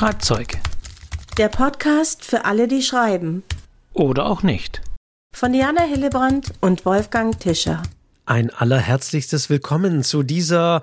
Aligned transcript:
Schreibzeug. 0.00 0.56
Der 1.36 1.48
Podcast 1.48 2.24
für 2.24 2.46
alle, 2.46 2.68
die 2.68 2.80
schreiben. 2.80 3.42
Oder 3.92 4.24
auch 4.24 4.42
nicht. 4.42 4.80
Von 5.36 5.52
Diana 5.52 5.82
Hillebrand 5.82 6.54
und 6.62 6.86
Wolfgang 6.86 7.38
Tischer. 7.38 7.82
Ein 8.24 8.48
allerherzlichstes 8.48 9.50
Willkommen 9.50 10.02
zu 10.02 10.22
dieser 10.22 10.80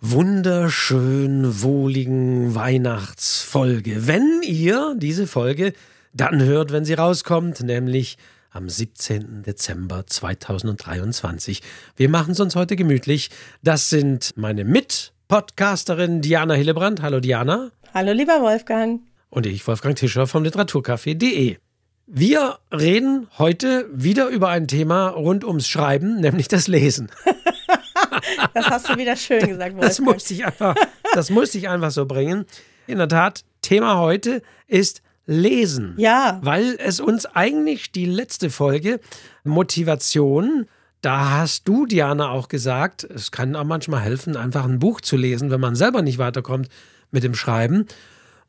wunderschön 0.00 1.60
wohligen 1.60 2.54
Weihnachtsfolge. 2.54 4.06
Wenn 4.06 4.42
ihr 4.44 4.94
diese 4.96 5.26
Folge 5.26 5.72
dann 6.12 6.40
hört, 6.40 6.70
wenn 6.70 6.84
sie 6.84 6.94
rauskommt, 6.94 7.62
nämlich 7.62 8.16
am 8.52 8.68
17. 8.68 9.42
Dezember 9.42 10.06
2023. 10.06 11.62
Wir 11.96 12.08
machen 12.08 12.30
es 12.30 12.38
uns 12.38 12.54
heute 12.54 12.76
gemütlich. 12.76 13.30
Das 13.64 13.90
sind 13.90 14.30
meine 14.36 14.62
Mit-Podcasterin 14.62 16.20
Diana 16.20 16.54
Hillebrand. 16.54 17.02
Hallo 17.02 17.18
Diana. 17.18 17.72
Hallo 17.94 18.12
lieber 18.12 18.40
Wolfgang. 18.40 19.02
Und 19.28 19.44
ich, 19.44 19.66
Wolfgang 19.66 19.94
Tischer 19.94 20.26
vom 20.26 20.44
Literaturcafé.de. 20.44 21.58
Wir 22.06 22.58
reden 22.72 23.28
heute 23.36 23.86
wieder 23.92 24.28
über 24.28 24.48
ein 24.48 24.66
Thema 24.66 25.08
rund 25.08 25.44
ums 25.44 25.68
Schreiben, 25.68 26.18
nämlich 26.18 26.48
das 26.48 26.68
Lesen. 26.68 27.10
das 28.54 28.70
hast 28.70 28.88
du 28.88 28.96
wieder 28.96 29.14
schön 29.14 29.40
gesagt, 29.40 29.74
Wolfgang. 29.74 29.82
Das 29.82 30.00
musste 30.00 30.32
ich 30.32 30.46
einfach, 30.46 30.74
das 31.12 31.28
musste 31.28 31.58
ich 31.58 31.68
einfach 31.68 31.90
so 31.90 32.06
bringen. 32.06 32.46
In 32.86 32.96
der 32.96 33.08
Tat, 33.08 33.44
Thema 33.60 33.98
heute 33.98 34.40
ist 34.68 35.02
lesen. 35.26 35.92
Ja. 35.98 36.40
Weil 36.42 36.78
es 36.78 36.98
uns 36.98 37.26
eigentlich 37.26 37.92
die 37.92 38.06
letzte 38.06 38.48
Folge 38.48 39.00
Motivation, 39.44 40.66
da 41.02 41.30
hast 41.30 41.68
du, 41.68 41.84
Diana, 41.84 42.30
auch 42.30 42.48
gesagt, 42.48 43.04
es 43.04 43.32
kann 43.32 43.54
auch 43.54 43.64
manchmal 43.64 44.00
helfen, 44.00 44.34
einfach 44.34 44.64
ein 44.64 44.78
Buch 44.78 45.02
zu 45.02 45.18
lesen, 45.18 45.50
wenn 45.50 45.60
man 45.60 45.74
selber 45.74 46.00
nicht 46.00 46.16
weiterkommt 46.16 46.70
mit 47.12 47.22
dem 47.22 47.34
Schreiben. 47.34 47.86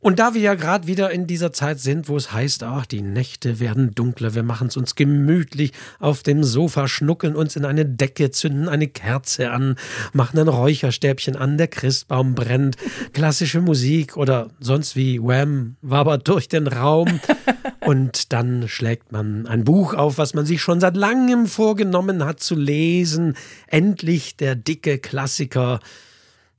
Und 0.03 0.19
da 0.19 0.33
wir 0.33 0.41
ja 0.41 0.55
gerade 0.55 0.85
wieder 0.85 1.11
in 1.11 1.27
dieser 1.27 1.53
Zeit 1.53 1.79
sind, 1.79 2.09
wo 2.09 2.17
es 2.17 2.33
heißt, 2.33 2.63
ach, 2.63 2.85
die 2.85 3.01
Nächte 3.01 3.61
werden 3.61 3.95
dunkler, 3.95 4.35
wir 4.35 4.43
machen 4.43 4.67
es 4.67 4.75
uns 4.75 4.95
gemütlich 4.95 5.71
auf 5.97 6.23
dem 6.23 6.43
Sofa, 6.43 6.89
schnuckeln 6.89 7.37
uns 7.37 7.55
in 7.55 7.63
eine 7.63 7.85
Decke, 7.85 8.29
zünden 8.29 8.67
eine 8.67 8.89
Kerze 8.89 9.51
an, 9.51 9.77
machen 10.11 10.39
ein 10.39 10.49
Räucherstäbchen 10.49 11.37
an, 11.37 11.57
der 11.57 11.69
Christbaum 11.69 12.35
brennt, 12.35 12.75
klassische 13.13 13.61
Musik 13.61 14.17
oder 14.17 14.49
sonst 14.59 14.97
wie 14.97 15.21
Wham 15.23 15.77
wabert 15.81 16.27
durch 16.27 16.49
den 16.49 16.67
Raum 16.67 17.21
und 17.79 18.33
dann 18.33 18.67
schlägt 18.67 19.13
man 19.13 19.47
ein 19.47 19.63
Buch 19.63 19.93
auf, 19.93 20.17
was 20.17 20.33
man 20.33 20.45
sich 20.45 20.61
schon 20.61 20.81
seit 20.81 20.97
langem 20.97 21.47
vorgenommen 21.47 22.25
hat 22.25 22.41
zu 22.41 22.55
lesen. 22.55 23.37
Endlich 23.67 24.35
der 24.35 24.55
dicke 24.55 24.97
Klassiker, 24.97 25.79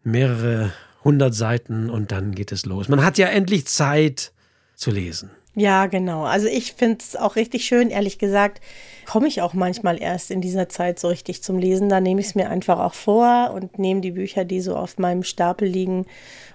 mehrere 0.03 0.73
100 1.05 1.35
Seiten 1.35 1.91
und 1.91 2.13
dann 2.13 2.35
geht 2.35 2.51
es 2.51 2.65
los. 2.65 2.89
Man 2.89 3.05
hat 3.05 3.19
ja 3.19 3.27
endlich 3.27 3.67
Zeit 3.67 4.33
zu 4.75 4.91
lesen. 4.91 5.31
Ja, 5.57 5.87
genau. 5.87 6.25
Also 6.25 6.49
ich 6.49 6.73
finde 6.73 6.99
es 7.01 7.15
auch 7.15 7.37
richtig 7.37 7.65
schön, 7.65 7.91
ehrlich 7.91 8.19
gesagt, 8.19 8.61
komme 9.07 9.29
ich 9.29 9.41
auch 9.41 9.55
manchmal 9.55 10.03
erst 10.03 10.33
in 10.33 10.41
dieser 10.41 10.69
Zeit 10.69 10.99
so 10.99 11.09
richtig 11.09 11.43
zum 11.43 11.59
Lesen. 11.59 11.89
Da 11.89 12.01
nehme 12.01 12.21
ich 12.21 12.29
es 12.29 12.35
mir 12.35 12.51
einfach 12.51 12.81
auch 12.81 12.95
vor 12.95 13.53
und 13.55 13.79
nehme 13.79 14.01
die 14.01 14.11
Bücher, 14.11 14.45
die 14.45 14.61
so 14.61 14.75
auf 14.75 14.99
meinem 14.99 15.23
Stapel 15.23 15.69
liegen 15.69 16.07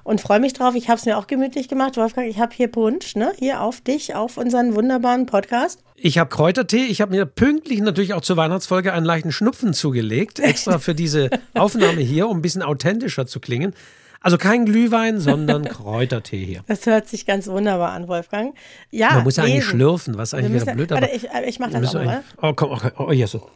und 0.03 0.19
freue 0.19 0.41
mich 0.41 0.51
drauf. 0.51 0.75
Ich 0.75 0.89
habe 0.89 0.99
es 0.99 1.05
mir 1.05 1.17
auch 1.17 1.27
gemütlich 1.27 1.69
gemacht. 1.69 1.95
Wolfgang, 1.95 2.27
ich 2.27 2.39
habe 2.39 2.53
hier 2.53 2.67
Punsch, 2.67 3.15
ne? 3.15 3.31
Hier 3.39 3.61
auf 3.61 3.79
dich, 3.79 4.15
auf 4.15 4.37
unseren 4.37 4.75
wunderbaren 4.75 5.27
Podcast. 5.27 5.81
Ich 5.95 6.17
habe 6.17 6.29
Kräutertee. 6.29 6.85
Ich 6.85 6.99
habe 6.99 7.15
mir 7.15 7.25
pünktlich 7.25 7.79
natürlich 7.79 8.13
auch 8.13 8.21
zur 8.21 8.35
Weihnachtsfolge 8.35 8.91
einen 8.91 9.05
leichten 9.05 9.31
Schnupfen 9.31 9.73
zugelegt, 9.73 10.39
extra 10.39 10.79
für 10.79 10.95
diese 10.95 11.29
Aufnahme 11.53 12.01
hier, 12.01 12.27
um 12.27 12.39
ein 12.39 12.41
bisschen 12.41 12.63
authentischer 12.63 13.27
zu 13.27 13.39
klingen. 13.39 13.73
Also 14.21 14.37
kein 14.37 14.65
Glühwein, 14.65 15.19
sondern 15.19 15.65
Kräutertee 15.65 16.45
hier. 16.45 16.63
Das 16.67 16.85
hört 16.85 17.07
sich 17.07 17.25
ganz 17.25 17.47
wunderbar 17.47 17.91
an, 17.91 18.07
Wolfgang. 18.07 18.55
Ja, 18.91 19.15
Man 19.15 19.23
muss 19.23 19.37
ja 19.37 19.43
eigentlich 19.43 19.65
schlürfen, 19.65 20.17
was 20.17 20.33
eigentlich 20.33 20.51
müssen, 20.51 20.67
wieder 20.67 20.75
blöd 20.75 20.91
aber 20.91 21.13
ich, 21.13 21.27
ich 21.47 21.59
mache 21.59 21.71
das 21.71 21.95
auch 21.95 22.03
mal. 22.03 22.23
Oh, 22.41 22.53
komm, 22.53 22.71
okay. 22.71 22.91
oh, 22.97 23.11
hier 23.11 23.27
so. 23.27 23.49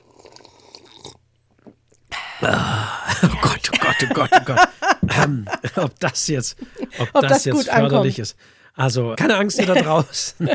Ah, 2.41 2.87
oh 3.23 3.37
Gott, 3.41 3.71
oh 3.73 3.77
Gott, 3.79 3.95
oh 4.03 4.13
Gott, 4.13 4.29
oh 4.33 4.43
Gott. 4.45 4.59
ähm, 5.23 5.47
ob 5.77 5.99
das 5.99 6.27
jetzt, 6.27 6.57
ob, 6.99 7.09
ob 7.13 7.21
das, 7.21 7.31
das, 7.31 7.45
jetzt 7.45 7.69
förderlich 7.69 7.93
ankommt. 7.93 8.19
ist. 8.19 8.37
Also, 8.75 9.13
keine 9.17 9.37
Angst, 9.37 9.59
ihr 9.59 9.65
da 9.67 9.73
draußen. 9.81 10.49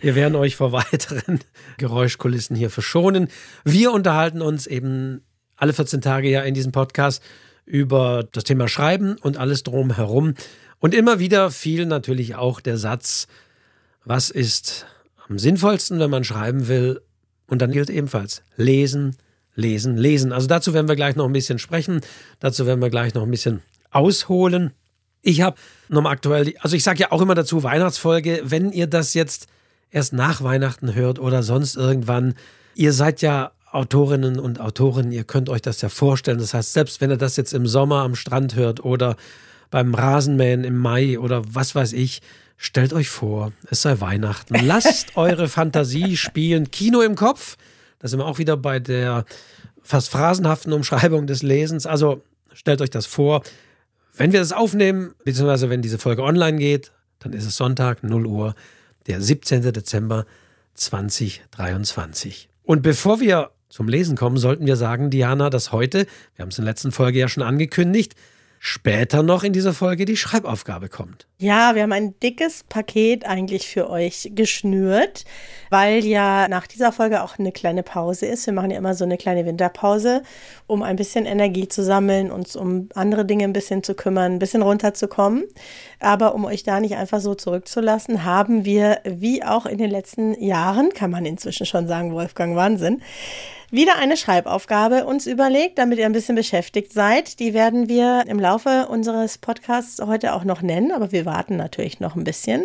Wir 0.00 0.14
werden 0.14 0.34
euch 0.34 0.56
vor 0.56 0.72
weiteren 0.72 1.40
Geräuschkulissen 1.76 2.56
hier 2.56 2.70
verschonen. 2.70 3.28
Wir 3.64 3.92
unterhalten 3.92 4.40
uns 4.40 4.66
eben 4.66 5.22
alle 5.56 5.72
14 5.72 6.00
Tage 6.00 6.30
ja 6.30 6.42
in 6.42 6.54
diesem 6.54 6.72
Podcast 6.72 7.22
über 7.70 8.26
das 8.32 8.44
Thema 8.44 8.68
Schreiben 8.68 9.16
und 9.22 9.36
alles 9.36 9.62
drumherum. 9.62 10.34
Und 10.80 10.94
immer 10.94 11.18
wieder 11.18 11.50
fiel 11.50 11.86
natürlich 11.86 12.34
auch 12.34 12.60
der 12.60 12.76
Satz, 12.76 13.28
was 14.04 14.30
ist 14.30 14.86
am 15.28 15.38
sinnvollsten, 15.38 16.00
wenn 16.00 16.10
man 16.10 16.24
schreiben 16.24 16.68
will? 16.68 17.00
Und 17.46 17.62
dann 17.62 17.70
gilt 17.70 17.90
ebenfalls 17.90 18.42
lesen, 18.56 19.16
lesen, 19.54 19.96
lesen. 19.96 20.32
Also 20.32 20.46
dazu 20.46 20.74
werden 20.74 20.88
wir 20.88 20.96
gleich 20.96 21.16
noch 21.16 21.26
ein 21.26 21.32
bisschen 21.32 21.58
sprechen. 21.58 22.00
Dazu 22.40 22.66
werden 22.66 22.80
wir 22.80 22.90
gleich 22.90 23.14
noch 23.14 23.22
ein 23.22 23.30
bisschen 23.30 23.62
ausholen. 23.90 24.72
Ich 25.22 25.42
habe 25.42 25.56
nochmal 25.88 26.12
aktuell, 26.12 26.54
also 26.60 26.74
ich 26.76 26.82
sage 26.82 27.00
ja 27.00 27.12
auch 27.12 27.20
immer 27.20 27.34
dazu 27.34 27.62
Weihnachtsfolge, 27.62 28.42
wenn 28.44 28.72
ihr 28.72 28.86
das 28.86 29.14
jetzt 29.14 29.46
erst 29.90 30.12
nach 30.12 30.42
Weihnachten 30.42 30.94
hört 30.94 31.18
oder 31.18 31.42
sonst 31.42 31.76
irgendwann, 31.76 32.34
ihr 32.74 32.92
seid 32.92 33.20
ja 33.22 33.52
Autorinnen 33.72 34.38
und 34.38 34.60
Autoren, 34.60 35.12
ihr 35.12 35.24
könnt 35.24 35.48
euch 35.48 35.62
das 35.62 35.80
ja 35.80 35.88
vorstellen. 35.88 36.38
Das 36.38 36.54
heißt, 36.54 36.72
selbst 36.72 37.00
wenn 37.00 37.10
ihr 37.10 37.16
das 37.16 37.36
jetzt 37.36 37.52
im 37.52 37.66
Sommer 37.66 38.02
am 38.02 38.16
Strand 38.16 38.56
hört 38.56 38.84
oder 38.84 39.16
beim 39.70 39.94
Rasenmähen 39.94 40.64
im 40.64 40.76
Mai 40.76 41.18
oder 41.18 41.42
was 41.46 41.74
weiß 41.74 41.92
ich, 41.92 42.20
stellt 42.56 42.92
euch 42.92 43.08
vor, 43.08 43.52
es 43.70 43.82
sei 43.82 44.00
Weihnachten. 44.00 44.54
Lasst 44.66 45.16
eure 45.16 45.48
Fantasie 45.48 46.16
spielen. 46.16 46.70
Kino 46.70 47.00
im 47.00 47.14
Kopf. 47.14 47.56
Da 48.00 48.08
sind 48.08 48.18
wir 48.18 48.26
auch 48.26 48.38
wieder 48.38 48.56
bei 48.56 48.80
der 48.80 49.24
fast 49.82 50.10
phrasenhaften 50.10 50.72
Umschreibung 50.72 51.26
des 51.26 51.42
Lesens. 51.42 51.86
Also 51.86 52.22
stellt 52.52 52.80
euch 52.80 52.90
das 52.90 53.06
vor. 53.06 53.42
Wenn 54.16 54.32
wir 54.32 54.40
das 54.40 54.52
aufnehmen, 54.52 55.14
beziehungsweise 55.24 55.70
wenn 55.70 55.80
diese 55.80 55.98
Folge 55.98 56.22
online 56.24 56.58
geht, 56.58 56.92
dann 57.20 57.32
ist 57.32 57.46
es 57.46 57.56
Sonntag, 57.56 58.02
0 58.02 58.26
Uhr, 58.26 58.54
der 59.06 59.20
17. 59.20 59.62
Dezember 59.72 60.26
2023. 60.74 62.48
Und 62.64 62.82
bevor 62.82 63.20
wir 63.20 63.50
zum 63.70 63.88
Lesen 63.88 64.16
kommen, 64.16 64.36
sollten 64.36 64.66
wir 64.66 64.76
sagen, 64.76 65.08
Diana, 65.08 65.48
dass 65.48 65.72
heute, 65.72 66.06
wir 66.36 66.42
haben 66.42 66.50
es 66.50 66.58
in 66.58 66.64
der 66.64 66.72
letzten 66.72 66.92
Folge 66.92 67.18
ja 67.18 67.28
schon 67.28 67.42
angekündigt, 67.42 68.14
später 68.62 69.22
noch 69.22 69.42
in 69.42 69.54
dieser 69.54 69.72
Folge 69.72 70.04
die 70.04 70.18
Schreibaufgabe 70.18 70.90
kommt. 70.90 71.26
Ja, 71.38 71.74
wir 71.74 71.82
haben 71.82 71.92
ein 71.92 72.14
dickes 72.20 72.62
Paket 72.68 73.24
eigentlich 73.24 73.66
für 73.66 73.88
euch 73.88 74.32
geschnürt, 74.34 75.24
weil 75.70 76.04
ja 76.04 76.46
nach 76.46 76.66
dieser 76.66 76.92
Folge 76.92 77.22
auch 77.22 77.38
eine 77.38 77.52
kleine 77.52 77.82
Pause 77.82 78.26
ist. 78.26 78.44
Wir 78.44 78.52
machen 78.52 78.70
ja 78.70 78.76
immer 78.76 78.92
so 78.92 79.04
eine 79.04 79.16
kleine 79.16 79.46
Winterpause, 79.46 80.22
um 80.66 80.82
ein 80.82 80.96
bisschen 80.96 81.24
Energie 81.24 81.68
zu 81.68 81.82
sammeln, 81.82 82.30
uns 82.30 82.54
um 82.54 82.90
andere 82.94 83.24
Dinge 83.24 83.44
ein 83.44 83.54
bisschen 83.54 83.82
zu 83.82 83.94
kümmern, 83.94 84.32
ein 84.32 84.38
bisschen 84.38 84.60
runterzukommen. 84.60 85.44
Aber 85.98 86.34
um 86.34 86.44
euch 86.44 86.62
da 86.62 86.80
nicht 86.80 86.96
einfach 86.96 87.20
so 87.20 87.34
zurückzulassen, 87.34 88.26
haben 88.26 88.66
wir, 88.66 89.00
wie 89.06 89.42
auch 89.42 89.64
in 89.64 89.78
den 89.78 89.90
letzten 89.90 90.38
Jahren, 90.38 90.90
kann 90.92 91.10
man 91.10 91.24
inzwischen 91.24 91.64
schon 91.64 91.88
sagen, 91.88 92.12
Wolfgang 92.12 92.56
Wahnsinn, 92.56 93.00
wieder 93.70 93.96
eine 93.96 94.16
Schreibaufgabe 94.16 95.04
uns 95.04 95.26
überlegt, 95.26 95.78
damit 95.78 95.98
ihr 95.98 96.06
ein 96.06 96.12
bisschen 96.12 96.34
beschäftigt 96.34 96.92
seid. 96.92 97.38
Die 97.38 97.54
werden 97.54 97.88
wir 97.88 98.24
im 98.26 98.40
Laufe 98.40 98.88
unseres 98.88 99.38
Podcasts 99.38 100.00
heute 100.00 100.34
auch 100.34 100.44
noch 100.44 100.60
nennen, 100.60 100.90
aber 100.92 101.12
wir 101.12 101.24
warten 101.24 101.56
natürlich 101.56 102.00
noch 102.00 102.16
ein 102.16 102.24
bisschen. 102.24 102.64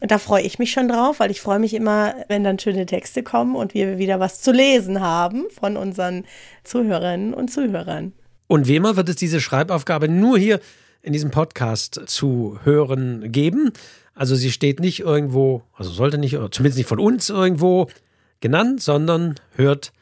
Und 0.00 0.10
da 0.10 0.18
freue 0.18 0.42
ich 0.42 0.58
mich 0.58 0.70
schon 0.70 0.88
drauf, 0.88 1.20
weil 1.20 1.30
ich 1.30 1.40
freue 1.40 1.58
mich 1.58 1.74
immer, 1.74 2.14
wenn 2.28 2.44
dann 2.44 2.58
schöne 2.58 2.86
Texte 2.86 3.22
kommen 3.22 3.56
und 3.56 3.74
wir 3.74 3.98
wieder 3.98 4.20
was 4.20 4.40
zu 4.40 4.52
lesen 4.52 5.00
haben 5.00 5.44
von 5.50 5.76
unseren 5.76 6.24
Zuhörerinnen 6.64 7.34
und 7.34 7.50
Zuhörern. 7.50 8.12
Und 8.46 8.66
wie 8.66 8.76
immer 8.76 8.96
wird 8.96 9.10
es 9.10 9.16
diese 9.16 9.40
Schreibaufgabe 9.40 10.08
nur 10.08 10.38
hier 10.38 10.60
in 11.02 11.12
diesem 11.12 11.30
Podcast 11.30 12.00
zu 12.06 12.58
hören 12.64 13.30
geben. 13.30 13.72
Also 14.14 14.34
sie 14.34 14.50
steht 14.50 14.80
nicht 14.80 15.00
irgendwo, 15.00 15.62
also 15.76 15.90
sollte 15.90 16.16
nicht, 16.16 16.32
zumindest 16.32 16.78
nicht 16.78 16.88
von 16.88 16.98
uns 16.98 17.28
irgendwo 17.28 17.88
genannt, 18.40 18.82
sondern 18.82 19.34
hört 19.54 19.92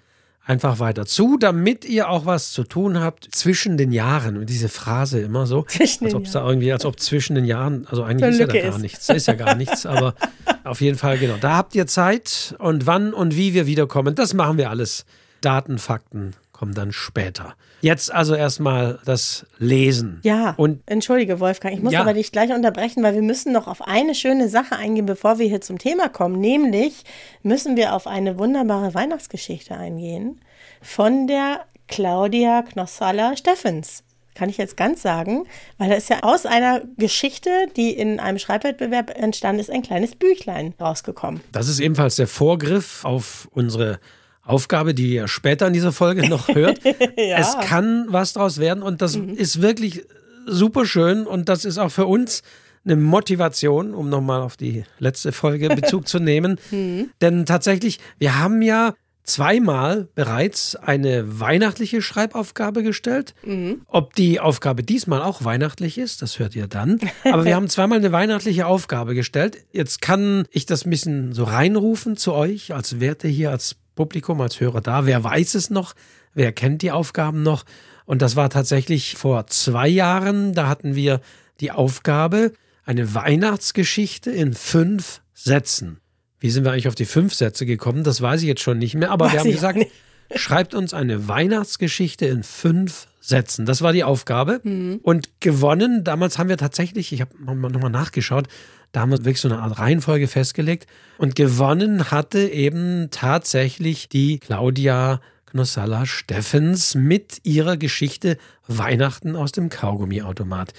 einfach 0.47 0.79
weiter 0.79 1.07
zu, 1.07 1.37
damit 1.37 1.85
ihr 1.85 2.09
auch 2.09 2.25
was 2.25 2.53
zu 2.53 2.65
tun 2.65 3.01
habt 3.01 3.29
zwischen 3.35 3.77
den 3.77 3.93
Jahren. 3.93 4.37
Und 4.37 4.49
diese 4.49 4.69
Phrase 4.69 5.21
immer 5.21 5.47
so, 5.47 5.63
zwischen 5.69 6.07
als 6.07 6.15
ob 6.15 6.25
es 6.25 6.33
da 6.33 6.49
irgendwie, 6.49 6.73
als 6.73 6.85
ob 6.85 7.01
zwischen 7.01 7.35
den 7.35 7.45
Jahren, 7.45 7.87
also 7.91 8.05
eigentlich 8.05 8.31
ist 8.31 8.41
ja 8.41 8.47
da 8.47 8.61
gar 8.61 8.69
ist. 8.71 8.79
nichts, 8.79 9.07
da 9.07 9.15
ist 9.15 9.27
ja 9.27 9.35
gar 9.35 9.55
nichts, 9.57 9.85
aber 9.85 10.15
auf 10.65 10.81
jeden 10.81 10.97
Fall, 10.97 11.19
genau. 11.19 11.37
Da 11.41 11.57
habt 11.57 11.75
ihr 11.75 11.87
Zeit 11.87 12.55
und 12.59 12.87
wann 12.87 13.13
und 13.13 13.37
wie 13.37 13.55
wir 13.55 13.67
wiederkommen, 13.67 14.15
das 14.15 14.35
machen 14.35 14.57
wir 14.57 14.71
alles. 14.71 15.05
Daten, 15.41 15.79
Fakten 15.79 16.35
kommen 16.57 16.75
dann 16.75 16.91
später. 16.93 17.55
Jetzt 17.83 18.11
also 18.13 18.35
erstmal 18.35 18.99
das 19.05 19.45
Lesen. 19.59 20.21
Ja. 20.25 20.55
Und 20.57 20.81
entschuldige, 20.87 21.39
Wolfgang, 21.39 21.75
ich 21.75 21.83
muss 21.83 21.93
ja. 21.93 22.01
aber 22.01 22.15
dich 22.15 22.33
gleich 22.33 22.51
unterbrechen, 22.51 23.03
weil 23.03 23.15
wir 23.15 23.23
müssen 23.23 23.53
noch 23.53 23.67
auf 23.67 23.83
eine 23.83 24.15
schöne 24.15 24.49
Sache 24.49 24.77
eingehen, 24.77 25.05
bevor 25.05 25.39
wir 25.39 25.47
hier 25.47 25.61
zum 25.61 25.79
Thema 25.79 26.09
kommen. 26.09 26.41
Nämlich 26.41 27.05
müssen 27.43 27.77
wir 27.77 27.95
auf 27.95 28.07
eine 28.07 28.39
wunderbare 28.39 28.95
Weihnachtsgeschichte 28.95 29.77
eingehen 29.77 30.41
von 30.81 31.27
der 31.27 31.67
Claudia 31.89 32.63
Knossalla 32.63 33.37
Steffens. 33.37 34.03
kann 34.35 34.49
ich 34.49 34.57
jetzt 34.57 34.77
ganz 34.77 35.03
sagen, 35.03 35.47
weil 35.79 35.91
da 35.91 35.95
ist 35.95 36.09
ja 36.09 36.23
aus 36.23 36.47
einer 36.47 36.83
Geschichte, 36.97 37.51
die 37.77 37.91
in 37.91 38.19
einem 38.19 38.39
Schreibwettbewerb 38.39 39.11
entstanden 39.11 39.61
ist, 39.61 39.71
ein 39.71 39.83
kleines 39.83 40.15
Büchlein 40.15 40.75
rausgekommen. 40.81 41.43
Das 41.53 41.69
ist 41.69 41.81
ebenfalls 41.81 42.17
der 42.17 42.29
Vorgriff 42.29 43.05
auf 43.05 43.49
unsere 43.53 44.01
Aufgabe, 44.47 44.95
die 44.95 45.15
ihr 45.15 45.29
später 45.29 45.67
in 45.67 45.73
dieser 45.73 45.93
Folge 45.93 46.29
noch 46.29 46.49
hört. 46.55 46.81
ja. 47.17 47.39
Es 47.39 47.57
kann 47.61 48.07
was 48.09 48.33
draus 48.33 48.59
werden 48.59 48.83
und 48.83 49.03
das 49.03 49.17
mhm. 49.17 49.35
ist 49.35 49.61
wirklich 49.61 50.05
super 50.47 50.87
schön 50.87 51.27
und 51.27 51.49
das 51.49 51.65
ist 51.65 51.79
auch 51.79 51.91
für 51.91 52.07
uns 52.07 52.43
eine 52.85 52.97
Motivation, 52.97 53.95
um 53.95 54.09
nochmal 54.09 54.41
auf 54.41 54.57
die 54.57 54.85
letzte 54.99 55.33
Folge 55.33 55.69
Bezug 55.69 56.09
zu 56.09 56.21
nehmen. 56.21 56.59
Mhm. 56.71 57.11
Denn 57.21 57.45
tatsächlich, 57.45 57.99
wir 58.19 58.39
haben 58.39 58.63
ja 58.63 58.95
zweimal 59.25 60.09
bereits 60.15 60.77
eine 60.77 61.41
weihnachtliche 61.41 62.01
Schreibaufgabe 62.01 62.85
gestellt. 62.85 63.35
Mhm. 63.45 63.83
Ob 63.89 64.15
die 64.15 64.39
Aufgabe 64.39 64.85
diesmal 64.85 65.21
auch 65.23 65.45
weihnachtlich 65.45 65.99
ist, 65.99 66.23
das 66.23 66.39
hört 66.39 66.55
ihr 66.55 66.69
dann. 66.69 67.01
Aber 67.25 67.45
wir 67.45 67.57
haben 67.57 67.69
zweimal 67.69 67.99
eine 67.99 68.13
weihnachtliche 68.13 68.67
Aufgabe 68.67 69.17
gestellt. 69.17 69.59
Jetzt 69.73 70.01
kann 70.01 70.47
ich 70.51 70.65
das 70.65 70.87
ein 70.87 70.91
bisschen 70.91 71.33
so 71.33 71.43
reinrufen 71.43 72.17
zu 72.17 72.33
euch, 72.33 72.73
als 72.73 73.01
Werte 73.01 73.27
hier, 73.27 73.51
als 73.51 73.77
Publikum, 73.97 74.41
als 74.41 74.61
Hörer 74.61 74.81
da. 74.81 75.07
Wer 75.07 75.25
weiß 75.25 75.57
es 75.57 75.71
noch? 75.71 75.95
Wer 76.35 76.53
kennt 76.53 76.83
die 76.83 76.93
Aufgaben 76.93 77.43
noch? 77.43 77.65
Und 78.05 78.23
das 78.23 78.37
war 78.37 78.49
tatsächlich 78.51 79.17
vor 79.17 79.49
zwei 79.49 79.89
Jahren. 79.89 80.53
Da 80.53 80.69
hatten 80.69 80.95
wir 80.95 81.21
die 81.59 81.73
Aufgabe, 81.73 82.53
eine 82.85 83.15
Weihnachtsgeschichte 83.15 84.31
in 84.31 84.55
fünf 84.55 85.23
Sätzen. 85.35 85.99
Wie 86.39 86.51
sind 86.51 86.65
wir 86.65 86.73
eigentlich 86.73 86.89
auf 86.89 86.95
die 86.95 87.07
fünf 87.07 87.35
Sätze 87.35 87.67
gekommen? 87.67 88.05
Das 88.05 88.23
weiß 88.23 88.43
ich 88.43 88.47
jetzt 88.47 88.63
schon 88.63 88.79
nicht 88.79 88.95
mehr. 88.95 89.11
Aber 89.11 89.25
weiß 89.27 89.33
wir 89.33 89.41
haben 89.41 89.51
gesagt, 89.51 89.87
schreibt 90.35 90.75
uns 90.75 90.95
eine 90.95 91.27
Weihnachtsgeschichte 91.27 92.27
in 92.27 92.43
fünf 92.45 93.09
Sätzen. 93.21 93.67
Das 93.67 93.83
war 93.83 93.93
die 93.93 94.05
Aufgabe. 94.05 94.61
Mhm. 94.63 95.01
Und 95.03 95.41
gewonnen, 95.41 96.05
damals 96.05 96.39
haben 96.39 96.49
wir 96.49 96.59
tatsächlich, 96.59 97.13
ich 97.13 97.21
habe 97.21 97.33
nochmal 97.43 97.91
nachgeschaut, 97.91 98.47
da 98.93 99.01
haben 99.01 99.11
wir 99.11 99.19
wirklich 99.19 99.41
so 99.41 99.49
eine 99.49 99.61
Art 99.61 99.79
Reihenfolge 99.79 100.29
festgelegt. 100.29 100.87
Und 101.19 101.35
gewonnen 101.35 102.11
hatte 102.11 102.41
eben 102.41 103.09
tatsächlich 103.11 104.09
die 104.09 104.39
Claudia 104.39 105.21
Knossalla 105.47 106.07
Steffens 106.07 106.95
mit 106.95 107.41
ihrer 107.45 107.77
Geschichte 107.77 108.37
Weihnachten 108.67 109.37
aus 109.37 109.53
dem 109.53 109.69
Kaugummiautomat. 109.69 110.73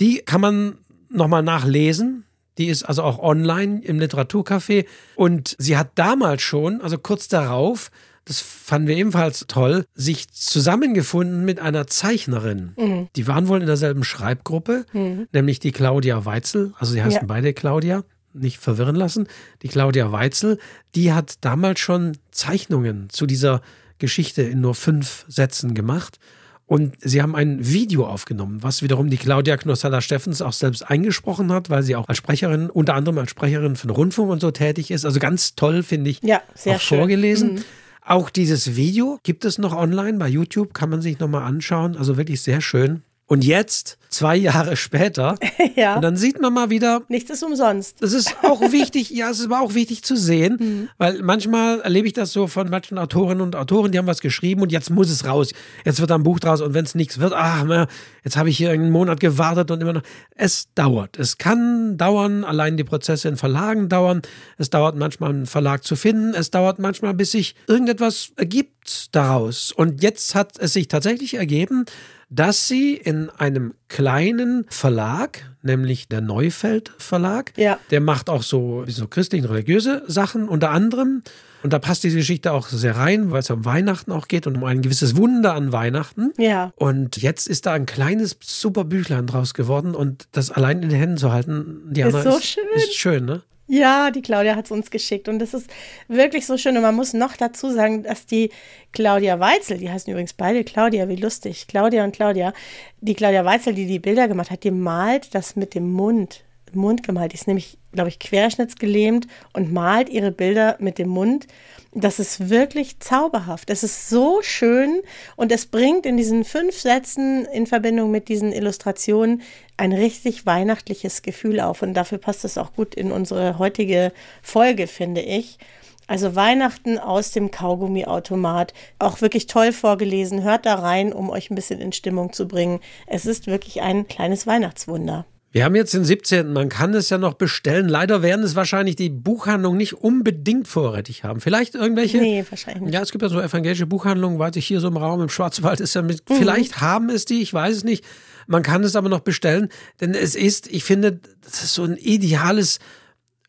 Die 0.00 0.18
kann 0.18 0.40
man 0.40 0.78
nochmal 1.10 1.42
nachlesen. 1.42 2.24
Die 2.58 2.66
ist 2.68 2.84
also 2.84 3.02
auch 3.02 3.18
online 3.18 3.82
im 3.82 3.98
Literaturcafé. 3.98 4.86
Und 5.16 5.56
sie 5.58 5.76
hat 5.76 5.90
damals 5.96 6.42
schon, 6.42 6.80
also 6.80 6.98
kurz 6.98 7.28
darauf, 7.28 7.90
das 8.24 8.40
fanden 8.40 8.88
wir 8.88 8.96
ebenfalls 8.96 9.44
toll, 9.48 9.84
sich 9.94 10.30
zusammengefunden 10.30 11.44
mit 11.44 11.58
einer 11.60 11.86
Zeichnerin. 11.86 12.72
Mhm. 12.76 13.08
Die 13.16 13.26
waren 13.26 13.48
wohl 13.48 13.60
in 13.60 13.66
derselben 13.66 14.04
Schreibgruppe, 14.04 14.86
mhm. 14.92 15.28
nämlich 15.32 15.58
die 15.58 15.72
Claudia 15.72 16.24
Weitzel. 16.24 16.72
Also 16.78 16.92
sie 16.92 17.02
heißen 17.02 17.22
ja. 17.22 17.26
beide 17.26 17.52
Claudia, 17.52 18.04
nicht 18.32 18.58
verwirren 18.58 18.96
lassen. 18.96 19.26
Die 19.62 19.68
Claudia 19.68 20.12
Weitzel, 20.12 20.58
die 20.94 21.12
hat 21.12 21.34
damals 21.40 21.80
schon 21.80 22.16
Zeichnungen 22.30 23.08
zu 23.10 23.26
dieser 23.26 23.60
Geschichte 23.98 24.42
in 24.42 24.60
nur 24.60 24.74
fünf 24.74 25.24
Sätzen 25.28 25.74
gemacht. 25.74 26.18
Und 26.66 26.94
sie 27.00 27.20
haben 27.20 27.36
ein 27.36 27.66
Video 27.66 28.06
aufgenommen, 28.06 28.62
was 28.62 28.82
wiederum 28.82 29.10
die 29.10 29.18
Claudia 29.18 29.56
Knossalla-Steffens 29.56 30.40
auch 30.40 30.54
selbst 30.54 30.88
eingesprochen 30.88 31.52
hat, 31.52 31.68
weil 31.68 31.82
sie 31.82 31.96
auch 31.96 32.08
als 32.08 32.16
Sprecherin, 32.16 32.70
unter 32.70 32.94
anderem 32.94 33.18
als 33.18 33.30
Sprecherin 33.30 33.76
für 33.76 33.88
den 33.88 33.94
Rundfunk 33.94 34.30
und 34.30 34.40
so 34.40 34.50
tätig 34.52 34.90
ist. 34.90 35.04
Also 35.04 35.20
ganz 35.20 35.54
toll, 35.54 35.82
finde 35.82 36.08
ich. 36.08 36.22
Ja, 36.22 36.40
sehr 36.54 36.76
auch 36.76 36.80
schön. 36.80 36.98
vorgelesen. 36.98 37.54
Mhm. 37.54 37.64
Auch 38.04 38.30
dieses 38.30 38.74
Video 38.74 39.20
gibt 39.22 39.44
es 39.44 39.58
noch 39.58 39.74
online 39.74 40.18
bei 40.18 40.28
YouTube, 40.28 40.74
kann 40.74 40.90
man 40.90 41.00
sich 41.02 41.20
nochmal 41.20 41.44
anschauen. 41.44 41.96
Also 41.96 42.16
wirklich 42.16 42.42
sehr 42.42 42.60
schön. 42.60 43.02
Und 43.26 43.44
jetzt, 43.44 43.98
zwei 44.10 44.36
Jahre 44.36 44.76
später, 44.76 45.36
ja. 45.76 45.96
und 45.96 46.02
dann 46.02 46.16
sieht 46.16 46.40
man 46.40 46.52
mal 46.52 46.70
wieder. 46.70 47.02
Nichts 47.08 47.30
ist 47.30 47.42
umsonst. 47.42 48.02
Das 48.02 48.12
ist 48.12 48.36
auch 48.42 48.60
wichtig, 48.72 49.10
ja, 49.10 49.30
es 49.30 49.38
ist 49.38 49.46
aber 49.46 49.60
auch 49.60 49.74
wichtig 49.74 50.02
zu 50.02 50.16
sehen, 50.16 50.56
mhm. 50.60 50.88
weil 50.98 51.22
manchmal 51.22 51.80
erlebe 51.80 52.06
ich 52.06 52.12
das 52.12 52.32
so 52.32 52.46
von 52.46 52.68
manchen 52.68 52.98
Autorinnen 52.98 53.40
und 53.40 53.56
Autoren, 53.56 53.90
die 53.90 53.98
haben 53.98 54.06
was 54.06 54.20
geschrieben 54.20 54.60
und 54.60 54.70
jetzt 54.70 54.90
muss 54.90 55.08
es 55.08 55.24
raus. 55.24 55.52
Jetzt 55.84 56.00
wird 56.00 56.12
ein 56.12 56.22
Buch 56.22 56.40
draus 56.40 56.60
und 56.60 56.74
wenn 56.74 56.84
es 56.84 56.94
nichts 56.94 57.20
wird, 57.20 57.32
ach, 57.34 57.88
jetzt 58.22 58.36
habe 58.36 58.50
ich 58.50 58.56
hier 58.58 58.70
einen 58.70 58.90
Monat 58.90 59.18
gewartet 59.20 59.70
und 59.70 59.80
immer 59.80 59.94
noch. 59.94 60.02
Es 60.34 60.68
dauert. 60.74 61.18
Es 61.18 61.38
kann 61.38 61.96
dauern, 61.96 62.44
allein 62.44 62.76
die 62.76 62.84
Prozesse 62.84 63.28
in 63.28 63.36
Verlagen 63.36 63.88
dauern. 63.88 64.22
Es 64.58 64.68
dauert 64.68 64.96
manchmal, 64.96 65.30
einen 65.30 65.46
Verlag 65.46 65.84
zu 65.84 65.96
finden. 65.96 66.34
Es 66.34 66.50
dauert 66.50 66.78
manchmal, 66.78 67.14
bis 67.14 67.32
sich 67.32 67.54
irgendetwas 67.66 68.32
ergibt 68.36 69.14
daraus. 69.14 69.72
Und 69.72 70.02
jetzt 70.02 70.34
hat 70.34 70.58
es 70.58 70.72
sich 70.72 70.88
tatsächlich 70.88 71.34
ergeben, 71.34 71.86
dass 72.32 72.66
sie 72.66 72.94
in 72.94 73.28
einem 73.28 73.74
kleinen 73.88 74.64
Verlag, 74.70 75.44
nämlich 75.60 76.08
der 76.08 76.22
Neufeld 76.22 76.90
Verlag, 76.96 77.52
ja. 77.56 77.78
der 77.90 78.00
macht 78.00 78.30
auch 78.30 78.42
so, 78.42 78.84
so 78.88 79.06
christlich 79.06 79.44
religiöse 79.44 80.02
Sachen 80.06 80.48
unter 80.48 80.70
anderem. 80.70 81.22
Und 81.62 81.72
da 81.72 81.78
passt 81.78 82.02
diese 82.04 82.16
Geschichte 82.16 82.52
auch 82.52 82.66
sehr 82.68 82.96
rein, 82.96 83.30
weil 83.30 83.40
es 83.40 83.50
um 83.50 83.64
Weihnachten 83.64 84.12
auch 84.12 84.28
geht 84.28 84.46
und 84.46 84.56
um 84.56 84.64
ein 84.64 84.80
gewisses 84.80 85.14
Wunder 85.16 85.54
an 85.54 85.72
Weihnachten. 85.72 86.32
Ja. 86.38 86.72
Und 86.76 87.18
jetzt 87.18 87.46
ist 87.46 87.66
da 87.66 87.74
ein 87.74 87.86
kleines 87.86 88.36
super 88.42 88.84
Büchlein 88.84 89.26
draus 89.26 89.52
geworden 89.52 89.94
und 89.94 90.26
das 90.32 90.50
allein 90.50 90.82
in 90.82 90.88
den 90.88 90.98
Händen 90.98 91.18
zu 91.18 91.32
halten, 91.32 91.82
Diana, 91.90 92.18
ist 92.18 92.24
so 92.24 92.38
ist, 92.38 92.44
schön. 92.46 92.64
Ist 92.74 92.94
schön, 92.94 93.24
ne? 93.26 93.42
Ja, 93.74 94.10
die 94.10 94.20
Claudia 94.20 94.54
hat 94.54 94.66
es 94.66 94.70
uns 94.70 94.90
geschickt 94.90 95.28
und 95.30 95.38
das 95.38 95.54
ist 95.54 95.70
wirklich 96.06 96.44
so 96.44 96.58
schön. 96.58 96.76
Und 96.76 96.82
man 96.82 96.94
muss 96.94 97.14
noch 97.14 97.38
dazu 97.38 97.70
sagen, 97.70 98.02
dass 98.02 98.26
die 98.26 98.50
Claudia 98.92 99.40
Weitzel, 99.40 99.78
die 99.78 99.90
heißen 99.90 100.12
übrigens 100.12 100.34
beide 100.34 100.62
Claudia, 100.62 101.08
wie 101.08 101.16
lustig, 101.16 101.68
Claudia 101.68 102.04
und 102.04 102.14
Claudia, 102.14 102.52
die 103.00 103.14
Claudia 103.14 103.46
Weitzel, 103.46 103.72
die 103.72 103.86
die 103.86 103.98
Bilder 103.98 104.28
gemacht 104.28 104.50
hat, 104.50 104.64
die 104.64 104.70
malt 104.70 105.34
das 105.34 105.56
mit 105.56 105.74
dem 105.74 105.90
Mund, 105.90 106.44
Mund 106.74 107.02
gemalt. 107.02 107.32
Die 107.32 107.36
ist 107.36 107.46
nämlich, 107.46 107.78
glaube 107.92 108.08
ich, 108.08 108.18
querschnittsgelähmt 108.18 109.26
und 109.52 109.72
malt 109.72 110.08
ihre 110.08 110.30
Bilder 110.30 110.76
mit 110.78 110.98
dem 110.98 111.08
Mund. 111.08 111.46
Das 111.94 112.18
ist 112.18 112.48
wirklich 112.48 113.00
zauberhaft. 113.00 113.68
Es 113.68 113.82
ist 113.82 114.08
so 114.08 114.40
schön 114.40 115.02
und 115.36 115.52
es 115.52 115.66
bringt 115.66 116.06
in 116.06 116.16
diesen 116.16 116.44
fünf 116.44 116.78
Sätzen 116.78 117.44
in 117.46 117.66
Verbindung 117.66 118.10
mit 118.10 118.28
diesen 118.28 118.52
Illustrationen 118.52 119.42
ein 119.76 119.92
richtig 119.92 120.46
weihnachtliches 120.46 121.22
Gefühl 121.22 121.60
auf. 121.60 121.82
Und 121.82 121.94
dafür 121.94 122.18
passt 122.18 122.44
es 122.44 122.56
auch 122.56 122.72
gut 122.72 122.94
in 122.94 123.12
unsere 123.12 123.58
heutige 123.58 124.12
Folge, 124.42 124.86
finde 124.86 125.20
ich. 125.20 125.58
Also 126.06 126.34
Weihnachten 126.34 126.98
aus 126.98 127.30
dem 127.30 127.50
Kaugummiautomat. 127.50 128.74
Auch 128.98 129.20
wirklich 129.20 129.46
toll 129.46 129.72
vorgelesen. 129.72 130.42
Hört 130.42 130.66
da 130.66 130.74
rein, 130.74 131.12
um 131.12 131.30
euch 131.30 131.50
ein 131.50 131.54
bisschen 131.54 131.80
in 131.80 131.92
Stimmung 131.92 132.32
zu 132.32 132.48
bringen. 132.48 132.80
Es 133.06 133.26
ist 133.26 133.46
wirklich 133.46 133.82
ein 133.82 134.08
kleines 134.08 134.46
Weihnachtswunder. 134.46 135.26
Wir 135.52 135.66
haben 135.66 135.74
jetzt 135.74 135.92
den 135.92 136.04
17. 136.04 136.50
Man 136.50 136.70
kann 136.70 136.94
es 136.94 137.10
ja 137.10 137.18
noch 137.18 137.34
bestellen. 137.34 137.86
Leider 137.86 138.22
werden 138.22 138.42
es 138.42 138.56
wahrscheinlich 138.56 138.96
die 138.96 139.10
Buchhandlungen 139.10 139.76
nicht 139.76 139.92
unbedingt 139.92 140.66
vorrätig 140.66 141.24
haben. 141.24 141.42
Vielleicht 141.42 141.74
irgendwelche. 141.74 142.18
Nee, 142.18 142.44
wahrscheinlich 142.48 142.84
nicht. 142.84 142.94
Ja, 142.94 143.02
es 143.02 143.12
gibt 143.12 143.20
ja 143.20 143.28
so 143.28 143.38
evangelische 143.38 143.86
Buchhandlungen, 143.86 144.38
weiß 144.38 144.56
ich 144.56 144.66
hier 144.66 144.80
so 144.80 144.88
im 144.88 144.96
Raum 144.96 145.20
im 145.20 145.28
Schwarzwald 145.28 145.80
ist 145.80 145.92
ja 145.94 146.00
mit. 146.00 146.28
Mhm. 146.28 146.36
Vielleicht 146.36 146.80
haben 146.80 147.10
es 147.10 147.26
die, 147.26 147.42
ich 147.42 147.52
weiß 147.52 147.76
es 147.76 147.84
nicht. 147.84 148.02
Man 148.46 148.62
kann 148.62 148.82
es 148.82 148.96
aber 148.96 149.10
noch 149.10 149.20
bestellen, 149.20 149.68
denn 150.00 150.14
es 150.14 150.34
ist, 150.34 150.68
ich 150.68 150.84
finde, 150.84 151.20
das 151.44 151.62
ist 151.62 151.74
so 151.74 151.84
ein 151.84 151.96
ideales 151.96 152.78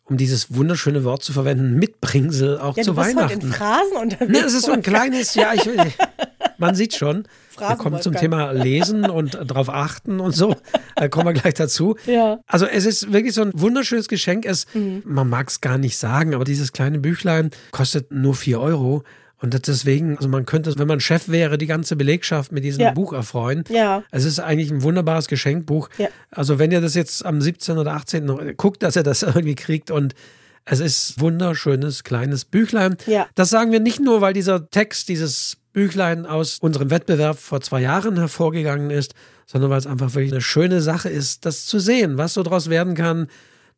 um 0.06 0.18
dieses 0.18 0.54
wunderschöne 0.54 1.06
Wort 1.06 1.24
zu 1.24 1.32
verwenden, 1.32 1.78
Mitbringsel 1.78 2.60
auch 2.60 2.75
ja, 2.75 2.84
zu 2.84 2.98
Weihnachten. 2.98 3.36
Heute 3.36 3.46
in 3.46 3.54
Phrasen 3.54 3.98
unterwegs. 3.98 4.32
Ne, 4.32 4.46
es 4.46 4.54
ist 4.54 4.66
so 4.66 4.74
ein 4.74 4.82
kleines, 4.82 5.34
ja, 5.34 5.54
ich, 5.54 5.62
man 6.58 6.76
sieht 6.76 6.96
schon. 6.96 7.28
Wir 7.58 7.76
kommen 7.76 8.02
zum 8.02 8.16
Thema 8.16 8.52
Lesen 8.52 9.10
und 9.10 9.36
darauf 9.46 9.70
achten 9.70 10.20
und 10.20 10.36
so. 10.36 10.56
Da 10.96 11.08
kommen 11.08 11.28
wir 11.28 11.34
gleich 11.34 11.54
dazu. 11.54 11.96
Ja. 12.08 12.40
Also 12.48 12.66
es 12.66 12.86
ist 12.86 13.14
wirklich 13.14 13.34
so 13.36 13.44
ein 13.44 13.52
wunderschönes 13.54 14.08
Geschenk. 14.08 14.46
Es, 14.46 14.66
mhm. 14.74 15.04
Man 15.06 15.30
mag 15.30 15.50
es 15.50 15.62
gar 15.62 15.78
nicht 15.78 15.98
sagen, 15.98 16.34
aber 16.34 16.46
dieses 16.46 16.74
kleine 16.74 16.98
Büchlein 17.00 17.52
kostet 17.72 18.12
nur 18.12 18.34
4 18.34 18.60
Euro. 18.60 19.04
Und 19.44 19.68
deswegen, 19.68 20.16
also 20.16 20.30
man 20.30 20.46
könnte, 20.46 20.74
wenn 20.80 20.88
man 20.88 21.02
Chef 21.02 21.28
wäre, 21.28 21.58
die 21.58 21.66
ganze 21.66 21.98
Belegschaft 21.98 22.54
mit 22.54 22.64
diesem 22.64 22.82
ja. 22.82 22.92
Buch 22.92 23.12
erfreuen. 23.12 23.66
Ja. 23.68 24.04
Es 24.10 24.24
ist 24.24 24.40
eigentlich 24.40 24.72
ein 24.72 24.84
wunderbares 24.84 25.28
Geschenkbuch. 25.28 25.90
Ja. 25.98 26.08
Also 26.32 26.60
wenn 26.60 26.72
ihr 26.72 26.80
das 26.80 26.96
jetzt 26.96 27.26
am 27.26 27.42
17. 27.42 27.78
oder 27.78 27.92
18. 27.94 28.24
noch 28.24 28.42
guckt, 28.56 28.84
dass 28.84 28.96
ihr 28.96 29.04
das 29.04 29.22
irgendwie 29.24 29.56
kriegt 29.56 29.92
und 29.92 30.16
es 30.64 30.80
ist 30.80 31.20
wunderschönes 31.20 32.06
kleines 32.06 32.46
Büchlein. 32.46 32.96
Ja. 33.06 33.28
Das 33.36 33.50
sagen 33.50 33.74
wir 33.74 33.82
nicht 33.82 34.00
nur, 34.00 34.22
weil 34.22 34.32
dieser 34.32 34.70
Text, 34.70 35.10
dieses 35.10 35.58
Büchlein 35.74 36.25
aus 36.25 36.60
unserem 36.60 36.92
Wettbewerb 36.92 37.38
vor 37.38 37.62
zwei 37.62 37.82
Jahren 37.82 38.18
hervorgegangen 38.18 38.92
ist, 38.92 39.15
sondern 39.48 39.72
weil 39.72 39.80
es 39.80 39.88
einfach 39.88 40.13
wirklich 40.13 40.32
eine 40.32 40.42
schöne 40.42 40.82
Sache 40.82 41.10
ist, 41.10 41.46
das 41.46 41.65
zu 41.65 41.80
sehen, 41.80 42.18
was 42.18 42.36
so 42.36 42.44
daraus 42.44 42.70
werden 42.70 42.96
kann. 42.96 43.27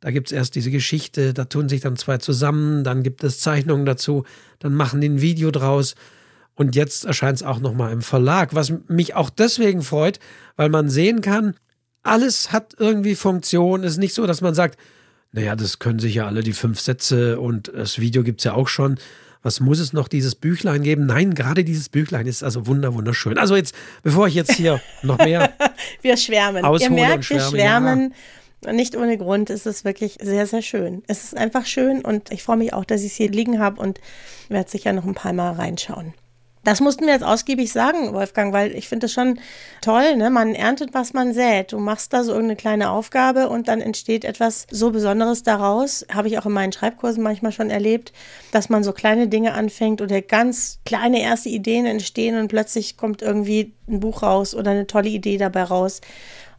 Da 0.02 0.12
gibt 0.12 0.28
es 0.28 0.34
erst 0.34 0.56
diese 0.56 0.72
Geschichte, 0.72 1.34
da 1.34 1.46
tun 1.46 1.70
sich 1.70 1.82
dann 1.82 1.96
zwei 1.96 2.18
zusammen, 2.18 2.84
dann 2.84 3.02
gibt 3.02 3.24
es 3.24 3.40
Zeichnungen 3.40 3.86
dazu, 3.86 4.26
dann 4.60 4.76
machen 4.76 5.02
die 5.02 5.10
ein 5.10 5.22
Video 5.22 5.52
draus. 5.52 5.96
Und 6.54 6.76
jetzt 6.76 7.06
erscheint 7.06 7.38
es 7.38 7.44
auch 7.44 7.60
nochmal 7.60 7.92
im 7.92 8.02
Verlag, 8.02 8.54
was 8.54 8.74
mich 8.88 9.16
auch 9.16 9.30
deswegen 9.30 9.82
freut, 9.82 10.20
weil 10.56 10.70
man 10.70 10.90
sehen 10.90 11.22
kann, 11.22 11.56
alles 12.04 12.52
hat 12.52 12.76
irgendwie 12.78 13.16
Funktion. 13.16 13.84
Es 13.84 13.94
ist 13.94 13.98
nicht 13.98 14.14
so, 14.14 14.28
dass 14.28 14.42
man 14.42 14.54
sagt, 14.54 14.78
naja, 15.32 15.56
das 15.56 15.80
können 15.80 16.00
sich 16.00 16.16
ja 16.16 16.28
alle 16.28 16.44
die 16.44 16.54
fünf 16.54 16.80
Sätze 16.80 17.40
und 17.40 17.72
das 17.76 18.00
Video 18.00 18.24
gibt 18.24 18.40
es 18.42 18.46
ja 18.46 18.54
auch 18.54 18.68
schon 18.68 18.98
was 19.46 19.60
muss 19.60 19.78
es 19.78 19.94
noch 19.94 20.08
dieses 20.08 20.34
Büchlein 20.34 20.82
geben? 20.82 21.06
Nein, 21.06 21.36
gerade 21.36 21.64
dieses 21.64 21.88
Büchlein 21.88 22.26
ist 22.26 22.44
also 22.44 22.66
wunder 22.66 22.96
wunderschön. 22.96 23.38
Also 23.38 23.56
jetzt, 23.56 23.76
bevor 24.02 24.28
ich 24.28 24.34
jetzt 24.34 24.54
hier 24.54 24.82
noch 25.04 25.20
mehr 25.20 25.54
wir 26.02 26.18
schwärmen. 26.18 26.66
Ihr 26.80 26.90
merkt, 26.90 27.30
wir 27.30 27.40
schwärmen. 27.40 28.14
Ja. 28.66 28.74
Nicht 28.74 28.98
ohne 28.98 29.20
Grund 29.20 29.52
ist 29.52 29.68
es 29.68 29.86
wirklich 29.86 30.18
sehr, 30.20 30.48
sehr 30.48 30.64
schön. 30.64 31.04
Es 31.08 31.24
ist 31.24 31.38
einfach 31.38 31.68
schön 31.68 32.04
und 32.04 32.32
ich 32.32 32.42
freue 32.42 32.58
mich 32.58 32.74
auch, 32.74 32.86
dass 32.86 33.02
ich 33.02 33.12
es 33.12 33.18
hier 33.18 33.30
liegen 33.30 33.60
habe 33.60 33.80
und 33.80 34.02
werde 34.50 34.68
sicher 34.68 34.94
noch 34.94 35.06
ein 35.06 35.14
paar 35.14 35.34
Mal 35.34 35.52
reinschauen. 35.52 36.16
Das 36.66 36.82
mussten 36.82 37.06
wir 37.06 37.14
jetzt 37.14 37.24
ausgiebig 37.24 37.72
sagen, 37.72 38.14
Wolfgang, 38.14 38.52
weil 38.52 38.76
ich 38.76 38.90
finde 38.90 39.06
es 39.06 39.14
schon 39.14 39.40
toll, 39.82 40.16
ne? 40.18 40.32
Man 40.32 40.56
erntet, 40.56 40.96
was 40.96 41.14
man 41.14 41.32
sät. 41.32 41.72
Du 41.72 41.80
machst 41.80 42.12
da 42.12 42.24
so 42.24 42.32
irgendeine 42.32 42.56
kleine 42.56 42.90
Aufgabe 42.90 43.50
und 43.50 43.68
dann 43.68 43.82
entsteht 43.82 44.26
etwas 44.26 44.66
so 44.72 44.90
Besonderes 44.90 45.44
daraus. 45.44 46.08
Habe 46.12 46.28
ich 46.28 46.40
auch 46.40 46.48
in 46.48 46.54
meinen 46.54 46.74
Schreibkursen 46.74 47.22
manchmal 47.22 47.52
schon 47.52 47.70
erlebt, 47.70 48.14
dass 48.52 48.70
man 48.70 48.84
so 48.84 48.94
kleine 48.94 49.28
Dinge 49.28 49.54
anfängt 49.54 50.02
oder 50.02 50.24
ganz 50.24 50.80
kleine 50.86 51.22
erste 51.22 51.50
Ideen 51.50 51.86
entstehen 51.86 52.40
und 52.40 52.48
plötzlich 52.48 52.98
kommt 52.98 53.22
irgendwie 53.22 53.76
ein 53.88 54.00
Buch 54.00 54.24
raus 54.24 54.56
oder 54.56 54.72
eine 54.72 54.88
tolle 54.88 55.10
Idee 55.10 55.38
dabei 55.38 55.64
raus. 55.64 56.02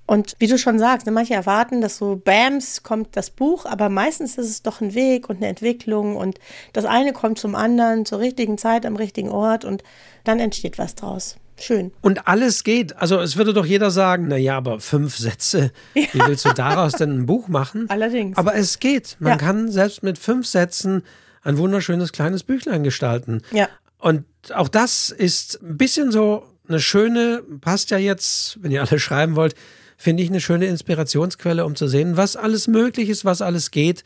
Und 0.06 0.36
wie 0.38 0.46
du 0.46 0.56
schon 0.56 0.78
sagst, 0.78 1.06
ne, 1.06 1.12
manche 1.12 1.34
erwarten, 1.34 1.80
dass 1.80 1.96
so 1.96 2.16
Bams 2.16 2.82
kommt 2.82 3.16
das 3.16 3.30
Buch, 3.30 3.66
aber 3.66 3.88
meistens 3.88 4.38
ist 4.38 4.48
es 4.48 4.62
doch 4.62 4.80
ein 4.80 4.94
Weg 4.94 5.28
und 5.28 5.38
eine 5.38 5.48
Entwicklung 5.48 6.16
und 6.16 6.38
das 6.72 6.84
eine 6.84 7.12
kommt 7.12 7.38
zum 7.38 7.54
anderen 7.56 8.06
zur 8.06 8.20
richtigen 8.20 8.56
Zeit 8.56 8.86
am 8.86 8.96
richtigen 8.96 9.30
Ort 9.30 9.64
und 9.64 9.82
dann 10.24 10.38
entsteht 10.38 10.78
was 10.78 10.94
draus. 10.94 11.36
Schön. 11.58 11.92
Und 12.02 12.28
alles 12.28 12.64
geht. 12.64 12.96
Also 12.96 13.18
es 13.18 13.36
würde 13.36 13.54
doch 13.54 13.64
jeder 13.64 13.90
sagen, 13.90 14.26
na 14.28 14.36
ja, 14.36 14.56
aber 14.58 14.78
fünf 14.78 15.16
Sätze, 15.16 15.72
ja. 15.94 16.04
wie 16.12 16.20
willst 16.26 16.44
du 16.44 16.52
daraus 16.52 16.92
denn 16.92 17.18
ein 17.20 17.26
Buch 17.26 17.48
machen? 17.48 17.86
Allerdings. 17.88 18.36
Aber 18.36 18.54
es 18.54 18.78
geht. 18.78 19.16
Man 19.20 19.32
ja. 19.32 19.38
kann 19.38 19.70
selbst 19.70 20.02
mit 20.02 20.18
fünf 20.18 20.46
Sätzen 20.46 21.02
ein 21.42 21.56
wunderschönes 21.56 22.12
kleines 22.12 22.42
Büchlein 22.42 22.82
gestalten. 22.82 23.40
Ja. 23.52 23.68
Und 23.98 24.24
auch 24.54 24.68
das 24.68 25.10
ist 25.10 25.62
ein 25.62 25.78
bisschen 25.78 26.12
so 26.12 26.44
eine 26.68 26.80
schöne, 26.80 27.42
passt 27.60 27.90
ja 27.90 27.98
jetzt, 27.98 28.62
wenn 28.62 28.70
ihr 28.70 28.82
alle 28.82 28.98
schreiben 28.98 29.34
wollt, 29.34 29.54
finde 29.96 30.22
ich 30.22 30.28
eine 30.28 30.40
schöne 30.40 30.66
Inspirationsquelle, 30.66 31.64
um 31.64 31.74
zu 31.74 31.88
sehen, 31.88 32.16
was 32.16 32.36
alles 32.36 32.68
möglich 32.68 33.08
ist, 33.08 33.24
was 33.24 33.42
alles 33.42 33.70
geht. 33.70 34.04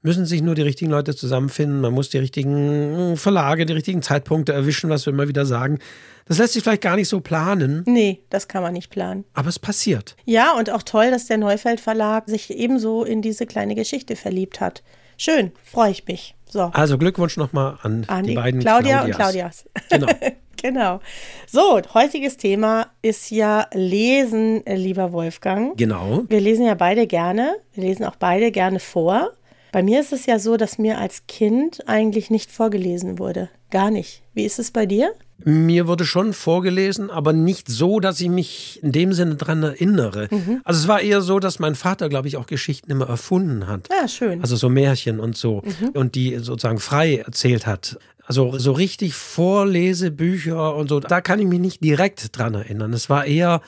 Müssen 0.00 0.26
sich 0.26 0.42
nur 0.42 0.54
die 0.54 0.62
richtigen 0.62 0.92
Leute 0.92 1.14
zusammenfinden. 1.14 1.80
Man 1.80 1.92
muss 1.92 2.08
die 2.08 2.18
richtigen 2.18 3.16
Verlage, 3.16 3.66
die 3.66 3.72
richtigen 3.72 4.00
Zeitpunkte 4.00 4.52
erwischen, 4.52 4.90
was 4.90 5.04
wir 5.06 5.12
immer 5.12 5.26
wieder 5.26 5.44
sagen. 5.44 5.80
Das 6.26 6.38
lässt 6.38 6.52
sich 6.52 6.62
vielleicht 6.62 6.82
gar 6.82 6.94
nicht 6.94 7.08
so 7.08 7.20
planen. 7.20 7.82
Nee, 7.86 8.22
das 8.30 8.46
kann 8.46 8.62
man 8.62 8.74
nicht 8.74 8.90
planen. 8.90 9.24
Aber 9.34 9.48
es 9.48 9.58
passiert. 9.58 10.14
Ja, 10.24 10.56
und 10.56 10.70
auch 10.70 10.84
toll, 10.84 11.10
dass 11.10 11.26
der 11.26 11.38
Neufeld 11.38 11.80
Verlag 11.80 12.28
sich 12.28 12.50
ebenso 12.50 13.02
in 13.02 13.22
diese 13.22 13.46
kleine 13.46 13.74
Geschichte 13.74 14.14
verliebt 14.14 14.60
hat. 14.60 14.84
Schön, 15.16 15.50
freue 15.64 15.90
ich 15.90 16.06
mich. 16.06 16.36
So. 16.48 16.70
Also 16.74 16.96
Glückwunsch 16.96 17.36
nochmal 17.36 17.78
an, 17.82 18.04
an 18.06 18.22
die, 18.22 18.30
die, 18.30 18.36
beiden 18.36 18.60
Claudia 18.60 19.04
Claudias. 19.04 19.64
und 19.64 19.84
Claudias. 19.90 20.08
Genau. 20.08 20.36
Genau. 20.60 21.00
So, 21.46 21.80
heutiges 21.94 22.36
Thema 22.36 22.88
ist 23.00 23.30
ja 23.30 23.66
Lesen, 23.72 24.66
äh, 24.66 24.76
lieber 24.76 25.12
Wolfgang. 25.12 25.76
Genau. 25.76 26.24
Wir 26.28 26.40
lesen 26.40 26.66
ja 26.66 26.74
beide 26.74 27.06
gerne. 27.06 27.56
Wir 27.74 27.84
lesen 27.84 28.04
auch 28.04 28.16
beide 28.16 28.50
gerne 28.50 28.80
vor. 28.80 29.32
Bei 29.72 29.82
mir 29.82 30.00
ist 30.00 30.12
es 30.12 30.26
ja 30.26 30.38
so, 30.38 30.56
dass 30.56 30.78
mir 30.78 30.98
als 30.98 31.26
Kind 31.26 31.86
eigentlich 31.86 32.30
nicht 32.30 32.50
vorgelesen 32.50 33.18
wurde. 33.18 33.50
Gar 33.70 33.90
nicht. 33.90 34.22
Wie 34.34 34.44
ist 34.44 34.58
es 34.58 34.70
bei 34.70 34.86
dir? 34.86 35.12
Mir 35.44 35.86
wurde 35.86 36.04
schon 36.04 36.32
vorgelesen, 36.32 37.10
aber 37.10 37.32
nicht 37.32 37.68
so, 37.68 38.00
dass 38.00 38.20
ich 38.20 38.28
mich 38.28 38.80
in 38.82 38.90
dem 38.90 39.12
Sinne 39.12 39.36
dran 39.36 39.62
erinnere. 39.62 40.26
Mhm. 40.30 40.62
Also 40.64 40.80
es 40.80 40.88
war 40.88 41.00
eher 41.00 41.20
so, 41.20 41.38
dass 41.38 41.60
mein 41.60 41.76
Vater, 41.76 42.08
glaube 42.08 42.26
ich, 42.26 42.36
auch 42.36 42.46
Geschichten 42.46 42.90
immer 42.90 43.08
erfunden 43.08 43.68
hat. 43.68 43.88
Ja, 43.88 44.04
ah, 44.04 44.08
schön. 44.08 44.40
Also 44.40 44.56
so 44.56 44.68
Märchen 44.68 45.20
und 45.20 45.36
so. 45.36 45.62
Mhm. 45.64 45.90
Und 45.90 46.14
die 46.16 46.36
sozusagen 46.38 46.80
frei 46.80 47.22
erzählt 47.24 47.66
hat. 47.66 47.98
Also 48.28 48.58
so 48.58 48.72
richtig 48.72 49.14
Vorlesebücher 49.14 50.76
und 50.76 50.90
so, 50.90 51.00
da 51.00 51.22
kann 51.22 51.40
ich 51.40 51.46
mich 51.46 51.60
nicht 51.60 51.82
direkt 51.82 52.36
dran 52.36 52.52
erinnern. 52.52 52.92
Es 52.92 53.08
war 53.08 53.24
eher, 53.24 53.62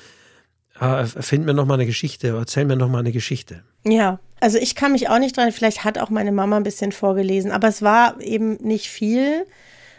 äh, 0.79 1.07
find 1.07 1.47
mir 1.47 1.55
noch 1.55 1.65
mal 1.65 1.75
eine 1.75 1.87
Geschichte, 1.87 2.37
erzähl 2.39 2.67
mir 2.67 2.77
noch 2.77 2.91
mal 2.91 2.99
eine 2.99 3.11
Geschichte. 3.11 3.63
Ja, 3.85 4.19
also 4.39 4.59
ich 4.59 4.75
kann 4.75 4.93
mich 4.93 5.09
auch 5.09 5.19
nicht 5.19 5.35
dran, 5.39 5.51
vielleicht 5.53 5.83
hat 5.83 5.97
auch 5.97 6.11
meine 6.11 6.31
Mama 6.31 6.59
ein 6.59 6.63
bisschen 6.63 6.93
vorgelesen, 6.93 7.53
aber 7.53 7.69
es 7.69 7.81
war 7.81 8.21
eben 8.21 8.57
nicht 8.57 8.91
viel. 8.91 9.47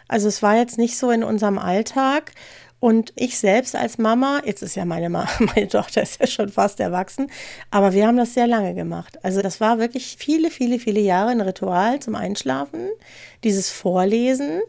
Also 0.07 0.27
es 0.27 0.43
war 0.43 0.55
jetzt 0.55 0.77
nicht 0.77 0.95
so 0.95 1.09
in 1.09 1.23
unserem 1.23 1.57
Alltag. 1.57 2.33
Und 2.81 3.13
ich 3.15 3.37
selbst 3.37 3.75
als 3.75 3.99
Mama, 3.99 4.41
jetzt 4.43 4.63
ist 4.63 4.75
ja 4.75 4.85
meine, 4.85 5.07
Ma 5.07 5.27
meine 5.39 5.67
Tochter 5.67 6.01
ist 6.01 6.19
ja 6.19 6.25
schon 6.25 6.49
fast 6.49 6.79
erwachsen, 6.79 7.27
aber 7.69 7.93
wir 7.93 8.07
haben 8.07 8.17
das 8.17 8.33
sehr 8.33 8.47
lange 8.47 8.73
gemacht. 8.73 9.23
Also 9.23 9.43
das 9.43 9.61
war 9.61 9.77
wirklich 9.77 10.15
viele, 10.17 10.49
viele, 10.49 10.79
viele 10.79 10.99
Jahre 10.99 11.29
ein 11.29 11.41
Ritual 11.41 11.99
zum 11.99 12.15
Einschlafen, 12.15 12.89
dieses 13.43 13.69
Vorlesen 13.69 14.61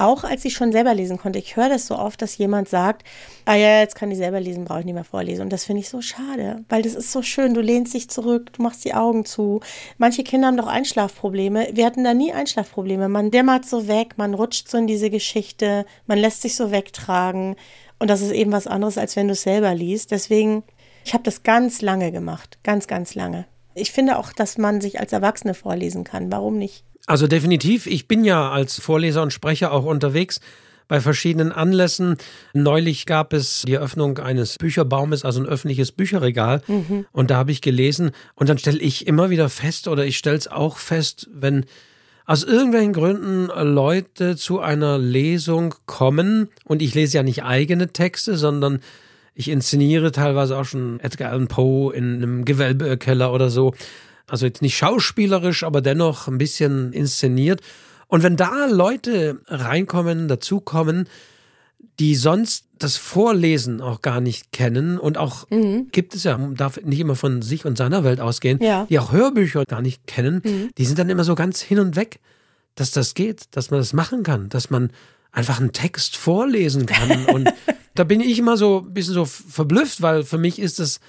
auch 0.00 0.24
als 0.24 0.44
ich 0.44 0.54
schon 0.54 0.72
selber 0.72 0.94
lesen 0.94 1.18
konnte, 1.18 1.38
ich 1.38 1.56
höre 1.56 1.68
das 1.68 1.86
so 1.86 1.96
oft, 1.96 2.22
dass 2.22 2.38
jemand 2.38 2.68
sagt, 2.68 3.04
ah 3.44 3.54
ja, 3.54 3.80
jetzt 3.80 3.94
kann 3.94 4.10
ich 4.10 4.18
selber 4.18 4.40
lesen, 4.40 4.64
brauche 4.64 4.80
ich 4.80 4.86
nicht 4.86 4.94
mehr 4.94 5.04
vorlesen. 5.04 5.42
Und 5.42 5.52
das 5.52 5.64
finde 5.64 5.80
ich 5.80 5.88
so 5.88 6.00
schade, 6.00 6.64
weil 6.68 6.82
das 6.82 6.94
ist 6.94 7.12
so 7.12 7.22
schön. 7.22 7.54
Du 7.54 7.60
lehnst 7.60 7.92
dich 7.92 8.08
zurück, 8.08 8.52
du 8.54 8.62
machst 8.62 8.84
die 8.84 8.94
Augen 8.94 9.24
zu. 9.24 9.60
Manche 9.98 10.24
Kinder 10.24 10.48
haben 10.48 10.56
doch 10.56 10.66
Einschlafprobleme. 10.66 11.68
Wir 11.72 11.84
hatten 11.84 12.04
da 12.04 12.14
nie 12.14 12.32
Einschlafprobleme. 12.32 13.08
Man 13.08 13.30
dämmert 13.30 13.66
so 13.66 13.88
weg, 13.88 14.14
man 14.16 14.34
rutscht 14.34 14.68
so 14.68 14.78
in 14.78 14.86
diese 14.86 15.10
Geschichte, 15.10 15.84
man 16.06 16.18
lässt 16.18 16.42
sich 16.42 16.56
so 16.56 16.70
wegtragen. 16.70 17.56
Und 17.98 18.08
das 18.08 18.22
ist 18.22 18.32
eben 18.32 18.52
was 18.52 18.66
anderes, 18.66 18.96
als 18.96 19.16
wenn 19.16 19.28
du 19.28 19.32
es 19.32 19.42
selber 19.42 19.74
liest. 19.74 20.10
Deswegen, 20.10 20.62
ich 21.04 21.12
habe 21.12 21.24
das 21.24 21.42
ganz 21.42 21.82
lange 21.82 22.10
gemacht, 22.10 22.58
ganz, 22.62 22.86
ganz 22.86 23.14
lange. 23.14 23.46
Ich 23.74 23.92
finde 23.92 24.18
auch, 24.18 24.32
dass 24.32 24.58
man 24.58 24.80
sich 24.80 24.98
als 24.98 25.12
Erwachsene 25.12 25.54
vorlesen 25.54 26.04
kann. 26.04 26.32
Warum 26.32 26.58
nicht? 26.58 26.84
Also 27.06 27.26
definitiv, 27.26 27.86
ich 27.86 28.06
bin 28.06 28.24
ja 28.24 28.50
als 28.50 28.80
Vorleser 28.80 29.22
und 29.22 29.32
Sprecher 29.32 29.72
auch 29.72 29.84
unterwegs 29.84 30.40
bei 30.86 31.00
verschiedenen 31.00 31.52
Anlässen. 31.52 32.16
Neulich 32.52 33.06
gab 33.06 33.32
es 33.32 33.62
die 33.66 33.74
Eröffnung 33.74 34.18
eines 34.18 34.56
Bücherbaumes, 34.58 35.24
also 35.24 35.40
ein 35.40 35.46
öffentliches 35.46 35.92
Bücherregal. 35.92 36.62
Mhm. 36.66 37.06
Und 37.12 37.30
da 37.30 37.36
habe 37.36 37.52
ich 37.52 37.62
gelesen. 37.62 38.10
Und 38.34 38.48
dann 38.48 38.58
stelle 38.58 38.80
ich 38.80 39.06
immer 39.06 39.30
wieder 39.30 39.48
fest, 39.48 39.86
oder 39.86 40.04
ich 40.04 40.18
stelle 40.18 40.36
es 40.36 40.48
auch 40.48 40.78
fest, 40.78 41.28
wenn 41.32 41.64
aus 42.26 42.42
irgendwelchen 42.44 42.92
Gründen 42.92 43.46
Leute 43.46 44.36
zu 44.36 44.60
einer 44.60 44.98
Lesung 44.98 45.74
kommen, 45.86 46.48
und 46.64 46.82
ich 46.82 46.94
lese 46.94 47.16
ja 47.16 47.22
nicht 47.22 47.44
eigene 47.44 47.92
Texte, 47.92 48.36
sondern 48.36 48.80
ich 49.34 49.48
inszeniere 49.48 50.12
teilweise 50.12 50.56
auch 50.58 50.64
schon 50.64 51.00
Edgar 51.00 51.30
Allan 51.30 51.48
Poe 51.48 51.94
in 51.94 52.16
einem 52.16 52.44
Gewölbekeller 52.44 53.32
oder 53.32 53.48
so. 53.48 53.74
Also 54.30 54.46
jetzt 54.46 54.62
nicht 54.62 54.76
schauspielerisch, 54.76 55.64
aber 55.64 55.80
dennoch 55.80 56.28
ein 56.28 56.38
bisschen 56.38 56.92
inszeniert. 56.92 57.60
Und 58.06 58.22
wenn 58.22 58.36
da 58.36 58.66
Leute 58.66 59.40
reinkommen, 59.46 60.28
dazukommen, 60.28 61.08
die 61.98 62.14
sonst 62.14 62.66
das 62.78 62.96
Vorlesen 62.96 63.80
auch 63.80 64.00
gar 64.00 64.20
nicht 64.20 64.52
kennen 64.52 64.98
und 64.98 65.18
auch 65.18 65.48
mhm. 65.50 65.88
gibt 65.92 66.14
es 66.14 66.24
ja, 66.24 66.36
man 66.38 66.54
darf 66.54 66.80
nicht 66.82 67.00
immer 67.00 67.14
von 67.14 67.42
sich 67.42 67.66
und 67.66 67.76
seiner 67.76 68.04
Welt 68.04 68.20
ausgehen, 68.20 68.58
ja. 68.62 68.86
die 68.88 68.98
auch 68.98 69.12
Hörbücher 69.12 69.64
gar 69.66 69.82
nicht 69.82 70.06
kennen, 70.06 70.40
mhm. 70.44 70.70
die 70.78 70.86
sind 70.86 70.98
dann 70.98 71.10
immer 71.10 71.24
so 71.24 71.34
ganz 71.34 71.60
hin 71.60 71.78
und 71.78 71.96
weg, 71.96 72.20
dass 72.74 72.90
das 72.90 73.14
geht, 73.14 73.44
dass 73.50 73.70
man 73.70 73.80
das 73.80 73.92
machen 73.92 74.22
kann, 74.22 74.48
dass 74.48 74.70
man 74.70 74.90
einfach 75.32 75.60
einen 75.60 75.72
Text 75.72 76.16
vorlesen 76.16 76.86
kann. 76.86 77.26
Und 77.34 77.52
da 77.94 78.04
bin 78.04 78.20
ich 78.20 78.38
immer 78.38 78.56
so 78.56 78.84
ein 78.86 78.94
bisschen 78.94 79.14
so 79.14 79.24
verblüfft, 79.24 80.02
weil 80.02 80.24
für 80.24 80.38
mich 80.38 80.58
ist 80.58 80.78
das 80.78 81.00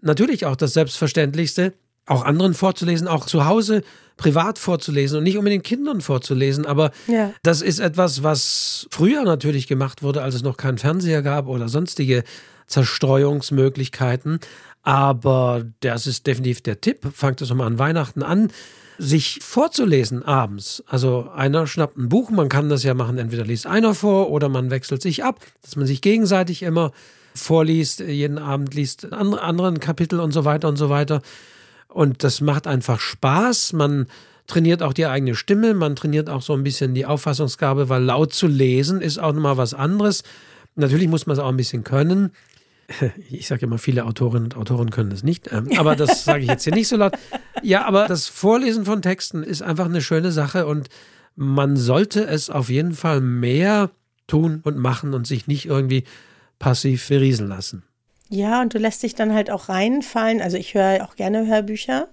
natürlich 0.00 0.46
auch 0.46 0.56
das 0.56 0.72
Selbstverständlichste, 0.72 1.72
auch 2.06 2.24
anderen 2.24 2.54
vorzulesen, 2.54 3.08
auch 3.08 3.26
zu 3.26 3.46
Hause 3.46 3.82
privat 4.16 4.58
vorzulesen 4.58 5.18
und 5.18 5.24
nicht 5.24 5.36
unbedingt 5.36 5.64
Kindern 5.64 6.00
vorzulesen. 6.00 6.64
Aber 6.64 6.90
ja. 7.06 7.32
das 7.42 7.60
ist 7.60 7.80
etwas, 7.80 8.22
was 8.22 8.86
früher 8.90 9.24
natürlich 9.24 9.66
gemacht 9.66 10.02
wurde, 10.02 10.22
als 10.22 10.34
es 10.34 10.42
noch 10.42 10.56
keinen 10.56 10.78
Fernseher 10.78 11.22
gab 11.22 11.46
oder 11.48 11.68
sonstige 11.68 12.24
Zerstreuungsmöglichkeiten. 12.66 14.40
Aber 14.82 15.64
das 15.80 16.06
ist 16.06 16.26
definitiv 16.26 16.62
der 16.62 16.80
Tipp. 16.80 17.06
Fangt 17.12 17.42
es 17.42 17.52
mal 17.52 17.66
an 17.66 17.78
Weihnachten 17.78 18.22
an, 18.22 18.50
sich 18.98 19.40
vorzulesen 19.42 20.22
abends. 20.22 20.82
Also 20.86 21.28
einer 21.34 21.66
schnappt 21.66 21.98
ein 21.98 22.08
Buch, 22.08 22.30
man 22.30 22.48
kann 22.48 22.68
das 22.68 22.82
ja 22.82 22.94
machen, 22.94 23.18
entweder 23.18 23.44
liest 23.44 23.66
einer 23.66 23.94
vor 23.94 24.30
oder 24.30 24.48
man 24.48 24.70
wechselt 24.70 25.02
sich 25.02 25.24
ab, 25.24 25.40
dass 25.62 25.76
man 25.76 25.86
sich 25.86 26.00
gegenseitig 26.00 26.62
immer 26.62 26.92
vorliest, 27.34 28.00
jeden 28.00 28.38
Abend 28.38 28.74
liest 28.74 29.12
anderen 29.12 29.80
Kapitel 29.80 30.20
und 30.20 30.32
so 30.32 30.44
weiter 30.46 30.68
und 30.68 30.76
so 30.76 30.88
weiter. 30.88 31.20
Und 31.88 32.24
das 32.24 32.40
macht 32.40 32.66
einfach 32.66 33.00
Spaß. 33.00 33.72
Man 33.72 34.06
trainiert 34.46 34.82
auch 34.82 34.92
die 34.92 35.06
eigene 35.06 35.34
Stimme, 35.34 35.74
man 35.74 35.96
trainiert 35.96 36.30
auch 36.30 36.42
so 36.42 36.52
ein 36.52 36.62
bisschen 36.62 36.94
die 36.94 37.06
Auffassungsgabe, 37.06 37.88
weil 37.88 38.02
laut 38.02 38.32
zu 38.32 38.46
lesen 38.46 39.00
ist 39.00 39.18
auch 39.18 39.32
nochmal 39.32 39.56
was 39.56 39.74
anderes. 39.74 40.22
Natürlich 40.74 41.08
muss 41.08 41.26
man 41.26 41.34
es 41.34 41.42
auch 41.42 41.48
ein 41.48 41.56
bisschen 41.56 41.84
können. 41.84 42.30
Ich 43.30 43.48
sage 43.48 43.66
immer, 43.66 43.78
viele 43.78 44.04
Autorinnen 44.04 44.44
und 44.44 44.56
Autoren 44.56 44.90
können 44.90 45.10
das 45.10 45.24
nicht, 45.24 45.50
ähm, 45.52 45.70
aber 45.76 45.96
das 45.96 46.24
sage 46.24 46.44
ich 46.44 46.48
jetzt 46.48 46.62
hier 46.62 46.74
nicht 46.74 46.86
so 46.86 46.96
laut. 46.96 47.14
Ja, 47.62 47.84
aber 47.84 48.06
das 48.06 48.28
Vorlesen 48.28 48.84
von 48.84 49.02
Texten 49.02 49.42
ist 49.42 49.60
einfach 49.60 49.86
eine 49.86 50.00
schöne 50.00 50.30
Sache 50.30 50.66
und 50.66 50.88
man 51.34 51.76
sollte 51.76 52.24
es 52.24 52.48
auf 52.48 52.68
jeden 52.68 52.94
Fall 52.94 53.20
mehr 53.20 53.90
tun 54.28 54.60
und 54.62 54.78
machen 54.78 55.14
und 55.14 55.26
sich 55.26 55.48
nicht 55.48 55.66
irgendwie 55.66 56.04
passiv 56.60 57.08
berieseln 57.08 57.48
lassen. 57.48 57.82
Ja, 58.28 58.60
und 58.60 58.74
du 58.74 58.78
lässt 58.78 59.02
dich 59.02 59.14
dann 59.14 59.32
halt 59.32 59.50
auch 59.50 59.68
reinfallen. 59.68 60.40
Also 60.40 60.56
ich 60.56 60.74
höre 60.74 61.04
auch 61.04 61.16
gerne 61.16 61.46
Hörbücher. 61.46 62.08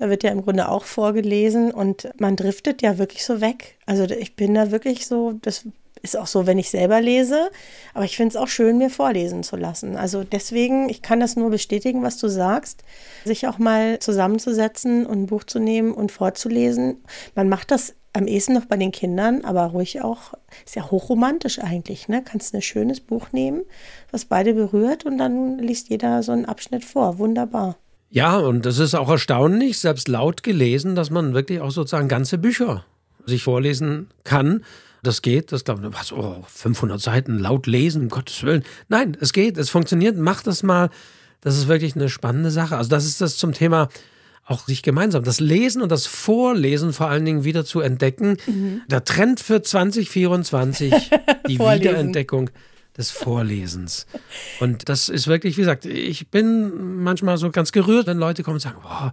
Da 0.00 0.10
wird 0.10 0.24
ja 0.24 0.30
im 0.30 0.42
Grunde 0.42 0.68
auch 0.68 0.84
vorgelesen 0.84 1.70
und 1.70 2.08
man 2.18 2.34
driftet 2.34 2.82
ja 2.82 2.98
wirklich 2.98 3.24
so 3.24 3.40
weg. 3.40 3.78
Also 3.86 4.04
ich 4.04 4.34
bin 4.34 4.54
da 4.54 4.72
wirklich 4.72 5.06
so, 5.06 5.32
das 5.40 5.64
ist 6.02 6.16
auch 6.16 6.26
so, 6.26 6.46
wenn 6.46 6.58
ich 6.58 6.70
selber 6.70 7.00
lese. 7.00 7.50
Aber 7.94 8.04
ich 8.04 8.16
finde 8.16 8.30
es 8.30 8.36
auch 8.36 8.48
schön, 8.48 8.78
mir 8.78 8.90
vorlesen 8.90 9.42
zu 9.42 9.56
lassen. 9.56 9.96
Also 9.96 10.24
deswegen, 10.24 10.88
ich 10.88 11.00
kann 11.00 11.20
das 11.20 11.36
nur 11.36 11.50
bestätigen, 11.50 12.02
was 12.02 12.18
du 12.18 12.28
sagst, 12.28 12.82
sich 13.24 13.46
auch 13.46 13.58
mal 13.58 14.00
zusammenzusetzen 14.00 15.06
und 15.06 15.22
ein 15.22 15.26
Buch 15.26 15.44
zu 15.44 15.60
nehmen 15.60 15.92
und 15.92 16.10
vorzulesen. 16.12 17.02
Man 17.34 17.48
macht 17.48 17.70
das 17.70 17.94
am 18.14 18.26
ehesten 18.28 18.54
noch 18.54 18.64
bei 18.64 18.76
den 18.76 18.92
Kindern, 18.92 19.44
aber 19.44 19.66
ruhig 19.66 20.00
auch, 20.00 20.34
ist 20.64 20.76
ja 20.76 20.90
hochromantisch 20.90 21.58
eigentlich, 21.58 22.08
ne? 22.08 22.22
Kannst 22.24 22.54
ein 22.54 22.62
schönes 22.62 23.00
Buch 23.00 23.32
nehmen, 23.32 23.62
was 24.12 24.24
beide 24.24 24.54
berührt 24.54 25.04
und 25.04 25.18
dann 25.18 25.58
liest 25.58 25.90
jeder 25.90 26.22
so 26.22 26.32
einen 26.32 26.44
Abschnitt 26.44 26.84
vor. 26.84 27.18
Wunderbar. 27.18 27.76
Ja, 28.10 28.38
und 28.38 28.64
das 28.64 28.78
ist 28.78 28.94
auch 28.94 29.10
erstaunlich, 29.10 29.80
selbst 29.80 30.06
laut 30.06 30.44
gelesen, 30.44 30.94
dass 30.94 31.10
man 31.10 31.34
wirklich 31.34 31.60
auch 31.60 31.72
sozusagen 31.72 32.06
ganze 32.06 32.38
Bücher 32.38 32.84
sich 33.26 33.42
vorlesen 33.42 34.08
kann. 34.22 34.64
Das 35.02 35.20
geht, 35.20 35.50
das 35.50 35.64
glaube 35.64 35.84
ich, 35.84 35.98
was, 35.98 36.12
oh, 36.12 36.36
500 36.46 37.00
Seiten 37.00 37.40
laut 37.40 37.66
lesen, 37.66 38.02
um 38.02 38.08
Gottes 38.08 38.44
Willen. 38.44 38.62
Nein, 38.88 39.16
es 39.20 39.32
geht, 39.32 39.58
es 39.58 39.70
funktioniert. 39.70 40.16
Mach 40.16 40.42
das 40.44 40.62
mal. 40.62 40.90
Das 41.40 41.58
ist 41.58 41.66
wirklich 41.66 41.96
eine 41.96 42.08
spannende 42.08 42.52
Sache. 42.52 42.76
Also, 42.76 42.88
das 42.88 43.04
ist 43.04 43.20
das 43.20 43.36
zum 43.36 43.52
Thema 43.52 43.88
auch 44.44 44.66
sich 44.66 44.82
gemeinsam, 44.82 45.24
das 45.24 45.40
Lesen 45.40 45.82
und 45.82 45.90
das 45.90 46.06
Vorlesen 46.06 46.92
vor 46.92 47.08
allen 47.08 47.24
Dingen 47.24 47.44
wieder 47.44 47.64
zu 47.64 47.80
entdecken. 47.80 48.36
Mhm. 48.46 48.82
Der 48.88 49.04
Trend 49.04 49.40
für 49.40 49.62
2024, 49.62 50.92
die 51.48 51.58
Wiederentdeckung 51.58 52.50
des 52.96 53.10
Vorlesens. 53.10 54.06
Und 54.60 54.88
das 54.88 55.08
ist 55.08 55.26
wirklich, 55.26 55.56
wie 55.56 55.62
gesagt, 55.62 55.86
ich 55.86 56.28
bin 56.30 57.02
manchmal 57.02 57.38
so 57.38 57.50
ganz 57.50 57.72
gerührt, 57.72 58.06
wenn 58.06 58.18
Leute 58.18 58.42
kommen 58.42 58.56
und 58.56 58.60
sagen, 58.60 58.78
boah, 58.82 59.12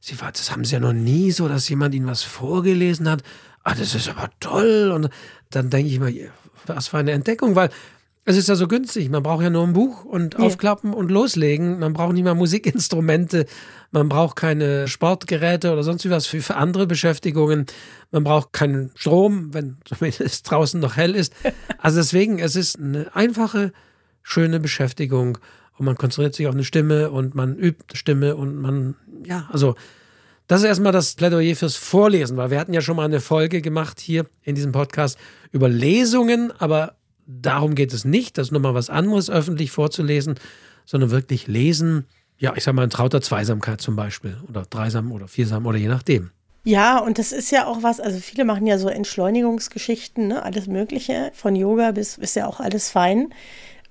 Sie, 0.00 0.16
das 0.16 0.50
haben 0.50 0.64
Sie 0.64 0.74
ja 0.74 0.80
noch 0.80 0.92
nie 0.92 1.30
so, 1.30 1.46
dass 1.46 1.68
jemand 1.68 1.94
Ihnen 1.94 2.08
was 2.08 2.24
vorgelesen 2.24 3.08
hat 3.08 3.22
ah, 3.64 3.74
das 3.74 3.94
ist 3.94 4.08
aber 4.08 4.30
toll. 4.40 4.90
Und 4.94 5.08
dann 5.50 5.70
denke 5.70 5.90
ich 5.90 6.00
mal, 6.00 6.12
was 6.66 6.88
für 6.88 6.98
eine 6.98 7.12
Entdeckung, 7.12 7.54
weil 7.54 7.70
es 8.24 8.36
ist 8.36 8.48
ja 8.48 8.54
so 8.54 8.68
günstig. 8.68 9.10
Man 9.10 9.22
braucht 9.22 9.42
ja 9.42 9.50
nur 9.50 9.64
ein 9.64 9.72
Buch 9.72 10.04
und 10.04 10.34
ja. 10.34 10.40
aufklappen 10.40 10.94
und 10.94 11.10
loslegen. 11.10 11.80
Man 11.80 11.92
braucht 11.92 12.12
nicht 12.12 12.22
mal 12.22 12.34
Musikinstrumente. 12.34 13.46
Man 13.90 14.08
braucht 14.08 14.36
keine 14.36 14.86
Sportgeräte 14.86 15.72
oder 15.72 15.82
sonst 15.82 16.08
was 16.08 16.26
für, 16.26 16.40
für 16.40 16.54
andere 16.54 16.86
Beschäftigungen. 16.86 17.66
Man 18.12 18.22
braucht 18.22 18.52
keinen 18.52 18.92
Strom, 18.94 19.52
wenn 19.52 19.78
zumindest 19.84 20.48
draußen 20.48 20.80
noch 20.80 20.96
hell 20.96 21.14
ist. 21.14 21.34
Also 21.78 21.98
deswegen, 21.98 22.38
es 22.38 22.54
ist 22.54 22.78
eine 22.78 23.14
einfache, 23.14 23.72
schöne 24.22 24.60
Beschäftigung 24.60 25.38
und 25.76 25.86
man 25.86 25.96
konzentriert 25.96 26.34
sich 26.34 26.46
auf 26.46 26.54
eine 26.54 26.64
Stimme 26.64 27.10
und 27.10 27.34
man 27.34 27.56
übt 27.56 27.96
Stimme 27.96 28.36
und 28.36 28.56
man, 28.56 28.94
ja, 29.24 29.48
also 29.50 29.74
das 30.46 30.60
ist 30.60 30.66
erstmal 30.66 30.92
das 30.92 31.14
Plädoyer 31.14 31.56
fürs 31.56 31.76
Vorlesen, 31.76 32.36
weil 32.36 32.50
wir 32.50 32.60
hatten 32.60 32.74
ja 32.74 32.82
schon 32.82 32.96
mal 32.96 33.04
eine 33.04 33.20
Folge 33.20 33.62
gemacht 33.62 33.98
hier 33.98 34.26
in 34.42 34.54
diesem 34.54 34.70
Podcast 34.70 35.18
über 35.50 35.68
Lesungen, 35.68 36.52
aber 36.58 36.94
darum 37.40 37.74
geht 37.74 37.92
es 37.92 38.04
nicht, 38.04 38.38
das 38.38 38.48
ist 38.48 38.52
nochmal 38.52 38.74
was 38.74 38.90
anderes 38.90 39.30
öffentlich 39.30 39.70
vorzulesen, 39.70 40.34
sondern 40.84 41.10
wirklich 41.10 41.46
lesen, 41.46 42.06
ja, 42.38 42.54
ich 42.56 42.64
sag 42.64 42.74
mal 42.74 42.84
in 42.84 42.90
trauter 42.90 43.20
Zweisamkeit 43.20 43.80
zum 43.80 43.96
Beispiel 43.96 44.36
oder 44.48 44.64
Dreisam 44.68 45.12
oder 45.12 45.28
Viersam 45.28 45.66
oder 45.66 45.78
je 45.78 45.88
nachdem. 45.88 46.30
Ja, 46.64 46.98
und 46.98 47.18
das 47.18 47.32
ist 47.32 47.50
ja 47.50 47.66
auch 47.66 47.82
was, 47.82 47.98
also 47.98 48.18
viele 48.18 48.44
machen 48.44 48.66
ja 48.66 48.78
so 48.78 48.88
Entschleunigungsgeschichten, 48.88 50.28
ne, 50.28 50.42
alles 50.44 50.66
Mögliche, 50.68 51.32
von 51.34 51.56
Yoga 51.56 51.90
bis 51.90 52.18
ist 52.18 52.36
ja 52.36 52.46
auch 52.46 52.60
alles 52.60 52.90
fein 52.90 53.32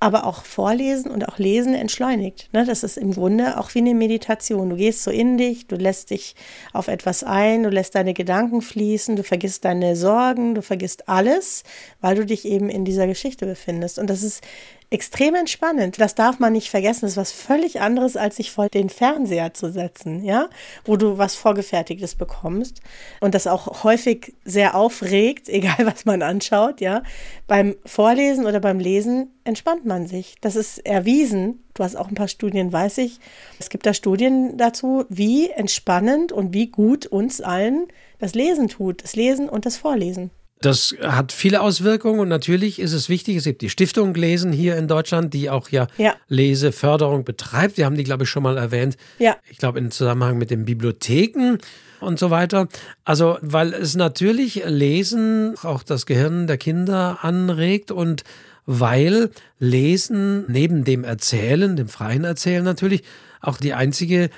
aber 0.01 0.25
auch 0.25 0.45
Vorlesen 0.45 1.11
und 1.11 1.29
auch 1.29 1.37
Lesen 1.37 1.75
entschleunigt. 1.75 2.49
Ne? 2.53 2.65
Das 2.65 2.81
ist 2.81 2.97
im 2.97 3.13
Grunde 3.13 3.59
auch 3.59 3.75
wie 3.75 3.79
eine 3.79 3.93
Meditation. 3.93 4.71
Du 4.71 4.75
gehst 4.75 5.03
so 5.03 5.11
in 5.11 5.37
dich, 5.37 5.67
du 5.67 5.75
lässt 5.75 6.09
dich 6.09 6.35
auf 6.73 6.87
etwas 6.87 7.23
ein, 7.23 7.61
du 7.61 7.69
lässt 7.69 7.93
deine 7.93 8.15
Gedanken 8.15 8.63
fließen, 8.63 9.15
du 9.15 9.23
vergisst 9.23 9.63
deine 9.63 9.95
Sorgen, 9.95 10.55
du 10.55 10.63
vergisst 10.63 11.07
alles, 11.07 11.63
weil 12.01 12.15
du 12.15 12.25
dich 12.25 12.45
eben 12.45 12.67
in 12.69 12.83
dieser 12.83 13.05
Geschichte 13.05 13.45
befindest. 13.45 13.99
Und 13.99 14.09
das 14.09 14.23
ist 14.23 14.43
extrem 14.91 15.35
entspannend. 15.35 15.99
Das 16.01 16.15
darf 16.15 16.39
man 16.39 16.51
nicht 16.51 16.69
vergessen. 16.69 17.01
Das 17.03 17.11
ist 17.11 17.17
was 17.17 17.31
völlig 17.31 17.79
anderes, 17.79 18.17
als 18.17 18.35
sich 18.35 18.51
vor 18.51 18.67
den 18.67 18.89
Fernseher 18.89 19.53
zu 19.53 19.71
setzen, 19.71 20.23
ja, 20.23 20.49
wo 20.83 20.97
du 20.97 21.17
was 21.17 21.35
Vorgefertigtes 21.35 22.15
bekommst 22.15 22.81
und 23.21 23.33
das 23.33 23.47
auch 23.47 23.83
häufig 23.85 24.35
sehr 24.43 24.75
aufregt, 24.75 25.47
egal 25.49 25.85
was 25.85 26.05
man 26.05 26.21
anschaut, 26.21 26.81
ja. 26.81 27.03
Beim 27.47 27.75
Vorlesen 27.85 28.45
oder 28.45 28.59
beim 28.59 28.79
Lesen 28.79 29.31
entspannt 29.45 29.85
man 29.85 30.07
sich. 30.07 30.35
Das 30.41 30.55
ist 30.55 30.85
erwiesen. 30.85 31.63
Du 31.73 31.83
hast 31.85 31.95
auch 31.95 32.09
ein 32.09 32.15
paar 32.15 32.27
Studien, 32.27 32.71
weiß 32.71 32.97
ich. 32.97 33.19
Es 33.59 33.69
gibt 33.69 33.85
da 33.85 33.93
Studien 33.93 34.57
dazu, 34.57 35.05
wie 35.07 35.49
entspannend 35.49 36.33
und 36.33 36.53
wie 36.53 36.67
gut 36.67 37.05
uns 37.05 37.39
allen 37.39 37.87
das 38.19 38.35
Lesen 38.35 38.67
tut. 38.67 39.03
Das 39.03 39.15
Lesen 39.15 39.47
und 39.47 39.65
das 39.65 39.77
Vorlesen. 39.77 40.31
Das 40.61 40.95
hat 41.01 41.31
viele 41.31 41.61
Auswirkungen 41.61 42.19
und 42.19 42.29
natürlich 42.29 42.79
ist 42.79 42.93
es 42.93 43.09
wichtig, 43.09 43.37
es 43.37 43.45
gibt 43.45 43.63
die 43.63 43.69
Stiftung 43.69 44.13
Lesen 44.13 44.51
hier 44.51 44.77
in 44.77 44.87
Deutschland, 44.87 45.33
die 45.33 45.49
auch 45.49 45.69
ja, 45.69 45.87
ja. 45.97 46.15
Leseförderung 46.27 47.23
betreibt. 47.23 47.77
Wir 47.77 47.85
haben 47.85 47.97
die, 47.97 48.03
glaube 48.03 48.25
ich, 48.25 48.29
schon 48.29 48.43
mal 48.43 48.59
erwähnt. 48.59 48.95
Ja. 49.17 49.37
Ich 49.49 49.57
glaube, 49.57 49.79
im 49.79 49.89
Zusammenhang 49.89 50.37
mit 50.37 50.51
den 50.51 50.65
Bibliotheken 50.65 51.57
und 51.99 52.19
so 52.19 52.29
weiter. 52.29 52.67
Also, 53.05 53.39
weil 53.41 53.73
es 53.73 53.95
natürlich 53.95 54.61
Lesen 54.65 55.55
auch 55.63 55.81
das 55.81 56.05
Gehirn 56.05 56.45
der 56.45 56.57
Kinder 56.57 57.19
anregt 57.23 57.89
und 57.89 58.23
weil 58.67 59.31
Lesen 59.57 60.45
neben 60.47 60.83
dem 60.83 61.03
Erzählen, 61.03 61.75
dem 61.75 61.87
freien 61.87 62.23
Erzählen 62.23 62.63
natürlich, 62.63 63.01
auch 63.41 63.57
die 63.57 63.73
einzige, 63.73 64.29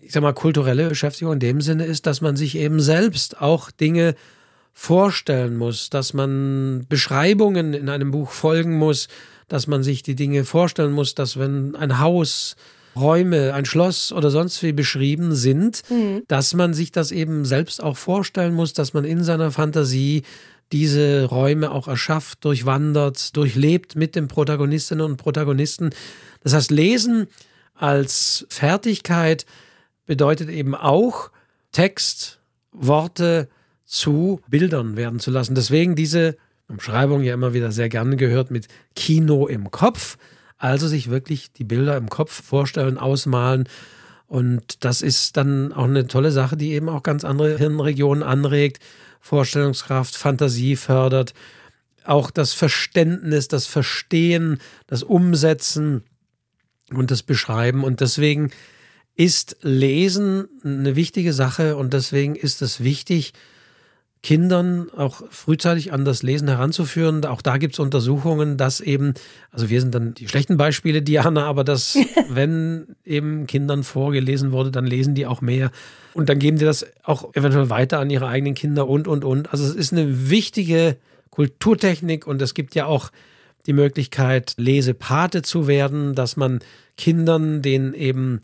ich 0.00 0.12
sag 0.12 0.22
mal, 0.22 0.32
kulturelle 0.32 0.88
Beschäftigung 0.88 1.34
in 1.34 1.40
dem 1.40 1.60
Sinne 1.60 1.84
ist, 1.84 2.06
dass 2.06 2.22
man 2.22 2.36
sich 2.36 2.56
eben 2.56 2.80
selbst 2.80 3.42
auch 3.42 3.70
Dinge 3.70 4.14
vorstellen 4.80 5.56
muss, 5.56 5.90
dass 5.90 6.14
man 6.14 6.86
Beschreibungen 6.88 7.74
in 7.74 7.88
einem 7.88 8.12
Buch 8.12 8.30
folgen 8.30 8.78
muss, 8.78 9.08
dass 9.48 9.66
man 9.66 9.82
sich 9.82 10.04
die 10.04 10.14
Dinge 10.14 10.44
vorstellen 10.44 10.92
muss, 10.92 11.16
dass 11.16 11.36
wenn 11.36 11.74
ein 11.74 11.98
Haus, 11.98 12.54
Räume, 12.94 13.54
ein 13.54 13.64
Schloss 13.64 14.12
oder 14.12 14.30
sonst 14.30 14.62
wie 14.62 14.72
beschrieben 14.72 15.34
sind, 15.34 15.82
mhm. 15.90 16.22
dass 16.28 16.54
man 16.54 16.74
sich 16.74 16.92
das 16.92 17.10
eben 17.10 17.44
selbst 17.44 17.82
auch 17.82 17.96
vorstellen 17.96 18.54
muss, 18.54 18.72
dass 18.72 18.94
man 18.94 19.04
in 19.04 19.24
seiner 19.24 19.50
Fantasie 19.50 20.22
diese 20.70 21.24
Räume 21.24 21.72
auch 21.72 21.88
erschafft, 21.88 22.44
durchwandert, 22.44 23.36
durchlebt 23.36 23.96
mit 23.96 24.14
den 24.14 24.28
Protagonistinnen 24.28 25.04
und 25.04 25.16
Protagonisten. 25.16 25.90
Das 26.44 26.54
heißt, 26.54 26.70
Lesen 26.70 27.26
als 27.74 28.46
Fertigkeit 28.48 29.44
bedeutet 30.06 30.50
eben 30.50 30.76
auch 30.76 31.30
Text, 31.72 32.38
Worte, 32.70 33.48
zu 33.88 34.40
Bildern 34.48 34.96
werden 34.96 35.18
zu 35.18 35.30
lassen. 35.30 35.54
Deswegen 35.54 35.96
diese 35.96 36.36
Umschreibung 36.68 37.22
ja 37.22 37.32
immer 37.32 37.54
wieder 37.54 37.72
sehr 37.72 37.88
gerne 37.88 38.16
gehört 38.16 38.50
mit 38.50 38.68
Kino 38.94 39.46
im 39.46 39.70
Kopf. 39.70 40.18
Also 40.58 40.86
sich 40.86 41.08
wirklich 41.08 41.52
die 41.52 41.64
Bilder 41.64 41.96
im 41.96 42.10
Kopf 42.10 42.44
vorstellen, 42.44 42.98
ausmalen. 42.98 43.68
Und 44.26 44.84
das 44.84 45.00
ist 45.00 45.38
dann 45.38 45.72
auch 45.72 45.84
eine 45.84 46.06
tolle 46.06 46.30
Sache, 46.30 46.56
die 46.56 46.72
eben 46.72 46.90
auch 46.90 47.02
ganz 47.02 47.24
andere 47.24 47.56
Hirnregionen 47.56 48.22
anregt, 48.22 48.78
Vorstellungskraft, 49.20 50.14
Fantasie 50.14 50.76
fördert, 50.76 51.32
auch 52.04 52.30
das 52.30 52.52
Verständnis, 52.52 53.48
das 53.48 53.66
Verstehen, 53.66 54.60
das 54.86 55.02
Umsetzen 55.02 56.02
und 56.92 57.10
das 57.10 57.22
Beschreiben. 57.22 57.84
Und 57.84 58.00
deswegen 58.00 58.50
ist 59.14 59.56
Lesen 59.62 60.48
eine 60.62 60.94
wichtige 60.94 61.32
Sache 61.32 61.76
und 61.76 61.94
deswegen 61.94 62.36
ist 62.36 62.60
es 62.60 62.84
wichtig, 62.84 63.32
Kindern 64.22 64.90
auch 64.96 65.22
frühzeitig 65.30 65.92
an 65.92 66.04
das 66.04 66.22
Lesen 66.22 66.48
heranzuführen. 66.48 67.24
Auch 67.24 67.40
da 67.40 67.56
gibt 67.56 67.74
es 67.74 67.78
Untersuchungen, 67.78 68.56
dass 68.56 68.80
eben, 68.80 69.14
also 69.52 69.70
wir 69.70 69.80
sind 69.80 69.94
dann 69.94 70.14
die 70.14 70.26
schlechten 70.26 70.56
Beispiele, 70.56 71.02
Diana, 71.02 71.46
aber 71.46 71.62
dass, 71.62 71.96
wenn 72.28 72.96
eben 73.04 73.46
Kindern 73.46 73.84
vorgelesen 73.84 74.50
wurde, 74.50 74.70
dann 74.70 74.86
lesen 74.86 75.14
die 75.14 75.26
auch 75.26 75.40
mehr. 75.40 75.70
Und 76.14 76.28
dann 76.28 76.40
geben 76.40 76.58
die 76.58 76.64
das 76.64 76.86
auch 77.04 77.34
eventuell 77.34 77.70
weiter 77.70 78.00
an 78.00 78.10
ihre 78.10 78.26
eigenen 78.26 78.54
Kinder 78.54 78.88
und, 78.88 79.06
und, 79.06 79.24
und. 79.24 79.52
Also 79.52 79.64
es 79.64 79.74
ist 79.74 79.92
eine 79.92 80.30
wichtige 80.30 80.96
Kulturtechnik 81.30 82.26
und 82.26 82.42
es 82.42 82.54
gibt 82.54 82.74
ja 82.74 82.86
auch 82.86 83.10
die 83.66 83.72
Möglichkeit, 83.72 84.54
Lesepate 84.56 85.42
zu 85.42 85.68
werden, 85.68 86.14
dass 86.14 86.36
man 86.36 86.58
Kindern, 86.96 87.62
denen 87.62 87.94
eben 87.94 88.40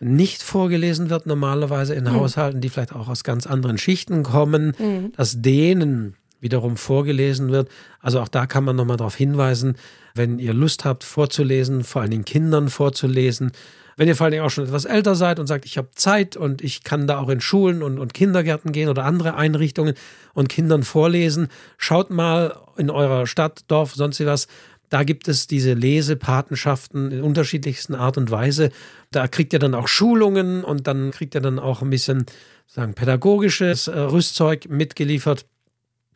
nicht 0.00 0.42
vorgelesen 0.42 1.10
wird, 1.10 1.26
normalerweise 1.26 1.94
in 1.94 2.04
mhm. 2.04 2.12
Haushalten, 2.12 2.60
die 2.60 2.68
vielleicht 2.68 2.94
auch 2.94 3.08
aus 3.08 3.24
ganz 3.24 3.46
anderen 3.46 3.78
Schichten 3.78 4.22
kommen, 4.22 4.74
mhm. 4.78 5.12
dass 5.16 5.42
denen 5.42 6.14
wiederum 6.40 6.76
vorgelesen 6.76 7.50
wird. 7.50 7.68
Also 8.00 8.20
auch 8.20 8.28
da 8.28 8.46
kann 8.46 8.64
man 8.64 8.76
nochmal 8.76 8.96
darauf 8.96 9.16
hinweisen, 9.16 9.76
wenn 10.14 10.38
ihr 10.38 10.54
Lust 10.54 10.84
habt 10.84 11.04
vorzulesen, 11.04 11.84
vor 11.84 12.02
allen 12.02 12.10
Dingen 12.10 12.24
Kindern 12.24 12.68
vorzulesen. 12.68 13.52
Wenn 13.96 14.06
ihr 14.06 14.14
vor 14.14 14.26
allen 14.26 14.32
Dingen 14.32 14.44
auch 14.44 14.50
schon 14.50 14.64
etwas 14.64 14.84
älter 14.84 15.16
seid 15.16 15.40
und 15.40 15.48
sagt, 15.48 15.64
ich 15.64 15.76
habe 15.76 15.88
Zeit 15.96 16.36
und 16.36 16.62
ich 16.62 16.84
kann 16.84 17.08
da 17.08 17.18
auch 17.18 17.28
in 17.28 17.40
Schulen 17.40 17.82
und, 17.82 17.98
und 17.98 18.14
Kindergärten 18.14 18.70
gehen 18.70 18.88
oder 18.88 19.04
andere 19.04 19.34
Einrichtungen 19.34 19.94
und 20.34 20.48
Kindern 20.48 20.84
vorlesen, 20.84 21.48
schaut 21.78 22.10
mal 22.10 22.56
in 22.76 22.90
eurer 22.90 23.26
Stadt, 23.26 23.64
Dorf, 23.66 23.94
sonst 23.94 24.24
was, 24.24 24.46
Da 24.88 25.04
gibt 25.04 25.28
es 25.28 25.46
diese 25.46 25.74
Lesepatenschaften 25.74 27.10
in 27.10 27.22
unterschiedlichsten 27.22 27.94
Art 27.94 28.16
und 28.16 28.30
Weise. 28.30 28.70
Da 29.10 29.28
kriegt 29.28 29.52
ihr 29.52 29.58
dann 29.58 29.74
auch 29.74 29.88
Schulungen 29.88 30.64
und 30.64 30.86
dann 30.86 31.10
kriegt 31.10 31.34
ihr 31.34 31.40
dann 31.40 31.58
auch 31.58 31.82
ein 31.82 31.90
bisschen 31.90 32.24
sagen, 32.66 32.94
pädagogisches 32.94 33.88
äh, 33.88 33.98
Rüstzeug 33.98 34.68
mitgeliefert, 34.68 35.46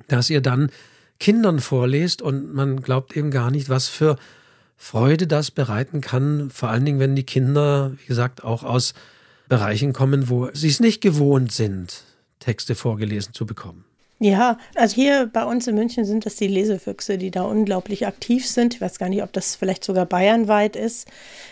dass 0.08 0.30
ihr 0.30 0.40
dann 0.40 0.70
Kindern 1.18 1.60
vorlest 1.60 2.22
und 2.22 2.52
man 2.52 2.80
glaubt 2.80 3.16
eben 3.16 3.30
gar 3.30 3.50
nicht, 3.50 3.68
was 3.68 3.88
für 3.88 4.16
Freude 4.76 5.26
das 5.26 5.50
bereiten 5.50 6.00
kann. 6.00 6.50
Vor 6.50 6.70
allen 6.70 6.84
Dingen, 6.84 6.98
wenn 6.98 7.14
die 7.14 7.24
Kinder, 7.24 7.92
wie 7.98 8.06
gesagt, 8.06 8.42
auch 8.42 8.64
aus 8.64 8.94
Bereichen 9.48 9.92
kommen, 9.92 10.28
wo 10.28 10.48
sie 10.52 10.68
es 10.68 10.80
nicht 10.80 11.00
gewohnt 11.00 11.52
sind, 11.52 12.04
Texte 12.40 12.74
vorgelesen 12.74 13.34
zu 13.34 13.46
bekommen. 13.46 13.84
Ja, 14.24 14.56
also 14.76 14.94
hier 14.94 15.26
bei 15.26 15.44
uns 15.44 15.66
in 15.66 15.74
München 15.74 16.04
sind 16.04 16.26
das 16.26 16.36
die 16.36 16.46
Lesefüchse, 16.46 17.18
die 17.18 17.32
da 17.32 17.42
unglaublich 17.42 18.06
aktiv 18.06 18.46
sind. 18.46 18.72
Ich 18.74 18.80
weiß 18.80 19.00
gar 19.00 19.08
nicht, 19.08 19.24
ob 19.24 19.32
das 19.32 19.56
vielleicht 19.56 19.82
sogar 19.82 20.06
bayernweit 20.06 20.76
ist, 20.76 21.08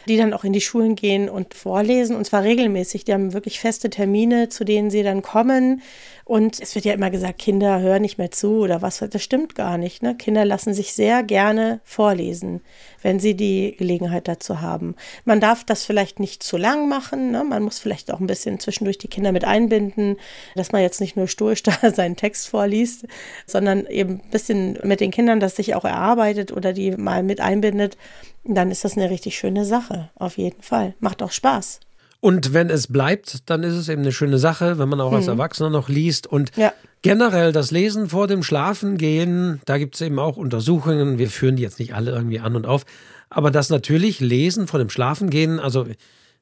die 0.06 0.16
dann 0.16 0.32
auch 0.32 0.44
in 0.44 0.52
die 0.52 0.60
Schulen 0.60 0.94
gehen 0.94 1.28
und 1.28 1.52
vorlesen 1.52 2.14
und 2.14 2.26
zwar 2.26 2.44
regelmäßig. 2.44 3.04
Die 3.04 3.12
haben 3.12 3.32
wirklich 3.32 3.58
feste 3.58 3.90
Termine, 3.90 4.50
zu 4.50 4.62
denen 4.62 4.88
sie 4.88 5.02
dann 5.02 5.20
kommen 5.20 5.82
und 6.30 6.60
es 6.60 6.76
wird 6.76 6.84
ja 6.84 6.92
immer 6.92 7.10
gesagt, 7.10 7.40
Kinder 7.40 7.80
hören 7.80 8.02
nicht 8.02 8.16
mehr 8.16 8.30
zu 8.30 8.60
oder 8.60 8.82
was. 8.82 8.98
Das 9.00 9.20
stimmt 9.20 9.56
gar 9.56 9.78
nicht. 9.78 10.00
Ne? 10.00 10.14
Kinder 10.14 10.44
lassen 10.44 10.74
sich 10.74 10.92
sehr 10.92 11.24
gerne 11.24 11.80
vorlesen, 11.82 12.60
wenn 13.02 13.18
sie 13.18 13.34
die 13.34 13.74
Gelegenheit 13.76 14.28
dazu 14.28 14.60
haben. 14.60 14.94
Man 15.24 15.40
darf 15.40 15.64
das 15.64 15.84
vielleicht 15.84 16.20
nicht 16.20 16.44
zu 16.44 16.56
lang 16.56 16.88
machen. 16.88 17.32
Ne? 17.32 17.42
Man 17.42 17.64
muss 17.64 17.80
vielleicht 17.80 18.12
auch 18.12 18.20
ein 18.20 18.28
bisschen 18.28 18.60
zwischendurch 18.60 18.96
die 18.96 19.08
Kinder 19.08 19.32
mit 19.32 19.44
einbinden, 19.44 20.18
dass 20.54 20.70
man 20.70 20.82
jetzt 20.82 21.00
nicht 21.00 21.16
nur 21.16 21.26
stoisch 21.26 21.62
da 21.64 21.72
seinen 21.92 22.14
Text 22.14 22.46
vorliest, 22.46 23.08
sondern 23.44 23.86
eben 23.86 24.20
ein 24.24 24.30
bisschen 24.30 24.78
mit 24.84 25.00
den 25.00 25.10
Kindern 25.10 25.40
das 25.40 25.56
sich 25.56 25.74
auch 25.74 25.84
erarbeitet 25.84 26.52
oder 26.52 26.72
die 26.72 26.92
mal 26.92 27.24
mit 27.24 27.40
einbindet. 27.40 27.96
Dann 28.44 28.70
ist 28.70 28.84
das 28.84 28.96
eine 28.96 29.10
richtig 29.10 29.36
schöne 29.36 29.64
Sache. 29.64 30.10
Auf 30.14 30.38
jeden 30.38 30.62
Fall. 30.62 30.94
Macht 31.00 31.24
auch 31.24 31.32
Spaß. 31.32 31.80
Und 32.20 32.52
wenn 32.52 32.68
es 32.68 32.86
bleibt, 32.88 33.48
dann 33.48 33.62
ist 33.62 33.74
es 33.74 33.88
eben 33.88 34.02
eine 34.02 34.12
schöne 34.12 34.38
Sache, 34.38 34.78
wenn 34.78 34.88
man 34.88 35.00
auch 35.00 35.12
als 35.12 35.24
mhm. 35.24 35.32
Erwachsener 35.32 35.70
noch 35.70 35.88
liest. 35.88 36.26
Und 36.26 36.54
ja. 36.56 36.72
generell 37.02 37.52
das 37.52 37.70
Lesen 37.70 38.08
vor 38.08 38.26
dem 38.26 38.42
Schlafengehen, 38.42 39.60
da 39.64 39.78
gibt 39.78 39.94
es 39.94 40.00
eben 40.02 40.18
auch 40.18 40.36
Untersuchungen. 40.36 41.18
Wir 41.18 41.30
führen 41.30 41.56
die 41.56 41.62
jetzt 41.62 41.78
nicht 41.78 41.94
alle 41.94 42.10
irgendwie 42.10 42.40
an 42.40 42.56
und 42.56 42.66
auf. 42.66 42.84
Aber 43.30 43.50
das 43.50 43.70
natürlich 43.70 44.20
Lesen 44.20 44.66
vor 44.66 44.78
dem 44.78 44.90
Schlafengehen, 44.90 45.60
also 45.60 45.86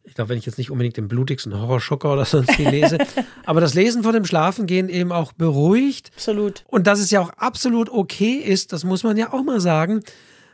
ich 0.09 0.15
glaube, 0.15 0.31
wenn 0.31 0.39
ich 0.39 0.47
jetzt 0.47 0.59
nicht 0.59 0.71
unbedingt 0.71 0.97
den 0.97 1.07
blutigsten 1.07 1.55
Horrorschocker 1.55 2.13
oder 2.13 2.25
sonst 2.25 2.59
wie 2.59 2.65
lese, 2.65 2.99
aber 3.47 3.61
das 3.61 3.75
Lesen 3.75 4.03
vor 4.03 4.13
dem 4.13 4.25
Schlafengehen 4.25 4.89
eben 4.89 5.13
auch 5.13 5.33
beruhigt. 5.33 6.11
Absolut. 6.17 6.65
Und 6.67 6.87
dass 6.87 6.99
es 6.99 7.11
ja 7.11 7.21
auch 7.21 7.31
absolut 7.37 7.91
okay 7.91 8.37
ist, 8.37 8.73
das 8.73 8.85
muss 8.85 9.05
man 9.05 9.17
ja 9.17 9.33
auch 9.33 9.45
mal 9.45 9.61
sagen 9.61 10.03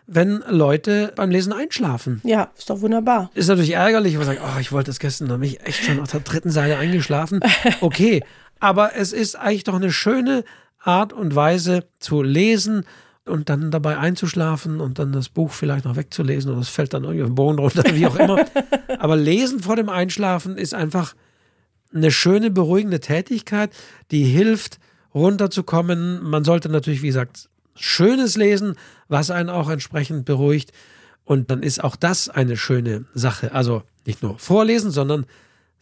wenn 0.07 0.43
Leute 0.49 1.13
beim 1.17 1.31
Lesen 1.31 1.53
einschlafen. 1.53 2.21
Ja, 2.25 2.51
ist 2.57 2.69
doch 2.69 2.81
wunderbar. 2.81 3.31
Ist 3.35 3.49
natürlich 3.49 3.73
ärgerlich, 3.73 4.13
wenn 4.13 4.27
man 4.27 4.37
sagt, 4.37 4.41
oh, 4.43 4.61
ich 4.61 4.73
wollte 4.73 4.91
das 4.91 4.99
gestern, 4.99 5.29
da 5.29 5.37
bin 5.37 5.49
ich 5.49 5.61
echt 5.67 5.85
schon 5.85 6.01
auf 6.01 6.11
der 6.11 6.21
dritten 6.21 6.51
Seite 6.51 6.77
eingeschlafen. 6.77 7.41
Okay, 7.81 8.23
aber 8.61 8.95
es 8.97 9.13
ist 9.13 9.37
eigentlich 9.37 9.65
doch 9.65 9.75
eine 9.75 9.93
schöne 9.93 10.45
Art 10.79 11.13
und 11.13 11.35
Weise 11.35 11.85
zu 11.99 12.23
lesen 12.23 12.85
und 13.27 13.49
dann 13.49 13.71
dabei 13.71 13.99
einzuschlafen 13.99 14.81
und 14.81 14.99
dann 14.99 15.13
das 15.13 15.29
Buch 15.29 15.51
vielleicht 15.51 15.85
noch 15.87 15.97
wegzulesen 15.97 16.53
und 16.53 16.61
es 16.61 16.69
fällt 16.69 16.93
dann 16.93 17.05
irgendwie 17.05 17.23
auf 17.23 17.31
den 17.31 17.35
Boden 17.35 17.59
runter, 17.59 17.85
wie 17.95 18.07
auch 18.07 18.17
immer. 18.17 18.45
aber 18.99 19.17
Lesen 19.17 19.61
vor 19.61 19.77
dem 19.77 19.89
Einschlafen 19.89 20.59
ist 20.59 20.75
einfach 20.75 21.15
eine 21.95 22.11
schöne, 22.11 22.51
beruhigende 22.51 23.01
Tätigkeit, 23.01 23.71
die 24.11 24.25
hilft, 24.25 24.79
runterzukommen. 25.15 26.23
Man 26.23 26.45
sollte 26.45 26.69
natürlich, 26.69 27.03
wie 27.03 27.09
gesagt, 27.09 27.49
schönes 27.75 28.37
Lesen, 28.37 28.77
was 29.09 29.31
einen 29.31 29.51
auch 29.51 29.69
entsprechend 29.69 30.25
beruhigt. 30.25 30.73
Und 31.25 31.51
dann 31.51 31.63
ist 31.63 31.83
auch 31.83 31.97
das 31.97 32.29
eine 32.29 32.57
schöne 32.57 33.07
Sache. 33.15 33.53
Also 33.53 33.83
nicht 34.07 34.23
nur 34.23 34.39
vorlesen, 34.39 34.91
sondern 34.91 35.27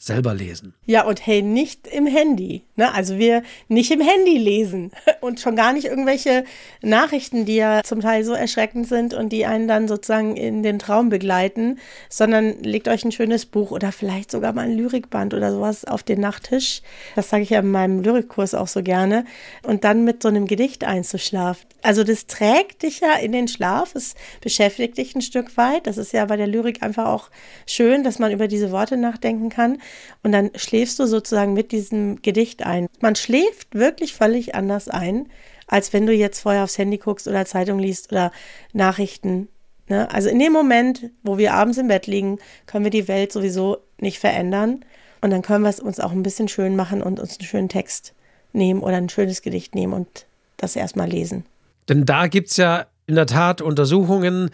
selber 0.02 0.34
lesen. 0.34 0.74
Ja, 0.84 1.04
und 1.04 1.24
hey, 1.24 1.42
nicht 1.42 1.86
im 1.86 2.06
Handy. 2.06 2.64
Ne? 2.74 2.92
Also 2.92 3.18
wir 3.18 3.44
nicht 3.68 3.92
im 3.92 4.00
Handy 4.00 4.36
lesen 4.36 4.90
und 5.20 5.38
schon 5.38 5.54
gar 5.54 5.72
nicht 5.72 5.84
irgendwelche 5.84 6.44
Nachrichten, 6.82 7.44
die 7.44 7.54
ja 7.54 7.82
zum 7.84 8.00
Teil 8.00 8.24
so 8.24 8.32
erschreckend 8.32 8.88
sind 8.88 9.14
und 9.14 9.28
die 9.28 9.46
einen 9.46 9.68
dann 9.68 9.86
sozusagen 9.86 10.36
in 10.36 10.64
den 10.64 10.80
Traum 10.80 11.08
begleiten, 11.08 11.78
sondern 12.08 12.60
legt 12.64 12.88
euch 12.88 13.04
ein 13.04 13.12
schönes 13.12 13.46
Buch 13.46 13.70
oder 13.70 13.92
vielleicht 13.92 14.32
sogar 14.32 14.52
mal 14.52 14.62
ein 14.62 14.76
Lyrikband 14.76 15.34
oder 15.34 15.52
sowas 15.52 15.84
auf 15.84 16.02
den 16.02 16.20
Nachttisch. 16.20 16.82
Das 17.14 17.30
sage 17.30 17.44
ich 17.44 17.50
ja 17.50 17.60
in 17.60 17.70
meinem 17.70 18.02
Lyrikkurs 18.02 18.54
auch 18.54 18.68
so 18.68 18.82
gerne. 18.82 19.24
Und 19.62 19.84
dann 19.84 20.02
mit 20.02 20.20
so 20.20 20.28
einem 20.28 20.48
Gedicht 20.48 20.82
einzuschlafen. 20.82 21.64
Also 21.82 22.02
das 22.02 22.26
trägt 22.26 22.82
dich 22.82 23.00
ja 23.00 23.14
in 23.14 23.32
den 23.32 23.46
Schlaf, 23.46 23.94
es 23.94 24.14
beschäftigt 24.40 24.98
dich 24.98 25.14
ein 25.14 25.22
Stück 25.22 25.56
weit. 25.56 25.86
Das 25.86 25.96
ist 25.96 26.12
ja 26.12 26.24
bei 26.24 26.36
der 26.36 26.46
Lyrik 26.48 26.82
einfach 26.82 27.06
auch 27.06 27.30
schön, 27.66 28.02
dass 28.02 28.18
man 28.18 28.32
über 28.32 28.48
diese 28.48 28.72
Worte 28.72 28.96
nachdenken 28.96 29.48
kann. 29.48 29.78
Und 30.22 30.32
dann 30.32 30.50
schläfst 30.54 30.98
du 30.98 31.06
sozusagen 31.06 31.52
mit 31.52 31.72
diesem 31.72 32.22
Gedicht 32.22 32.64
ein. 32.64 32.88
Man 33.00 33.16
schläft 33.16 33.74
wirklich 33.74 34.14
völlig 34.14 34.54
anders 34.54 34.88
ein, 34.88 35.28
als 35.66 35.92
wenn 35.92 36.06
du 36.06 36.12
jetzt 36.12 36.40
vorher 36.40 36.64
aufs 36.64 36.78
Handy 36.78 36.98
guckst 36.98 37.28
oder 37.28 37.44
Zeitung 37.46 37.78
liest 37.78 38.12
oder 38.12 38.32
Nachrichten. 38.72 39.48
Ne? 39.88 40.10
Also 40.12 40.28
in 40.28 40.38
dem 40.38 40.52
Moment, 40.52 41.10
wo 41.22 41.38
wir 41.38 41.54
abends 41.54 41.78
im 41.78 41.88
Bett 41.88 42.06
liegen, 42.06 42.38
können 42.66 42.84
wir 42.84 42.90
die 42.90 43.08
Welt 43.08 43.32
sowieso 43.32 43.78
nicht 43.98 44.18
verändern. 44.18 44.84
Und 45.20 45.30
dann 45.30 45.42
können 45.42 45.62
wir 45.62 45.70
es 45.70 45.80
uns 45.80 46.00
auch 46.00 46.12
ein 46.12 46.22
bisschen 46.22 46.48
schön 46.48 46.76
machen 46.76 47.02
und 47.02 47.20
uns 47.20 47.38
einen 47.38 47.46
schönen 47.46 47.68
Text 47.68 48.12
nehmen 48.52 48.80
oder 48.80 48.96
ein 48.96 49.08
schönes 49.08 49.42
Gedicht 49.42 49.74
nehmen 49.74 49.92
und 49.92 50.26
das 50.56 50.76
erstmal 50.76 51.08
lesen. 51.08 51.44
Denn 51.88 52.04
da 52.04 52.26
gibt 52.26 52.50
es 52.50 52.56
ja 52.56 52.86
in 53.06 53.14
der 53.14 53.26
Tat 53.26 53.60
Untersuchungen, 53.60 54.50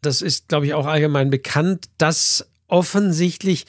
das 0.00 0.20
ist, 0.20 0.48
glaube 0.48 0.66
ich, 0.66 0.74
auch 0.74 0.86
allgemein 0.86 1.30
bekannt, 1.30 1.86
dass 1.98 2.48
offensichtlich 2.66 3.66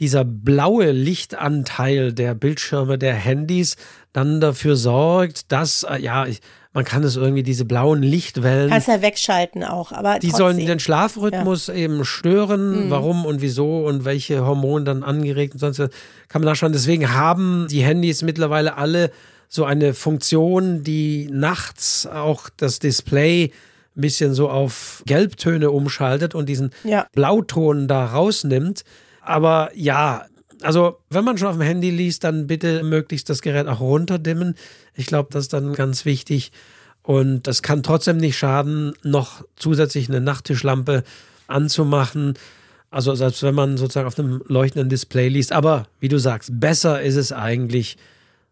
dieser 0.00 0.24
blaue 0.24 0.90
Lichtanteil 0.90 2.12
der 2.12 2.34
Bildschirme 2.34 2.98
der 2.98 3.14
Handys 3.14 3.76
dann 4.12 4.40
dafür 4.40 4.76
sorgt, 4.76 5.52
dass, 5.52 5.84
äh, 5.84 6.00
ja, 6.00 6.26
ich, 6.26 6.40
man 6.72 6.84
kann 6.84 7.04
es 7.04 7.14
irgendwie, 7.14 7.44
diese 7.44 7.64
blauen 7.64 8.02
Lichtwellen. 8.02 8.70
Kannst 8.70 8.88
ja 8.88 9.00
wegschalten 9.00 9.62
auch, 9.62 9.92
aber. 9.92 10.18
Die 10.18 10.28
trotzdem. 10.28 10.46
sollen 10.46 10.66
den 10.66 10.80
Schlafrhythmus 10.80 11.68
ja. 11.68 11.74
eben 11.74 12.04
stören. 12.04 12.86
Mhm. 12.86 12.90
Warum 12.90 13.26
und 13.26 13.40
wieso 13.40 13.86
und 13.86 14.04
welche 14.04 14.44
Hormone 14.44 14.84
dann 14.84 15.04
angeregt 15.04 15.54
und 15.54 15.60
sonst 15.60 15.78
kann 16.28 16.42
man 16.42 16.50
nachschauen. 16.50 16.72
Deswegen 16.72 17.14
haben 17.14 17.68
die 17.70 17.82
Handys 17.82 18.22
mittlerweile 18.22 18.76
alle 18.76 19.12
so 19.48 19.64
eine 19.64 19.94
Funktion, 19.94 20.82
die 20.82 21.28
nachts 21.30 22.08
auch 22.08 22.48
das 22.56 22.80
Display 22.80 23.52
ein 23.96 24.00
bisschen 24.00 24.34
so 24.34 24.50
auf 24.50 25.04
Gelbtöne 25.06 25.70
umschaltet 25.70 26.34
und 26.34 26.48
diesen 26.48 26.70
ja. 26.82 27.06
Blauton 27.12 27.86
da 27.86 28.06
rausnimmt. 28.06 28.82
Aber 29.24 29.70
ja, 29.74 30.26
also 30.62 30.98
wenn 31.10 31.24
man 31.24 31.38
schon 31.38 31.48
auf 31.48 31.56
dem 31.56 31.62
Handy 31.62 31.90
liest, 31.90 32.24
dann 32.24 32.46
bitte 32.46 32.82
möglichst 32.82 33.28
das 33.28 33.42
Gerät 33.42 33.66
auch 33.66 33.80
runterdimmen. 33.80 34.54
Ich 34.94 35.06
glaube, 35.06 35.28
das 35.32 35.44
ist 35.44 35.52
dann 35.52 35.74
ganz 35.74 36.04
wichtig. 36.04 36.52
Und 37.02 37.46
das 37.46 37.62
kann 37.62 37.82
trotzdem 37.82 38.16
nicht 38.16 38.38
schaden, 38.38 38.94
noch 39.02 39.44
zusätzlich 39.56 40.08
eine 40.08 40.20
Nachttischlampe 40.20 41.04
anzumachen. 41.46 42.34
Also 42.90 43.14
selbst 43.14 43.42
wenn 43.42 43.54
man 43.54 43.76
sozusagen 43.76 44.06
auf 44.06 44.18
einem 44.18 44.42
leuchtenden 44.46 44.88
Display 44.88 45.28
liest. 45.28 45.52
Aber 45.52 45.86
wie 46.00 46.08
du 46.08 46.18
sagst, 46.18 46.50
besser 46.60 47.02
ist 47.02 47.16
es 47.16 47.32
eigentlich, 47.32 47.96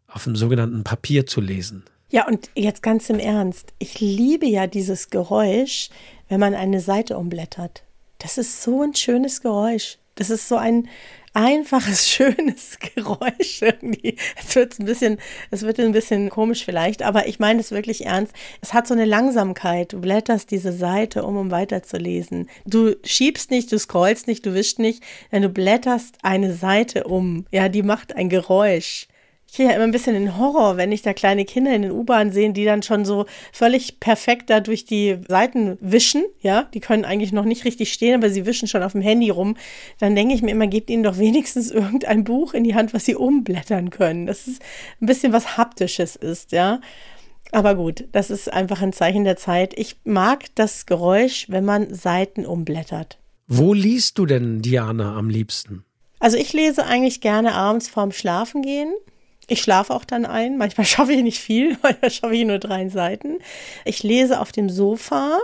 auf 0.09 0.25
dem 0.25 0.37
sogenannten 0.37 0.85
Papier 0.85 1.25
zu 1.25 1.41
lesen. 1.41 1.85
Ja, 2.11 2.27
und 2.27 2.51
jetzt 2.55 2.83
ganz 2.83 3.09
im 3.09 3.19
Ernst. 3.19 3.73
Ich 3.79 4.01
liebe 4.01 4.45
ja 4.45 4.67
dieses 4.67 5.09
Geräusch, 5.09 5.89
wenn 6.29 6.41
man 6.41 6.55
eine 6.55 6.81
Seite 6.81 7.17
umblättert. 7.17 7.83
Das 8.19 8.37
ist 8.37 8.63
so 8.63 8.83
ein 8.83 8.95
schönes 8.95 9.41
Geräusch. 9.41 9.97
Das 10.15 10.31
ist 10.31 10.49
so 10.49 10.57
ein 10.57 10.89
einfaches, 11.35 12.09
schönes 12.11 12.79
Geräusch 12.95 13.63
irgendwie. 13.63 14.17
Es 14.37 14.55
wird 14.55 14.79
ein 14.79 14.87
bisschen, 14.87 15.19
es 15.51 15.63
wird 15.63 15.81
ein 15.81 15.93
bisschen 15.93 16.31
komisch 16.31 16.65
vielleicht, 16.65 17.03
aber 17.03 17.27
ich 17.27 17.39
meine 17.39 17.61
es 17.61 17.71
wirklich 17.71 18.07
ernst. 18.07 18.33
Es 18.61 18.75
hat 18.75 18.87
so 18.87 18.95
eine 18.95 19.05
Langsamkeit. 19.05 19.93
Du 19.93 20.01
blätterst 20.01 20.51
diese 20.51 20.73
Seite 20.73 21.25
um, 21.25 21.37
um 21.37 21.51
weiterzulesen. 21.51 22.49
Du 22.67 22.95
schiebst 23.05 23.51
nicht, 23.51 23.73
du 23.73 23.79
scrollst 23.79 24.27
nicht, 24.27 24.45
du 24.45 24.55
wischst 24.55 24.79
nicht, 24.79 25.03
denn 25.31 25.43
du 25.43 25.49
blätterst 25.49 26.19
eine 26.23 26.55
Seite 26.55 27.05
um. 27.05 27.47
Ja, 27.51 27.69
die 27.69 27.83
macht 27.83 28.15
ein 28.17 28.29
Geräusch 28.29 29.09
ich 29.53 29.57
kriege 29.57 29.69
ja 29.69 29.75
immer 29.75 29.85
ein 29.85 29.91
bisschen 29.91 30.15
den 30.15 30.39
Horror, 30.39 30.79
wenn 30.79 30.93
ich 30.93 31.03
da 31.03 31.13
kleine 31.13 31.45
Kinder 31.45 31.75
in 31.75 31.83
den 31.83 31.91
U-Bahnen 31.91 32.33
sehe, 32.33 32.51
die 32.55 32.65
dann 32.65 32.83
schon 32.83 33.05
so 33.05 33.27
völlig 33.53 34.01
perfekt 34.01 34.49
da 34.49 34.61
durch 34.61 34.87
die 34.87 35.19
Seiten 35.29 35.77
wischen. 35.83 36.25
Ja, 36.41 36.71
die 36.73 36.81
können 36.81 37.05
eigentlich 37.05 37.33
noch 37.33 37.45
nicht 37.45 37.67
richtig 37.67 37.93
stehen, 37.93 38.15
aber 38.15 38.31
sie 38.31 38.47
wischen 38.47 38.67
schon 38.67 38.83
auf 38.83 38.93
dem 38.93 39.03
Handy 39.03 39.29
rum. 39.29 39.59
Dann 39.99 40.17
denke 40.17 40.35
ich 40.35 40.41
mir 40.41 40.53
immer, 40.53 40.69
gebt 40.69 40.89
ihnen 40.89 41.03
doch 41.03 41.19
wenigstens 41.19 41.71
irgendein 41.71 42.25
Buch 42.25 42.55
in 42.55 42.65
die 42.65 42.75
Hand, 42.75 42.95
was 42.95 43.05
sie 43.05 43.15
umblättern 43.15 43.91
können. 43.91 44.25
Das 44.25 44.49
ist 44.49 44.63
ein 45.03 45.07
bisschen 45.07 45.35
was 45.35 45.59
Haptisches 45.59 46.17
ist, 46.17 46.53
ja. 46.53 46.81
Aber 47.51 47.75
gut, 47.75 48.05
das 48.13 48.31
ist 48.31 48.51
einfach 48.51 48.81
ein 48.81 48.95
Zeichen 48.95 49.25
der 49.25 49.37
Zeit. 49.37 49.79
Ich 49.79 49.97
mag 50.05 50.47
das 50.55 50.87
Geräusch, 50.87 51.45
wenn 51.51 51.67
man 51.67 51.93
Seiten 51.93 52.47
umblättert. 52.47 53.19
Wo 53.49 53.75
liest 53.75 54.17
du 54.17 54.25
denn, 54.25 54.63
Diana, 54.63 55.15
am 55.15 55.29
liebsten? 55.29 55.85
Also 56.21 56.39
ich 56.39 56.55
lese 56.55 56.87
eigentlich 56.87 57.21
gerne 57.21 57.53
abends 57.53 57.91
vorm 57.91 58.13
Schlafengehen. 58.13 58.95
Ich 59.49 59.61
schlafe 59.61 59.93
auch 59.95 60.05
dann 60.05 60.25
ein. 60.25 60.57
Manchmal 60.57 60.87
schaffe 60.87 61.13
ich 61.13 61.23
nicht 61.23 61.41
viel, 61.41 61.77
manchmal 61.83 62.11
schaffe 62.11 62.35
ich 62.35 62.45
nur 62.45 62.59
drei 62.59 62.89
Seiten. 62.89 63.39
Ich 63.85 64.03
lese 64.03 64.41
auf 64.41 64.53
dem 64.53 64.69
Sofa 64.69 65.39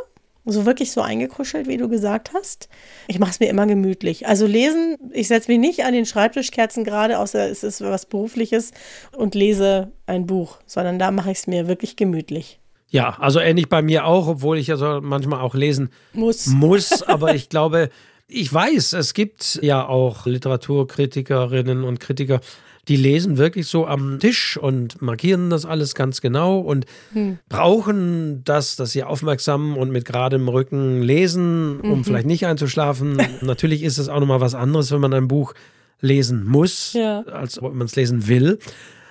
so 0.51 0.67
wirklich 0.67 0.93
so 0.93 1.03
eingekuschelt, 1.03 1.69
wie 1.69 1.77
du 1.77 1.89
gesagt 1.89 2.33
hast. 2.35 2.69
Ich 3.07 3.19
mache 3.19 3.31
es 3.31 3.41
mir 3.41 3.49
immer 3.49 3.67
gemütlich. 3.67 4.27
Also 4.27 4.47
lesen, 4.47 4.97
ich 5.13 5.29
setze 5.29 5.51
mich 5.51 5.61
nicht 5.61 5.85
an 5.85 5.93
den 5.93 6.07
Schreibtischkerzen 6.07 6.85
gerade, 6.85 7.19
außer 7.19 7.51
es 7.51 7.63
ist 7.63 7.81
was 7.83 8.07
Berufliches 8.07 8.73
und 9.17 9.35
lese 9.35 9.93
ein 10.07 10.27
Buch, 10.27 10.59
sondern 10.67 10.99
da 10.99 11.11
mache 11.11 11.31
ich 11.31 11.39
es 11.39 11.47
mir 11.47 11.69
wirklich 11.69 11.97
gemütlich. 11.97 12.61
Ja, 12.91 13.17
also 13.19 13.41
ähnlich 13.41 13.69
bei 13.69 13.83
mir 13.83 14.07
auch, 14.07 14.27
obwohl 14.29 14.57
ich 14.57 14.71
also 14.71 15.01
manchmal 15.03 15.41
auch 15.41 15.55
lesen 15.55 15.91
muss. 16.15 16.47
muss 16.47 17.03
aber 17.07 17.35
ich 17.35 17.51
glaube, 17.51 17.91
ich 18.27 18.53
weiß, 18.53 18.95
es 18.95 19.15
gibt 19.15 19.59
ja 19.63 19.87
auch 19.87 20.27
Literaturkritikerinnen 20.27 21.85
und 21.85 22.01
Kritiker, 22.01 22.41
die 22.89 22.97
lesen 22.97 23.37
wirklich 23.37 23.67
so 23.67 23.87
am 23.87 24.19
Tisch 24.19 24.57
und 24.57 25.01
markieren 25.03 25.51
das 25.51 25.67
alles 25.67 25.95
ganz 25.95 26.21
genau 26.21 26.59
und 26.59 26.87
hm. 27.13 27.39
brauchen 27.49 28.43
das, 28.45 28.77
dass 28.77 28.93
sie 28.93 29.05
aufmerksam 29.05 29.77
und 29.77 29.91
mit 29.91 30.07
geradem 30.07 30.49
Rücken 30.49 31.03
lesen, 31.03 31.81
um 31.81 31.99
mhm. 31.99 32.05
vielleicht 32.05 32.27
nicht 32.27 32.47
einzuschlafen. 32.47 33.21
Natürlich 33.43 33.83
ist 33.83 33.99
es 33.99 34.09
auch 34.09 34.21
nochmal 34.21 34.41
was 34.41 34.55
anderes, 34.55 34.91
wenn 34.91 35.01
man 35.01 35.13
ein 35.13 35.29
Buch 35.29 35.55
lesen 36.01 36.45
muss, 36.47 36.95
ja. 36.95 37.21
als 37.23 37.61
ob 37.61 37.75
man 37.75 37.87
es 37.87 37.97
lesen 37.97 38.27
will. 38.29 38.59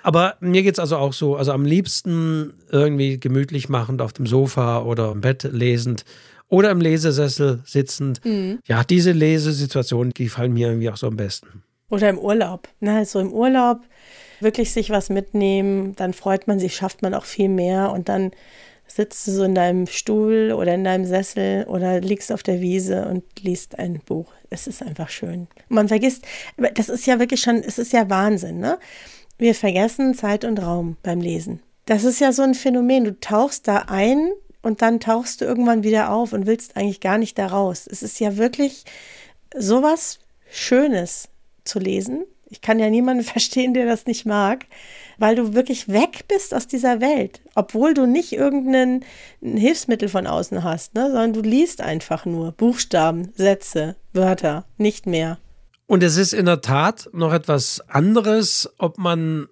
Aber 0.04 0.36
mir 0.40 0.64
geht 0.64 0.76
es 0.76 0.80
also 0.80 0.98
auch 0.98 1.14
so, 1.14 1.36
also 1.36 1.52
am 1.52 1.66
liebsten 1.66 2.54
irgendwie 2.72 3.20
gemütlich 3.20 3.70
machend 3.70 4.02
auf 4.02 4.14
dem 4.14 4.26
Sofa 4.26 4.82
oder 4.82 5.12
im 5.12 5.22
Bett 5.22 5.44
lesend 5.44 6.06
oder 6.48 6.72
im 6.72 6.80
Lesesessel 6.80 7.60
sitzend. 7.66 8.24
Mhm. 8.24 8.60
Ja, 8.66 8.84
diese 8.84 9.12
Lesesituationen, 9.12 10.14
die 10.14 10.30
fallen 10.30 10.54
mir 10.54 10.70
irgendwie 10.70 10.90
auch 10.90 10.98
so 10.98 11.08
am 11.08 11.18
besten. 11.18 11.64
Oder 11.90 12.10
im 12.10 12.20
Urlaub. 12.20 12.68
Ne? 12.80 13.06
So 13.06 13.20
im 13.20 13.32
Urlaub 13.32 13.82
wirklich 14.40 14.72
sich 14.72 14.90
was 14.90 15.10
mitnehmen, 15.10 15.96
dann 15.96 16.14
freut 16.14 16.48
man 16.48 16.60
sich, 16.60 16.76
schafft 16.76 17.02
man 17.02 17.14
auch 17.14 17.26
viel 17.26 17.50
mehr 17.50 17.92
und 17.92 18.10
dann 18.10 18.32
sitzt 18.88 19.28
du 19.28 19.32
so 19.32 19.44
in 19.44 19.56
deinem 19.56 19.88
Stuhl 19.88 20.54
oder 20.54 20.74
in 20.74 20.84
deinem 20.84 21.06
Sessel 21.06 21.66
oder 21.66 22.00
liegst 22.00 22.32
auf 22.32 22.44
der 22.44 22.62
Wiese 22.62 23.06
und 23.08 23.24
liest 23.42 23.80
ein 23.80 24.00
Buch. 24.06 24.32
Es 24.50 24.68
ist 24.68 24.82
einfach 24.82 25.10
schön. 25.10 25.48
Man 25.68 25.88
vergisst, 25.88 26.26
das 26.74 26.90
ist 26.90 27.06
ja 27.06 27.20
wirklich 27.20 27.42
schon, 27.42 27.58
es 27.58 27.78
ist 27.78 27.94
ja 27.94 28.10
Wahnsinn, 28.10 28.60
ne? 28.60 28.80
Wir 29.38 29.54
vergessen 29.54 30.16
Zeit 30.16 30.46
und 30.46 30.60
Raum 30.60 30.98
beim 31.04 31.22
Lesen. 31.22 31.62
Das 31.86 32.04
ist 32.04 32.20
ja 32.20 32.32
so 32.32 32.42
ein 32.42 32.56
Phänomen. 32.56 33.04
Du 33.04 33.20
tauchst 33.20 33.68
da 33.68 33.86
ein 33.88 34.32
und 34.64 34.82
dann 34.82 35.00
tauchst 35.00 35.42
du 35.42 35.46
irgendwann 35.46 35.84
wieder 35.84 36.12
auf 36.12 36.34
und 36.34 36.48
willst 36.48 36.76
eigentlich 36.76 37.02
gar 37.02 37.18
nicht 37.18 37.38
da 37.38 37.48
raus. 37.48 37.88
Es 37.90 38.02
ist 38.02 38.20
ja 38.20 38.38
wirklich 38.38 38.84
sowas 39.56 40.20
Schönes 40.50 41.30
zu 41.68 41.80
lesen. 41.80 42.24
Ich 42.50 42.62
kann 42.62 42.80
ja 42.80 42.90
niemanden 42.90 43.24
verstehen, 43.36 43.74
der 43.74 43.86
das 43.86 44.06
nicht 44.06 44.26
mag, 44.26 44.66
weil 45.18 45.36
du 45.36 45.54
wirklich 45.54 45.88
weg 45.90 46.26
bist 46.28 46.54
aus 46.54 46.68
dieser 46.68 47.02
Welt, 47.02 47.42
obwohl 47.56 47.94
du 47.94 48.06
nicht 48.06 48.34
irgendein 48.34 49.04
Hilfsmittel 49.42 50.10
von 50.10 50.28
außen 50.28 50.64
hast, 50.64 50.94
ne? 50.96 51.06
sondern 51.06 51.34
du 51.34 51.42
liest 51.42 51.82
einfach 51.82 52.26
nur 52.26 52.52
Buchstaben, 52.52 53.32
Sätze, 53.36 53.96
Wörter, 54.14 54.66
nicht 54.78 55.08
mehr. 55.08 55.40
Und 55.88 56.04
es 56.04 56.18
ist 56.18 56.34
in 56.34 56.46
der 56.46 56.62
Tat 56.62 57.10
noch 57.14 57.34
etwas 57.34 57.82
anderes, 57.90 58.70
ob 58.78 58.98
man 58.98 59.48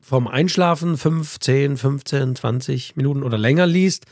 vom 0.00 0.28
Einschlafen 0.28 0.96
5, 0.96 1.38
10, 1.40 1.76
15, 1.76 2.36
20 2.36 2.96
Minuten 2.96 3.22
oder 3.22 3.38
länger 3.38 3.66
liest 3.66 4.06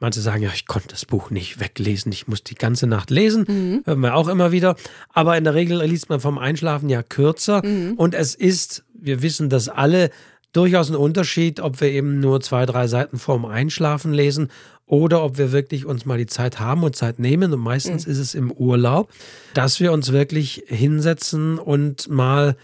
Manche 0.00 0.22
sagen, 0.22 0.42
ja, 0.42 0.50
ich 0.54 0.66
konnte 0.66 0.88
das 0.88 1.04
Buch 1.04 1.30
nicht 1.30 1.60
weglesen, 1.60 2.10
ich 2.10 2.26
muss 2.26 2.42
die 2.42 2.54
ganze 2.54 2.86
Nacht 2.86 3.10
lesen, 3.10 3.44
mhm. 3.46 3.82
hören 3.84 4.00
wir 4.00 4.14
auch 4.14 4.28
immer 4.28 4.50
wieder. 4.50 4.76
Aber 5.12 5.36
in 5.36 5.44
der 5.44 5.54
Regel 5.54 5.82
liest 5.82 6.08
man 6.08 6.20
vom 6.20 6.38
Einschlafen 6.38 6.88
ja 6.88 7.02
kürzer. 7.02 7.64
Mhm. 7.64 7.94
Und 7.96 8.14
es 8.14 8.34
ist, 8.34 8.82
wir 8.94 9.20
wissen 9.20 9.50
das 9.50 9.68
alle, 9.68 10.10
durchaus 10.52 10.90
ein 10.90 10.96
Unterschied, 10.96 11.60
ob 11.60 11.80
wir 11.80 11.90
eben 11.90 12.18
nur 12.18 12.40
zwei, 12.40 12.66
drei 12.66 12.88
Seiten 12.88 13.18
vorm 13.18 13.44
Einschlafen 13.44 14.12
lesen 14.12 14.48
oder 14.86 15.22
ob 15.22 15.38
wir 15.38 15.52
wirklich 15.52 15.84
uns 15.84 16.06
mal 16.06 16.18
die 16.18 16.26
Zeit 16.26 16.58
haben 16.58 16.82
und 16.82 16.96
Zeit 16.96 17.18
nehmen. 17.18 17.52
Und 17.52 17.60
meistens 17.60 18.06
mhm. 18.06 18.12
ist 18.12 18.18
es 18.18 18.34
im 18.34 18.50
Urlaub, 18.50 19.10
dass 19.54 19.80
wir 19.80 19.92
uns 19.92 20.12
wirklich 20.12 20.64
hinsetzen 20.66 21.58
und 21.58 22.08
mal 22.08 22.56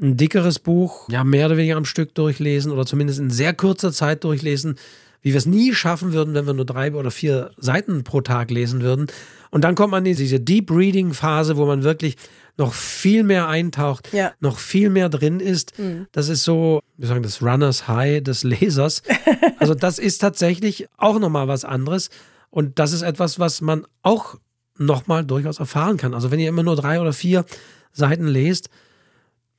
ein 0.00 0.16
dickeres 0.16 0.58
Buch, 0.58 1.08
ja, 1.08 1.24
mehr 1.24 1.46
oder 1.46 1.56
weniger 1.56 1.76
am 1.76 1.84
Stück 1.84 2.14
durchlesen 2.14 2.72
oder 2.72 2.86
zumindest 2.86 3.20
in 3.20 3.30
sehr 3.30 3.52
kurzer 3.52 3.92
Zeit 3.92 4.24
durchlesen 4.24 4.76
wie 5.24 5.32
wir 5.32 5.38
es 5.38 5.46
nie 5.46 5.72
schaffen 5.72 6.12
würden, 6.12 6.34
wenn 6.34 6.46
wir 6.46 6.52
nur 6.52 6.66
drei 6.66 6.92
oder 6.92 7.10
vier 7.10 7.50
Seiten 7.56 8.04
pro 8.04 8.20
Tag 8.20 8.50
lesen 8.50 8.82
würden. 8.82 9.06
Und 9.50 9.64
dann 9.64 9.74
kommt 9.74 9.90
man 9.90 10.04
in 10.04 10.14
diese 10.14 10.38
Deep 10.38 10.70
Reading 10.70 11.14
Phase, 11.14 11.56
wo 11.56 11.64
man 11.64 11.82
wirklich 11.82 12.16
noch 12.58 12.74
viel 12.74 13.22
mehr 13.22 13.48
eintaucht, 13.48 14.12
ja. 14.12 14.32
noch 14.40 14.58
viel 14.58 14.90
mehr 14.90 15.08
drin 15.08 15.40
ist. 15.40 15.78
Mhm. 15.78 16.06
Das 16.12 16.28
ist 16.28 16.44
so, 16.44 16.80
wir 16.98 17.08
sagen 17.08 17.22
das 17.22 17.40
Runners 17.40 17.88
High 17.88 18.22
des 18.22 18.44
Lesers. 18.44 19.02
Also 19.58 19.74
das 19.74 19.98
ist 19.98 20.18
tatsächlich 20.18 20.88
auch 20.98 21.18
nochmal 21.18 21.48
was 21.48 21.64
anderes. 21.64 22.10
Und 22.50 22.78
das 22.78 22.92
ist 22.92 23.00
etwas, 23.00 23.38
was 23.38 23.62
man 23.62 23.86
auch 24.02 24.34
nochmal 24.76 25.24
durchaus 25.24 25.58
erfahren 25.58 25.96
kann. 25.96 26.12
Also 26.12 26.30
wenn 26.30 26.38
ihr 26.38 26.50
immer 26.50 26.62
nur 26.62 26.76
drei 26.76 27.00
oder 27.00 27.14
vier 27.14 27.46
Seiten 27.92 28.26
lest, 28.26 28.68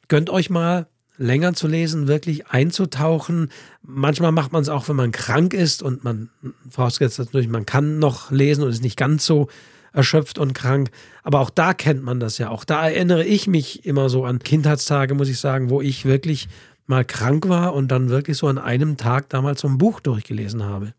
gönnt 0.10 0.30
euch 0.30 0.51
mal 0.51 0.88
länger 1.17 1.54
zu 1.54 1.67
lesen, 1.67 2.08
wirklich 2.08 2.47
einzutauchen. 2.47 3.49
Manchmal 3.82 4.32
macht 4.32 4.51
man 4.51 4.62
es 4.62 4.69
auch, 4.69 4.88
wenn 4.89 4.95
man 4.95 5.12
krank 5.12 5.54
ist 5.54 5.82
und 5.82 6.04
man, 6.04 6.30
vorausgesetzt 6.69 7.19
natürlich, 7.19 7.47
man 7.47 7.65
kann 7.65 7.99
noch 7.99 8.32
lesen 8.32 8.63
und 8.63 8.69
ist 8.69 8.84
nicht 8.84 8.97
ganz 8.97 9.25
so 9.25 9.47
erschöpft 9.93 10.38
und 10.38 10.54
krank. 10.54 10.91
Aber 11.23 11.39
auch 11.39 11.49
da 11.49 11.73
kennt 11.73 12.04
man 12.04 12.19
das 12.19 12.38
ja. 12.38 12.49
Auch 12.49 12.65
da 12.65 12.88
erinnere 12.88 13.23
ich 13.23 13.47
mich 13.47 13.86
immer 13.86 14.10
so 14.10 14.25
an 14.25 14.39
Kindheitstage, 14.39 15.15
muss 15.15 15.30
ich 15.30 15.39
sagen, 15.39 15.69
wo 15.69 15.82
ich 15.82 16.06
wirklich 16.06 16.47
mal 16.86 17.06
krank 17.06 17.47
war 17.47 17.73
und 17.73 17.89
dann 17.89 18.10
wirklich 18.10 18.38
so 18.38 18.47
an 18.47 18.58
einem 18.58 18.97
Tag 18.97 19.30
damals 19.30 19.62
so 19.62 19.67
ein 19.67 19.78
Buch 19.78 19.99
durchgelesen 20.01 20.63
habe. 20.63 20.93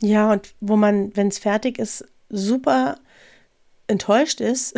Ja, 0.00 0.32
und 0.32 0.54
wo 0.60 0.76
man, 0.76 1.16
wenn 1.16 1.28
es 1.28 1.38
fertig 1.38 1.78
ist, 1.78 2.04
super 2.28 2.96
enttäuscht 3.86 4.40
ist, 4.40 4.74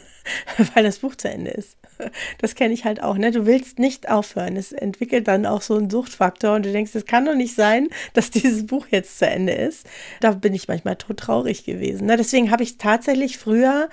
weil 0.74 0.84
das 0.84 0.98
Buch 0.98 1.16
zu 1.16 1.28
Ende 1.28 1.50
ist. 1.50 1.76
Das 2.38 2.54
kenne 2.54 2.74
ich 2.74 2.84
halt 2.84 3.02
auch. 3.02 3.16
Ne? 3.16 3.30
Du 3.30 3.46
willst 3.46 3.78
nicht 3.78 4.08
aufhören. 4.08 4.56
Es 4.56 4.72
entwickelt 4.72 5.28
dann 5.28 5.46
auch 5.46 5.62
so 5.62 5.76
einen 5.76 5.90
Suchtfaktor 5.90 6.54
und 6.54 6.66
du 6.66 6.72
denkst, 6.72 6.94
es 6.94 7.06
kann 7.06 7.24
doch 7.24 7.34
nicht 7.34 7.54
sein, 7.54 7.88
dass 8.14 8.30
dieses 8.30 8.66
Buch 8.66 8.86
jetzt 8.90 9.18
zu 9.18 9.26
Ende 9.26 9.52
ist. 9.52 9.86
Da 10.20 10.32
bin 10.32 10.54
ich 10.54 10.68
manchmal 10.68 10.96
tot 10.96 11.18
traurig 11.18 11.64
gewesen. 11.64 12.06
Ne? 12.06 12.16
Deswegen 12.16 12.50
habe 12.50 12.62
ich 12.62 12.78
tatsächlich 12.78 13.38
früher 13.38 13.88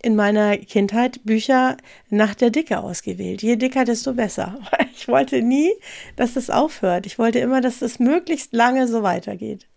in 0.00 0.14
meiner 0.14 0.56
Kindheit 0.56 1.20
Bücher 1.24 1.76
nach 2.08 2.34
der 2.34 2.50
Dicke 2.50 2.78
ausgewählt. 2.78 3.42
Je 3.42 3.56
dicker, 3.56 3.84
desto 3.84 4.14
besser. 4.14 4.58
Ich 5.00 5.06
wollte 5.06 5.42
nie, 5.42 5.70
dass 6.16 6.34
es 6.34 6.50
aufhört. 6.50 7.06
Ich 7.06 7.20
wollte 7.20 7.38
immer, 7.38 7.60
dass 7.60 7.82
es 7.82 8.00
möglichst 8.00 8.52
lange 8.52 8.88
so 8.88 9.04
weitergeht. 9.04 9.68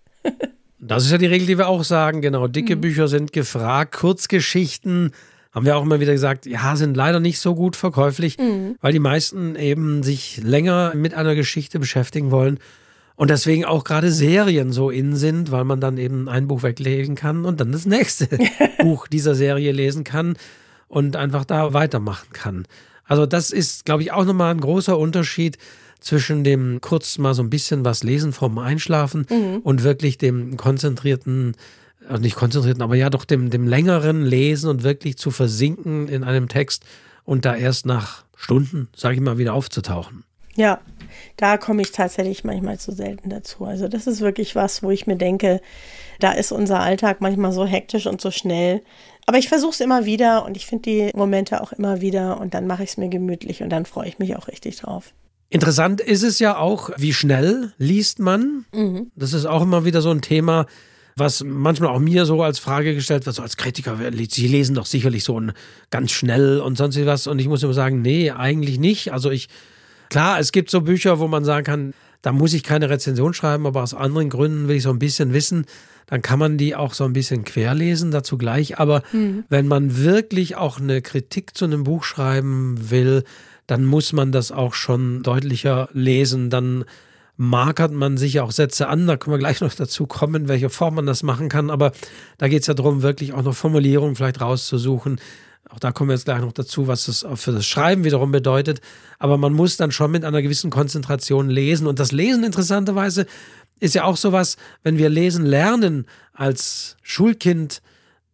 Das 0.79 1.05
ist 1.05 1.11
ja 1.11 1.19
die 1.19 1.27
Regel, 1.27 1.45
die 1.45 1.59
wir 1.59 1.67
auch 1.67 1.83
sagen. 1.83 2.21
Genau, 2.21 2.47
dicke 2.47 2.75
mhm. 2.75 2.81
Bücher 2.81 3.07
sind 3.07 3.33
gefragt, 3.33 3.93
Kurzgeschichten 3.93 5.13
haben 5.51 5.65
wir 5.65 5.75
auch 5.75 5.83
immer 5.83 5.99
wieder 5.99 6.13
gesagt, 6.13 6.45
ja, 6.45 6.75
sind 6.75 6.95
leider 6.95 7.19
nicht 7.19 7.39
so 7.39 7.55
gut 7.55 7.75
verkäuflich, 7.75 8.37
mhm. 8.37 8.77
weil 8.81 8.93
die 8.93 8.99
meisten 8.99 9.55
eben 9.55 10.01
sich 10.01 10.41
länger 10.43 10.93
mit 10.95 11.13
einer 11.13 11.35
Geschichte 11.35 11.79
beschäftigen 11.79 12.31
wollen. 12.31 12.59
Und 13.15 13.29
deswegen 13.29 13.65
auch 13.65 13.83
gerade 13.83 14.11
Serien 14.11 14.71
so 14.71 14.89
in 14.89 15.15
sind, 15.15 15.51
weil 15.51 15.65
man 15.65 15.81
dann 15.81 15.97
eben 15.97 16.27
ein 16.29 16.47
Buch 16.47 16.63
weglegen 16.63 17.15
kann 17.15 17.45
und 17.45 17.59
dann 17.59 17.71
das 17.71 17.85
nächste 17.85 18.27
Buch 18.79 19.07
dieser 19.07 19.35
Serie 19.35 19.71
lesen 19.73 20.03
kann 20.03 20.37
und 20.87 21.15
einfach 21.15 21.45
da 21.45 21.73
weitermachen 21.73 22.29
kann. 22.33 22.65
Also 23.05 23.25
das 23.25 23.51
ist, 23.51 23.85
glaube 23.85 24.03
ich, 24.03 24.11
auch 24.11 24.25
nochmal 24.25 24.53
ein 24.53 24.61
großer 24.61 24.97
Unterschied 24.97 25.57
zwischen 25.99 26.43
dem 26.43 26.79
kurz 26.81 27.17
mal 27.17 27.33
so 27.33 27.43
ein 27.43 27.49
bisschen 27.49 27.85
was 27.85 28.03
lesen 28.03 28.33
vorm 28.33 28.57
Einschlafen 28.57 29.27
mhm. 29.29 29.57
und 29.63 29.83
wirklich 29.83 30.17
dem 30.17 30.57
konzentrierten 30.57 31.55
also 32.07 32.21
nicht 32.21 32.35
konzentrierten, 32.35 32.81
aber 32.81 32.95
ja 32.95 33.09
doch 33.09 33.25
dem, 33.25 33.49
dem 33.49 33.67
längeren 33.67 34.23
Lesen 34.23 34.69
und 34.69 34.83
wirklich 34.83 35.17
zu 35.17 35.31
versinken 35.31 36.07
in 36.07 36.23
einem 36.23 36.47
Text 36.47 36.83
und 37.23 37.45
da 37.45 37.55
erst 37.55 37.85
nach 37.85 38.23
Stunden, 38.35 38.89
sage 38.95 39.15
ich 39.15 39.21
mal, 39.21 39.37
wieder 39.37 39.53
aufzutauchen. 39.53 40.23
Ja, 40.55 40.79
da 41.37 41.57
komme 41.57 41.81
ich 41.81 41.91
tatsächlich 41.91 42.43
manchmal 42.43 42.79
zu 42.79 42.91
selten 42.91 43.29
dazu. 43.29 43.65
Also 43.65 43.87
das 43.87 44.07
ist 44.07 44.21
wirklich 44.21 44.55
was, 44.55 44.83
wo 44.83 44.91
ich 44.91 45.07
mir 45.07 45.15
denke, 45.15 45.61
da 46.19 46.31
ist 46.31 46.51
unser 46.51 46.81
Alltag 46.81 47.21
manchmal 47.21 47.51
so 47.51 47.65
hektisch 47.65 48.05
und 48.05 48.21
so 48.21 48.31
schnell. 48.31 48.81
Aber 49.25 49.37
ich 49.37 49.47
versuche 49.47 49.71
es 49.71 49.79
immer 49.79 50.05
wieder 50.05 50.45
und 50.45 50.57
ich 50.57 50.65
finde 50.65 50.89
die 50.89 51.11
Momente 51.15 51.61
auch 51.61 51.71
immer 51.71 52.01
wieder 52.01 52.39
und 52.39 52.53
dann 52.53 52.67
mache 52.67 52.83
ich 52.83 52.91
es 52.91 52.97
mir 52.97 53.09
gemütlich 53.09 53.63
und 53.63 53.69
dann 53.69 53.85
freue 53.85 54.07
ich 54.07 54.19
mich 54.19 54.35
auch 54.35 54.47
richtig 54.47 54.77
drauf. 54.77 55.13
Interessant 55.49 55.99
ist 55.99 56.23
es 56.23 56.39
ja 56.39 56.57
auch, 56.57 56.91
wie 56.97 57.13
schnell 57.13 57.73
liest 57.77 58.19
man. 58.19 58.65
Mhm. 58.73 59.11
Das 59.15 59.33
ist 59.33 59.45
auch 59.45 59.61
immer 59.61 59.85
wieder 59.85 60.01
so 60.01 60.09
ein 60.09 60.21
Thema 60.21 60.65
was 61.15 61.43
manchmal 61.43 61.89
auch 61.89 61.99
mir 61.99 62.25
so 62.25 62.41
als 62.41 62.59
Frage 62.59 62.95
gestellt 62.95 63.25
wird, 63.25 63.35
so 63.35 63.41
als 63.41 63.57
Kritiker, 63.57 63.97
Sie 64.29 64.47
lesen 64.47 64.75
doch 64.75 64.85
sicherlich 64.85 65.23
so 65.23 65.39
ein 65.39 65.51
ganz 65.89 66.11
schnell 66.11 66.59
und 66.59 66.77
sonst 66.77 67.03
was. 67.05 67.27
Und 67.27 67.39
ich 67.39 67.47
muss 67.47 67.63
immer 67.63 67.73
sagen, 67.73 68.01
nee, 68.01 68.31
eigentlich 68.31 68.79
nicht. 68.79 69.13
Also 69.13 69.31
ich, 69.31 69.49
klar, 70.09 70.39
es 70.39 70.51
gibt 70.51 70.69
so 70.69 70.81
Bücher, 70.81 71.19
wo 71.19 71.27
man 71.27 71.43
sagen 71.43 71.65
kann, 71.65 71.93
da 72.21 72.31
muss 72.31 72.53
ich 72.53 72.63
keine 72.63 72.89
Rezension 72.89 73.33
schreiben, 73.33 73.65
aber 73.65 73.81
aus 73.81 73.93
anderen 73.93 74.29
Gründen 74.29 74.67
will 74.67 74.75
ich 74.77 74.83
so 74.83 74.91
ein 74.91 74.99
bisschen 74.99 75.33
wissen, 75.33 75.65
dann 76.07 76.21
kann 76.21 76.39
man 76.39 76.57
die 76.57 76.75
auch 76.75 76.93
so 76.93 77.05
ein 77.05 77.13
bisschen 77.13 77.45
querlesen, 77.45 78.11
dazu 78.11 78.37
gleich. 78.37 78.79
Aber 78.79 79.01
mhm. 79.11 79.45
wenn 79.49 79.67
man 79.67 79.97
wirklich 79.97 80.55
auch 80.57 80.79
eine 80.79 81.01
Kritik 81.01 81.55
zu 81.57 81.65
einem 81.65 81.83
Buch 81.83 82.03
schreiben 82.03 82.91
will, 82.91 83.23
dann 83.65 83.85
muss 83.85 84.11
man 84.11 84.31
das 84.31 84.51
auch 84.51 84.73
schon 84.73 85.23
deutlicher 85.23 85.87
lesen. 85.93 86.49
Dann 86.49 86.83
markert 87.41 87.91
man 87.91 88.17
sich 88.17 88.39
auch 88.39 88.51
Sätze 88.51 88.87
an. 88.87 89.07
Da 89.07 89.17
können 89.17 89.33
wir 89.33 89.39
gleich 89.39 89.61
noch 89.61 89.73
dazu 89.73 90.05
kommen, 90.05 90.47
welche 90.47 90.69
Form 90.69 90.95
man 90.95 91.07
das 91.07 91.23
machen 91.23 91.49
kann. 91.49 91.69
Aber 91.71 91.91
da 92.37 92.47
geht 92.47 92.61
es 92.61 92.67
ja 92.67 92.75
darum, 92.75 93.01
wirklich 93.01 93.33
auch 93.33 93.41
noch 93.41 93.55
Formulierungen 93.55 94.15
vielleicht 94.15 94.41
rauszusuchen. 94.41 95.19
Auch 95.69 95.79
da 95.79 95.91
kommen 95.91 96.09
wir 96.09 96.15
jetzt 96.15 96.25
gleich 96.25 96.41
noch 96.41 96.51
dazu, 96.51 96.87
was 96.87 97.05
das 97.05 97.25
für 97.35 97.51
das 97.51 97.65
Schreiben 97.65 98.03
wiederum 98.03 98.31
bedeutet. 98.31 98.79
Aber 99.17 99.37
man 99.37 99.53
muss 99.53 99.77
dann 99.77 99.91
schon 99.91 100.11
mit 100.11 100.23
einer 100.23 100.41
gewissen 100.41 100.69
Konzentration 100.69 101.49
lesen. 101.49 101.87
Und 101.87 101.99
das 101.99 102.11
Lesen 102.11 102.43
interessanterweise 102.43 103.25
ist 103.79 103.95
ja 103.95 104.03
auch 104.03 104.17
sowas, 104.17 104.57
wenn 104.83 104.99
wir 104.99 105.09
lesen 105.09 105.45
lernen 105.45 106.05
als 106.33 106.97
Schulkind, 107.01 107.81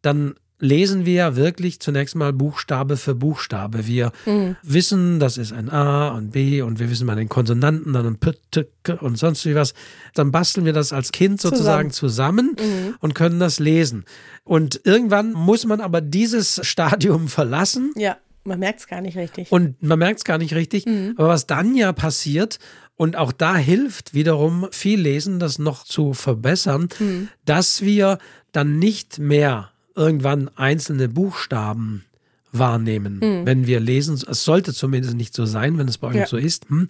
dann 0.02 0.36
lesen 0.60 1.06
wir 1.06 1.36
wirklich 1.36 1.80
zunächst 1.80 2.16
mal 2.16 2.34
Buchstabe 2.34 2.98
für 2.98 3.16
Buchstabe. 3.16 3.86
Wir 3.88 4.12
mhm. 4.26 4.56
wissen, 4.64 5.20
das 5.20 5.38
ist 5.38 5.54
ein 5.54 5.70
A 5.70 6.10
und 6.10 6.32
B 6.32 6.62
und 6.62 6.80
wir 6.80 6.90
wissen 6.90 7.06
mal 7.06 7.16
den 7.16 7.30
Konsonanten, 7.30 7.94
dann 7.94 8.08
ein 8.08 8.18
P, 8.18 8.32
T, 8.52 8.68
K 8.84 8.94
und 8.94 9.18
sonst 9.18 9.46
wie 9.46 9.56
was. 9.56 9.74
Dann 10.14 10.32
basteln 10.32 10.66
wir 10.66 10.74
das 10.74 10.94
als 10.94 11.12
Kind 11.12 11.40
sozusagen 11.40 11.92
zusammen, 11.92 12.58
zusammen 12.58 12.86
mhm. 12.88 12.96
und 13.00 13.14
können 13.14 13.40
das 13.40 13.60
lesen. 13.60 14.06
Und 14.44 14.82
irgendwann 14.84 15.34
muss 15.34 15.66
man 15.66 15.82
aber 15.82 16.02
dieses 16.02 16.60
Stadium 16.66 17.28
verlassen. 17.28 17.94
Ja. 17.96 18.18
Man 18.44 18.60
merkt 18.60 18.80
es 18.80 18.88
gar 18.88 19.02
nicht 19.02 19.18
richtig. 19.18 19.52
Und 19.52 19.84
man 19.84 20.00
merkt 20.00 20.20
es 20.20 20.24
gar 20.24 20.38
nicht 20.38 20.54
richtig. 20.54 20.86
Mhm. 20.86 21.16
Aber 21.18 21.28
was 21.28 21.48
dann 21.48 21.76
ja 21.76 21.92
passiert, 21.92 22.60
und 22.96 23.16
auch 23.16 23.32
da 23.32 23.56
hilft 23.58 24.14
wiederum 24.14 24.68
viel 24.72 25.00
Lesen, 25.00 25.38
das 25.40 25.60
noch 25.60 25.84
zu 25.84 26.14
verbessern, 26.14 26.88
mhm. 26.98 27.28
dass 27.44 27.82
wir 27.82 28.18
dann 28.54 28.80
nicht 28.80 29.20
mehr 29.20 29.72
irgendwann 29.98 30.50
einzelne 30.56 31.10
Buchstaben 31.10 32.04
wahrnehmen, 32.52 33.20
mhm. 33.20 33.46
wenn 33.46 33.68
wir 33.68 33.80
lesen. 33.80 34.20
Es 34.30 34.44
sollte 34.44 34.74
zumindest 34.74 35.16
nicht 35.16 35.34
so 35.34 35.46
sein, 35.46 35.78
wenn 35.78 35.88
es 35.88 35.98
bei 35.98 36.08
euch 36.08 36.16
ja. 36.16 36.28
so 36.28 36.38
ist, 36.38 36.70
hm, 36.70 36.88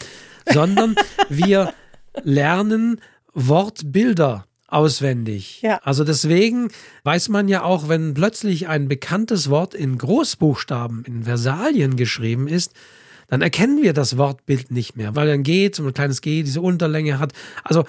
sondern 0.51 0.95
wir 1.29 1.73
lernen 2.23 3.01
Wortbilder 3.33 4.45
auswendig. 4.67 5.61
Ja. 5.61 5.79
Also 5.83 6.03
deswegen 6.03 6.69
weiß 7.03 7.29
man 7.29 7.47
ja 7.47 7.63
auch, 7.63 7.89
wenn 7.89 8.13
plötzlich 8.13 8.67
ein 8.67 8.87
bekanntes 8.87 9.49
Wort 9.49 9.73
in 9.73 9.97
Großbuchstaben, 9.97 11.05
in 11.05 11.23
Versalien 11.23 11.95
geschrieben 11.95 12.47
ist, 12.47 12.73
dann 13.29 13.41
erkennen 13.41 13.81
wir 13.81 13.93
das 13.93 14.17
Wortbild 14.17 14.71
nicht 14.71 14.95
mehr, 14.95 15.15
weil 15.15 15.29
ein 15.29 15.43
G, 15.43 15.69
so 15.73 15.85
ein 15.85 15.93
kleines 15.93 16.21
G, 16.21 16.43
diese 16.43 16.61
Unterlänge 16.61 17.19
hat. 17.19 17.33
Also 17.63 17.85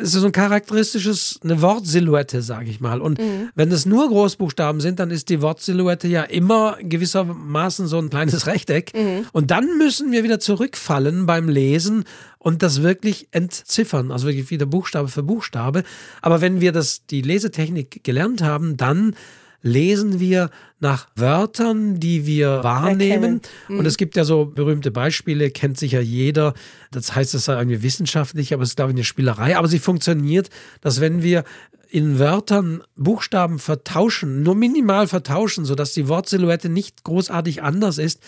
es 0.00 0.14
ist 0.14 0.20
so 0.20 0.26
ein 0.26 0.32
charakteristisches, 0.32 1.40
eine 1.42 1.60
Wortsilhouette, 1.60 2.40
sage 2.42 2.70
ich 2.70 2.80
mal. 2.80 3.00
Und 3.00 3.18
mhm. 3.18 3.50
wenn 3.54 3.72
es 3.72 3.84
nur 3.84 4.08
Großbuchstaben 4.08 4.80
sind, 4.80 5.00
dann 5.00 5.10
ist 5.10 5.28
die 5.28 5.42
Wortsilhouette 5.42 6.06
ja 6.06 6.22
immer 6.22 6.76
gewissermaßen 6.80 7.88
so 7.88 7.98
ein 7.98 8.08
kleines 8.08 8.46
Rechteck. 8.46 8.92
Mhm. 8.94 9.26
Und 9.32 9.50
dann 9.50 9.76
müssen 9.76 10.12
wir 10.12 10.22
wieder 10.22 10.38
zurückfallen 10.38 11.26
beim 11.26 11.48
Lesen 11.48 12.04
und 12.38 12.62
das 12.62 12.82
wirklich 12.82 13.28
entziffern, 13.32 14.12
also 14.12 14.26
wirklich 14.28 14.50
wieder 14.50 14.66
Buchstabe 14.66 15.08
für 15.08 15.24
Buchstabe. 15.24 15.82
Aber 16.22 16.40
wenn 16.40 16.60
wir 16.60 16.72
das, 16.72 17.04
die 17.06 17.22
Lesetechnik 17.22 18.04
gelernt 18.04 18.40
haben, 18.42 18.76
dann 18.76 19.16
lesen 19.62 20.20
wir 20.20 20.50
nach 20.80 21.08
Wörtern, 21.16 21.98
die 21.98 22.26
wir 22.26 22.62
wahrnehmen. 22.62 23.40
Mhm. 23.68 23.80
Und 23.80 23.86
es 23.86 23.96
gibt 23.96 24.16
ja 24.16 24.24
so 24.24 24.46
berühmte 24.46 24.90
Beispiele, 24.90 25.50
kennt 25.50 25.78
sicher 25.78 26.00
jeder. 26.00 26.54
Das 26.90 27.14
heißt, 27.14 27.34
es 27.34 27.46
sei 27.46 27.56
irgendwie 27.56 27.82
wissenschaftlich, 27.82 28.54
aber 28.54 28.62
es 28.62 28.70
ist, 28.70 28.76
glaube 28.76 28.92
ich, 28.92 28.96
eine 28.96 29.04
Spielerei. 29.04 29.56
Aber 29.56 29.68
sie 29.68 29.80
funktioniert, 29.80 30.50
dass 30.80 31.00
wenn 31.00 31.22
wir 31.22 31.44
in 31.90 32.18
Wörtern 32.18 32.82
Buchstaben 32.96 33.58
vertauschen, 33.58 34.42
nur 34.42 34.54
minimal 34.54 35.08
vertauschen, 35.08 35.64
sodass 35.64 35.94
die 35.94 36.06
Wortsilhouette 36.06 36.68
nicht 36.68 37.02
großartig 37.02 37.62
anders 37.62 37.98
ist, 37.98 38.20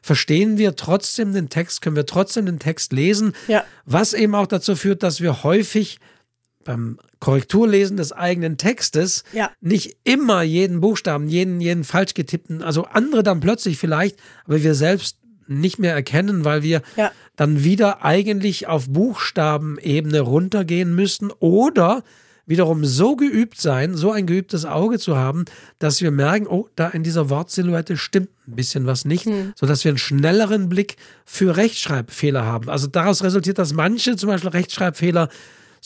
verstehen 0.00 0.56
wir 0.56 0.76
trotzdem 0.76 1.32
den 1.32 1.48
Text, 1.48 1.82
können 1.82 1.96
wir 1.96 2.06
trotzdem 2.06 2.46
den 2.46 2.60
Text 2.60 2.92
lesen, 2.92 3.32
ja. 3.48 3.64
was 3.84 4.12
eben 4.14 4.34
auch 4.34 4.46
dazu 4.46 4.76
führt, 4.76 5.02
dass 5.02 5.20
wir 5.20 5.42
häufig 5.42 5.98
beim 6.68 6.98
Korrekturlesen 7.18 7.96
des 7.96 8.12
eigenen 8.12 8.58
Textes 8.58 9.24
ja. 9.32 9.50
nicht 9.62 9.96
immer 10.04 10.42
jeden 10.42 10.80
Buchstaben, 10.80 11.26
jeden, 11.26 11.62
jeden 11.62 11.82
falsch 11.82 12.12
getippten, 12.12 12.62
also 12.62 12.84
andere 12.84 13.22
dann 13.22 13.40
plötzlich 13.40 13.78
vielleicht, 13.78 14.18
aber 14.44 14.62
wir 14.62 14.74
selbst 14.74 15.16
nicht 15.46 15.78
mehr 15.78 15.94
erkennen, 15.94 16.44
weil 16.44 16.62
wir 16.62 16.82
ja. 16.96 17.10
dann 17.36 17.64
wieder 17.64 18.04
eigentlich 18.04 18.66
auf 18.66 18.90
Buchstabenebene 18.90 20.20
runtergehen 20.20 20.94
müssen 20.94 21.30
oder 21.40 22.04
wiederum 22.44 22.84
so 22.84 23.16
geübt 23.16 23.58
sein, 23.58 23.94
so 23.94 24.12
ein 24.12 24.26
geübtes 24.26 24.66
Auge 24.66 24.98
zu 24.98 25.16
haben, 25.16 25.46
dass 25.78 26.02
wir 26.02 26.10
merken, 26.10 26.46
oh, 26.46 26.68
da 26.76 26.88
in 26.88 27.02
dieser 27.02 27.30
Wortsilhouette 27.30 27.96
stimmt 27.96 28.28
ein 28.46 28.56
bisschen 28.56 28.84
was 28.84 29.06
nicht, 29.06 29.24
hm. 29.24 29.54
sodass 29.56 29.84
wir 29.84 29.90
einen 29.90 29.98
schnelleren 29.98 30.68
Blick 30.68 30.96
für 31.24 31.56
Rechtschreibfehler 31.56 32.44
haben. 32.44 32.68
Also 32.68 32.88
daraus 32.88 33.22
resultiert, 33.22 33.58
dass 33.58 33.72
manche 33.72 34.16
zum 34.16 34.28
Beispiel 34.28 34.50
Rechtschreibfehler 34.50 35.30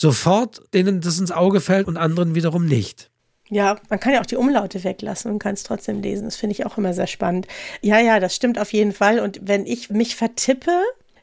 sofort 0.03 0.61
denen 0.73 0.99
das 0.99 1.17
ins 1.17 1.31
Auge 1.31 1.61
fällt 1.61 1.87
und 1.87 1.95
anderen 1.95 2.35
wiederum 2.35 2.65
nicht. 2.65 3.09
Ja, 3.49 3.79
man 3.89 4.01
kann 4.01 4.13
ja 4.13 4.19
auch 4.19 4.25
die 4.25 4.35
Umlaute 4.35 4.83
weglassen 4.83 5.31
und 5.31 5.39
kann 5.39 5.53
es 5.53 5.63
trotzdem 5.63 6.01
lesen. 6.01 6.25
Das 6.25 6.35
finde 6.35 6.55
ich 6.55 6.65
auch 6.65 6.77
immer 6.77 6.93
sehr 6.93 7.07
spannend. 7.07 7.47
Ja, 7.81 7.99
ja, 7.99 8.19
das 8.19 8.35
stimmt 8.35 8.59
auf 8.59 8.73
jeden 8.73 8.91
Fall. 8.91 9.19
Und 9.21 9.39
wenn 9.43 9.65
ich 9.65 9.89
mich 9.89 10.17
vertippe, 10.17 10.71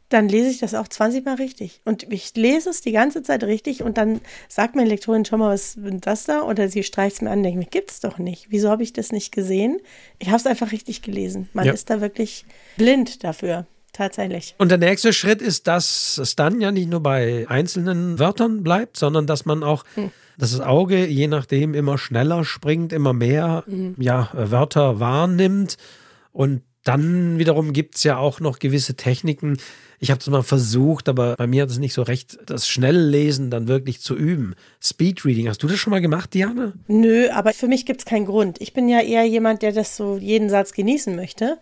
dann 0.09 0.31
lese 0.31 0.49
ich 0.49 0.61
das 0.61 0.73
auch 0.75 0.89
20 0.89 1.27
Mal 1.27 1.35
richtig. 1.35 1.83
Und 1.85 2.11
ich 2.11 2.35
lese 2.37 2.71
es 2.71 2.81
die 2.81 2.93
ganze 2.93 3.23
Zeit 3.23 3.45
richtig 3.45 3.83
und 3.83 3.99
dann 3.99 4.23
sagt 4.49 4.77
meine 4.77 4.89
Lektorin 4.89 5.27
schon 5.27 5.41
mal, 5.41 5.53
was 5.53 5.77
ist 5.77 6.07
das 6.07 6.25
da? 6.25 6.43
Oder 6.43 6.71
sie 6.71 6.83
streicht 6.83 7.17
es 7.17 7.21
mir 7.21 7.31
an, 7.31 7.43
denke 7.43 7.59
mir, 7.59 7.67
gibt 7.67 7.91
es 7.91 8.01
doch 8.01 8.17
nicht. 8.17 8.47
Wieso 8.49 8.71
habe 8.71 8.83
ich 8.83 8.95
das 8.95 9.13
nicht 9.13 9.31
gesehen? 9.31 9.79
Ich 10.19 10.29
habe 10.29 10.39
es 10.39 10.47
einfach 10.47 10.73
richtig 10.73 11.03
gelesen. 11.03 11.51
Man 11.53 11.67
ja. 11.67 11.75
ist 11.75 11.91
da 11.91 12.01
wirklich 12.01 12.47
blind 12.79 13.25
dafür 13.25 13.67
tatsächlich. 13.93 14.55
Und 14.59 14.71
der 14.71 14.79
nächste 14.79 15.13
Schritt 15.13 15.43
ist, 15.43 15.67
dass 15.67 16.19
es 16.19 16.37
dann 16.37 16.61
ja 16.61 16.73
nicht 16.73 16.89
nur 16.89 17.03
bei 17.03 17.47
einzelnen 17.49 18.19
Wörtern 18.19 18.63
bleibt, 18.63 18.97
sondern 18.97 19.27
dass 19.27 19.45
man 19.45 19.63
auch, 19.63 19.85
hm. 19.95 20.11
dass 20.39 20.53
das 20.53 20.61
Auge 20.61 21.07
je 21.07 21.27
nachdem 21.27 21.75
immer 21.75 21.99
schneller 21.99 22.45
springt, 22.45 22.93
immer 22.93 23.13
mehr 23.13 23.65
hm. 23.67 23.95
ja, 23.99 24.31
Wörter 24.33 25.01
wahrnimmt. 25.01 25.77
Und 26.33 26.63
dann 26.85 27.39
wiederum 27.39 27.73
gibt 27.73 27.97
es 27.97 28.05
ja 28.05 28.17
auch 28.17 28.41
noch 28.41 28.59
gewisse 28.59 28.95
Techniken. 28.95 29.59
Ich 29.99 30.11
habe 30.11 30.19
das 30.19 30.29
mal 30.29 30.43
versucht, 30.43 31.11
aber 31.11 31.37
bei 31.37 31.47
mir 31.47 31.63
hat 31.63 31.71
es 31.71 31.79
nicht 31.79 31.93
so 31.93 32.03
recht, 32.03 32.39
das 32.47 32.69
Schnelllesen 32.69 33.51
dann 33.51 33.69
wirklich 33.69 34.01
zu 34.01 34.17
üben. 34.17 34.55
Speedreading, 34.83 35.47
hast 35.49 35.63
du 35.63 35.67
das 35.67 35.79
schon 35.79 35.91
mal 35.91 36.01
gemacht, 36.01 36.33
Diana? 36.33 36.73
Nö, 36.89 37.29
aber 37.31 37.53
für 37.53 37.69
mich 37.69 37.85
gibt 37.85 38.01
es 38.01 38.07
keinen 38.07 38.25
Grund. 38.25 38.61
Ich 38.63 38.73
bin 38.73 38.89
ja 38.89 39.01
eher 39.03 39.25
jemand, 39.25 39.61
der 39.61 39.73
das 39.73 39.97
so 39.97 40.17
jeden 40.17 40.49
Satz 40.49 40.73
genießen 40.73 41.15
möchte. 41.15 41.59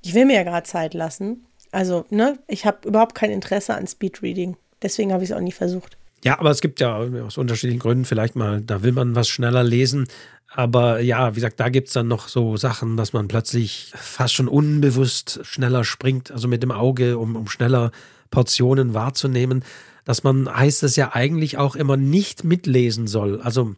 Ich 0.00 0.14
will 0.14 0.24
mir 0.24 0.36
ja 0.36 0.42
gerade 0.44 0.66
Zeit 0.66 0.94
lassen. 0.94 1.44
Also, 1.74 2.06
ne, 2.10 2.38
ich 2.46 2.66
habe 2.66 2.88
überhaupt 2.88 3.14
kein 3.14 3.30
Interesse 3.30 3.74
an 3.74 3.86
Speedreading. 3.86 4.56
Deswegen 4.80 5.12
habe 5.12 5.24
ich 5.24 5.30
es 5.30 5.36
auch 5.36 5.40
nie 5.40 5.52
versucht. 5.52 5.96
Ja, 6.22 6.38
aber 6.38 6.50
es 6.50 6.60
gibt 6.60 6.80
ja 6.80 6.96
aus 6.96 7.36
unterschiedlichen 7.36 7.80
Gründen 7.80 8.04
vielleicht 8.04 8.36
mal, 8.36 8.60
da 8.62 8.82
will 8.82 8.92
man 8.92 9.14
was 9.14 9.28
schneller 9.28 9.64
lesen. 9.64 10.06
Aber 10.48 11.00
ja, 11.00 11.32
wie 11.32 11.36
gesagt, 11.36 11.58
da 11.58 11.68
gibt 11.68 11.88
es 11.88 11.94
dann 11.94 12.06
noch 12.06 12.28
so 12.28 12.56
Sachen, 12.56 12.96
dass 12.96 13.12
man 13.12 13.26
plötzlich 13.26 13.92
fast 13.96 14.34
schon 14.34 14.46
unbewusst 14.46 15.40
schneller 15.42 15.84
springt, 15.84 16.30
also 16.30 16.46
mit 16.46 16.62
dem 16.62 16.70
Auge, 16.70 17.18
um, 17.18 17.34
um 17.34 17.48
schneller 17.48 17.90
Portionen 18.30 18.94
wahrzunehmen. 18.94 19.64
Dass 20.04 20.22
man, 20.22 20.54
heißt 20.54 20.84
es 20.84 20.94
ja 20.94 21.10
eigentlich 21.12 21.58
auch 21.58 21.74
immer 21.74 21.96
nicht 21.96 22.44
mitlesen 22.44 23.08
soll. 23.08 23.40
Also 23.40 23.74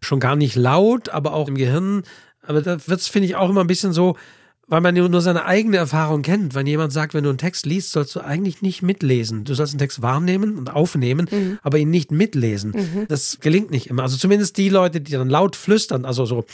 schon 0.00 0.18
gar 0.18 0.34
nicht 0.34 0.56
laut, 0.56 1.10
aber 1.10 1.32
auch 1.32 1.46
im 1.46 1.54
Gehirn. 1.54 2.02
Aber 2.42 2.60
da 2.60 2.88
wird 2.88 3.00
es, 3.00 3.08
finde 3.08 3.28
ich, 3.28 3.36
auch 3.36 3.50
immer 3.50 3.60
ein 3.60 3.68
bisschen 3.68 3.92
so, 3.92 4.16
weil 4.66 4.80
man 4.80 4.94
nur 4.94 5.20
seine 5.20 5.44
eigene 5.44 5.76
Erfahrung 5.76 6.22
kennt. 6.22 6.54
Wenn 6.54 6.66
jemand 6.66 6.92
sagt, 6.92 7.14
wenn 7.14 7.24
du 7.24 7.30
einen 7.30 7.38
Text 7.38 7.66
liest, 7.66 7.92
sollst 7.92 8.14
du 8.16 8.20
eigentlich 8.20 8.62
nicht 8.62 8.82
mitlesen. 8.82 9.44
Du 9.44 9.54
sollst 9.54 9.72
einen 9.72 9.78
Text 9.78 10.02
wahrnehmen 10.02 10.58
und 10.58 10.72
aufnehmen, 10.72 11.28
mhm. 11.30 11.58
aber 11.62 11.78
ihn 11.78 11.90
nicht 11.90 12.10
mitlesen. 12.10 12.72
Mhm. 12.72 13.06
Das 13.08 13.38
gelingt 13.40 13.70
nicht 13.70 13.88
immer. 13.88 14.02
Also 14.02 14.16
zumindest 14.16 14.56
die 14.56 14.68
Leute, 14.68 15.00
die 15.00 15.12
dann 15.12 15.30
laut 15.30 15.54
flüstern, 15.56 16.04
also 16.04 16.24
so 16.26 16.44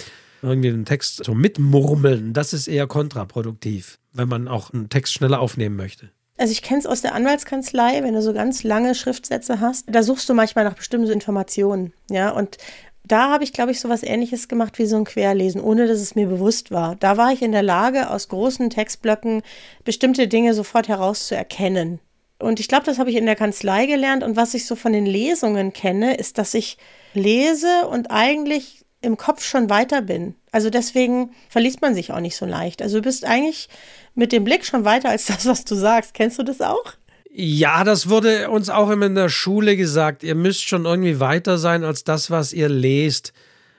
irgendwie 0.42 0.70
den 0.70 0.84
Text 0.84 1.24
so 1.24 1.34
mitmurmeln, 1.34 2.32
das 2.32 2.52
ist 2.52 2.68
eher 2.68 2.86
kontraproduktiv, 2.86 3.98
wenn 4.12 4.28
man 4.28 4.48
auch 4.48 4.72
einen 4.72 4.88
Text 4.88 5.14
schneller 5.14 5.40
aufnehmen 5.40 5.76
möchte. 5.76 6.10
Also 6.36 6.52
ich 6.52 6.62
kenne 6.62 6.80
es 6.80 6.86
aus 6.86 7.02
der 7.02 7.14
Anwaltskanzlei, 7.14 8.02
wenn 8.02 8.14
du 8.14 8.22
so 8.22 8.32
ganz 8.32 8.64
lange 8.64 8.94
Schriftsätze 8.94 9.60
hast, 9.60 9.84
da 9.88 10.02
suchst 10.02 10.28
du 10.28 10.34
manchmal 10.34 10.64
nach 10.64 10.74
bestimmten 10.74 11.10
Informationen, 11.10 11.92
ja, 12.10 12.30
und 12.30 12.58
da 13.04 13.30
habe 13.30 13.44
ich, 13.44 13.52
glaube 13.52 13.72
ich, 13.72 13.80
so 13.80 13.88
was 13.88 14.02
ähnliches 14.02 14.48
gemacht 14.48 14.78
wie 14.78 14.86
so 14.86 14.96
ein 14.96 15.04
Querlesen, 15.04 15.60
ohne 15.60 15.86
dass 15.86 16.00
es 16.00 16.14
mir 16.14 16.26
bewusst 16.26 16.70
war. 16.70 16.96
Da 16.96 17.16
war 17.16 17.32
ich 17.32 17.42
in 17.42 17.52
der 17.52 17.62
Lage, 17.62 18.10
aus 18.10 18.28
großen 18.28 18.70
Textblöcken 18.70 19.42
bestimmte 19.84 20.28
Dinge 20.28 20.54
sofort 20.54 20.88
herauszuerkennen. 20.88 22.00
Und 22.38 22.60
ich 22.60 22.68
glaube, 22.68 22.84
das 22.84 22.98
habe 22.98 23.10
ich 23.10 23.16
in 23.16 23.26
der 23.26 23.36
Kanzlei 23.36 23.86
gelernt. 23.86 24.24
Und 24.24 24.36
was 24.36 24.54
ich 24.54 24.66
so 24.66 24.74
von 24.76 24.92
den 24.92 25.06
Lesungen 25.06 25.72
kenne, 25.72 26.16
ist, 26.16 26.38
dass 26.38 26.54
ich 26.54 26.76
lese 27.14 27.86
und 27.88 28.10
eigentlich 28.10 28.84
im 29.00 29.16
Kopf 29.16 29.44
schon 29.44 29.68
weiter 29.68 30.02
bin. 30.02 30.34
Also 30.52 30.70
deswegen 30.70 31.32
verliest 31.48 31.82
man 31.82 31.94
sich 31.94 32.12
auch 32.12 32.20
nicht 32.20 32.36
so 32.36 32.46
leicht. 32.46 32.82
Also 32.82 32.98
du 32.98 33.02
bist 33.02 33.24
eigentlich 33.24 33.68
mit 34.14 34.32
dem 34.32 34.44
Blick 34.44 34.64
schon 34.64 34.84
weiter 34.84 35.08
als 35.08 35.26
das, 35.26 35.46
was 35.46 35.64
du 35.64 35.74
sagst. 35.74 36.14
Kennst 36.14 36.38
du 36.38 36.42
das 36.42 36.60
auch? 36.60 36.94
Ja, 37.34 37.82
das 37.82 38.10
wurde 38.10 38.50
uns 38.50 38.68
auch 38.68 38.90
immer 38.90 39.06
in 39.06 39.14
der 39.14 39.30
Schule 39.30 39.76
gesagt. 39.76 40.22
Ihr 40.22 40.34
müsst 40.34 40.68
schon 40.68 40.84
irgendwie 40.84 41.18
weiter 41.18 41.56
sein 41.56 41.82
als 41.82 42.04
das, 42.04 42.30
was 42.30 42.52
ihr 42.52 42.68
lest. 42.68 43.32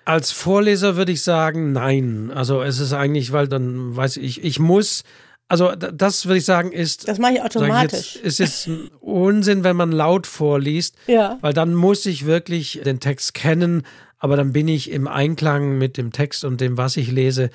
Als 0.05 0.31
Vorleser 0.31 0.95
würde 0.95 1.11
ich 1.11 1.21
sagen, 1.21 1.71
nein. 1.71 2.31
Also 2.33 2.63
es 2.63 2.79
ist 2.79 2.93
eigentlich, 2.93 3.31
weil 3.31 3.47
dann 3.47 3.95
weiß 3.95 4.17
ich, 4.17 4.43
ich 4.43 4.59
muss 4.59 5.03
Also 5.47 5.73
das 5.75 6.25
würde 6.25 6.39
ich 6.39 6.45
sagen 6.45 6.71
ist. 6.71 7.07
Das 7.07 7.19
mache 7.19 7.33
ich 7.33 7.41
automatisch. 7.43 8.15
Jetzt, 8.15 8.39
ist 8.39 8.39
jetzt 8.39 8.69
Unsinn, 9.01 9.63
wenn 9.63 9.75
man 9.75 9.91
laut 9.91 10.25
vorliest, 10.25 10.95
ja. 11.05 11.37
weil 11.41 11.53
dann 11.53 11.75
muss 11.75 12.07
ich 12.07 12.25
wirklich 12.25 12.81
den 12.83 12.99
Text 12.99 13.35
kennen, 13.35 13.83
aber 14.17 14.35
dann 14.35 14.51
bin 14.51 14.67
ich 14.67 14.89
im 14.89 15.07
Einklang 15.07 15.77
mit 15.77 15.97
dem 15.97 16.11
Text 16.11 16.43
und 16.43 16.59
dem, 16.59 16.77
was 16.77 16.97
ich 16.97 17.11
lese. 17.11 17.51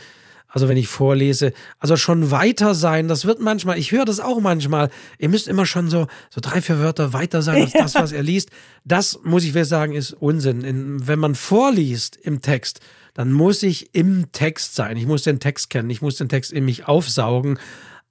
Also 0.59 0.69
wenn 0.69 0.77
ich 0.77 0.89
vorlese, 0.89 1.53
also 1.79 1.97
schon 1.97 2.33
weiter 2.33 2.75
sein, 2.75 3.07
das 3.07 3.27
wird 3.27 3.41
manchmal, 3.41 3.79
ich 3.79 3.93
höre 3.93 4.05
das 4.05 4.19
auch 4.19 4.41
manchmal, 4.41 4.91
ihr 5.21 5.29
müsst 5.29 5.47
immer 5.47 5.67
schon 5.67 5.89
so, 5.89 6.09
so 6.31 6.41
drei, 6.41 6.61
vier 6.61 6.81
Wörter 6.81 7.13
weiter 7.13 7.43
sein 7.43 7.63
als 7.63 7.75
ja. 7.75 7.83
das, 7.83 7.95
was 7.95 8.11
er 8.11 8.25
liest. 8.25 8.51
Das, 8.85 9.21
muss 9.23 9.45
ich 9.45 9.53
sagen, 9.69 9.93
ist 9.93 10.15
Unsinn. 10.15 10.63
In, 10.63 11.07
wenn 11.07 11.21
man 11.21 11.37
vorliest 11.37 12.17
im 12.17 12.43
Text, 12.43 12.81
dann 13.15 13.31
muss 13.31 13.63
ich 13.63 13.95
im 13.95 14.33
Text 14.33 14.75
sein. 14.75 14.97
Ich 14.97 15.07
muss 15.07 15.23
den 15.23 15.39
Text 15.39 15.71
kennen, 15.71 15.91
ich 15.91 16.03
muss 16.03 16.17
den 16.17 16.29
Text 16.29 16.53
in 16.53 16.65
mich 16.65 16.89
aufsaugen. 16.89 17.61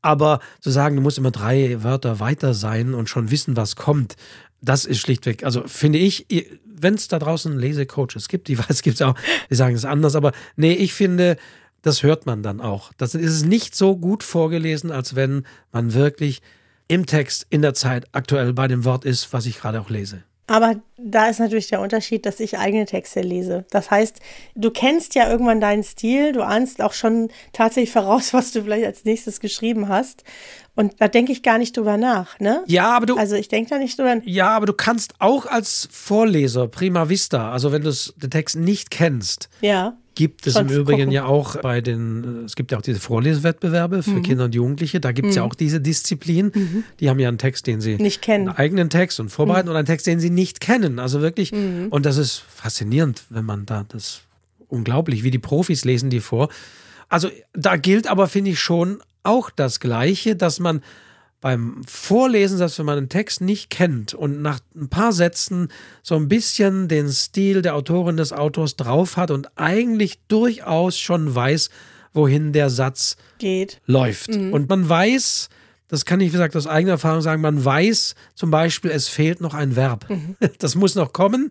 Aber 0.02 0.40
zu 0.62 0.70
sagen, 0.70 0.96
du 0.96 1.02
musst 1.02 1.18
immer 1.18 1.32
drei 1.32 1.84
Wörter 1.84 2.22
weiter 2.22 2.54
sein 2.54 2.94
und 2.94 3.10
schon 3.10 3.30
wissen, 3.30 3.58
was 3.58 3.76
kommt, 3.76 4.16
das 4.62 4.86
ist 4.86 5.00
schlichtweg, 5.00 5.44
also 5.44 5.64
finde 5.68 6.00
ich, 6.00 6.26
wenn 6.64 6.94
es 6.94 7.08
da 7.08 7.20
draußen 7.20 7.58
Lesecoaches 7.58 8.30
gibt, 8.30 8.48
ich 8.50 8.58
weiß, 8.70 8.84
gibt 8.84 8.96
es 8.96 9.02
auch, 9.02 9.16
die 9.50 9.56
sagen 9.56 9.76
es 9.76 9.84
anders, 9.84 10.16
aber 10.16 10.32
nee, 10.56 10.74
ich 10.74 10.94
finde, 10.94 11.36
das 11.88 12.04
hört 12.04 12.26
man 12.26 12.44
dann 12.44 12.60
auch. 12.60 12.92
Das 12.98 13.16
ist 13.16 13.46
nicht 13.46 13.76
so 13.76 13.96
gut 13.96 14.24
vorgelesen, 14.24 14.92
als 14.92 15.16
wenn 15.16 15.46
man 15.72 15.94
wirklich 15.94 16.42
im 16.88 17.06
Text, 17.06 17.48
in 17.50 17.62
der 17.62 17.74
Zeit 17.74 18.06
aktuell 18.12 18.54
bei 18.54 18.68
dem 18.68 18.86
Wort 18.86 19.06
ist, 19.06 19.34
was 19.34 19.46
ich 19.46 19.60
gerade 19.60 19.82
auch 19.82 19.90
lese. 19.90 20.24
Aber 20.50 20.76
da 20.98 21.28
ist 21.28 21.40
natürlich 21.40 21.68
der 21.68 21.82
Unterschied, 21.82 22.26
dass 22.26 22.40
ich 22.40 22.58
eigene 22.58 22.86
Texte 22.86 23.20
lese. 23.20 23.66
Das 23.70 23.92
heißt, 23.92 24.22
du 24.56 24.72
kennst 24.72 25.14
ja 25.14 25.30
irgendwann 25.30 25.60
deinen 25.60 25.84
Stil, 25.84 26.32
du 26.32 26.42
ahnst 26.42 26.82
auch 26.82 26.94
schon 26.94 27.30
tatsächlich 27.52 27.92
voraus, 27.92 28.34
was 28.34 28.52
du 28.52 28.64
vielleicht 28.64 28.86
als 28.86 29.04
nächstes 29.04 29.42
geschrieben 29.42 29.90
hast. 29.90 30.24
Und 30.76 31.02
da 31.02 31.08
denke 31.08 31.32
ich 31.32 31.44
gar 31.44 31.58
nicht 31.58 31.76
drüber 31.76 31.98
nach, 31.98 32.40
ne? 32.40 32.64
Ja, 32.68 32.96
aber 32.96 33.08
du. 33.08 33.18
Also 33.18 33.36
ich 33.36 33.50
denke 33.50 33.72
da 33.72 33.78
nicht 33.78 33.98
drüber. 33.98 34.22
Ja, 34.24 34.50
aber 34.50 34.68
du 34.68 34.74
kannst 34.74 35.16
auch 35.20 35.48
als 35.48 35.90
Vorleser 35.92 36.68
prima 36.68 37.10
vista, 37.10 37.52
also 37.52 37.72
wenn 37.72 37.82
du 37.82 37.92
den 38.16 38.30
Text 38.30 38.56
nicht 38.56 38.92
kennst, 38.92 39.50
ja 39.62 39.98
gibt 40.18 40.48
es 40.48 40.56
im 40.56 40.68
Übrigen 40.68 41.02
gucken. 41.02 41.12
ja 41.12 41.26
auch 41.26 41.58
bei 41.58 41.80
den, 41.80 42.44
es 42.44 42.56
gibt 42.56 42.72
ja 42.72 42.80
auch 42.80 42.82
diese 42.82 43.00
Vorlesewettbewerbe 43.00 44.02
für 44.02 44.10
mhm. 44.10 44.24
Kinder 44.24 44.46
und 44.46 44.56
Jugendliche, 44.56 45.00
da 45.00 45.12
gibt 45.12 45.28
es 45.28 45.36
mhm. 45.36 45.38
ja 45.38 45.44
auch 45.44 45.54
diese 45.54 45.80
Disziplin. 45.80 46.52
Mhm. 46.56 46.84
Die 47.00 47.08
haben 47.12 47.20
ja 47.20 47.28
einen 47.28 47.38
Text, 47.38 47.68
den 47.68 47.82
sie 47.82 47.98
nicht 47.98 48.24
kennen. 48.24 48.50
Einen 48.50 48.58
eigenen 48.58 48.90
Text 48.90 49.20
und 49.20 49.30
vorbereiten 49.30 49.68
mhm. 49.68 49.74
und 49.74 49.78
einen 49.78 49.86
Text, 49.86 50.08
den 50.08 50.20
sie 50.20 50.32
nicht 50.32 50.60
kennen. 50.60 50.98
Also 50.98 51.22
wirklich, 51.22 51.52
mhm. 51.52 51.90
und 51.92 52.08
das 52.08 52.18
ist 52.18 52.38
faszinierend, 52.50 53.26
wenn 53.30 53.46
man 53.46 53.68
da 53.68 53.86
das 53.88 54.22
unglaublich, 54.70 55.24
wie 55.24 55.30
die 55.30 55.38
Profis 55.38 55.86
lesen 55.86 56.10
die 56.10 56.20
vor. 56.20 56.50
Also 57.10 57.30
da 57.54 57.76
gilt 57.76 58.08
aber, 58.08 58.28
finde 58.28 58.50
ich, 58.52 58.60
schon 58.60 58.98
auch 59.22 59.52
das 59.52 59.80
Gleiche, 59.80 60.36
dass 60.36 60.60
man 60.60 60.82
beim 61.40 61.82
Vorlesen, 61.88 62.58
selbst 62.58 62.80
wenn 62.80 62.86
man 62.86 62.98
einen 62.98 63.10
Text 63.10 63.42
nicht 63.42 63.70
kennt 63.70 64.14
und 64.14 64.42
nach 64.42 64.60
ein 64.76 64.90
paar 64.90 65.14
Sätzen 65.14 65.70
so 66.02 66.16
ein 66.16 66.28
bisschen 66.28 66.88
den 66.88 67.10
Stil 67.10 67.62
der 67.62 67.76
Autorin 67.76 68.18
des 68.18 68.34
Autors 68.34 68.76
drauf 68.76 69.18
hat 69.18 69.32
und 69.32 69.48
eigentlich 69.56 70.20
durchaus 70.28 70.98
schon 70.98 71.34
weiß, 71.34 71.70
wohin 72.14 72.54
der 72.54 72.70
Satz 72.70 73.18
geht, 73.38 73.80
läuft. 73.86 74.36
Mhm. 74.36 74.52
Und 74.52 74.70
man 74.70 74.90
weiß, 74.90 75.50
das 75.88 76.06
kann 76.06 76.20
ich, 76.20 76.28
wie 76.28 76.32
gesagt, 76.34 76.56
aus 76.56 76.68
eigener 76.68 76.94
Erfahrung 76.94 77.22
sagen, 77.22 77.42
man 77.42 77.64
weiß 77.64 78.16
zum 78.36 78.52
Beispiel, 78.52 78.92
es 78.92 79.08
fehlt 79.08 79.42
noch 79.42 79.54
ein 79.54 79.76
Verb. 79.76 80.10
Mhm. 80.10 80.36
Das 80.60 80.76
muss 80.76 80.96
noch 80.96 81.14
kommen. 81.14 81.50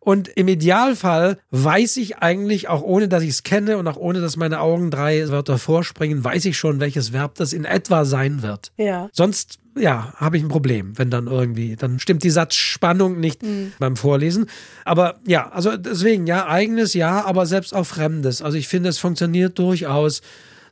Und 0.00 0.28
im 0.28 0.48
Idealfall 0.48 1.38
weiß 1.50 1.96
ich 1.98 2.18
eigentlich, 2.18 2.68
auch 2.68 2.82
ohne 2.82 3.08
dass 3.08 3.22
ich 3.22 3.30
es 3.30 3.42
kenne 3.42 3.78
und 3.78 3.86
auch 3.86 3.96
ohne 3.96 4.20
dass 4.20 4.36
meine 4.36 4.60
Augen 4.60 4.90
drei 4.90 5.28
Wörter 5.28 5.58
vorspringen, 5.58 6.24
weiß 6.24 6.44
ich 6.46 6.58
schon, 6.58 6.80
welches 6.80 7.12
Verb 7.12 7.36
das 7.36 7.52
in 7.52 7.64
etwa 7.64 8.04
sein 8.04 8.42
wird. 8.42 8.72
Ja. 8.76 9.08
Sonst 9.12 9.58
ja, 9.76 10.12
habe 10.16 10.36
ich 10.36 10.42
ein 10.42 10.48
Problem, 10.48 10.98
wenn 10.98 11.10
dann 11.10 11.26
irgendwie, 11.26 11.76
dann 11.76 12.00
stimmt 12.00 12.24
die 12.24 12.30
Satzspannung 12.30 13.20
nicht 13.20 13.42
mhm. 13.42 13.72
beim 13.78 13.96
Vorlesen. 13.96 14.46
Aber 14.84 15.20
ja, 15.26 15.50
also 15.50 15.76
deswegen, 15.76 16.26
ja, 16.26 16.46
eigenes 16.46 16.94
ja, 16.94 17.24
aber 17.24 17.46
selbst 17.46 17.74
auch 17.74 17.86
fremdes. 17.86 18.42
Also 18.42 18.58
ich 18.58 18.68
finde, 18.68 18.88
es 18.88 18.98
funktioniert 18.98 19.58
durchaus 19.58 20.22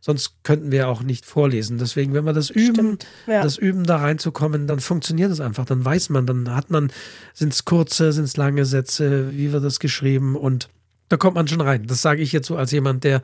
sonst 0.01 0.43
könnten 0.43 0.71
wir 0.71 0.89
auch 0.89 1.03
nicht 1.03 1.27
vorlesen. 1.27 1.79
Deswegen, 1.79 2.15
wenn 2.15 2.25
wir 2.25 2.33
das 2.33 2.51
üben, 2.51 2.99
ja. 3.27 3.43
das 3.43 3.57
Üben 3.57 3.85
da 3.85 3.97
reinzukommen, 3.97 4.67
dann 4.67 4.81
funktioniert 4.81 5.31
es 5.31 5.41
einfach. 5.41 5.65
Dann 5.65 5.85
weiß 5.85 6.11
man, 6.11 6.27
dann 6.27 6.55
hat 6.55 6.71
man, 6.71 6.91
sind 7.35 7.53
es 7.53 7.65
kurze, 7.65 8.13
sind 8.13 8.25
es 8.25 8.37
lange 8.37 8.65
Sätze, 8.65 9.33
wie 9.33 9.53
wird 9.53 9.65
das 9.65 9.81
geschrieben 9.81 10.37
und 10.37 10.69
da 11.09 11.17
kommt 11.17 11.37
man 11.37 11.47
schon 11.47 11.61
rein. 11.61 11.87
Das 11.87 12.03
sage 12.03 12.23
ich 12.23 12.33
jetzt 12.33 12.49
so 12.49 12.57
als 12.57 12.73
jemand, 12.73 13.05
der 13.05 13.23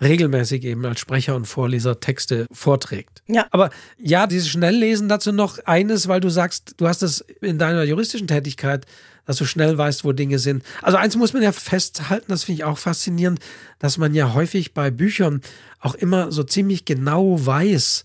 regelmäßig 0.00 0.64
eben 0.64 0.84
als 0.84 1.00
Sprecher 1.00 1.34
und 1.34 1.46
Vorleser 1.46 2.00
Texte 2.00 2.46
vorträgt. 2.52 3.22
Ja. 3.26 3.46
Aber 3.50 3.70
ja, 3.98 4.26
dieses 4.26 4.48
Schnelllesen 4.48 5.08
dazu 5.08 5.32
noch 5.32 5.58
eines, 5.64 6.08
weil 6.08 6.20
du 6.20 6.28
sagst, 6.28 6.74
du 6.76 6.86
hast 6.86 7.02
es 7.02 7.20
in 7.40 7.58
deiner 7.58 7.82
juristischen 7.82 8.28
Tätigkeit 8.28 8.86
dass 9.26 9.36
du 9.36 9.44
schnell 9.44 9.76
weißt, 9.76 10.04
wo 10.04 10.12
Dinge 10.12 10.38
sind. 10.38 10.62
Also 10.82 10.96
eins 10.98 11.16
muss 11.16 11.32
man 11.32 11.42
ja 11.42 11.52
festhalten, 11.52 12.26
das 12.28 12.44
finde 12.44 12.60
ich 12.60 12.64
auch 12.64 12.78
faszinierend, 12.78 13.40
dass 13.78 13.98
man 13.98 14.14
ja 14.14 14.34
häufig 14.34 14.72
bei 14.72 14.90
Büchern 14.90 15.42
auch 15.80 15.94
immer 15.94 16.32
so 16.32 16.42
ziemlich 16.42 16.84
genau 16.84 17.44
weiß, 17.44 18.04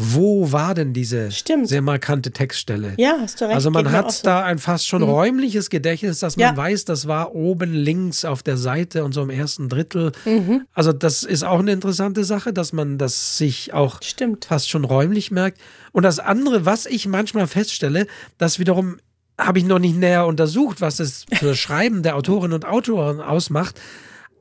wo 0.00 0.52
war 0.52 0.74
denn 0.76 0.92
diese 0.92 1.32
Stimmt. 1.32 1.68
sehr 1.68 1.82
markante 1.82 2.30
Textstelle? 2.30 2.94
Ja, 2.98 3.16
hast 3.20 3.40
du 3.40 3.46
recht. 3.46 3.56
Also 3.56 3.72
man 3.72 3.90
hat 3.90 4.12
so. 4.12 4.22
da 4.22 4.44
ein 4.44 4.58
fast 4.58 4.86
schon 4.86 5.02
mhm. 5.02 5.08
räumliches 5.08 5.70
Gedächtnis, 5.70 6.20
dass 6.20 6.36
man 6.36 6.54
ja. 6.54 6.56
weiß, 6.56 6.84
das 6.84 7.08
war 7.08 7.34
oben 7.34 7.74
links 7.74 8.24
auf 8.24 8.44
der 8.44 8.56
Seite 8.56 9.02
und 9.02 9.12
so 9.12 9.22
im 9.22 9.30
ersten 9.30 9.68
Drittel. 9.68 10.12
Mhm. 10.24 10.66
Also 10.72 10.92
das 10.92 11.24
ist 11.24 11.42
auch 11.42 11.58
eine 11.58 11.72
interessante 11.72 12.22
Sache, 12.22 12.52
dass 12.52 12.72
man 12.72 12.96
das 12.96 13.38
sich 13.38 13.74
auch 13.74 14.00
Stimmt. 14.00 14.44
fast 14.44 14.70
schon 14.70 14.84
räumlich 14.84 15.32
merkt. 15.32 15.58
Und 15.90 16.04
das 16.04 16.20
andere, 16.20 16.64
was 16.64 16.86
ich 16.86 17.08
manchmal 17.08 17.48
feststelle, 17.48 18.06
dass 18.38 18.60
wiederum 18.60 18.98
habe 19.38 19.58
ich 19.58 19.64
noch 19.64 19.78
nicht 19.78 19.96
näher 19.96 20.26
untersucht, 20.26 20.80
was 20.80 20.96
das 20.96 21.24
für 21.32 21.54
Schreiben 21.56 22.02
der 22.02 22.16
Autorinnen 22.16 22.54
und 22.54 22.64
Autoren 22.64 23.20
ausmacht. 23.20 23.80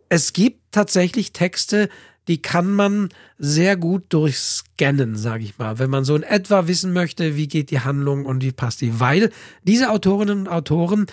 Es 0.09 0.33
gibt 0.33 0.59
tatsächlich 0.71 1.31
Texte, 1.33 1.89
die 2.27 2.41
kann 2.41 2.71
man 2.71 3.09
sehr 3.37 3.77
gut 3.77 4.05
durchscannen, 4.09 5.15
sage 5.15 5.43
ich 5.43 5.57
mal, 5.57 5.79
wenn 5.79 5.89
man 5.89 6.03
so 6.03 6.15
in 6.15 6.23
etwa 6.23 6.67
wissen 6.67 6.91
möchte, 6.91 7.35
wie 7.35 7.47
geht 7.47 7.71
die 7.71 7.79
Handlung 7.79 8.25
und 8.25 8.43
wie 8.43 8.51
passt 8.51 8.81
die, 8.81 8.99
weil 8.99 9.31
diese 9.63 9.91
Autorinnen 9.91 10.39
und 10.39 10.47
Autoren 10.49 11.07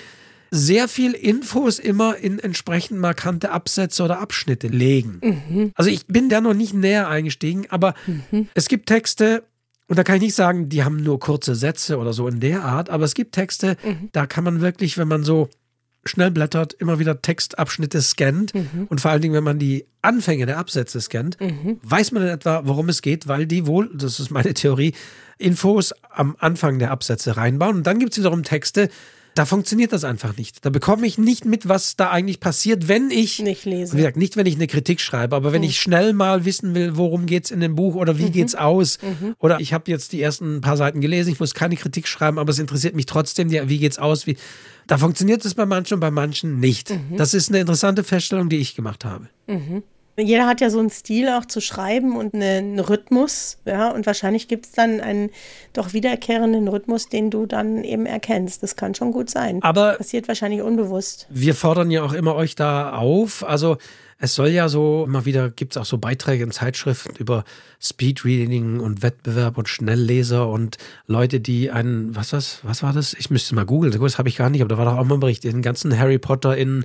sehr 0.50 0.86
viel 0.86 1.12
Infos 1.12 1.78
immer 1.78 2.16
in 2.16 2.38
entsprechend 2.38 3.00
markante 3.00 3.50
Absätze 3.50 4.04
oder 4.04 4.20
Abschnitte 4.20 4.68
legen. 4.68 5.20
Mhm. 5.22 5.72
Also 5.74 5.90
ich 5.90 6.06
bin 6.06 6.28
da 6.28 6.40
noch 6.40 6.54
nicht 6.54 6.74
näher 6.74 7.08
eingestiegen, 7.08 7.66
aber 7.70 7.94
mhm. 8.06 8.48
es 8.54 8.68
gibt 8.68 8.86
Texte, 8.86 9.44
und 9.88 9.98
da 9.98 10.04
kann 10.04 10.16
ich 10.16 10.22
nicht 10.22 10.34
sagen, 10.34 10.68
die 10.68 10.84
haben 10.84 11.02
nur 11.02 11.18
kurze 11.20 11.54
Sätze 11.54 11.98
oder 11.98 12.12
so 12.12 12.26
in 12.26 12.40
der 12.40 12.64
Art, 12.64 12.90
aber 12.90 13.04
es 13.04 13.14
gibt 13.14 13.34
Texte, 13.34 13.76
mhm. 13.84 14.08
da 14.12 14.26
kann 14.26 14.44
man 14.44 14.60
wirklich, 14.60 14.96
wenn 14.96 15.08
man 15.08 15.24
so 15.24 15.48
schnell 16.06 16.30
blättert, 16.30 16.74
immer 16.74 16.98
wieder 16.98 17.22
Textabschnitte 17.22 18.00
scannt 18.02 18.54
mhm. 18.54 18.86
und 18.88 19.00
vor 19.00 19.10
allen 19.10 19.22
Dingen, 19.22 19.34
wenn 19.34 19.44
man 19.44 19.58
die 19.58 19.86
Anfänge 20.02 20.46
der 20.46 20.58
Absätze 20.58 21.00
scannt, 21.00 21.40
mhm. 21.40 21.78
weiß 21.82 22.12
man 22.12 22.22
in 22.22 22.28
etwa, 22.28 22.62
worum 22.64 22.88
es 22.88 23.02
geht, 23.02 23.26
weil 23.26 23.46
die 23.46 23.66
wohl, 23.66 23.90
das 23.94 24.20
ist 24.20 24.30
meine 24.30 24.54
Theorie, 24.54 24.94
Infos 25.38 25.92
am 26.10 26.36
Anfang 26.38 26.78
der 26.78 26.90
Absätze 26.90 27.36
reinbauen. 27.36 27.76
Und 27.76 27.86
dann 27.86 27.98
gibt 27.98 28.12
es 28.12 28.18
wiederum 28.18 28.42
Texte, 28.42 28.88
da 29.34 29.46
funktioniert 29.46 29.92
das 29.92 30.04
einfach 30.04 30.36
nicht. 30.36 30.64
Da 30.64 30.70
bekomme 30.70 31.06
ich 31.06 31.18
nicht 31.18 31.44
mit, 31.44 31.68
was 31.68 31.96
da 31.96 32.10
eigentlich 32.10 32.38
passiert, 32.38 32.86
wenn 32.86 33.10
ich 33.10 33.40
nicht 33.40 33.64
lese. 33.64 33.92
Wie 33.94 33.96
gesagt, 33.98 34.16
nicht, 34.16 34.36
wenn 34.36 34.46
ich 34.46 34.54
eine 34.54 34.68
Kritik 34.68 35.00
schreibe, 35.00 35.34
aber 35.34 35.52
wenn 35.52 35.62
mhm. 35.62 35.68
ich 35.68 35.80
schnell 35.80 36.12
mal 36.12 36.44
wissen 36.44 36.74
will, 36.74 36.96
worum 36.96 37.26
geht 37.26 37.46
es 37.46 37.50
in 37.50 37.60
dem 37.60 37.74
Buch 37.74 37.96
oder 37.96 38.16
wie 38.18 38.26
mhm. 38.26 38.32
geht's 38.32 38.54
aus. 38.54 38.98
Mhm. 39.02 39.34
Oder 39.40 39.58
ich 39.60 39.72
habe 39.72 39.90
jetzt 39.90 40.12
die 40.12 40.22
ersten 40.22 40.60
paar 40.60 40.76
Seiten 40.76 41.00
gelesen, 41.00 41.32
ich 41.32 41.40
muss 41.40 41.54
keine 41.54 41.76
Kritik 41.76 42.06
schreiben, 42.06 42.38
aber 42.38 42.50
es 42.50 42.60
interessiert 42.60 42.94
mich 42.94 43.06
trotzdem, 43.06 43.50
wie 43.50 43.78
geht's 43.78 43.98
aus, 43.98 44.26
wie. 44.26 44.36
Da 44.86 44.98
funktioniert 44.98 45.42
es 45.44 45.54
bei 45.54 45.64
manchen 45.64 45.94
und 45.94 46.00
bei 46.00 46.10
manchen 46.10 46.60
nicht. 46.60 46.90
Mhm. 46.90 47.16
Das 47.16 47.32
ist 47.34 47.48
eine 47.48 47.58
interessante 47.58 48.04
Feststellung, 48.04 48.50
die 48.50 48.58
ich 48.58 48.76
gemacht 48.76 49.04
habe. 49.04 49.28
Mhm. 49.46 49.82
Jeder 50.16 50.46
hat 50.46 50.60
ja 50.60 50.70
so 50.70 50.78
einen 50.78 50.90
Stil 50.90 51.28
auch 51.28 51.44
zu 51.44 51.60
schreiben 51.60 52.16
und 52.16 52.34
einen 52.34 52.78
Rhythmus, 52.78 53.58
ja, 53.64 53.90
und 53.90 54.06
wahrscheinlich 54.06 54.46
gibt 54.46 54.66
es 54.66 54.72
dann 54.72 55.00
einen 55.00 55.30
doch 55.72 55.92
wiederkehrenden 55.92 56.68
Rhythmus, 56.68 57.08
den 57.08 57.30
du 57.30 57.46
dann 57.46 57.82
eben 57.82 58.06
erkennst. 58.06 58.62
Das 58.62 58.76
kann 58.76 58.94
schon 58.94 59.10
gut 59.10 59.28
sein. 59.28 59.60
Aber 59.62 59.94
passiert 59.94 60.28
wahrscheinlich 60.28 60.62
unbewusst. 60.62 61.26
Wir 61.30 61.54
fordern 61.54 61.90
ja 61.90 62.02
auch 62.02 62.12
immer 62.12 62.36
euch 62.36 62.54
da 62.54 62.92
auf. 62.92 63.44
Also 63.44 63.76
es 64.18 64.34
soll 64.34 64.48
ja 64.48 64.68
so, 64.68 65.04
immer 65.06 65.24
wieder 65.24 65.50
gibt 65.50 65.74
es 65.74 65.82
auch 65.82 65.84
so 65.84 65.98
Beiträge 65.98 66.44
in 66.44 66.50
Zeitschriften 66.50 67.16
über 67.16 67.44
Speedreading 67.80 68.80
und 68.80 69.02
Wettbewerb 69.02 69.58
und 69.58 69.68
Schnellleser 69.68 70.48
und 70.48 70.78
Leute, 71.06 71.40
die 71.40 71.70
einen, 71.70 72.14
was 72.14 72.32
was, 72.32 72.60
was 72.62 72.82
war 72.82 72.92
das? 72.92 73.14
Ich 73.14 73.30
müsste 73.30 73.54
mal 73.54 73.66
googeln, 73.66 73.92
das 73.92 74.18
habe 74.18 74.28
ich 74.28 74.36
gar 74.36 74.48
nicht, 74.48 74.62
aber 74.62 74.68
da 74.68 74.78
war 74.78 74.84
doch 74.84 74.98
auch 74.98 75.04
mal 75.04 75.14
ein 75.14 75.20
Bericht, 75.20 75.44
den 75.44 75.62
ganzen 75.62 75.98
Harry 75.98 76.18
Potter 76.18 76.56
in 76.56 76.84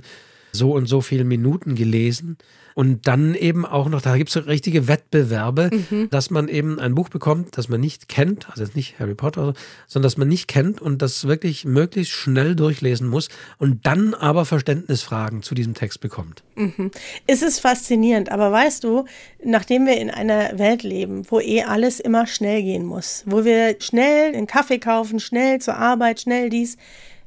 so 0.52 0.72
und 0.72 0.86
so 0.86 1.00
viele 1.00 1.24
Minuten 1.24 1.76
gelesen. 1.76 2.36
Und 2.80 3.06
dann 3.06 3.34
eben 3.34 3.66
auch 3.66 3.90
noch, 3.90 4.00
da 4.00 4.16
gibt 4.16 4.30
es 4.30 4.32
so 4.32 4.40
richtige 4.40 4.88
Wettbewerbe, 4.88 5.68
mhm. 5.70 6.08
dass 6.08 6.30
man 6.30 6.48
eben 6.48 6.80
ein 6.80 6.94
Buch 6.94 7.10
bekommt, 7.10 7.58
das 7.58 7.68
man 7.68 7.78
nicht 7.78 8.08
kennt, 8.08 8.48
also 8.48 8.62
jetzt 8.62 8.74
nicht 8.74 8.98
Harry 8.98 9.14
Potter, 9.14 9.52
sondern 9.86 10.06
das 10.06 10.16
man 10.16 10.28
nicht 10.28 10.48
kennt 10.48 10.80
und 10.80 11.02
das 11.02 11.26
wirklich 11.26 11.66
möglichst 11.66 12.14
schnell 12.14 12.56
durchlesen 12.56 13.06
muss 13.06 13.28
und 13.58 13.84
dann 13.84 14.14
aber 14.14 14.46
Verständnisfragen 14.46 15.42
zu 15.42 15.54
diesem 15.54 15.74
Text 15.74 16.00
bekommt. 16.00 16.42
Mhm. 16.54 16.90
Es 17.26 17.42
ist 17.42 17.60
faszinierend, 17.60 18.32
aber 18.32 18.50
weißt 18.50 18.82
du, 18.82 19.04
nachdem 19.44 19.84
wir 19.84 19.98
in 19.98 20.10
einer 20.10 20.58
Welt 20.58 20.82
leben, 20.82 21.30
wo 21.30 21.38
eh 21.38 21.64
alles 21.64 22.00
immer 22.00 22.26
schnell 22.26 22.62
gehen 22.62 22.86
muss, 22.86 23.24
wo 23.26 23.44
wir 23.44 23.76
schnell 23.80 24.34
einen 24.34 24.46
Kaffee 24.46 24.78
kaufen, 24.78 25.20
schnell 25.20 25.60
zur 25.60 25.76
Arbeit, 25.76 26.22
schnell 26.22 26.48
dies, 26.48 26.78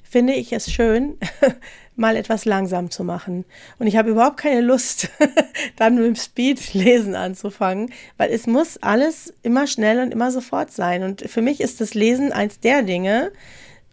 finde 0.04 0.34
ich 0.34 0.52
es 0.52 0.72
schön, 0.72 1.14
mal 1.96 2.16
etwas 2.16 2.46
langsam 2.46 2.90
zu 2.90 3.04
machen. 3.04 3.46
Und 3.80 3.88
ich 3.88 3.98
habe 3.98 4.10
überhaupt 4.10 4.38
keine 4.38 4.62
Lust, 4.62 5.10
dann 5.76 5.96
mit 5.96 6.06
dem 6.06 6.16
Speed-Lesen 6.16 7.16
anzufangen, 7.16 7.92
weil 8.18 8.32
es 8.32 8.48
muss 8.48 8.78
alles 8.78 9.34
immer 9.44 9.68
schnell 9.68 10.02
und 10.02 10.12
immer 10.12 10.32
sofort 10.32 10.72
sein. 10.72 11.04
Und 11.04 11.22
für 11.22 11.42
mich 11.42 11.62
ist 11.62 11.82
das 11.82 11.94
Lesen 11.94 12.32
eins 12.32 12.60
der 12.60 12.84
Dinge, 12.84 13.32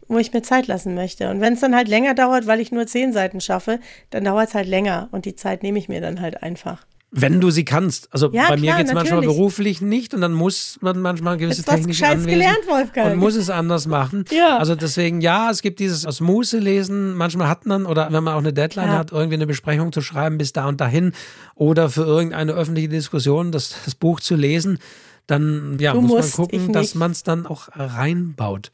wo 0.08 0.18
ich 0.18 0.32
mir 0.32 0.42
Zeit 0.42 0.66
lassen 0.66 0.94
möchte. 0.94 1.30
Und 1.30 1.40
wenn 1.40 1.54
es 1.54 1.60
dann 1.60 1.76
halt 1.76 1.88
länger 1.88 2.14
dauert, 2.14 2.46
weil 2.46 2.60
ich 2.60 2.72
nur 2.72 2.86
zehn 2.86 3.12
Seiten 3.12 3.40
schaffe, 3.40 3.78
dann 4.10 4.24
dauert 4.24 4.48
es 4.48 4.54
halt 4.54 4.66
länger. 4.66 5.08
Und 5.12 5.24
die 5.24 5.36
Zeit 5.36 5.62
nehme 5.62 5.78
ich 5.78 5.88
mir 5.88 6.00
dann 6.00 6.20
halt 6.20 6.42
einfach. 6.42 6.84
Wenn 7.12 7.40
du 7.40 7.50
sie 7.50 7.64
kannst. 7.64 8.12
Also 8.12 8.30
ja, 8.32 8.48
bei 8.48 8.56
mir 8.56 8.76
geht 8.76 8.86
es 8.86 8.92
manchmal 8.92 9.22
beruflich 9.22 9.80
nicht 9.80 10.14
und 10.14 10.20
dann 10.20 10.32
muss 10.32 10.78
man 10.80 11.00
manchmal 11.00 11.38
gewisse 11.38 11.64
gelernt, 11.64 12.68
Wolfgang. 12.68 13.12
und 13.12 13.18
muss 13.18 13.34
es 13.34 13.50
anders 13.50 13.88
machen. 13.88 14.24
Ja. 14.30 14.58
Also 14.58 14.76
deswegen, 14.76 15.20
ja, 15.20 15.50
es 15.50 15.60
gibt 15.60 15.80
dieses 15.80 16.06
aus 16.06 16.20
Muße 16.20 16.58
lesen. 16.58 17.16
Manchmal 17.16 17.48
hat 17.48 17.66
man, 17.66 17.86
oder 17.86 18.12
wenn 18.12 18.22
man 18.22 18.34
auch 18.34 18.38
eine 18.38 18.52
Deadline 18.52 18.90
ja. 18.90 18.98
hat, 18.98 19.10
irgendwie 19.10 19.34
eine 19.34 19.48
Besprechung 19.48 19.92
zu 19.92 20.02
schreiben 20.02 20.38
bis 20.38 20.52
da 20.52 20.68
und 20.68 20.80
dahin 20.80 21.12
oder 21.56 21.90
für 21.90 22.04
irgendeine 22.04 22.52
öffentliche 22.52 22.88
Diskussion 22.88 23.50
das, 23.50 23.74
das 23.84 23.96
Buch 23.96 24.20
zu 24.20 24.36
lesen, 24.36 24.78
dann 25.26 25.78
ja, 25.80 25.94
muss 25.94 26.12
man 26.12 26.30
gucken, 26.30 26.72
dass 26.72 26.94
man 26.94 27.10
es 27.10 27.24
dann 27.24 27.44
auch 27.46 27.68
reinbaut. 27.74 28.70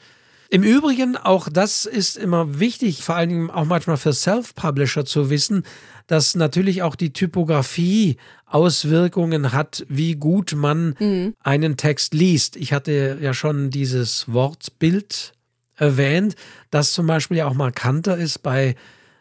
Im 0.48 0.62
Übrigen, 0.62 1.16
auch 1.16 1.48
das 1.50 1.86
ist 1.86 2.16
immer 2.16 2.60
wichtig, 2.60 3.02
vor 3.02 3.16
allen 3.16 3.28
Dingen 3.28 3.50
auch 3.50 3.64
manchmal 3.64 3.96
für 3.96 4.12
Self-Publisher 4.12 5.04
zu 5.04 5.30
wissen, 5.30 5.64
dass 6.06 6.36
natürlich 6.36 6.82
auch 6.82 6.94
die 6.94 7.12
Typografie 7.12 8.16
Auswirkungen 8.46 9.52
hat, 9.52 9.84
wie 9.88 10.14
gut 10.14 10.54
man 10.54 10.94
mhm. 11.00 11.34
einen 11.40 11.76
Text 11.76 12.14
liest. 12.14 12.56
Ich 12.56 12.72
hatte 12.72 13.18
ja 13.20 13.34
schon 13.34 13.70
dieses 13.70 14.32
Wortbild 14.32 15.32
erwähnt, 15.74 16.36
das 16.70 16.92
zum 16.92 17.06
Beispiel 17.06 17.38
ja 17.38 17.46
auch 17.46 17.54
markanter 17.54 18.16
ist 18.16 18.42
bei 18.42 18.76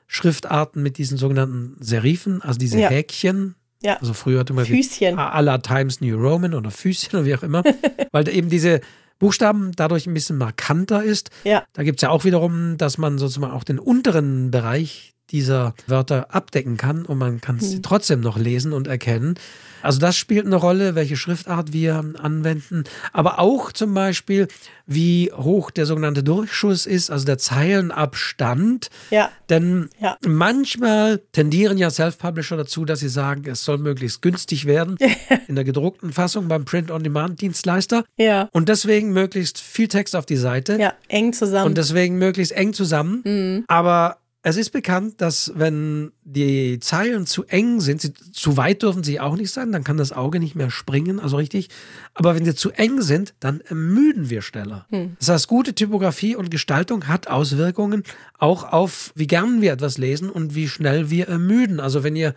Schriftarten 0.07 0.83
mit 0.83 0.97
diesen 0.99 1.17
sogenannten 1.17 1.75
Serifen, 1.79 2.41
also 2.41 2.59
diese 2.59 2.79
ja. 2.79 2.89
Häkchen. 2.89 3.55
Ja. 3.81 3.97
Also 3.97 4.13
früher 4.13 4.39
hatte 4.39 4.53
man 4.53 4.65
Füßchen. 4.65 5.17
aller 5.17 5.61
Times 5.61 6.01
New 6.01 6.17
Roman 6.17 6.53
oder 6.53 6.71
Füßchen 6.71 7.19
oder 7.19 7.25
wie 7.25 7.35
auch 7.35 7.43
immer, 7.43 7.63
weil 8.11 8.27
eben 8.29 8.49
diese 8.49 8.81
Buchstaben 9.19 9.71
dadurch 9.75 10.07
ein 10.07 10.13
bisschen 10.13 10.37
markanter 10.37 11.03
ist. 11.03 11.29
Ja. 11.43 11.63
Da 11.73 11.83
gibt 11.83 11.99
es 11.99 12.01
ja 12.01 12.09
auch 12.09 12.23
wiederum, 12.25 12.77
dass 12.77 12.97
man 12.97 13.17
sozusagen 13.17 13.51
auch 13.51 13.63
den 13.63 13.79
unteren 13.79 14.51
Bereich 14.51 15.14
dieser 15.35 15.73
Wörter 15.87 16.33
abdecken 16.33 16.77
kann 16.77 17.05
und 17.05 17.17
man 17.17 17.41
kann 17.41 17.59
sie 17.59 17.75
hm. 17.75 17.83
trotzdem 17.83 18.21
noch 18.21 18.37
lesen 18.37 18.71
und 18.71 18.87
erkennen. 18.87 19.35
Also 19.81 19.99
das 19.99 20.17
spielt 20.17 20.47
eine 20.47 20.55
Rolle, 20.55 20.95
welche 20.95 21.15
Schriftart 21.15 21.71
wir 21.71 22.03
anwenden, 22.17 22.85
aber 23.13 23.37
auch 23.37 23.71
zum 23.71 23.93
Beispiel, 23.93 24.47
wie 24.87 25.31
hoch 25.31 25.69
der 25.69 25.85
sogenannte 25.85 26.23
Durchschuss 26.23 26.87
ist, 26.87 27.11
also 27.11 27.25
der 27.25 27.37
Zeilenabstand. 27.37 28.89
Ja. 29.11 29.29
Denn 29.49 29.89
ja. 29.99 30.17
manchmal 30.25 31.19
tendieren 31.33 31.77
ja 31.77 31.91
Self-Publisher 31.91 32.57
dazu, 32.57 32.85
dass 32.85 32.99
sie 32.99 33.09
sagen, 33.09 33.43
es 33.47 33.63
soll 33.63 33.77
möglichst 33.77 34.23
günstig 34.23 34.65
werden 34.65 34.97
in 35.47 35.55
der 35.55 35.63
gedruckten 35.63 36.13
Fassung 36.13 36.47
beim 36.47 36.65
Print-on-Demand-Dienstleister. 36.65 38.05
Ja. 38.17 38.49
Und 38.53 38.69
deswegen 38.69 39.13
möglichst 39.13 39.59
viel 39.59 39.87
Text 39.87 40.15
auf 40.15 40.25
die 40.25 40.37
Seite. 40.37 40.79
Ja, 40.79 40.93
eng 41.09 41.31
zusammen. 41.33 41.67
Und 41.67 41.77
deswegen 41.77 42.17
möglichst 42.17 42.53
eng 42.53 42.73
zusammen. 42.73 43.21
Mhm. 43.23 43.65
Aber 43.67 44.17
es 44.47 44.57
ist 44.57 44.69
bekannt, 44.69 45.21
dass 45.21 45.53
wenn 45.55 46.11
die 46.23 46.79
Zeilen 46.79 47.25
zu 47.25 47.45
eng 47.45 47.81
sind, 47.81 47.99
sie, 48.01 48.13
zu 48.13 48.57
weit 48.57 48.83
dürfen 48.83 49.03
sie 49.03 49.19
auch 49.19 49.35
nicht 49.35 49.49
sein, 49.49 49.71
dann 49.71 49.83
kann 49.83 49.97
das 49.97 50.11
Auge 50.11 50.39
nicht 50.39 50.53
mehr 50.53 50.69
springen, 50.69 51.19
also 51.19 51.37
richtig. 51.37 51.69
Aber 52.13 52.35
wenn 52.35 52.45
sie 52.45 52.53
zu 52.53 52.69
eng 52.69 53.01
sind, 53.01 53.33
dann 53.39 53.61
ermüden 53.61 54.29
wir 54.29 54.43
schneller. 54.43 54.85
Hm. 54.91 55.17
Das 55.17 55.29
heißt, 55.29 55.47
gute 55.47 55.73
Typografie 55.73 56.35
und 56.35 56.51
Gestaltung 56.51 57.07
hat 57.07 57.27
Auswirkungen 57.27 58.03
auch 58.37 58.71
auf, 58.71 59.11
wie 59.15 59.25
gern 59.25 59.61
wir 59.61 59.73
etwas 59.73 59.97
lesen 59.97 60.29
und 60.29 60.53
wie 60.53 60.67
schnell 60.67 61.09
wir 61.09 61.27
ermüden. 61.27 61.79
Also 61.79 62.03
wenn 62.03 62.15
ihr 62.15 62.35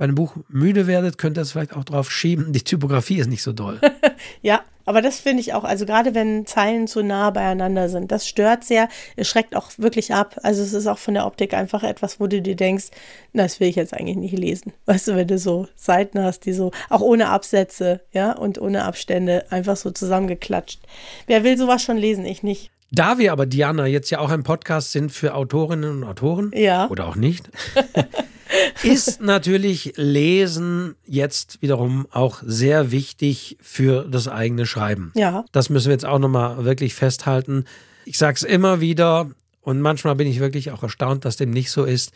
bei 0.00 0.04
einem 0.04 0.14
Buch 0.14 0.34
müde 0.48 0.86
werdet, 0.86 1.18
könnt 1.18 1.36
ihr 1.36 1.42
es 1.42 1.52
vielleicht 1.52 1.76
auch 1.76 1.84
drauf 1.84 2.10
schieben, 2.10 2.54
die 2.54 2.64
Typografie 2.64 3.18
ist 3.18 3.28
nicht 3.28 3.42
so 3.42 3.52
doll. 3.52 3.78
ja, 4.40 4.62
aber 4.86 5.02
das 5.02 5.20
finde 5.20 5.42
ich 5.42 5.52
auch, 5.52 5.62
also 5.62 5.84
gerade 5.84 6.14
wenn 6.14 6.46
Zeilen 6.46 6.86
zu 6.86 7.02
nah 7.02 7.28
beieinander 7.28 7.90
sind, 7.90 8.10
das 8.10 8.26
stört 8.26 8.64
sehr, 8.64 8.88
es 9.16 9.28
schreckt 9.28 9.54
auch 9.54 9.68
wirklich 9.76 10.14
ab. 10.14 10.40
Also 10.42 10.62
es 10.62 10.72
ist 10.72 10.86
auch 10.86 10.96
von 10.96 11.12
der 11.12 11.26
Optik 11.26 11.52
einfach 11.52 11.82
etwas, 11.82 12.18
wo 12.18 12.28
du 12.28 12.40
dir 12.40 12.56
denkst, 12.56 12.86
na, 13.34 13.42
das 13.42 13.60
will 13.60 13.68
ich 13.68 13.76
jetzt 13.76 13.92
eigentlich 13.92 14.16
nicht 14.16 14.38
lesen. 14.38 14.72
Weißt 14.86 15.08
du, 15.08 15.16
wenn 15.16 15.28
du 15.28 15.36
so 15.36 15.68
Seiten 15.76 16.18
hast, 16.22 16.46
die 16.46 16.54
so, 16.54 16.70
auch 16.88 17.02
ohne 17.02 17.28
Absätze, 17.28 18.00
ja, 18.10 18.32
und 18.32 18.58
ohne 18.58 18.84
Abstände, 18.84 19.44
einfach 19.50 19.76
so 19.76 19.90
zusammengeklatscht. 19.90 20.80
Wer 21.26 21.44
will 21.44 21.58
sowas 21.58 21.82
schon 21.82 21.98
lesen? 21.98 22.24
Ich 22.24 22.42
nicht. 22.42 22.70
Da 22.90 23.18
wir 23.18 23.32
aber, 23.32 23.44
Diana, 23.44 23.84
jetzt 23.84 24.08
ja 24.08 24.18
auch 24.18 24.30
ein 24.30 24.44
Podcast 24.44 24.92
sind 24.92 25.12
für 25.12 25.34
Autorinnen 25.34 25.90
und 25.90 26.04
Autoren, 26.04 26.52
ja. 26.54 26.88
oder 26.88 27.06
auch 27.06 27.16
nicht, 27.16 27.50
ist 28.82 29.20
natürlich 29.20 29.94
Lesen 29.96 30.96
jetzt 31.06 31.62
wiederum 31.62 32.06
auch 32.10 32.42
sehr 32.44 32.90
wichtig 32.90 33.56
für 33.60 34.06
das 34.08 34.28
eigene 34.28 34.66
Schreiben. 34.66 35.12
Ja. 35.14 35.44
Das 35.52 35.70
müssen 35.70 35.86
wir 35.86 35.92
jetzt 35.92 36.06
auch 36.06 36.18
nochmal 36.18 36.64
wirklich 36.64 36.94
festhalten. 36.94 37.64
Ich 38.04 38.18
sage 38.18 38.36
es 38.36 38.42
immer 38.42 38.80
wieder 38.80 39.30
und 39.60 39.80
manchmal 39.80 40.14
bin 40.16 40.26
ich 40.26 40.40
wirklich 40.40 40.70
auch 40.70 40.82
erstaunt, 40.82 41.24
dass 41.24 41.36
dem 41.36 41.50
nicht 41.50 41.70
so 41.70 41.84
ist. 41.84 42.12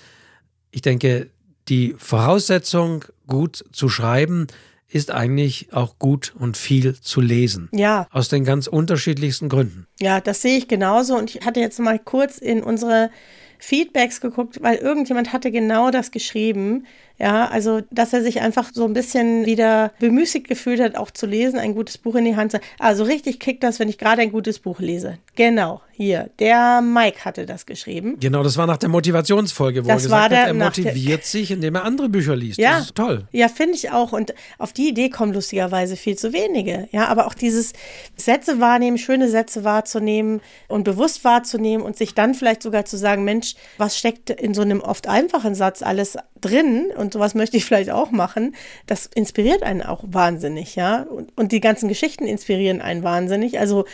Ich 0.71 0.83
denke, 0.83 1.31
die 1.69 1.95
Voraussetzung, 1.99 3.05
gut 3.27 3.65
zu 3.73 3.89
schreiben, 3.89 4.47
ist 4.89 5.11
eigentlich 5.11 5.73
auch 5.73 5.99
gut 5.99 6.35
und 6.39 6.57
viel 6.57 6.95
zu 7.01 7.21
lesen. 7.21 7.69
Ja. 7.73 8.07
Aus 8.11 8.29
den 8.29 8.45
ganz 8.45 8.67
unterschiedlichsten 8.67 9.49
Gründen. 9.49 9.87
Ja, 10.01 10.21
das 10.21 10.43
sehe 10.43 10.57
ich 10.57 10.69
genauso. 10.69 11.17
Und 11.17 11.35
ich 11.35 11.45
hatte 11.45 11.61
jetzt 11.61 11.81
mal 11.81 11.99
kurz 11.99 12.39
in 12.39 12.63
unsere 12.63 13.11
Feedbacks 13.59 14.21
geguckt, 14.21 14.63
weil 14.63 14.77
irgendjemand 14.77 15.33
hatte 15.33 15.51
genau 15.51 15.91
das 15.91 16.11
geschrieben. 16.11 16.87
Ja, 17.19 17.47
also, 17.47 17.81
dass 17.93 18.13
er 18.13 18.23
sich 18.23 18.41
einfach 18.41 18.71
so 18.73 18.85
ein 18.85 18.93
bisschen 18.93 19.47
wieder 19.47 19.93
bemüßigt 20.01 20.49
gefühlt 20.49 20.81
hat, 20.81 20.97
auch 20.97 21.13
zu 21.13 21.27
lesen, 21.27 21.61
ein 21.61 21.75
gutes 21.75 21.97
Buch 21.97 22.17
in 22.17 22.25
die 22.25 22.35
Hand 22.35 22.51
zu. 22.51 22.61
Also 22.81 23.05
richtig 23.05 23.39
kickt 23.39 23.63
das, 23.63 23.79
wenn 23.79 23.89
ich 23.89 23.99
gerade 23.99 24.23
ein 24.23 24.33
gutes 24.33 24.59
Buch 24.59 24.81
lese. 24.81 25.19
Genau, 25.37 25.81
hier. 25.93 26.31
Der 26.41 26.81
Mike 26.81 27.25
hatte 27.25 27.47
das 27.47 27.67
geschrieben. 27.67 28.17
Genau, 28.19 28.43
das 28.43 28.57
war 28.57 28.67
nach 28.67 28.79
der 28.79 28.89
Motivationsfolge, 28.89 29.85
wo 29.85 29.89
das 29.89 30.03
er 30.03 30.07
gesagt 30.07 30.33
der, 30.33 30.41
hat, 30.41 30.49
er 30.49 30.55
motiviert 30.55 31.25
sich, 31.25 31.53
indem 31.53 31.77
er 31.77 31.85
andere 31.85 32.09
Bücher 32.09 32.35
liest. 32.35 32.59
Ja, 32.59 32.79
das 32.79 32.87
ist 32.87 32.97
toll. 32.97 33.29
Ja, 33.31 33.49
finde 33.49 33.75
ich 33.75 33.93
auch. 33.93 34.13
Und 34.13 34.35
auf 34.59 34.73
die 34.73 34.89
Idee 34.89 35.09
kommen 35.09 35.33
lustigerweise 35.33 35.95
viel 35.95 36.17
zu 36.17 36.33
wenige. 36.33 36.89
Ja, 36.91 37.07
aber 37.07 37.29
auch 37.29 37.35
dieses 37.35 37.75
Sätze 38.17 38.59
wahrnehmen, 38.59 38.99
schöne 38.99 39.29
Sätze 39.29 39.63
wahrzunehmen 39.63 40.41
und 40.67 40.83
bewusst 40.83 41.23
wahrzunehmen 41.23 41.87
und 41.87 41.97
sich 41.97 42.15
dann 42.15 42.35
vielleicht 42.35 42.65
sogar 42.65 42.87
zu 42.87 42.97
sagen, 42.97 43.23
Mensch, 43.23 43.55
was 43.79 43.97
steckt 43.97 44.31
in 44.31 44.53
so 44.53 44.63
einem 44.63 44.81
oft 44.81 45.07
einfachen 45.07 45.55
Satz 45.55 45.81
alles 45.83 46.19
drin? 46.41 46.91
und 47.04 47.04
sowas 47.13 47.35
möchte 47.35 47.57
ich 47.57 47.65
vielleicht 47.65 47.91
auch 47.91 48.11
machen, 48.11 48.55
das 48.87 49.07
inspiriert 49.07 49.63
einen 49.63 49.83
auch 49.83 50.05
wahnsinnig, 50.07 50.77
ja. 50.77 51.03
Und, 51.03 51.37
und 51.37 51.53
die 51.53 51.61
ganzen 51.61 51.89
Geschichten 51.89 52.27
inspirieren 52.27 52.81
einen 52.81 53.03
wahnsinnig. 53.03 53.59
Also 53.59 53.85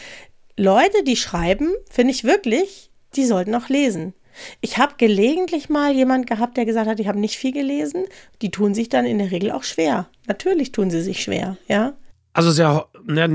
Leute, 0.56 1.02
die 1.04 1.16
schreiben, 1.16 1.72
finde 1.90 2.12
ich 2.12 2.24
wirklich, 2.24 2.90
die 3.16 3.24
sollten 3.24 3.54
auch 3.54 3.68
lesen. 3.68 4.14
Ich 4.60 4.78
habe 4.78 4.94
gelegentlich 4.96 5.68
mal 5.68 5.92
jemand 5.92 6.26
gehabt, 6.26 6.56
der 6.56 6.64
gesagt 6.64 6.88
hat, 6.88 7.00
ich 7.00 7.08
habe 7.08 7.18
nicht 7.18 7.36
viel 7.36 7.52
gelesen. 7.52 8.04
Die 8.42 8.50
tun 8.50 8.74
sich 8.74 8.88
dann 8.88 9.04
in 9.04 9.18
der 9.18 9.30
Regel 9.30 9.50
auch 9.50 9.64
schwer. 9.64 10.08
Natürlich 10.26 10.72
tun 10.72 10.90
sie 10.90 11.02
sich 11.02 11.22
schwer, 11.22 11.56
ja. 11.68 11.94
Also 12.32 12.52
sehr, 12.52 12.86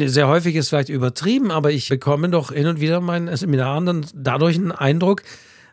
sehr 0.05 0.27
häufig 0.27 0.55
ist 0.55 0.69
vielleicht 0.69 0.89
übertrieben, 0.89 1.51
aber 1.51 1.71
ich 1.71 1.89
bekomme 1.89 2.29
doch 2.29 2.53
hin 2.53 2.67
und 2.67 2.79
wieder 2.79 3.01
meinen 3.01 3.35
Seminaren 3.35 3.85
dann 3.85 4.05
dadurch 4.13 4.55
einen 4.55 4.71
Eindruck, 4.71 5.23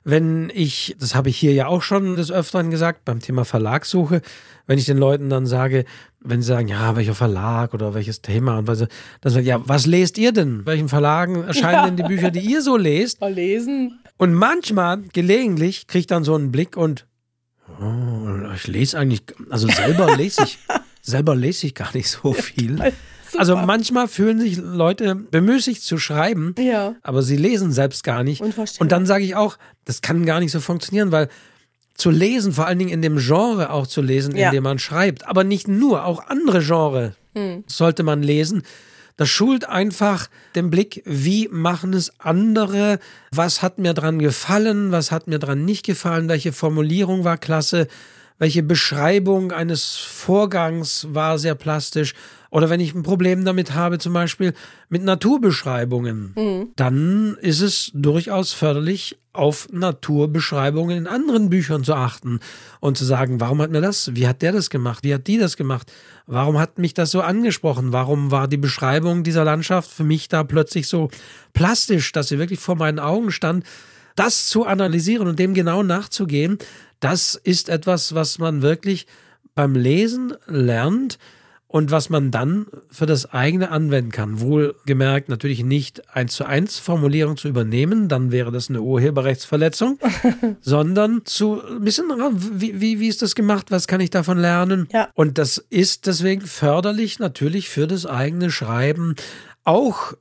wenn 0.05 0.51
ich, 0.55 0.97
das 0.99 1.15
habe 1.15 1.29
ich 1.29 1.37
hier 1.37 1.53
ja 1.53 1.67
auch 1.67 1.83
schon 1.83 2.17
des 2.17 2.31
Öfteren 2.31 2.71
gesagt, 2.71 3.05
beim 3.05 3.21
Thema 3.21 3.45
Verlagssuche, 3.45 4.23
wenn 4.67 4.79
ich 4.79 4.85
den 4.85 4.99
Leuten 4.99 5.31
dann 5.31 5.47
sage, 5.47 5.85
wenn 6.21 6.43
sie 6.43 6.49
sagen, 6.49 6.69
ja, 6.69 6.97
welcher 6.97 7.15
Verlag 7.15 7.75
oder 7.75 7.95
welches 7.95 8.23
Thema 8.23 8.59
und 8.59 8.67
was, 8.67 8.79
dann 8.79 9.33
sage 9.33 9.43
ich, 9.43 9.49
ja, 9.49 9.61
was 9.65 9.87
lest 9.87 10.19
ihr 10.19 10.33
denn? 10.33 10.65
Welchen 10.67 10.89
Verlagen 10.89 11.45
erscheinen 11.45 11.75
ja. 11.75 11.87
denn 11.87 11.97
die 11.97 12.03
Bücher, 12.15 12.31
die 12.31 12.41
ihr 12.41 12.63
so 12.63 12.77
lest? 12.77 13.21
Mal 13.21 13.33
lesen. 13.33 14.01
Und 14.19 14.35
manchmal, 14.35 15.03
gelegentlich, 15.13 15.87
kriege 15.87 16.01
ich 16.01 16.07
dann 16.07 16.25
so 16.25 16.35
einen 16.35 16.53
Blick 16.53 16.77
und 16.77 17.07
oh, 17.81 18.53
ich 18.55 18.67
lese 18.67 18.99
eigentlich, 18.99 19.23
also 19.51 19.69
selber 19.69 20.17
lese 20.17 20.45
ich, 20.45 20.59
selber 21.03 21.35
lese 21.35 21.67
ich 21.67 21.75
gar 21.75 21.95
nicht 21.95 22.09
so 22.09 22.33
viel. 22.33 22.93
Also 23.37 23.57
manchmal 23.57 24.09
fühlen 24.09 24.41
sich 24.41 24.57
Leute 24.57 25.15
bemüßigt 25.15 25.83
zu 25.83 25.99
schreiben, 25.99 26.55
ja. 26.59 26.95
aber 27.03 27.23
sie 27.23 27.37
lesen 27.37 27.73
selbst 27.73 28.05
gar 28.05 28.23
nicht. 28.25 28.43
Und 28.81 28.93
dann 28.93 29.07
sage 29.07 29.25
ich 29.25 29.35
auch, 29.35 29.59
das 29.85 30.03
kann 30.03 30.27
gar 30.27 30.41
nicht 30.41 30.53
so 30.53 30.61
funktionieren, 30.61 31.13
weil 31.13 31.29
zu 31.95 32.11
lesen, 32.11 32.53
vor 32.53 32.67
allen 32.67 32.79
Dingen 32.79 32.91
in 32.91 33.03
dem 33.03 33.19
Genre 33.19 33.71
auch 33.71 33.87
zu 33.87 34.01
lesen, 34.01 34.37
ja. 34.37 34.49
in 34.49 34.55
dem 34.55 34.65
man 34.65 34.79
schreibt. 34.79 35.27
Aber 35.27 35.45
nicht 35.45 35.69
nur, 35.69 36.05
auch 36.05 36.27
andere 36.27 36.61
Genre 36.63 37.15
hm. 37.35 37.65
sollte 37.67 38.03
man 38.03 38.23
lesen. 38.23 38.63
Das 39.17 39.29
schult 39.29 39.69
einfach 39.69 40.29
den 40.55 40.71
Blick, 40.71 41.03
wie 41.05 41.49
machen 41.49 41.93
es 41.93 42.19
andere, 42.19 42.99
was 43.31 43.63
hat 43.63 43.79
mir 43.79 43.95
dran 43.95 44.19
gefallen, 44.19 44.91
was 44.91 45.13
hat 45.13 45.29
mir 45.29 45.39
dran 45.39 45.65
nicht 45.65 45.85
gefallen, 45.85 46.29
welche 46.29 46.53
Formulierung 46.53 47.25
war 47.25 47.37
klasse, 47.37 47.89
welche 48.43 48.65
Beschreibung 48.65 49.53
eines 49.53 49.95
Vorgangs 49.95 51.07
war 51.13 51.39
sehr 51.39 51.55
plastisch. 51.55 52.13
Oder 52.51 52.71
wenn 52.71 52.81
ich 52.81 52.93
ein 52.93 53.05
Problem 53.05 53.45
damit 53.45 53.73
habe, 53.73 54.01
zum 54.01 54.15
Beispiel 54.15 54.53
mit 54.89 55.05
Naturbeschreibungen, 55.05 56.33
mhm. 56.37 56.69
dann 56.75 57.37
ist 57.41 57.61
es 57.61 57.93
durchaus 57.95 58.53
förderlich, 58.53 59.17
auf 59.33 59.69
Naturbeschreibungen 59.71 60.99
in 60.99 61.07
anderen 61.07 61.51
Büchern 61.51 61.85
zu 61.85 61.95
achten 61.95 62.41
und 62.81 62.99
zu 62.99 63.05
sagen, 63.05 63.41
warum 63.41 63.63
hat 63.63 63.71
mir 63.71 63.81
das, 63.81 64.17
wie 64.17 64.27
hat 64.27 64.43
der 64.43 64.51
das 64.51 64.71
gemacht, 64.71 65.05
wie 65.05 65.15
hat 65.15 65.29
die 65.29 65.39
das 65.39 65.57
gemacht, 65.57 65.93
warum 66.27 66.59
hat 66.59 66.81
mich 66.81 66.95
das 66.95 67.13
so 67.13 67.21
angesprochen, 67.21 67.93
warum 67.93 68.33
war 68.33 68.49
die 68.49 68.57
Beschreibung 68.57 69.23
dieser 69.23 69.45
Landschaft 69.45 69.89
für 69.89 70.05
mich 70.05 70.27
da 70.27 70.43
plötzlich 70.43 70.89
so 70.89 71.11
plastisch, 71.53 72.11
dass 72.11 72.27
sie 72.27 72.41
wirklich 72.41 72.59
vor 72.59 72.75
meinen 72.75 72.99
Augen 72.99 73.31
stand. 73.31 73.65
Das 74.17 74.49
zu 74.49 74.67
analysieren 74.67 75.29
und 75.29 75.39
dem 75.39 75.55
genau 75.55 75.85
nachzugehen, 75.85 76.59
das 77.03 77.35
ist 77.35 77.69
etwas, 77.69 78.15
was 78.15 78.39
man 78.39 78.63
wirklich 78.63 79.07
beim 79.55 79.75
Lesen 79.75 80.35
lernt 80.47 81.19
und 81.67 81.91
was 81.91 82.11
man 82.11 82.31
dann 82.31 82.67
für 82.91 83.07
das 83.07 83.33
eigene 83.33 83.71
anwenden 83.71 84.13
kann. 84.13 84.41
Wohlgemerkt 84.41 85.31
natürlich 85.31 85.65
nicht 85.65 86.09
eins 86.15 86.35
zu 86.35 86.45
eins 86.45 86.79
Formulierung 86.79 87.39
zu 87.39 87.49
übernehmen, 87.49 88.09
dann 88.09 88.31
wäre 88.31 88.53
das 88.53 88.69
eine 88.69 88.83
Urheberrechtsverletzung, 88.83 89.99
sondern 90.61 91.23
zu 91.25 91.63
ein 91.65 91.83
bisschen, 91.83 92.05
wie, 92.53 92.81
wie, 92.81 93.01
wie 93.01 93.09
ist 93.09 93.23
das 93.23 93.35
gemacht, 93.35 93.71
was 93.71 93.87
kann 93.87 94.03
ich 94.03 94.11
davon 94.11 94.39
lernen? 94.39 94.87
Ja. 94.93 95.09
Und 95.15 95.39
das 95.39 95.59
ist 95.71 96.07
deswegen 96.07 96.43
förderlich 96.43 97.19
natürlich 97.19 97.71
für 97.71 97.87
das 97.87 98.05
eigene 98.05 98.51
Schreiben, 98.51 99.17
auch 99.65 100.13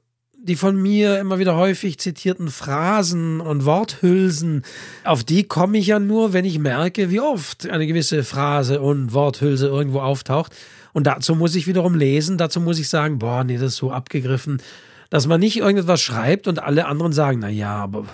die 0.44 0.56
von 0.56 0.76
mir 0.76 1.20
immer 1.20 1.38
wieder 1.38 1.56
häufig 1.56 2.00
zitierten 2.00 2.50
Phrasen 2.50 3.42
und 3.42 3.66
Worthülsen, 3.66 4.64
auf 5.04 5.24
die 5.24 5.44
komme 5.44 5.78
ich 5.78 5.88
ja 5.88 6.00
nur, 6.00 6.34
wenn 6.34 6.46
ich 6.46 6.58
merke, 6.58 7.12
wie 7.12 7.20
oft 7.20 7.70
eine 7.70 7.86
gewisse 7.86 8.24
Phrase 8.24 8.82
und 8.82 9.14
Worthülse 9.14 9.68
irgendwo 9.68 10.00
auftaucht. 10.00 10.56
Und 10.94 11.06
dazu 11.06 11.36
muss 11.36 11.56
ich 11.56 11.68
wiederum 11.68 11.96
lesen, 11.96 12.38
dazu 12.38 12.60
muss 12.60 12.80
ich 12.80 12.90
sagen, 12.90 13.20
boah, 13.20 13.44
nee, 13.44 13.58
das 13.58 13.74
ist 13.74 13.78
so 13.78 13.92
abgegriffen, 13.92 14.62
dass 15.10 15.28
man 15.28 15.40
nicht 15.40 15.58
irgendetwas 15.58 16.02
schreibt 16.02 16.48
und 16.48 16.62
alle 16.62 16.88
anderen 16.88 17.14
sagen, 17.14 17.40
na 17.40 17.50
ja, 17.50 17.76
aber 17.76 18.06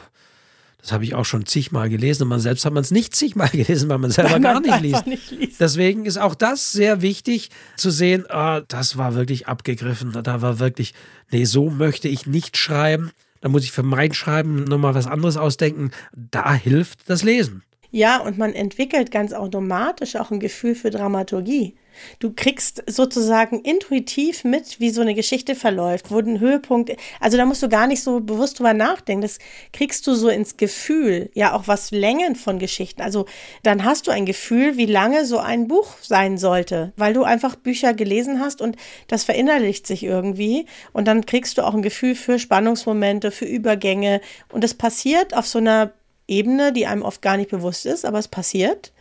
das 0.81 0.91
habe 0.91 1.03
ich 1.03 1.15
auch 1.15 1.25
schon 1.25 1.45
zigmal 1.45 1.89
gelesen 1.89 2.23
und 2.23 2.29
man 2.29 2.39
selbst 2.39 2.65
hat 2.65 2.73
man 2.73 2.83
es 2.83 2.91
nicht 2.91 3.15
zigmal 3.15 3.49
gelesen, 3.51 3.89
weil 3.89 3.97
man 3.97 4.11
selber 4.11 4.31
weil 4.31 4.39
man 4.39 4.63
gar 4.63 4.79
nicht 4.79 4.81
liest. 4.81 5.07
nicht 5.07 5.31
liest. 5.31 5.59
Deswegen 5.59 6.05
ist 6.05 6.17
auch 6.17 6.35
das 6.35 6.71
sehr 6.71 7.01
wichtig 7.01 7.49
zu 7.75 7.89
sehen, 7.89 8.25
ah, 8.29 8.61
das 8.61 8.97
war 8.97 9.15
wirklich 9.15 9.47
abgegriffen, 9.47 10.13
da 10.23 10.41
war 10.41 10.59
wirklich, 10.59 10.93
nee, 11.31 11.45
so 11.45 11.69
möchte 11.69 12.07
ich 12.07 12.25
nicht 12.25 12.57
schreiben. 12.57 13.11
Da 13.41 13.49
muss 13.49 13.63
ich 13.63 13.71
für 13.71 13.83
mein 13.83 14.13
Schreiben 14.13 14.63
nochmal 14.63 14.95
was 14.95 15.05
anderes 15.05 15.37
ausdenken. 15.37 15.91
Da 16.11 16.53
hilft 16.53 17.07
das 17.07 17.21
Lesen. 17.21 17.61
Ja, 17.91 18.17
und 18.17 18.37
man 18.37 18.53
entwickelt 18.53 19.11
ganz 19.11 19.31
automatisch 19.31 20.15
auch 20.15 20.31
ein 20.31 20.39
Gefühl 20.39 20.75
für 20.75 20.89
Dramaturgie. 20.89 21.75
Du 22.19 22.33
kriegst 22.33 22.83
sozusagen 22.87 23.61
intuitiv 23.61 24.43
mit, 24.43 24.79
wie 24.79 24.89
so 24.89 25.01
eine 25.01 25.13
Geschichte 25.13 25.55
verläuft, 25.55 26.11
wo 26.11 26.19
ein 26.19 26.39
Höhepunkt, 26.39 26.95
also 27.19 27.37
da 27.37 27.45
musst 27.45 27.63
du 27.63 27.69
gar 27.69 27.87
nicht 27.87 28.03
so 28.03 28.19
bewusst 28.19 28.59
drüber 28.59 28.73
nachdenken, 28.73 29.21
das 29.21 29.39
kriegst 29.73 30.05
du 30.07 30.13
so 30.13 30.29
ins 30.29 30.57
Gefühl, 30.57 31.29
ja 31.33 31.53
auch 31.53 31.67
was 31.67 31.91
Längen 31.91 32.35
von 32.35 32.59
Geschichten. 32.59 33.01
Also 33.01 33.25
dann 33.63 33.83
hast 33.83 34.07
du 34.07 34.11
ein 34.11 34.25
Gefühl, 34.25 34.77
wie 34.77 34.85
lange 34.85 35.25
so 35.25 35.39
ein 35.39 35.67
Buch 35.67 35.95
sein 36.01 36.37
sollte, 36.37 36.93
weil 36.97 37.13
du 37.13 37.23
einfach 37.23 37.55
Bücher 37.55 37.93
gelesen 37.93 38.39
hast 38.39 38.61
und 38.61 38.75
das 39.07 39.23
verinnerlicht 39.23 39.87
sich 39.87 40.03
irgendwie 40.03 40.65
und 40.93 41.07
dann 41.07 41.25
kriegst 41.25 41.57
du 41.57 41.63
auch 41.63 41.73
ein 41.73 41.81
Gefühl 41.81 42.15
für 42.15 42.39
Spannungsmomente, 42.39 43.31
für 43.31 43.45
Übergänge 43.45 44.21
und 44.51 44.63
es 44.63 44.73
passiert 44.73 45.35
auf 45.35 45.47
so 45.47 45.59
einer 45.59 45.91
Ebene, 46.27 46.73
die 46.73 46.85
einem 46.85 47.03
oft 47.03 47.21
gar 47.21 47.37
nicht 47.37 47.49
bewusst 47.49 47.85
ist, 47.85 48.05
aber 48.05 48.19
es 48.19 48.27
passiert. 48.27 48.91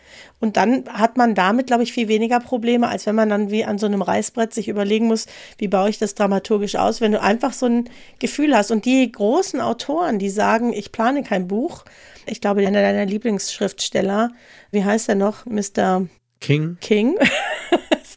Und 0.41 0.57
dann 0.57 0.85
hat 0.89 1.17
man 1.17 1.35
damit, 1.35 1.67
glaube 1.67 1.83
ich, 1.83 1.93
viel 1.93 2.09
weniger 2.09 2.41
Probleme, 2.41 2.89
als 2.89 3.07
wenn 3.07 3.14
man 3.14 3.29
dann 3.29 3.51
wie 3.51 3.64
an 3.64 3.79
so 3.79 3.87
einem 3.87 4.03
Reißbrett 4.03 4.53
sich 4.53 4.69
überlegen 4.69 5.07
muss, 5.07 5.27
wie 5.59 5.69
baue 5.69 5.91
ich 5.91 5.99
das 5.99 6.14
dramaturgisch 6.14 6.77
aus, 6.77 7.01
wenn 7.01 7.12
du 7.12 7.21
einfach 7.21 7.53
so 7.53 7.67
ein 7.67 7.89
Gefühl 8.19 8.57
hast. 8.57 8.71
Und 8.71 8.85
die 8.85 9.11
großen 9.11 9.61
Autoren, 9.61 10.19
die 10.19 10.31
sagen, 10.31 10.73
ich 10.73 10.93
plane 10.93 11.23
kein 11.23 11.49
Buch, 11.49 11.85
ich 12.27 12.41
glaube, 12.41 12.67
einer 12.67 12.83
deiner 12.83 13.07
Lieblingsschriftsteller, 13.07 14.31
wie 14.71 14.85
heißt 14.85 15.09
er 15.09 15.14
noch, 15.14 15.47
Mr. 15.47 16.07
King. 16.41 16.77
King. 16.81 17.19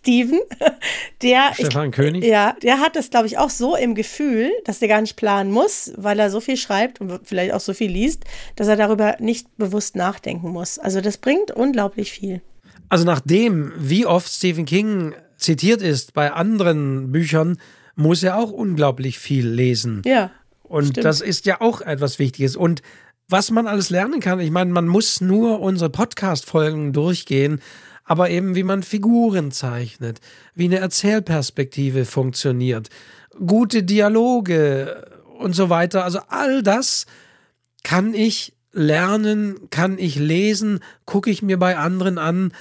Steven, 0.02 0.40
der. 1.22 1.54
Stefan 1.54 1.90
ich, 1.90 1.96
König? 1.96 2.24
Ja, 2.24 2.56
der 2.64 2.80
hat 2.80 2.96
es, 2.96 3.10
glaube 3.10 3.28
ich, 3.28 3.38
auch 3.38 3.50
so 3.50 3.76
im 3.76 3.96
Gefühl, 3.96 4.52
dass 4.66 4.80
der 4.80 4.88
gar 4.88 5.02
nicht 5.02 5.16
planen 5.16 5.52
muss, 5.52 5.92
weil 5.98 6.20
er 6.20 6.30
so 6.30 6.40
viel 6.40 6.58
schreibt 6.58 7.02
und 7.02 7.20
vielleicht 7.24 7.54
auch 7.54 7.60
so 7.60 7.74
viel 7.74 7.92
liest, 7.92 8.24
dass 8.56 8.68
er 8.68 8.76
darüber 8.76 9.18
nicht 9.20 9.56
bewusst 9.58 9.96
nachdenken 9.96 10.50
muss. 10.50 10.80
Also 10.80 11.02
das 11.02 11.18
bringt 11.18 11.52
unglaublich 11.52 12.12
viel. 12.12 12.42
Also 12.88 13.06
nachdem, 13.06 13.72
wie 13.78 14.06
oft 14.06 14.32
Stephen 14.32 14.66
King 14.66 15.14
zitiert 15.38 15.82
ist 15.82 16.14
bei 16.14 16.32
anderen 16.32 17.12
Büchern, 17.12 17.58
muss 17.96 18.24
er 18.24 18.38
auch 18.38 18.52
unglaublich 18.52 19.20
viel 19.20 19.48
lesen. 19.48 20.02
Ja. 20.06 20.32
Und 20.64 20.88
stimmt. 20.88 21.06
das 21.06 21.22
ist 21.22 21.46
ja 21.46 21.62
auch 21.62 21.82
etwas 21.82 22.20
Wichtiges. 22.20 22.56
Und 22.56 22.82
was 23.28 23.52
man 23.52 23.68
alles 23.68 23.90
lernen 23.90 24.22
kann, 24.22 24.40
ich 24.40 24.50
meine, 24.50 24.72
man 24.72 24.88
muss 24.88 25.22
nur 25.22 25.60
unsere 25.60 25.90
Podcast-Folgen 25.90 26.94
durchgehen 26.94 27.62
aber 28.10 28.32
eben 28.32 28.56
wie 28.56 28.64
man 28.64 28.82
Figuren 28.82 29.52
zeichnet, 29.52 30.20
wie 30.56 30.66
eine 30.66 30.80
Erzählperspektive 30.80 32.06
funktioniert, 32.06 32.90
gute 33.46 33.84
Dialoge 33.84 35.06
und 35.38 35.56
so 35.56 35.70
weiter. 35.70 36.04
Also 36.04 36.20
all 36.28 36.64
das 36.64 37.06
kann 37.84 38.16
ich 38.16 38.54
lernen, 38.72 39.70
kann 39.70 40.00
ich 40.00 40.16
lesen, 40.16 40.80
gucke 41.06 41.30
ich 41.30 41.44
mir 41.44 41.60
bei 41.60 41.78
anderen 41.78 42.18
an. 42.18 42.52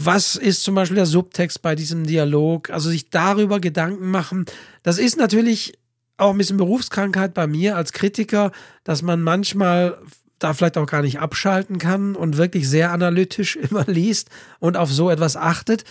Was 0.00 0.34
ist 0.34 0.64
zum 0.64 0.74
Beispiel 0.74 0.96
der 0.96 1.06
Subtext 1.06 1.62
bei 1.62 1.76
diesem 1.76 2.04
Dialog? 2.04 2.70
Also 2.70 2.90
sich 2.90 3.08
darüber 3.08 3.60
Gedanken 3.60 4.10
machen. 4.10 4.46
Das 4.82 4.98
ist 4.98 5.16
natürlich 5.16 5.78
auch 6.16 6.32
ein 6.32 6.38
bisschen 6.38 6.56
Berufskrankheit 6.56 7.34
bei 7.34 7.46
mir 7.46 7.76
als 7.76 7.92
Kritiker, 7.92 8.50
dass 8.82 9.02
man 9.02 9.22
manchmal 9.22 9.96
da 10.38 10.54
vielleicht 10.54 10.78
auch 10.78 10.86
gar 10.86 11.02
nicht 11.02 11.20
abschalten 11.20 11.78
kann 11.78 12.14
und 12.14 12.36
wirklich 12.36 12.68
sehr 12.68 12.92
analytisch 12.92 13.56
immer 13.70 13.84
liest 13.86 14.30
und 14.58 14.76
auf 14.76 14.92
so 14.92 15.10
etwas 15.10 15.36
achtet. 15.36 15.84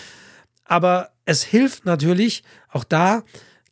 Aber 0.65 1.09
es 1.25 1.43
hilft 1.43 1.85
natürlich 1.85 2.43
auch 2.71 2.83
da, 2.83 3.23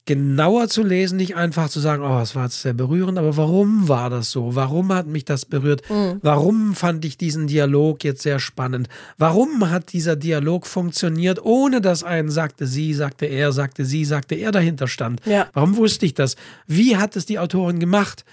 genauer 0.05 0.67
zu 0.69 0.83
lesen, 0.83 1.17
nicht 1.17 1.35
einfach 1.35 1.67
zu 1.67 1.79
sagen, 1.79 2.03
oh, 2.03 2.19
es 2.19 2.35
war 2.35 2.43
jetzt 2.43 2.61
sehr 2.61 2.73
berührend, 2.73 3.17
aber 3.17 3.37
warum 3.37 3.87
war 3.87 4.11
das 4.11 4.31
so? 4.31 4.55
Warum 4.55 4.93
hat 4.93 5.07
mich 5.07 5.25
das 5.25 5.45
berührt? 5.45 5.81
Mhm. 5.89 6.19
Warum 6.21 6.75
fand 6.75 7.03
ich 7.05 7.17
diesen 7.17 7.47
Dialog 7.47 8.03
jetzt 8.03 8.21
sehr 8.21 8.39
spannend? 8.39 8.87
Warum 9.17 9.69
hat 9.69 9.93
dieser 9.93 10.15
Dialog 10.15 10.67
funktioniert, 10.67 11.43
ohne 11.43 11.81
dass 11.81 12.03
ein 12.03 12.29
sagte 12.29 12.67
sie, 12.67 12.93
sagte 12.93 13.25
er, 13.25 13.51
sagte 13.51 13.83
sie, 13.83 14.05
sagte 14.05 14.35
er 14.35 14.51
dahinter 14.51 14.87
stand? 14.87 15.25
Ja. 15.25 15.47
Warum 15.53 15.75
wusste 15.75 16.05
ich 16.05 16.13
das? 16.13 16.35
Wie 16.67 16.97
hat 16.97 17.15
es 17.15 17.25
die 17.25 17.39
Autorin 17.39 17.79
gemacht? 17.79 18.25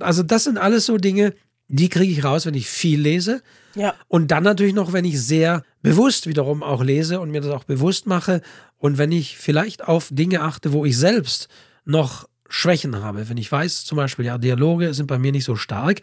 Also 0.00 0.24
das 0.24 0.44
sind 0.44 0.58
alles 0.58 0.86
so 0.86 0.96
Dinge, 0.96 1.34
die 1.70 1.88
kriege 1.88 2.12
ich 2.12 2.24
raus, 2.24 2.46
wenn 2.46 2.54
ich 2.54 2.68
viel 2.68 3.00
lese. 3.00 3.42
Ja. 3.74 3.94
Und 4.08 4.30
dann 4.30 4.42
natürlich 4.42 4.74
noch, 4.74 4.92
wenn 4.92 5.04
ich 5.04 5.20
sehr 5.20 5.62
bewusst 5.82 6.26
wiederum 6.26 6.62
auch 6.62 6.82
lese 6.82 7.20
und 7.20 7.30
mir 7.30 7.40
das 7.40 7.50
auch 7.50 7.64
bewusst 7.64 8.06
mache. 8.06 8.42
Und 8.78 8.98
wenn 8.98 9.12
ich 9.12 9.38
vielleicht 9.38 9.86
auf 9.86 10.08
Dinge 10.10 10.42
achte, 10.42 10.72
wo 10.72 10.84
ich 10.84 10.96
selbst 10.98 11.48
noch 11.84 12.28
Schwächen 12.48 12.96
habe. 13.02 13.28
Wenn 13.28 13.36
ich 13.36 13.50
weiß, 13.50 13.84
zum 13.84 13.96
Beispiel, 13.96 14.26
ja, 14.26 14.36
Dialoge 14.36 14.92
sind 14.92 15.06
bei 15.06 15.18
mir 15.18 15.32
nicht 15.32 15.44
so 15.44 15.56
stark, 15.56 16.00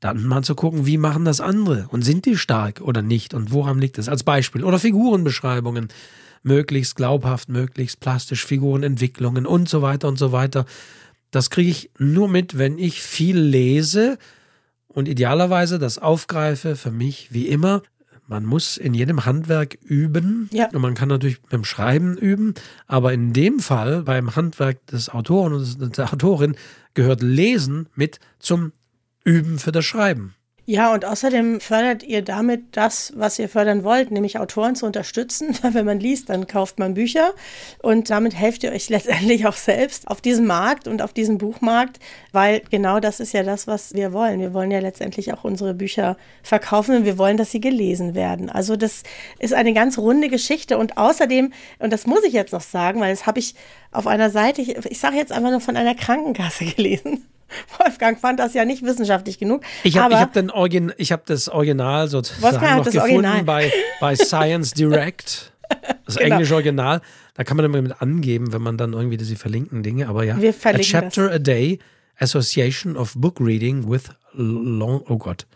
dann 0.00 0.24
mal 0.24 0.42
zu 0.42 0.54
gucken, 0.54 0.86
wie 0.86 0.96
machen 0.96 1.24
das 1.24 1.40
andere 1.40 1.86
und 1.90 2.02
sind 2.02 2.24
die 2.24 2.36
stark 2.36 2.80
oder 2.80 3.02
nicht 3.02 3.34
und 3.34 3.52
woran 3.52 3.78
liegt 3.80 3.98
es? 3.98 4.08
Als 4.08 4.24
Beispiel. 4.24 4.64
Oder 4.64 4.78
Figurenbeschreibungen. 4.78 5.88
Möglichst 6.44 6.96
glaubhaft, 6.96 7.48
möglichst 7.48 8.00
plastisch, 8.00 8.44
Figurenentwicklungen 8.44 9.46
und 9.46 9.68
so 9.68 9.82
weiter 9.82 10.08
und 10.08 10.18
so 10.18 10.32
weiter. 10.32 10.66
Das 11.30 11.50
kriege 11.50 11.70
ich 11.70 11.90
nur 11.98 12.28
mit, 12.28 12.58
wenn 12.58 12.78
ich 12.78 13.00
viel 13.00 13.38
lese 13.38 14.18
und 14.94 15.08
idealerweise 15.08 15.78
das 15.78 15.98
aufgreife 15.98 16.76
für 16.76 16.90
mich 16.90 17.32
wie 17.32 17.48
immer. 17.48 17.82
Man 18.26 18.44
muss 18.44 18.76
in 18.76 18.94
jedem 18.94 19.24
Handwerk 19.26 19.76
üben. 19.82 20.48
Ja. 20.52 20.68
Und 20.72 20.80
man 20.80 20.94
kann 20.94 21.08
natürlich 21.08 21.42
beim 21.42 21.64
Schreiben 21.64 22.16
üben. 22.16 22.54
Aber 22.86 23.12
in 23.12 23.32
dem 23.32 23.58
Fall, 23.58 24.02
beim 24.02 24.36
Handwerk 24.36 24.86
des 24.86 25.08
Autoren 25.08 25.52
und 25.52 25.98
der 25.98 26.12
Autorin, 26.12 26.56
gehört 26.94 27.22
Lesen 27.22 27.88
mit 27.94 28.20
zum 28.38 28.72
Üben 29.24 29.58
für 29.58 29.72
das 29.72 29.84
Schreiben. 29.84 30.34
Ja, 30.64 30.94
und 30.94 31.04
außerdem 31.04 31.60
fördert 31.60 32.04
ihr 32.04 32.22
damit 32.22 32.76
das, 32.76 33.12
was 33.16 33.36
ihr 33.36 33.48
fördern 33.48 33.82
wollt, 33.82 34.12
nämlich 34.12 34.38
Autoren 34.38 34.76
zu 34.76 34.86
unterstützen. 34.86 35.58
Wenn 35.62 35.84
man 35.84 35.98
liest, 35.98 36.28
dann 36.28 36.46
kauft 36.46 36.78
man 36.78 36.94
Bücher 36.94 37.32
und 37.82 38.10
damit 38.10 38.36
helft 38.36 38.62
ihr 38.62 38.70
euch 38.70 38.88
letztendlich 38.88 39.44
auch 39.46 39.56
selbst 39.56 40.06
auf 40.06 40.20
diesem 40.20 40.46
Markt 40.46 40.86
und 40.86 41.02
auf 41.02 41.12
diesem 41.12 41.36
Buchmarkt, 41.36 41.98
weil 42.30 42.62
genau 42.70 43.00
das 43.00 43.18
ist 43.18 43.32
ja 43.32 43.42
das, 43.42 43.66
was 43.66 43.94
wir 43.94 44.12
wollen. 44.12 44.38
Wir 44.38 44.54
wollen 44.54 44.70
ja 44.70 44.78
letztendlich 44.78 45.32
auch 45.34 45.42
unsere 45.42 45.74
Bücher 45.74 46.16
verkaufen 46.44 46.94
und 46.98 47.04
wir 47.04 47.18
wollen, 47.18 47.36
dass 47.36 47.50
sie 47.50 47.60
gelesen 47.60 48.14
werden. 48.14 48.48
Also 48.48 48.76
das 48.76 49.02
ist 49.40 49.54
eine 49.54 49.72
ganz 49.72 49.98
runde 49.98 50.28
Geschichte 50.28 50.78
und 50.78 50.96
außerdem, 50.96 51.52
und 51.80 51.92
das 51.92 52.06
muss 52.06 52.22
ich 52.22 52.34
jetzt 52.34 52.52
noch 52.52 52.60
sagen, 52.60 53.00
weil 53.00 53.10
das 53.10 53.26
habe 53.26 53.40
ich 53.40 53.56
auf 53.90 54.06
einer 54.06 54.30
Seite, 54.30 54.62
ich, 54.62 54.76
ich 54.76 55.00
sage 55.00 55.16
jetzt 55.16 55.32
einfach 55.32 55.50
nur 55.50 55.60
von 55.60 55.76
einer 55.76 55.96
Krankenkasse 55.96 56.64
gelesen. 56.76 57.26
Wolfgang 57.78 58.18
fand 58.18 58.40
das 58.40 58.54
ja 58.54 58.64
nicht 58.64 58.82
wissenschaftlich 58.82 59.38
genug. 59.38 59.62
Ich 59.82 59.98
habe 59.98 60.18
hab 60.18 60.36
hab 60.36 61.26
das 61.26 61.48
Original 61.48 62.08
sozusagen 62.08 62.76
noch 62.76 62.84
gefunden 62.84 62.98
Original. 63.00 63.44
Bei, 63.44 63.72
bei 64.00 64.14
Science 64.16 64.72
Direct. 64.72 65.52
Das 66.06 66.16
genau. 66.16 66.34
englische 66.34 66.54
Original. 66.54 67.00
Da 67.34 67.44
kann 67.44 67.56
man 67.56 67.66
immer 67.66 67.80
mit 67.80 68.00
angeben, 68.02 68.52
wenn 68.52 68.62
man 68.62 68.76
dann 68.76 68.92
irgendwie 68.92 69.16
diese 69.16 69.36
verlinkten 69.36 69.82
Dinge, 69.82 70.08
aber 70.08 70.24
ja. 70.24 70.40
Wir 70.40 70.54
a 70.62 70.78
chapter 70.78 71.28
das. 71.28 71.36
a 71.36 71.38
day, 71.38 71.78
Association 72.18 72.96
of 72.96 73.14
Book 73.16 73.40
Reading 73.40 73.90
with 73.90 74.10
long, 74.34 75.02
oh 75.08 75.16
Gott. 75.16 75.46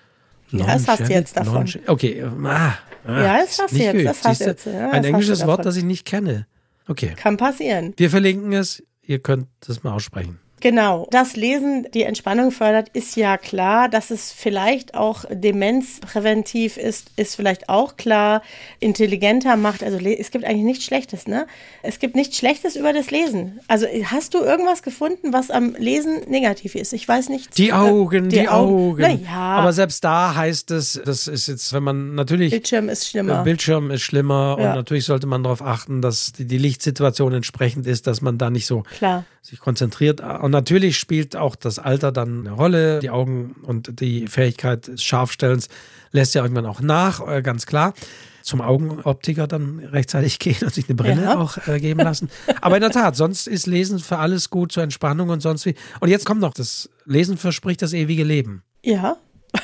Long 0.51 0.67
ja, 0.67 0.75
das 0.75 0.89
hast 0.89 1.09
du 1.09 1.13
jetzt 1.13 1.37
davon. 1.37 1.67
Long, 1.67 1.83
okay, 1.87 2.25
ah, 2.45 2.79
ah, 3.07 3.23
ja, 3.23 3.39
das 3.41 3.59
hast 3.59 3.73
du 3.73 3.79
jetzt. 3.79 4.07
Das 4.07 4.25
hast 4.25 4.41
jetzt 4.41 4.67
ja, 4.67 4.91
ein 4.91 5.05
englisches 5.05 5.47
Wort, 5.47 5.67
das 5.67 5.77
ich 5.77 5.85
nicht 5.85 6.07
kenne. 6.07 6.47
Okay. 6.89 7.15
Kann 7.17 7.37
passieren. 7.37 7.95
Wir 7.97 8.11
verlinken 8.11 8.53
es. 8.53 8.83
Ihr 9.03 9.19
könnt 9.19 9.49
das 9.61 9.83
mal 9.83 9.93
aussprechen. 9.93 10.39
Genau, 10.61 11.07
das 11.11 11.37
Lesen 11.37 11.87
die 11.93 12.03
Entspannung 12.03 12.51
fördert, 12.51 12.89
ist 12.95 13.17
ja 13.17 13.37
klar. 13.37 13.89
Dass 13.89 14.11
es 14.11 14.33
vielleicht 14.33 14.95
auch 14.95 15.25
demenzpräventiv 15.31 16.77
ist, 16.77 17.11
ist 17.17 17.37
vielleicht 17.37 17.69
auch 17.69 17.97
klar. 17.97 18.43
Intelligenter 18.81 19.57
macht, 19.57 19.83
also 19.83 19.99
es 19.99 20.31
gibt 20.31 20.45
eigentlich 20.45 20.65
nichts 20.65 20.85
Schlechtes, 20.85 21.27
ne? 21.27 21.47
Es 21.83 21.99
gibt 21.99 22.17
nichts 22.17 22.39
Schlechtes 22.39 22.75
über 22.77 22.93
das 22.93 23.11
Lesen. 23.11 23.61
Also 23.69 23.87
hast 23.87 24.35
du 24.35 24.39
irgendwas 24.39 24.83
gefunden, 24.83 25.33
was 25.33 25.51
am 25.51 25.75
Lesen 25.79 26.23
negativ 26.29 26.75
ist? 26.75 26.93
Ich 26.93 27.07
weiß 27.07 27.29
nicht. 27.29 27.57
Die 27.59 27.73
Augen, 27.73 28.29
die, 28.31 28.41
die 28.41 28.49
Augen. 28.49 29.05
Augen. 29.05 29.25
Ja. 29.25 29.57
Aber 29.57 29.73
selbst 29.73 30.03
da 30.05 30.35
heißt 30.35 30.71
es, 30.71 31.01
das 31.05 31.29
ist 31.29 31.49
jetzt, 31.49 31.73
wenn 31.73 31.83
man 31.83 32.15
natürlich. 32.15 32.51
Bildschirm 32.51 32.89
ist 32.89 33.09
schlimmer. 33.09 33.43
Bildschirm 33.43 33.91
ist 33.91 34.03
schlimmer 34.03 34.57
ja. 34.59 34.71
und 34.71 34.77
natürlich 34.77 35.05
sollte 35.05 35.27
man 35.27 35.43
darauf 35.43 35.63
achten, 35.63 36.03
dass 36.03 36.33
die, 36.33 36.47
die 36.47 36.59
Lichtsituation 36.59 37.33
entsprechend 37.35 37.87
ist, 37.87 38.07
dass 38.07 38.23
man 38.23 38.39
da 38.39 38.51
nicht 38.51 38.67
so 38.67 38.83
klar. 38.99 39.25
sich 39.43 39.61
konzentriert 39.61 40.21
und 40.47 40.53
natürlich 40.53 40.97
spielt 40.97 41.35
auch 41.35 41.57
das 41.57 41.81
Alter 41.81 42.13
dann 42.13 42.47
eine 42.47 42.53
Rolle. 42.53 43.01
Die 43.01 43.11
Augen 43.11 43.57
und 43.65 44.01
die 44.01 44.29
Fähigkeit 44.29 44.87
des 44.87 45.03
Scharfstellens 45.03 45.69
lässt 46.13 46.37
ja 46.37 46.43
irgendwann 46.45 46.67
auch 46.67 46.79
nach, 46.79 47.27
äh, 47.27 47.43
ganz 47.43 47.67
klar. 47.67 47.95
Zum 48.43 48.61
Augenoptiker 48.61 49.49
dann 49.49 49.81
rechtzeitig 49.81 50.39
gehen 50.39 50.59
und 50.63 50.73
sich 50.73 50.89
eine 50.89 50.95
Brille 50.95 51.23
ja. 51.25 51.37
auch 51.37 51.59
äh, 51.67 51.81
geben 51.81 51.99
lassen. 51.99 52.31
Aber 52.61 52.77
in 52.77 52.81
der 52.81 52.93
Tat, 52.93 53.17
sonst 53.17 53.49
ist 53.49 53.67
Lesen 53.67 53.99
für 53.99 54.19
alles 54.19 54.49
gut, 54.49 54.71
zur 54.71 54.85
Entspannung 54.85 55.31
und 55.31 55.41
sonst 55.41 55.67
wie. 55.67 55.75
Und 55.99 56.11
jetzt 56.11 56.25
kommt 56.25 56.41
noch, 56.41 56.55
das 56.55 56.91
Lesen 57.07 57.39
verspricht 57.39 57.83
das 57.83 57.93
ewige 57.93 58.23
Leben. 58.23 58.63
Ja. 58.85 59.17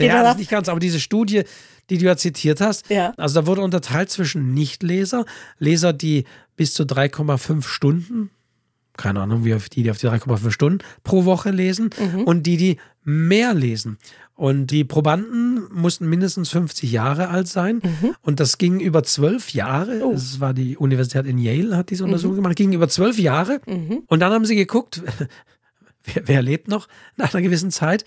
Ja, 0.00 0.24
das 0.24 0.36
nicht 0.36 0.50
ganz, 0.50 0.68
aber 0.68 0.80
diese 0.80 0.98
Studie, 0.98 1.44
die 1.90 1.98
du 1.98 2.06
ja 2.06 2.16
zitiert 2.16 2.60
hast, 2.60 2.90
ja. 2.90 3.14
also 3.16 3.40
da 3.40 3.46
wurde 3.46 3.60
unterteilt 3.60 4.10
zwischen 4.10 4.52
Nichtleser, 4.52 5.24
Leser, 5.60 5.92
die 5.92 6.24
bis 6.56 6.74
zu 6.74 6.82
3,5 6.82 7.62
Stunden 7.62 8.30
keine 8.96 9.20
Ahnung, 9.20 9.44
wie 9.44 9.54
auf 9.54 9.68
die, 9.68 9.82
die 9.82 9.90
auf 9.90 9.98
die 9.98 10.06
3,5 10.06 10.50
Stunden 10.50 10.78
pro 11.04 11.24
Woche 11.24 11.50
lesen 11.50 11.90
mhm. 11.98 12.22
und 12.22 12.44
die, 12.44 12.56
die 12.56 12.76
mehr 13.04 13.54
lesen. 13.54 13.98
Und 14.34 14.66
die 14.66 14.84
Probanden 14.84 15.62
mussten 15.72 16.08
mindestens 16.10 16.50
50 16.50 16.92
Jahre 16.92 17.28
alt 17.28 17.48
sein. 17.48 17.80
Mhm. 17.82 18.14
Und 18.20 18.38
das 18.38 18.58
ging 18.58 18.80
über 18.80 19.02
zwölf 19.02 19.54
Jahre. 19.54 20.02
Oh. 20.04 20.12
Das 20.12 20.40
war 20.40 20.52
die 20.52 20.76
Universität 20.76 21.24
in 21.24 21.38
Yale, 21.38 21.74
hat 21.74 21.88
diese 21.88 22.04
Untersuchung 22.04 22.34
mhm. 22.34 22.42
gemacht. 22.42 22.56
Ging 22.56 22.74
über 22.74 22.88
zwölf 22.88 23.18
Jahre. 23.18 23.60
Mhm. 23.66 24.02
Und 24.06 24.20
dann 24.20 24.32
haben 24.32 24.44
sie 24.44 24.56
geguckt, 24.56 25.02
wer, 26.04 26.28
wer 26.28 26.42
lebt 26.42 26.68
noch 26.68 26.86
nach 27.16 27.32
einer 27.32 27.42
gewissen 27.42 27.70
Zeit. 27.70 28.04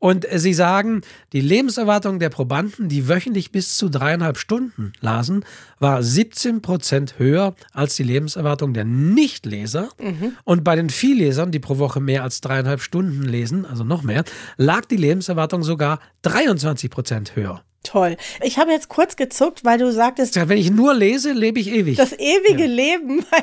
Und 0.00 0.26
sie 0.34 0.54
sagen, 0.54 1.02
die 1.34 1.42
Lebenserwartung 1.42 2.18
der 2.18 2.30
Probanden, 2.30 2.88
die 2.88 3.06
wöchentlich 3.06 3.52
bis 3.52 3.76
zu 3.76 3.90
dreieinhalb 3.90 4.38
Stunden 4.38 4.94
lasen, 5.00 5.44
war 5.78 6.02
17 6.02 6.62
Prozent 6.62 7.18
höher 7.18 7.54
als 7.72 7.96
die 7.96 8.02
Lebenserwartung 8.02 8.72
der 8.72 8.86
Nichtleser. 8.86 9.90
Mhm. 10.00 10.32
Und 10.44 10.64
bei 10.64 10.74
den 10.74 10.88
Viellesern, 10.88 11.52
die 11.52 11.58
pro 11.60 11.76
Woche 11.78 12.00
mehr 12.00 12.22
als 12.22 12.40
dreieinhalb 12.40 12.80
Stunden 12.80 13.22
lesen, 13.22 13.66
also 13.66 13.84
noch 13.84 14.02
mehr, 14.02 14.24
lag 14.56 14.86
die 14.86 14.96
Lebenserwartung 14.96 15.62
sogar 15.62 16.00
23 16.22 16.90
Prozent 16.90 17.36
höher. 17.36 17.62
Toll. 17.82 18.18
Ich 18.42 18.58
habe 18.58 18.72
jetzt 18.72 18.90
kurz 18.90 19.16
gezuckt, 19.16 19.64
weil 19.64 19.78
du 19.78 19.90
sagtest. 19.90 20.36
Ja, 20.36 20.48
wenn 20.50 20.58
ich 20.58 20.70
nur 20.70 20.92
lese, 20.92 21.32
lebe 21.32 21.58
ich 21.58 21.68
ewig. 21.68 21.96
Das 21.96 22.12
ewige 22.12 22.64
ja. 22.64 22.66
Leben. 22.66 23.24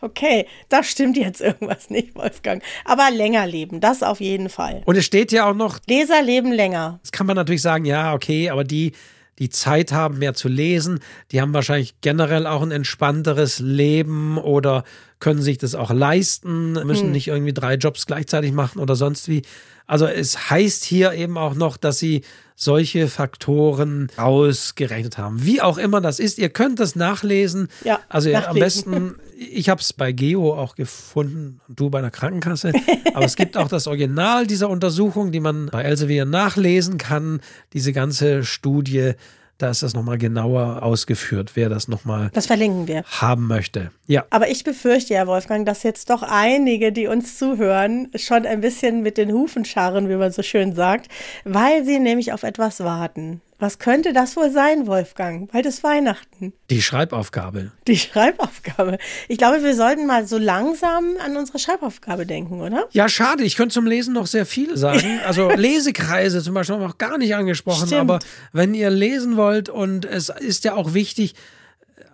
Okay, 0.00 0.46
da 0.68 0.82
stimmt 0.82 1.16
jetzt 1.16 1.40
irgendwas 1.40 1.90
nicht, 1.90 2.14
Wolfgang. 2.14 2.62
Aber 2.84 3.10
länger 3.10 3.46
leben, 3.46 3.80
das 3.80 4.02
auf 4.02 4.20
jeden 4.20 4.48
Fall. 4.48 4.82
Und 4.84 4.96
es 4.96 5.04
steht 5.04 5.32
ja 5.32 5.48
auch 5.48 5.54
noch. 5.54 5.78
Leser 5.88 6.22
leben 6.22 6.52
länger. 6.52 7.00
Das 7.02 7.12
kann 7.12 7.26
man 7.26 7.36
natürlich 7.36 7.62
sagen, 7.62 7.84
ja, 7.84 8.14
okay, 8.14 8.50
aber 8.50 8.64
die, 8.64 8.92
die 9.38 9.48
Zeit 9.48 9.92
haben, 9.92 10.18
mehr 10.18 10.34
zu 10.34 10.48
lesen, 10.48 11.00
die 11.32 11.40
haben 11.40 11.54
wahrscheinlich 11.54 12.00
generell 12.00 12.46
auch 12.46 12.62
ein 12.62 12.70
entspannteres 12.70 13.58
Leben 13.58 14.38
oder 14.38 14.84
können 15.20 15.42
sich 15.42 15.58
das 15.58 15.74
auch 15.74 15.90
leisten, 15.90 16.72
müssen 16.86 17.06
hm. 17.06 17.12
nicht 17.12 17.28
irgendwie 17.28 17.52
drei 17.52 17.74
Jobs 17.74 18.06
gleichzeitig 18.06 18.52
machen 18.52 18.80
oder 18.80 18.96
sonst 18.96 19.28
wie. 19.28 19.42
Also 19.86 20.06
es 20.06 20.50
heißt 20.50 20.84
hier 20.84 21.12
eben 21.12 21.38
auch 21.38 21.54
noch, 21.54 21.76
dass 21.78 21.98
sie 21.98 22.22
solche 22.54 23.08
Faktoren 23.08 24.08
ausgerechnet 24.16 25.16
haben. 25.16 25.44
Wie 25.44 25.62
auch 25.62 25.78
immer 25.78 26.00
das 26.00 26.18
ist, 26.18 26.38
ihr 26.38 26.48
könnt 26.50 26.80
das 26.80 26.96
nachlesen. 26.96 27.68
Ja, 27.84 28.00
also 28.08 28.30
nachlesen. 28.30 28.50
am 28.50 28.58
besten, 28.58 29.14
ich 29.38 29.68
habe 29.68 29.80
es 29.80 29.92
bei 29.92 30.12
Geo 30.12 30.52
auch 30.54 30.74
gefunden, 30.74 31.60
du 31.68 31.88
bei 31.88 32.00
einer 32.00 32.10
Krankenkasse. 32.10 32.72
Aber 33.14 33.24
es 33.24 33.36
gibt 33.36 33.56
auch 33.56 33.68
das 33.68 33.86
Original 33.86 34.46
dieser 34.46 34.68
Untersuchung, 34.68 35.30
die 35.30 35.40
man 35.40 35.66
bei 35.66 35.82
Elsevier 35.82 36.24
nachlesen 36.24 36.98
kann. 36.98 37.40
Diese 37.72 37.92
ganze 37.92 38.44
Studie 38.44 39.12
da 39.58 39.70
ist 39.70 39.82
das 39.82 39.94
nochmal 39.94 40.18
genauer 40.18 40.82
ausgeführt, 40.82 41.52
wer 41.54 41.68
das 41.68 41.88
nochmal 41.88 42.30
das 42.32 42.46
verlinken 42.46 42.86
wir. 42.86 43.02
haben 43.04 43.46
möchte. 43.46 43.90
Ja. 44.06 44.24
Aber 44.30 44.48
ich 44.48 44.62
befürchte 44.62 45.14
ja, 45.14 45.26
Wolfgang, 45.26 45.66
dass 45.66 45.82
jetzt 45.82 46.10
doch 46.10 46.22
einige, 46.22 46.92
die 46.92 47.08
uns 47.08 47.36
zuhören, 47.38 48.08
schon 48.14 48.46
ein 48.46 48.60
bisschen 48.60 49.02
mit 49.02 49.18
den 49.18 49.32
Hufen 49.32 49.64
scharren, 49.64 50.08
wie 50.08 50.14
man 50.14 50.30
so 50.30 50.42
schön 50.42 50.74
sagt, 50.74 51.10
weil 51.44 51.84
sie 51.84 51.98
nämlich 51.98 52.32
auf 52.32 52.44
etwas 52.44 52.80
warten. 52.80 53.42
Was 53.60 53.80
könnte 53.80 54.12
das 54.12 54.36
wohl 54.36 54.52
sein, 54.52 54.86
Wolfgang? 54.86 55.50
Bald 55.50 55.66
ist 55.66 55.82
Weihnachten. 55.82 56.52
Die 56.70 56.80
Schreibaufgabe. 56.80 57.72
Die 57.88 57.98
Schreibaufgabe. 57.98 58.98
Ich 59.26 59.36
glaube, 59.36 59.64
wir 59.64 59.74
sollten 59.74 60.06
mal 60.06 60.28
so 60.28 60.38
langsam 60.38 61.16
an 61.24 61.36
unsere 61.36 61.58
Schreibaufgabe 61.58 62.24
denken, 62.24 62.60
oder? 62.60 62.86
Ja, 62.92 63.08
schade. 63.08 63.42
Ich 63.42 63.56
könnte 63.56 63.72
zum 63.74 63.86
Lesen 63.86 64.14
noch 64.14 64.26
sehr 64.26 64.46
viel 64.46 64.76
sagen. 64.76 65.18
Also 65.26 65.50
Lesekreise 65.50 66.42
zum 66.42 66.54
Beispiel 66.54 66.76
haben 66.76 66.82
wir 66.82 66.88
auch 66.88 66.98
gar 66.98 67.18
nicht 67.18 67.34
angesprochen. 67.34 67.88
Stimmt. 67.88 68.00
Aber 68.00 68.18
wenn 68.52 68.74
ihr 68.74 68.90
lesen 68.90 69.36
wollt 69.36 69.68
und 69.68 70.04
es 70.04 70.28
ist 70.28 70.64
ja 70.64 70.74
auch 70.74 70.94
wichtig, 70.94 71.34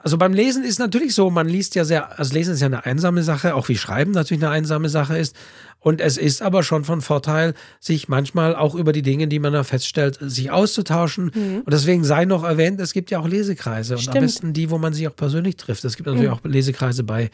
also 0.04 0.18
beim 0.18 0.34
Lesen 0.34 0.64
ist 0.64 0.78
natürlich 0.78 1.14
so, 1.14 1.30
man 1.30 1.48
liest 1.48 1.74
ja 1.74 1.86
sehr, 1.86 2.18
also 2.18 2.34
Lesen 2.34 2.52
ist 2.52 2.60
ja 2.60 2.66
eine 2.66 2.84
einsame 2.84 3.22
Sache, 3.22 3.54
auch 3.54 3.70
wie 3.70 3.76
Schreiben 3.78 4.10
natürlich 4.10 4.44
eine 4.44 4.52
einsame 4.52 4.90
Sache 4.90 5.16
ist. 5.16 5.34
Und 5.80 6.02
es 6.02 6.18
ist 6.18 6.42
aber 6.42 6.62
schon 6.62 6.84
von 6.84 7.00
Vorteil, 7.00 7.54
sich 7.80 8.06
manchmal 8.06 8.54
auch 8.54 8.74
über 8.74 8.92
die 8.92 9.00
Dinge, 9.00 9.28
die 9.28 9.38
man 9.38 9.54
da 9.54 9.64
feststellt, 9.64 10.18
sich 10.20 10.50
auszutauschen. 10.50 11.30
Mhm. 11.34 11.62
Und 11.64 11.72
deswegen 11.72 12.04
sei 12.04 12.26
noch 12.26 12.44
erwähnt, 12.44 12.82
es 12.82 12.92
gibt 12.92 13.10
ja 13.10 13.18
auch 13.18 13.26
Lesekreise. 13.26 13.96
Und 13.96 14.06
am 14.08 14.20
besten 14.20 14.52
die, 14.52 14.68
wo 14.68 14.76
man 14.76 14.92
sich 14.92 15.08
auch 15.08 15.16
persönlich 15.16 15.56
trifft. 15.56 15.86
Es 15.86 15.96
gibt 15.96 16.06
natürlich 16.06 16.28
mhm. 16.28 16.36
auch 16.36 16.44
Lesekreise 16.44 17.02
bei 17.02 17.30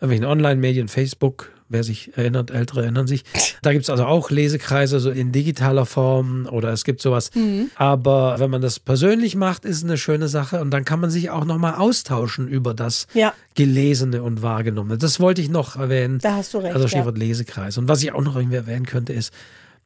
irgendwelchen 0.00 0.24
Online-Medien, 0.24 0.88
Facebook, 0.88 1.52
wer 1.68 1.84
sich 1.84 2.16
erinnert, 2.16 2.50
Ältere 2.50 2.82
erinnern 2.82 3.06
sich. 3.06 3.24
Da 3.62 3.72
gibt 3.72 3.84
es 3.84 3.90
also 3.90 4.04
auch 4.04 4.30
Lesekreise 4.30 4.98
so 4.98 5.10
in 5.10 5.30
digitaler 5.30 5.86
Form 5.86 6.46
oder 6.50 6.70
es 6.72 6.84
gibt 6.84 7.00
sowas. 7.00 7.30
Mhm. 7.34 7.70
Aber 7.76 8.38
wenn 8.38 8.50
man 8.50 8.60
das 8.60 8.80
persönlich 8.80 9.36
macht, 9.36 9.64
ist 9.64 9.78
es 9.78 9.84
eine 9.84 9.96
schöne 9.96 10.28
Sache 10.28 10.60
und 10.60 10.70
dann 10.70 10.84
kann 10.84 11.00
man 11.00 11.10
sich 11.10 11.30
auch 11.30 11.44
nochmal 11.44 11.74
austauschen 11.74 12.48
über 12.48 12.74
das 12.74 13.06
ja. 13.14 13.32
Gelesene 13.54 14.22
und 14.22 14.42
Wahrgenommene. 14.42 14.98
Das 14.98 15.20
wollte 15.20 15.40
ich 15.40 15.48
noch 15.48 15.76
erwähnen. 15.76 16.18
Da 16.18 16.36
hast 16.36 16.54
du 16.54 16.58
recht. 16.58 16.74
Also 16.74 16.88
Stichwort 16.88 17.16
ja. 17.18 17.24
Lesekreis. 17.24 17.78
Und 17.78 17.88
was 17.88 18.02
ich 18.02 18.12
auch 18.12 18.22
noch 18.22 18.36
irgendwie 18.36 18.56
erwähnen 18.56 18.86
könnte, 18.86 19.12
ist, 19.12 19.32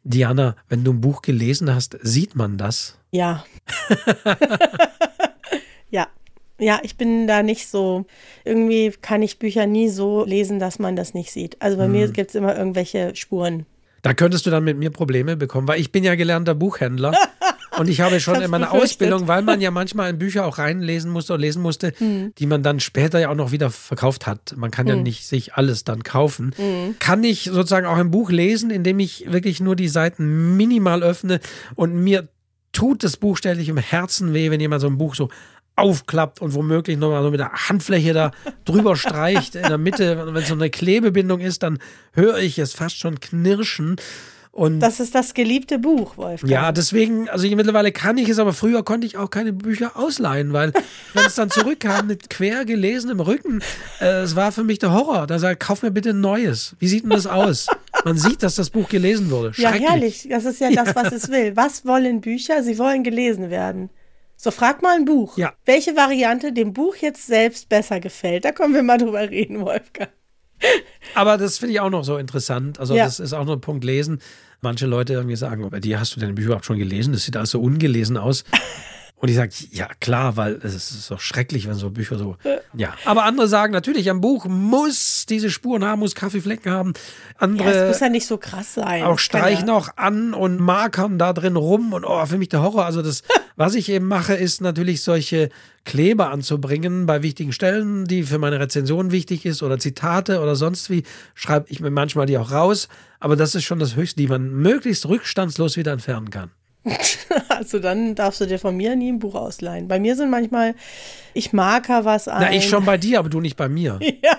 Diana, 0.04 0.56
wenn 0.68 0.84
du 0.84 0.92
ein 0.92 1.00
Buch 1.00 1.22
gelesen 1.22 1.74
hast, 1.74 1.98
sieht 2.02 2.34
man 2.34 2.56
das? 2.56 2.98
Ja. 3.10 3.44
ja. 5.90 6.06
Ja, 6.58 6.80
ich 6.82 6.96
bin 6.96 7.26
da 7.26 7.42
nicht 7.42 7.68
so, 7.68 8.06
irgendwie 8.44 8.92
kann 9.02 9.22
ich 9.22 9.38
Bücher 9.38 9.66
nie 9.66 9.88
so 9.88 10.24
lesen, 10.24 10.58
dass 10.60 10.78
man 10.78 10.94
das 10.94 11.12
nicht 11.12 11.32
sieht. 11.32 11.60
Also 11.60 11.76
bei 11.76 11.84
hm. 11.84 11.92
mir 11.92 12.08
gibt 12.08 12.30
es 12.30 12.36
immer 12.36 12.56
irgendwelche 12.56 13.16
Spuren. 13.16 13.66
Da 14.02 14.14
könntest 14.14 14.46
du 14.46 14.50
dann 14.50 14.64
mit 14.64 14.76
mir 14.76 14.90
Probleme 14.90 15.36
bekommen, 15.36 15.66
weil 15.66 15.80
ich 15.80 15.90
bin 15.90 16.04
ja 16.04 16.14
gelernter 16.14 16.54
Buchhändler. 16.54 17.12
Und 17.78 17.88
ich 17.88 18.00
habe 18.00 18.20
schon 18.20 18.40
in 18.40 18.50
meiner 18.50 18.70
Ausbildung, 18.70 19.26
weil 19.26 19.42
man 19.42 19.60
ja 19.60 19.72
manchmal 19.72 20.10
in 20.10 20.18
Bücher 20.18 20.46
auch 20.46 20.58
reinlesen 20.58 21.10
musste 21.10 21.32
oder 21.32 21.40
lesen 21.40 21.60
musste, 21.60 21.92
hm. 21.98 22.32
die 22.38 22.46
man 22.46 22.62
dann 22.62 22.78
später 22.78 23.18
ja 23.18 23.30
auch 23.30 23.34
noch 23.34 23.50
wieder 23.50 23.70
verkauft 23.70 24.26
hat. 24.28 24.54
Man 24.56 24.70
kann 24.70 24.86
hm. 24.86 24.96
ja 24.96 25.02
nicht 25.02 25.26
sich 25.26 25.54
alles 25.54 25.82
dann 25.82 26.04
kaufen. 26.04 26.52
Hm. 26.56 26.96
Kann 27.00 27.24
ich 27.24 27.44
sozusagen 27.44 27.86
auch 27.86 27.96
ein 27.96 28.12
Buch 28.12 28.30
lesen, 28.30 28.70
indem 28.70 29.00
ich 29.00 29.32
wirklich 29.32 29.60
nur 29.60 29.74
die 29.74 29.88
Seiten 29.88 30.56
minimal 30.56 31.02
öffne 31.02 31.40
und 31.74 31.94
mir 31.94 32.28
tut 32.74 33.04
es 33.04 33.16
buchstäblich 33.16 33.68
im 33.68 33.78
Herzen 33.78 34.34
weh, 34.34 34.50
wenn 34.50 34.60
jemand 34.60 34.82
so 34.82 34.88
ein 34.88 34.98
Buch 34.98 35.14
so 35.14 35.30
aufklappt 35.76 36.40
und 36.40 36.54
womöglich 36.54 36.96
nochmal 36.96 37.22
so 37.22 37.30
mit 37.30 37.40
der 37.40 37.52
Handfläche 37.52 38.12
da 38.12 38.30
drüber 38.64 38.96
streicht 38.96 39.54
in 39.54 39.62
der 39.62 39.78
Mitte. 39.78 40.26
Wenn 40.26 40.36
es 40.36 40.48
so 40.48 40.54
eine 40.54 40.70
Klebebindung 40.70 41.40
ist, 41.40 41.62
dann 41.62 41.78
höre 42.12 42.38
ich 42.38 42.58
es 42.58 42.74
fast 42.74 42.98
schon 42.98 43.20
knirschen. 43.20 43.96
Und 44.54 44.78
das 44.78 45.00
ist 45.00 45.16
das 45.16 45.34
geliebte 45.34 45.80
Buch, 45.80 46.16
Wolfgang. 46.16 46.48
Ja, 46.48 46.70
deswegen, 46.70 47.28
also 47.28 47.48
mittlerweile 47.48 47.90
kann 47.90 48.16
ich 48.18 48.28
es, 48.28 48.38
aber 48.38 48.52
früher 48.52 48.84
konnte 48.84 49.04
ich 49.04 49.16
auch 49.16 49.28
keine 49.28 49.52
Bücher 49.52 49.96
ausleihen, 49.96 50.52
weil 50.52 50.72
wenn 51.12 51.26
es 51.26 51.34
dann 51.34 51.50
zurückkam 51.50 52.06
mit 52.06 52.30
quer 52.30 52.64
gelesenem 52.64 53.18
Rücken, 53.18 53.62
äh, 54.00 54.20
es 54.20 54.36
war 54.36 54.52
für 54.52 54.62
mich 54.62 54.78
der 54.78 54.92
Horror. 54.92 55.26
Da 55.26 55.40
sagt, 55.40 55.58
kauf 55.58 55.82
mir 55.82 55.90
bitte 55.90 56.10
ein 56.10 56.20
neues. 56.20 56.76
Wie 56.78 56.86
sieht 56.86 57.02
denn 57.02 57.10
das 57.10 57.26
aus? 57.26 57.66
Man 58.04 58.16
sieht, 58.16 58.44
dass 58.44 58.54
das 58.54 58.70
Buch 58.70 58.88
gelesen 58.88 59.28
wurde. 59.32 59.52
Ja, 59.56 59.72
herrlich. 59.72 60.28
Das 60.30 60.44
ist 60.44 60.60
ja 60.60 60.70
das, 60.70 60.94
was 60.94 61.10
es 61.10 61.30
will. 61.30 61.56
Was 61.56 61.84
wollen 61.84 62.20
Bücher? 62.20 62.62
Sie 62.62 62.78
wollen 62.78 63.02
gelesen 63.02 63.50
werden. 63.50 63.90
So, 64.44 64.50
frag 64.50 64.82
mal 64.82 64.94
ein 64.94 65.06
Buch. 65.06 65.38
Ja. 65.38 65.54
Welche 65.64 65.96
Variante 65.96 66.52
dem 66.52 66.74
Buch 66.74 66.96
jetzt 66.96 67.26
selbst 67.26 67.70
besser 67.70 67.98
gefällt? 67.98 68.44
Da 68.44 68.52
können 68.52 68.74
wir 68.74 68.82
mal 68.82 68.98
drüber 68.98 69.30
reden, 69.30 69.62
Wolfgang. 69.62 70.10
Aber 71.14 71.38
das 71.38 71.56
finde 71.56 71.72
ich 71.72 71.80
auch 71.80 71.88
noch 71.88 72.04
so 72.04 72.18
interessant. 72.18 72.78
Also, 72.78 72.94
ja. 72.94 73.06
das 73.06 73.20
ist 73.20 73.32
auch 73.32 73.46
noch 73.46 73.54
ein 73.54 73.62
Punkt 73.62 73.84
Lesen. 73.84 74.20
Manche 74.60 74.84
Leute 74.84 75.14
irgendwie 75.14 75.36
sagen, 75.36 75.66
bei 75.70 75.80
dir 75.80 75.98
hast 75.98 76.14
du 76.14 76.20
deine 76.20 76.34
Bücher 76.34 76.48
überhaupt 76.48 76.66
schon 76.66 76.76
gelesen? 76.76 77.14
Das 77.14 77.24
sieht 77.24 77.38
alles 77.38 77.52
so 77.52 77.60
ungelesen 77.62 78.18
aus. 78.18 78.44
Und 79.16 79.30
ich 79.30 79.36
sage, 79.36 79.52
ja 79.70 79.88
klar, 80.00 80.36
weil 80.36 80.60
es 80.62 80.74
ist 80.74 81.10
doch 81.10 81.20
schrecklich, 81.20 81.66
wenn 81.66 81.76
so 81.76 81.88
Bücher 81.88 82.18
so. 82.18 82.36
Ja. 82.74 82.94
Aber 83.06 83.24
andere 83.24 83.48
sagen 83.48 83.72
natürlich, 83.72 84.10
ein 84.10 84.20
Buch 84.20 84.44
muss 84.46 85.24
diese 85.26 85.48
Spuren 85.50 85.82
haben, 85.82 86.00
muss 86.00 86.14
Kaffeeflecken 86.14 86.70
haben. 86.70 86.92
Andere. 87.38 87.70
Ja, 87.70 87.82
es 87.84 87.88
muss 87.88 88.00
ja 88.00 88.08
nicht 88.10 88.26
so 88.26 88.36
krass 88.36 88.74
sein. 88.74 89.04
Auch 89.04 89.18
streichen 89.18 89.70
auch 89.70 89.88
an 89.96 90.34
und 90.34 90.60
markern 90.60 91.18
da 91.18 91.32
drin 91.32 91.56
rum 91.56 91.94
und 91.94 92.04
oh, 92.04 92.26
für 92.26 92.36
mich 92.36 92.50
der 92.50 92.60
Horror. 92.60 92.84
Also 92.84 93.00
das, 93.00 93.22
was 93.56 93.74
ich 93.74 93.88
eben 93.88 94.06
mache, 94.06 94.34
ist 94.34 94.60
natürlich 94.60 95.02
solche 95.02 95.48
Kleber 95.84 96.30
anzubringen 96.30 97.06
bei 97.06 97.22
wichtigen 97.22 97.52
Stellen, 97.52 98.04
die 98.04 98.24
für 98.24 98.38
meine 98.38 98.60
Rezension 98.60 99.10
wichtig 99.10 99.46
ist 99.46 99.62
oder 99.62 99.78
Zitate 99.78 100.40
oder 100.40 100.56
sonst 100.56 100.90
wie, 100.90 101.04
schreibe 101.34 101.66
ich 101.70 101.80
mir 101.80 101.90
manchmal 101.90 102.26
die 102.26 102.36
auch 102.36 102.50
raus. 102.50 102.88
Aber 103.20 103.36
das 103.36 103.54
ist 103.54 103.64
schon 103.64 103.78
das 103.78 103.96
Höchste, 103.96 104.20
die 104.20 104.28
man 104.28 104.50
möglichst 104.50 105.06
rückstandslos 105.08 105.78
wieder 105.78 105.92
entfernen 105.92 106.28
kann. 106.30 106.50
also 107.56 107.78
dann 107.78 108.14
darfst 108.14 108.40
du 108.40 108.46
dir 108.46 108.58
von 108.58 108.76
mir 108.76 108.96
nie 108.96 109.12
ein 109.12 109.18
Buch 109.18 109.34
ausleihen. 109.34 109.88
Bei 109.88 109.98
mir 109.98 110.16
sind 110.16 110.30
manchmal, 110.30 110.74
ich 111.32 111.52
marker 111.52 112.04
was 112.04 112.28
ein. 112.28 112.40
Na, 112.40 112.52
ich 112.52 112.68
schon 112.68 112.84
bei 112.84 112.98
dir, 112.98 113.18
aber 113.18 113.28
du 113.28 113.40
nicht 113.40 113.56
bei 113.56 113.68
mir. 113.68 113.98
ja. 114.22 114.38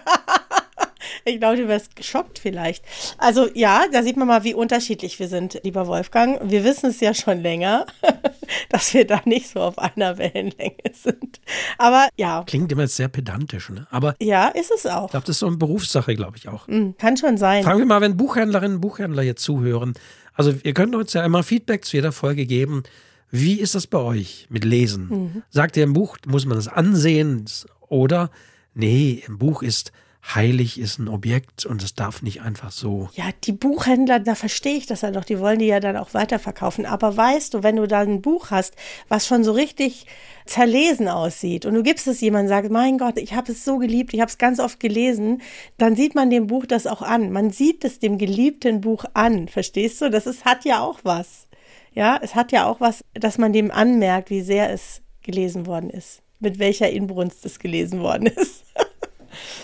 Ich 1.28 1.40
glaube, 1.40 1.58
du 1.58 1.68
wärst 1.68 1.96
geschockt 1.96 2.38
vielleicht. 2.38 2.86
Also 3.18 3.50
ja, 3.56 3.86
da 3.92 4.04
sieht 4.04 4.16
man 4.16 4.28
mal, 4.28 4.44
wie 4.44 4.54
unterschiedlich 4.54 5.20
wir 5.20 5.28
sind, 5.28 5.60
lieber 5.64 5.88
Wolfgang. 5.88 6.40
Wir 6.44 6.64
wissen 6.64 6.92
es 6.92 7.00
ja 7.00 7.16
schon 7.16 7.42
länger, 7.42 7.88
dass 8.70 8.94
wir 8.94 9.08
da 9.08 9.20
nicht 9.26 9.50
so 9.50 9.60
auf 9.60 9.80
einer 9.80 10.20
Wellenlänge 10.20 10.76
sind. 10.94 11.40
Aber 11.80 12.10
ja. 12.16 12.44
Klingt 12.46 12.72
immer 12.72 12.86
sehr 12.86 13.08
pedantisch, 13.08 13.72
ne? 13.72 13.88
Aber 13.90 14.16
ja, 14.22 14.50
ist 14.50 14.70
es 14.70 14.86
auch. 14.86 15.06
Ich 15.06 15.12
glaube, 15.12 15.26
das 15.26 15.38
ist 15.38 15.40
so 15.40 15.48
eine 15.48 15.58
Berufssache, 15.58 16.14
glaube 16.14 16.38
ich 16.38 16.48
auch. 16.48 16.68
Mhm, 16.68 16.96
kann 16.98 17.18
schon 17.18 17.38
sein. 17.38 17.64
Fragen 17.64 17.80
wir 17.80 17.88
mal, 17.88 18.02
wenn 18.02 18.18
Buchhändlerinnen 18.18 18.76
und 18.76 18.82
Buchhändler 18.82 19.24
jetzt 19.24 19.42
zuhören, 19.42 19.96
also 20.36 20.54
ihr 20.62 20.74
könnt 20.76 20.94
uns 20.94 21.14
ja 21.14 21.26
immer 21.26 21.42
Feedback 21.42 21.86
zu 21.86 21.98
jeder 21.98 22.12
Folge 22.12 22.46
geben. 22.46 22.84
Wie 23.32 23.60
ist 23.60 23.74
das 23.74 23.88
bei 23.88 23.98
euch 23.98 24.46
mit 24.50 24.64
Lesen? 24.64 25.08
Mhm. 25.10 25.44
Sagt 25.50 25.76
ihr 25.76 25.86
im 25.86 25.94
Buch, 25.94 26.18
muss 26.28 26.46
man 26.46 26.58
das 26.58 26.68
ansehen? 26.68 27.46
Oder 27.88 28.30
nee, 28.76 29.24
im 29.26 29.40
Buch 29.40 29.64
ist 29.64 29.92
heilig 30.34 30.80
ist 30.80 30.98
ein 30.98 31.08
Objekt 31.08 31.66
und 31.66 31.84
es 31.84 31.94
darf 31.94 32.22
nicht 32.22 32.42
einfach 32.42 32.72
so. 32.72 33.10
Ja, 33.14 33.26
die 33.44 33.52
Buchhändler, 33.52 34.20
da 34.20 34.34
verstehe 34.34 34.78
ich 34.78 34.88
das 34.88 35.02
ja 35.02 35.12
noch, 35.12 35.26
die 35.26 35.40
wollen 35.40 35.60
die 35.60 35.68
ja 35.68 35.80
dann 35.80 35.98
auch 35.98 36.14
weiterverkaufen. 36.14 36.86
Aber 36.86 37.16
weißt 37.16 37.54
du, 37.54 37.64
wenn 37.64 37.76
du 37.76 37.88
da 37.88 38.00
ein 38.00 38.22
Buch 38.22 38.50
hast, 38.50 38.76
was 39.08 39.28
schon 39.28 39.44
so 39.44 39.52
richtig 39.52 40.08
zerlesen 40.46 41.08
aussieht 41.08 41.66
und 41.66 41.74
du 41.76 41.84
gibst 41.84 42.08
es 42.08 42.22
jemandem, 42.22 42.50
sagt, 42.50 42.72
mein 42.72 42.98
Gott, 42.98 43.18
ich 43.18 43.34
habe 43.34 43.52
es 43.52 43.64
so 43.64 43.78
geliebt, 43.78 44.14
ich 44.14 44.20
habe 44.20 44.30
es 44.30 44.38
ganz 44.38 44.60
oft 44.60 44.80
gelesen, 44.80 45.42
dann 45.78 45.96
sieht 45.96 46.16
man 46.16 46.30
dem 46.30 46.48
Buch 46.48 46.66
das 46.66 46.88
auch 46.88 47.02
an. 47.02 47.32
Man 47.32 47.52
sieht 47.52 47.84
es 47.86 48.00
dem 48.00 48.18
geliebten 48.18 48.82
Buch 48.82 49.06
an, 49.14 49.48
verstehst 49.48 50.02
du? 50.02 50.10
Das 50.10 50.26
ist, 50.26 50.46
hat 50.46 50.66
ja 50.66 50.82
auch 50.82 51.00
was. 51.04 51.48
Ja, 51.94 52.20
es 52.22 52.36
hat 52.36 52.52
ja 52.52 52.66
auch 52.66 52.82
was, 52.82 53.04
dass 53.14 53.38
man 53.38 53.54
dem 53.54 53.72
anmerkt, 53.72 54.30
wie 54.30 54.42
sehr 54.42 54.70
es 54.70 55.02
gelesen 55.22 55.66
worden 55.66 55.90
ist, 55.90 56.22
mit 56.40 56.60
welcher 56.60 56.90
Inbrunst 56.90 57.46
es 57.46 57.60
gelesen 57.60 58.02
worden 58.02 58.28
ist. 58.36 58.66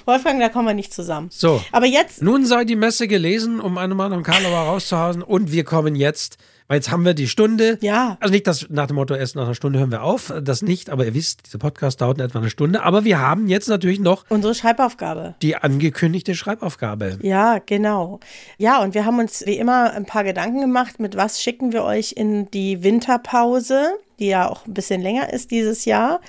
Wolfgang, 0.05 0.39
da 0.39 0.49
kommen 0.49 0.67
wir 0.67 0.73
nicht 0.73 0.93
zusammen. 0.93 1.29
So. 1.31 1.61
Aber 1.71 1.85
jetzt. 1.85 2.21
Nun 2.21 2.45
sei 2.45 2.65
die 2.65 2.75
Messe 2.75 3.07
gelesen, 3.07 3.59
um 3.59 3.77
eine 3.77 3.95
Mann 3.95 4.13
und 4.13 4.23
Karlauer 4.23 4.59
rauszuhausen. 4.59 5.21
Und 5.21 5.51
wir 5.51 5.63
kommen 5.63 5.95
jetzt, 5.95 6.37
weil 6.67 6.77
jetzt 6.77 6.91
haben 6.91 7.03
wir 7.03 7.13
die 7.13 7.27
Stunde. 7.27 7.77
Ja. 7.81 8.17
Also 8.19 8.31
nicht 8.31 8.47
das 8.47 8.67
nach 8.69 8.87
dem 8.87 8.95
Motto, 8.95 9.13
erst 9.13 9.35
nach 9.35 9.43
einer 9.43 9.55
Stunde 9.55 9.79
hören 9.79 9.91
wir 9.91 10.03
auf. 10.03 10.33
Das 10.41 10.61
nicht, 10.61 10.89
aber 10.89 11.05
ihr 11.05 11.13
wisst, 11.13 11.47
dieser 11.47 11.59
Podcast 11.59 12.01
dauert 12.01 12.19
etwa 12.19 12.39
eine 12.39 12.49
Stunde. 12.49 12.83
Aber 12.83 13.03
wir 13.03 13.19
haben 13.19 13.47
jetzt 13.47 13.67
natürlich 13.67 13.99
noch. 13.99 14.25
Unsere 14.29 14.55
Schreibaufgabe. 14.55 15.35
Die 15.41 15.55
angekündigte 15.55 16.35
Schreibaufgabe. 16.35 17.19
Ja, 17.21 17.59
genau. 17.65 18.19
Ja, 18.57 18.81
und 18.81 18.93
wir 18.93 19.05
haben 19.05 19.19
uns 19.19 19.45
wie 19.45 19.57
immer 19.57 19.91
ein 19.93 20.05
paar 20.05 20.23
Gedanken 20.23 20.61
gemacht, 20.61 20.99
mit 20.99 21.15
was 21.15 21.41
schicken 21.41 21.73
wir 21.73 21.83
euch 21.83 22.13
in 22.13 22.49
die 22.51 22.83
Winterpause 22.83 23.93
die 24.21 24.27
ja 24.27 24.47
auch 24.47 24.65
ein 24.65 24.73
bisschen 24.73 25.01
länger 25.01 25.33
ist 25.33 25.51
dieses 25.51 25.83
Jahr. 25.83 26.21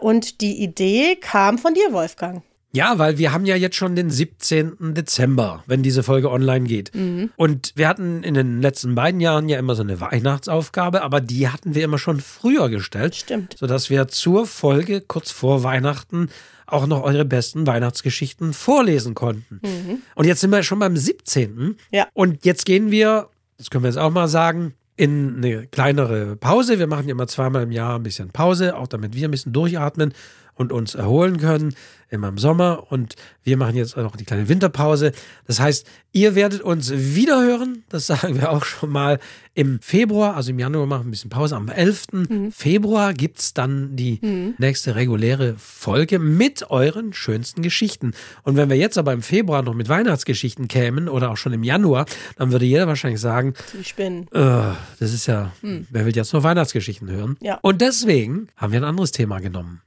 Und 0.00 0.42
die 0.42 0.62
Idee 0.62 1.16
kam 1.16 1.56
von 1.56 1.72
dir, 1.72 1.92
Wolfgang. 1.92 2.42
Ja, 2.76 2.98
weil 2.98 3.16
wir 3.16 3.32
haben 3.32 3.46
ja 3.46 3.56
jetzt 3.56 3.76
schon 3.76 3.96
den 3.96 4.10
17. 4.10 4.92
Dezember, 4.92 5.64
wenn 5.66 5.82
diese 5.82 6.02
Folge 6.02 6.30
online 6.30 6.66
geht. 6.66 6.94
Mhm. 6.94 7.30
Und 7.36 7.72
wir 7.74 7.88
hatten 7.88 8.22
in 8.22 8.34
den 8.34 8.60
letzten 8.60 8.94
beiden 8.94 9.18
Jahren 9.18 9.48
ja 9.48 9.58
immer 9.58 9.74
so 9.74 9.82
eine 9.82 9.98
Weihnachtsaufgabe, 9.98 11.02
aber 11.02 11.22
die 11.22 11.48
hatten 11.48 11.74
wir 11.74 11.84
immer 11.84 11.96
schon 11.96 12.20
früher 12.20 12.68
gestellt. 12.68 13.14
Stimmt. 13.14 13.56
Sodass 13.58 13.88
wir 13.88 14.08
zur 14.08 14.46
Folge 14.46 15.00
kurz 15.00 15.30
vor 15.30 15.62
Weihnachten 15.62 16.28
auch 16.66 16.86
noch 16.86 17.02
eure 17.02 17.24
besten 17.24 17.66
Weihnachtsgeschichten 17.66 18.52
vorlesen 18.52 19.14
konnten. 19.14 19.60
Mhm. 19.62 20.02
Und 20.14 20.26
jetzt 20.26 20.42
sind 20.42 20.50
wir 20.50 20.62
schon 20.62 20.78
beim 20.78 20.98
17. 20.98 21.76
Ja. 21.92 22.08
Und 22.12 22.44
jetzt 22.44 22.66
gehen 22.66 22.90
wir, 22.90 23.30
das 23.56 23.70
können 23.70 23.84
wir 23.84 23.88
jetzt 23.88 23.98
auch 23.98 24.10
mal 24.10 24.28
sagen, 24.28 24.74
in 24.96 25.36
eine 25.38 25.66
kleinere 25.66 26.36
Pause. 26.36 26.78
Wir 26.78 26.86
machen 26.86 27.08
ja 27.08 27.12
immer 27.12 27.26
zweimal 27.26 27.62
im 27.62 27.72
Jahr 27.72 27.98
ein 27.98 28.02
bisschen 28.02 28.30
Pause, 28.30 28.76
auch 28.76 28.86
damit 28.86 29.14
wir 29.14 29.26
ein 29.26 29.30
bisschen 29.30 29.54
durchatmen 29.54 30.12
und 30.56 30.72
uns 30.72 30.94
erholen 30.94 31.38
können, 31.38 31.74
immer 32.08 32.28
im 32.28 32.38
Sommer. 32.38 32.90
Und 32.90 33.14
wir 33.44 33.56
machen 33.56 33.76
jetzt 33.76 33.96
auch 33.96 34.16
die 34.16 34.24
kleine 34.24 34.48
Winterpause. 34.48 35.12
Das 35.46 35.60
heißt, 35.60 35.86
ihr 36.12 36.34
werdet 36.34 36.62
uns 36.62 36.92
wieder 36.92 37.42
hören. 37.42 37.84
Das 37.88 38.06
sagen 38.06 38.36
wir 38.36 38.50
auch 38.50 38.64
schon 38.64 38.90
mal 38.90 39.18
im 39.54 39.80
Februar. 39.80 40.34
Also 40.36 40.50
im 40.50 40.58
Januar 40.58 40.86
machen 40.86 41.04
wir 41.04 41.08
ein 41.08 41.10
bisschen 41.10 41.30
Pause. 41.30 41.56
Am 41.56 41.68
11. 41.68 42.06
Mhm. 42.12 42.52
Februar 42.52 43.12
gibt 43.12 43.40
es 43.40 43.54
dann 43.54 43.96
die 43.96 44.18
mhm. 44.22 44.54
nächste 44.58 44.94
reguläre 44.94 45.56
Folge 45.58 46.18
mit 46.18 46.70
euren 46.70 47.12
schönsten 47.12 47.62
Geschichten. 47.62 48.12
Und 48.42 48.56
wenn 48.56 48.70
wir 48.70 48.76
jetzt 48.76 48.98
aber 48.98 49.12
im 49.12 49.22
Februar 49.22 49.62
noch 49.62 49.74
mit 49.74 49.88
Weihnachtsgeschichten 49.88 50.68
kämen 50.68 51.08
oder 51.08 51.30
auch 51.30 51.36
schon 51.36 51.52
im 51.52 51.64
Januar, 51.64 52.06
dann 52.36 52.52
würde 52.52 52.64
jeder 52.64 52.86
wahrscheinlich 52.86 53.20
sagen, 53.20 53.54
die 53.78 53.84
spinnen. 53.84 54.28
Äh, 54.32 54.72
das 55.00 55.12
ist 55.12 55.26
ja, 55.26 55.52
mhm. 55.62 55.86
wer 55.90 56.06
will 56.06 56.14
jetzt 56.16 56.32
noch 56.32 56.42
Weihnachtsgeschichten 56.42 57.10
hören? 57.10 57.36
Ja. 57.40 57.58
Und 57.62 57.80
deswegen 57.80 58.48
haben 58.56 58.72
wir 58.72 58.80
ein 58.80 58.84
anderes 58.84 59.10
Thema 59.10 59.40
genommen 59.40 59.82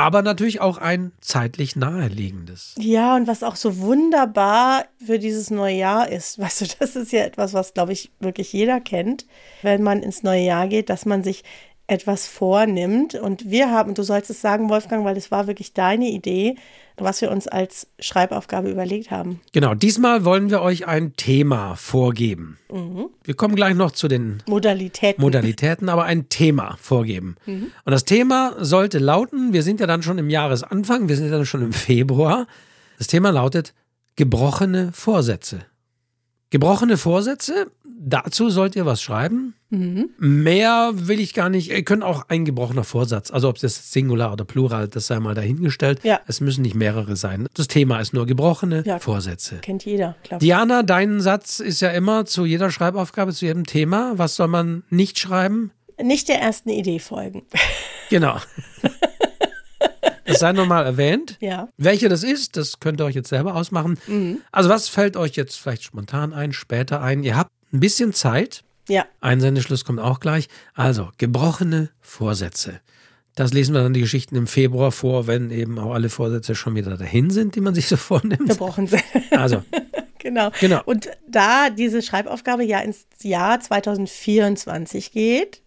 aber 0.00 0.22
natürlich 0.22 0.60
auch 0.60 0.78
ein 0.78 1.12
zeitlich 1.20 1.76
naheliegendes. 1.76 2.74
Ja, 2.78 3.16
und 3.16 3.26
was 3.26 3.42
auch 3.42 3.56
so 3.56 3.78
wunderbar 3.78 4.84
für 5.04 5.18
dieses 5.18 5.50
neue 5.50 5.76
Jahr 5.76 6.08
ist, 6.08 6.38
weißt 6.40 6.60
du, 6.62 6.66
das 6.78 6.96
ist 6.96 7.12
ja 7.12 7.20
etwas, 7.24 7.54
was, 7.54 7.74
glaube 7.74 7.92
ich, 7.92 8.10
wirklich 8.18 8.52
jeder 8.52 8.80
kennt, 8.80 9.26
wenn 9.62 9.82
man 9.82 10.02
ins 10.02 10.22
neue 10.22 10.42
Jahr 10.42 10.68
geht, 10.68 10.90
dass 10.90 11.06
man 11.06 11.22
sich 11.22 11.44
etwas 11.90 12.26
vornimmt. 12.26 13.14
Und 13.14 13.50
wir 13.50 13.70
haben, 13.70 13.94
du 13.94 14.02
sollst 14.02 14.30
es 14.30 14.40
sagen, 14.40 14.68
Wolfgang, 14.68 15.04
weil 15.04 15.16
es 15.16 15.30
war 15.30 15.46
wirklich 15.46 15.74
deine 15.74 16.08
Idee, 16.08 16.56
was 16.96 17.20
wir 17.20 17.30
uns 17.30 17.48
als 17.48 17.88
Schreibaufgabe 17.98 18.70
überlegt 18.70 19.10
haben. 19.10 19.40
Genau, 19.52 19.74
diesmal 19.74 20.24
wollen 20.24 20.50
wir 20.50 20.60
euch 20.60 20.86
ein 20.86 21.16
Thema 21.16 21.74
vorgeben. 21.74 22.58
Mhm. 22.70 23.06
Wir 23.24 23.34
kommen 23.34 23.56
gleich 23.56 23.74
noch 23.74 23.90
zu 23.90 24.06
den 24.06 24.42
Modalitäten, 24.46 25.20
Modalitäten 25.20 25.88
aber 25.88 26.04
ein 26.04 26.28
Thema 26.28 26.76
vorgeben. 26.80 27.36
Mhm. 27.46 27.72
Und 27.84 27.90
das 27.90 28.04
Thema 28.04 28.54
sollte 28.58 28.98
lauten, 28.98 29.52
wir 29.52 29.62
sind 29.62 29.80
ja 29.80 29.86
dann 29.86 30.02
schon 30.02 30.18
im 30.18 30.30
Jahresanfang, 30.30 31.08
wir 31.08 31.16
sind 31.16 31.26
ja 31.26 31.32
dann 31.32 31.46
schon 31.46 31.62
im 31.62 31.72
Februar. 31.72 32.46
Das 32.98 33.06
Thema 33.06 33.30
lautet 33.30 33.74
gebrochene 34.16 34.90
Vorsätze. 34.92 35.60
Gebrochene 36.50 36.96
Vorsätze, 36.96 37.70
dazu 37.84 38.50
sollt 38.50 38.74
ihr 38.74 38.84
was 38.84 39.00
schreiben. 39.00 39.54
Mhm. 39.70 40.10
Mehr 40.18 40.90
will 40.94 41.20
ich 41.20 41.32
gar 41.32 41.48
nicht. 41.48 41.70
Ihr 41.70 41.84
könnt 41.84 42.02
auch 42.02 42.28
ein 42.28 42.44
gebrochener 42.44 42.82
Vorsatz, 42.82 43.30
also 43.30 43.48
ob 43.48 43.58
das 43.58 43.92
Singular 43.92 44.32
oder 44.32 44.44
Plural, 44.44 44.88
das 44.88 45.06
sei 45.06 45.20
mal 45.20 45.34
dahingestellt. 45.34 46.00
Ja. 46.02 46.20
Es 46.26 46.40
müssen 46.40 46.62
nicht 46.62 46.74
mehrere 46.74 47.14
sein. 47.14 47.46
Das 47.54 47.68
Thema 47.68 48.00
ist 48.00 48.12
nur 48.12 48.26
gebrochene 48.26 48.82
ja, 48.84 48.98
Vorsätze. 48.98 49.58
Kennt 49.58 49.84
jeder, 49.84 50.16
klar. 50.24 50.40
Diana, 50.40 50.82
dein 50.82 51.20
Satz 51.20 51.60
ist 51.60 51.80
ja 51.80 51.90
immer 51.90 52.26
zu 52.26 52.44
jeder 52.44 52.72
Schreibaufgabe, 52.72 53.32
zu 53.32 53.46
jedem 53.46 53.64
Thema. 53.64 54.14
Was 54.16 54.34
soll 54.34 54.48
man 54.48 54.82
nicht 54.90 55.18
schreiben? 55.18 55.70
nicht 56.02 56.28
der 56.28 56.40
ersten 56.40 56.70
Idee 56.70 56.98
folgen. 56.98 57.42
Genau. 58.08 58.38
Es 60.30 60.38
sei 60.40 60.52
nochmal 60.52 60.84
erwähnt. 60.84 61.36
Ja. 61.40 61.68
Welche 61.76 62.08
das 62.08 62.22
ist, 62.22 62.56
das 62.56 62.80
könnt 62.80 63.00
ihr 63.00 63.04
euch 63.06 63.14
jetzt 63.14 63.28
selber 63.30 63.54
ausmachen. 63.54 63.98
Mhm. 64.06 64.38
Also, 64.52 64.68
was 64.68 64.88
fällt 64.88 65.16
euch 65.16 65.36
jetzt 65.36 65.56
vielleicht 65.56 65.82
spontan 65.82 66.32
ein, 66.32 66.52
später 66.52 67.00
ein? 67.00 67.22
Ihr 67.22 67.36
habt 67.36 67.50
ein 67.72 67.80
bisschen 67.80 68.12
Zeit. 68.12 68.62
Ja. 68.88 69.06
Einsendeschluss 69.20 69.84
kommt 69.84 70.00
auch 70.00 70.20
gleich. 70.20 70.48
Also, 70.74 71.08
gebrochene 71.18 71.90
Vorsätze. 72.00 72.80
Das 73.34 73.52
lesen 73.52 73.74
wir 73.74 73.82
dann 73.82 73.94
die 73.94 74.00
Geschichten 74.00 74.36
im 74.36 74.46
Februar 74.46 74.92
vor, 74.92 75.26
wenn 75.26 75.50
eben 75.50 75.78
auch 75.78 75.94
alle 75.94 76.10
Vorsätze 76.10 76.54
schon 76.54 76.74
wieder 76.74 76.96
dahin 76.96 77.30
sind, 77.30 77.54
die 77.54 77.60
man 77.60 77.74
sich 77.74 77.88
so 77.88 77.96
vornimmt. 77.96 78.48
Gebrochen 78.48 78.86
sind. 78.86 79.02
Also. 79.30 79.62
genau. 80.18 80.50
genau. 80.60 80.82
Und 80.84 81.08
da 81.26 81.70
diese 81.70 82.02
Schreibaufgabe 82.02 82.64
ja 82.64 82.80
ins 82.80 83.06
Jahr 83.22 83.60
2024 83.60 85.12
geht, 85.12 85.62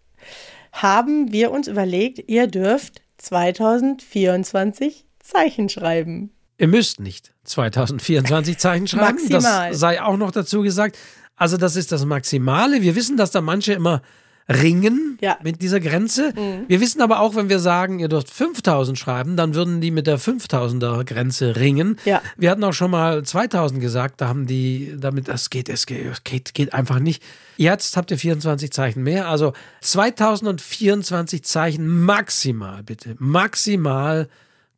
haben 0.72 1.32
wir 1.32 1.50
uns 1.50 1.68
überlegt, 1.68 2.28
ihr 2.28 2.46
dürft 2.46 3.00
2024 3.24 5.06
Zeichen 5.20 5.68
schreiben. 5.68 6.30
Ihr 6.58 6.68
müsst 6.68 7.00
nicht 7.00 7.32
2024 7.44 8.58
Zeichen 8.58 8.86
schreiben. 8.86 9.16
Maximal. 9.16 9.70
Das 9.70 9.80
sei 9.80 10.00
auch 10.02 10.16
noch 10.16 10.30
dazu 10.30 10.62
gesagt. 10.62 10.96
Also 11.36 11.56
das 11.56 11.76
ist 11.76 11.90
das 11.90 12.04
Maximale. 12.04 12.82
Wir 12.82 12.94
wissen, 12.94 13.16
dass 13.16 13.30
da 13.32 13.40
manche 13.40 13.72
immer 13.72 14.02
ringen 14.48 15.18
ja. 15.22 15.38
mit 15.42 15.62
dieser 15.62 15.80
Grenze. 15.80 16.32
Mhm. 16.36 16.64
Wir 16.68 16.80
wissen 16.80 17.00
aber 17.00 17.20
auch, 17.20 17.34
wenn 17.34 17.48
wir 17.48 17.58
sagen, 17.58 17.98
ihr 17.98 18.08
dürft 18.08 18.30
5000 18.30 18.98
schreiben, 18.98 19.36
dann 19.36 19.54
würden 19.54 19.80
die 19.80 19.90
mit 19.90 20.06
der 20.06 20.18
5000er 20.18 21.04
Grenze 21.04 21.56
ringen. 21.56 21.98
Ja. 22.04 22.20
Wir 22.36 22.50
hatten 22.50 22.62
auch 22.64 22.72
schon 22.72 22.90
mal 22.90 23.22
2000 23.22 23.80
gesagt, 23.80 24.20
da 24.20 24.28
haben 24.28 24.46
die 24.46 24.94
damit, 24.98 25.28
das 25.28 25.48
geht, 25.48 25.68
es 25.68 25.86
geht, 25.86 26.24
geht, 26.24 26.54
geht 26.54 26.74
einfach 26.74 26.98
nicht. 26.98 27.22
Jetzt 27.56 27.96
habt 27.96 28.10
ihr 28.10 28.18
24 28.18 28.70
Zeichen 28.70 29.02
mehr, 29.02 29.28
also 29.28 29.52
2024 29.80 31.42
Zeichen 31.44 31.86
maximal, 32.04 32.82
bitte. 32.82 33.16
Maximal 33.18 34.28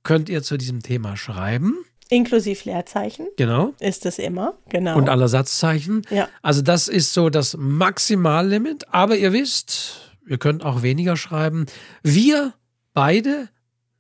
könnt 0.03 0.29
ihr 0.29 0.43
zu 0.43 0.57
diesem 0.57 0.83
Thema 0.83 1.17
schreiben. 1.17 1.75
Inklusive 2.09 2.69
Leerzeichen. 2.69 3.27
Genau. 3.37 3.75
Ist 3.81 4.07
es 4.07 4.19
immer, 4.19 4.55
genau. 4.69 4.97
Und 4.97 5.09
aller 5.09 5.29
Satzzeichen. 5.29 6.03
Ja. 6.11 6.29
Also 6.43 6.63
das 6.63 6.89
ist 6.89 7.13
so 7.13 7.31
das 7.31 7.57
Maximallimit. 7.59 8.87
Aber 8.93 9.17
ihr 9.17 9.33
wisst, 9.33 10.13
ihr 10.27 10.39
könnt 10.39 10.65
auch 10.65 10.83
weniger 10.83 11.17
schreiben. 11.17 11.67
Wir 12.03 12.55
beide, 12.95 13.49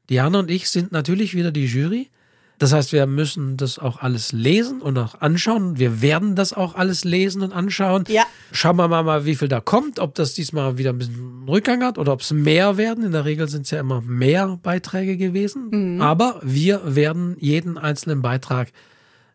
Diana 0.08 0.38
und 0.38 0.50
ich, 0.50 0.70
sind 0.70 0.92
natürlich 0.92 1.34
wieder 1.34 1.50
die 1.50 1.66
Jury. 1.66 2.10
Das 2.58 2.72
heißt, 2.72 2.92
wir 2.92 3.06
müssen 3.06 3.56
das 3.56 3.78
auch 3.78 4.00
alles 4.00 4.32
lesen 4.32 4.80
und 4.80 4.96
auch 4.96 5.20
anschauen. 5.20 5.78
Wir 5.78 6.00
werden 6.00 6.36
das 6.36 6.54
auch 6.54 6.74
alles 6.74 7.04
lesen 7.04 7.42
und 7.42 7.52
anschauen. 7.52 8.04
Ja. 8.08 8.22
Schauen 8.52 8.76
wir 8.76 8.88
mal, 8.88 9.26
wie 9.26 9.34
viel 9.34 9.48
da 9.48 9.60
kommt, 9.60 9.98
ob 9.98 10.14
das 10.14 10.32
diesmal 10.32 10.78
wieder 10.78 10.90
ein 10.90 10.98
bisschen 10.98 11.44
Rückgang 11.46 11.84
hat 11.84 11.98
oder 11.98 12.12
ob 12.12 12.22
es 12.22 12.32
mehr 12.32 12.78
werden. 12.78 13.04
In 13.04 13.12
der 13.12 13.26
Regel 13.26 13.48
sind 13.48 13.66
es 13.66 13.70
ja 13.70 13.80
immer 13.80 14.00
mehr 14.00 14.58
Beiträge 14.62 15.18
gewesen. 15.18 15.96
Mhm. 15.96 16.00
Aber 16.00 16.40
wir 16.42 16.80
werden 16.84 17.36
jeden 17.40 17.76
einzelnen 17.76 18.22
Beitrag 18.22 18.72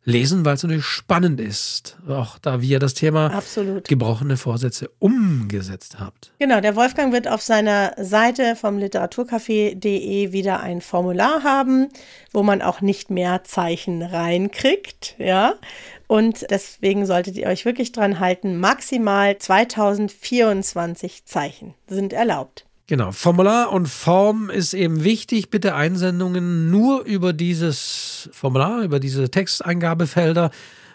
lesen, 0.04 0.46
weil 0.46 0.56
es 0.56 0.64
natürlich 0.64 0.86
spannend 0.86 1.40
ist, 1.40 1.98
auch 2.08 2.40
da 2.40 2.62
wir 2.62 2.80
das 2.80 2.94
Thema 2.94 3.28
Absolut. 3.28 3.88
gebrochene 3.88 4.36
Vorsätze 4.36 4.90
umgesetzt 5.00 6.00
habt. 6.00 6.32
Genau, 6.40 6.60
der 6.60 6.76
Wolfgang 6.76 7.14
wird 7.14 7.28
auf 7.28 7.42
seiner 7.42 7.94
Seite 7.98 8.56
vom 8.56 8.78
literaturcafé.de 8.80 10.32
wieder 10.32 10.62
ein 10.62 10.82
Formular 10.82 11.44
haben, 11.44 11.90
wo 12.34 12.42
man 12.42 12.62
auch 12.62 12.82
nicht 12.82 13.12
mehr 13.12 13.44
Zeichen 13.44 14.02
reinkriegt, 14.02 15.16
ja. 15.20 15.56
Und 16.08 16.46
deswegen 16.50 17.06
solltet 17.06 17.38
ihr 17.38 17.48
euch 17.48 17.64
wirklich 17.64 17.92
dran 17.92 18.20
halten, 18.20 18.60
maximal 18.60 19.38
2024 19.38 21.26
Zeichen 21.26 21.74
sind 21.88 22.12
erlaubt. 22.12 22.66
Genau, 22.92 23.14
Formular 23.14 23.72
und 23.72 23.88
Form 23.88 24.50
ist 24.50 24.74
eben 24.74 25.06
wichtig. 25.06 25.50
Bitte 25.50 25.76
Einsendungen 25.76 26.70
nur 26.70 27.06
über 27.06 27.32
dieses 27.32 28.28
Formular, 28.34 28.82
über 28.82 29.00
diese 29.00 29.32
Texteingabefelder. 29.32 30.52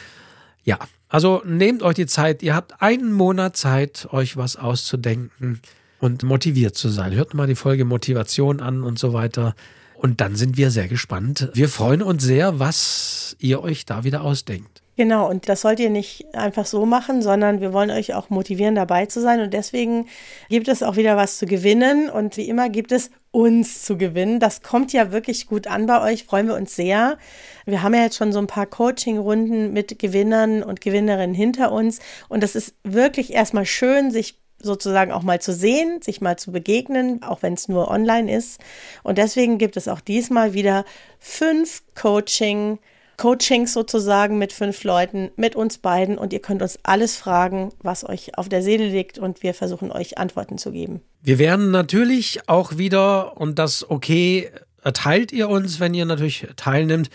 Ja, 0.63 0.77
also 1.09 1.41
nehmt 1.43 1.81
euch 1.81 1.95
die 1.95 2.05
Zeit. 2.05 2.43
Ihr 2.43 2.55
habt 2.55 2.81
einen 2.81 3.11
Monat 3.11 3.57
Zeit, 3.57 4.07
euch 4.11 4.37
was 4.37 4.55
auszudenken 4.55 5.59
und 6.01 6.23
motiviert 6.23 6.75
zu 6.75 6.89
sein. 6.89 7.13
Hört 7.13 7.33
mal 7.33 7.47
die 7.47 7.55
Folge 7.55 7.85
Motivation 7.85 8.59
an 8.59 8.83
und 8.83 8.99
so 8.99 9.13
weiter. 9.13 9.55
Und 9.95 10.19
dann 10.19 10.35
sind 10.35 10.57
wir 10.57 10.71
sehr 10.71 10.87
gespannt. 10.87 11.49
Wir 11.53 11.69
freuen 11.69 12.01
uns 12.01 12.23
sehr, 12.23 12.59
was 12.59 13.37
ihr 13.39 13.61
euch 13.61 13.85
da 13.85 14.03
wieder 14.03 14.23
ausdenkt. 14.23 14.81
Genau, 14.97 15.29
und 15.29 15.47
das 15.47 15.61
sollt 15.61 15.79
ihr 15.79 15.89
nicht 15.89 16.35
einfach 16.35 16.65
so 16.65 16.85
machen, 16.85 17.21
sondern 17.21 17.61
wir 17.61 17.71
wollen 17.71 17.91
euch 17.91 18.13
auch 18.13 18.29
motivieren, 18.29 18.75
dabei 18.75 19.05
zu 19.05 19.21
sein. 19.21 19.39
Und 19.39 19.53
deswegen 19.53 20.07
gibt 20.49 20.67
es 20.67 20.83
auch 20.83 20.95
wieder 20.95 21.17
was 21.17 21.37
zu 21.37 21.45
gewinnen. 21.45 22.09
Und 22.09 22.35
wie 22.35 22.49
immer 22.49 22.69
gibt 22.69 22.91
es 22.91 23.09
uns 23.31 23.83
zu 23.83 23.97
gewinnen. 23.97 24.39
Das 24.39 24.61
kommt 24.61 24.91
ja 24.91 25.11
wirklich 25.11 25.47
gut 25.47 25.67
an 25.67 25.85
bei 25.85 26.01
euch, 26.01 26.25
freuen 26.25 26.47
wir 26.47 26.55
uns 26.55 26.75
sehr. 26.75 27.17
Wir 27.65 27.83
haben 27.83 27.93
ja 27.93 28.01
jetzt 28.01 28.17
schon 28.17 28.33
so 28.33 28.39
ein 28.39 28.47
paar 28.47 28.65
Coaching-Runden 28.65 29.71
mit 29.71 29.97
Gewinnern 29.99 30.61
und 30.63 30.81
Gewinnerinnen 30.81 31.35
hinter 31.35 31.71
uns. 31.71 31.99
Und 32.27 32.43
das 32.43 32.55
ist 32.55 32.75
wirklich 32.83 33.33
erstmal 33.33 33.65
schön, 33.65 34.11
sich 34.11 34.40
sozusagen 34.63 35.11
auch 35.11 35.23
mal 35.23 35.41
zu 35.41 35.53
sehen, 35.53 36.01
sich 36.01 36.21
mal 36.21 36.37
zu 36.37 36.51
begegnen, 36.51 37.23
auch 37.23 37.41
wenn 37.41 37.53
es 37.53 37.67
nur 37.67 37.89
online 37.89 38.35
ist. 38.35 38.59
Und 39.03 39.17
deswegen 39.17 39.57
gibt 39.57 39.77
es 39.77 39.87
auch 39.87 40.01
diesmal 40.01 40.53
wieder 40.53 40.85
fünf 41.19 41.83
Coaching, 41.95 42.79
Coachings 43.17 43.73
sozusagen 43.73 44.37
mit 44.37 44.51
fünf 44.53 44.83
Leuten, 44.83 45.31
mit 45.35 45.55
uns 45.55 45.77
beiden. 45.77 46.17
Und 46.17 46.33
ihr 46.33 46.41
könnt 46.41 46.61
uns 46.61 46.79
alles 46.83 47.17
fragen, 47.17 47.71
was 47.81 48.07
euch 48.07 48.37
auf 48.37 48.49
der 48.49 48.63
Seele 48.63 48.87
liegt. 48.87 49.19
Und 49.19 49.43
wir 49.43 49.53
versuchen 49.53 49.91
euch 49.91 50.17
Antworten 50.17 50.57
zu 50.57 50.71
geben. 50.71 51.01
Wir 51.21 51.37
werden 51.37 51.71
natürlich 51.71 52.47
auch 52.47 52.77
wieder, 52.77 53.37
und 53.37 53.59
das 53.59 53.89
okay, 53.89 54.49
erteilt 54.83 55.31
ihr 55.31 55.49
uns, 55.49 55.79
wenn 55.79 55.93
ihr 55.93 56.05
natürlich 56.05 56.47
teilnimmt, 56.55 57.09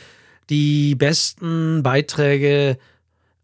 die 0.49 0.95
besten 0.95 1.83
Beiträge 1.83 2.79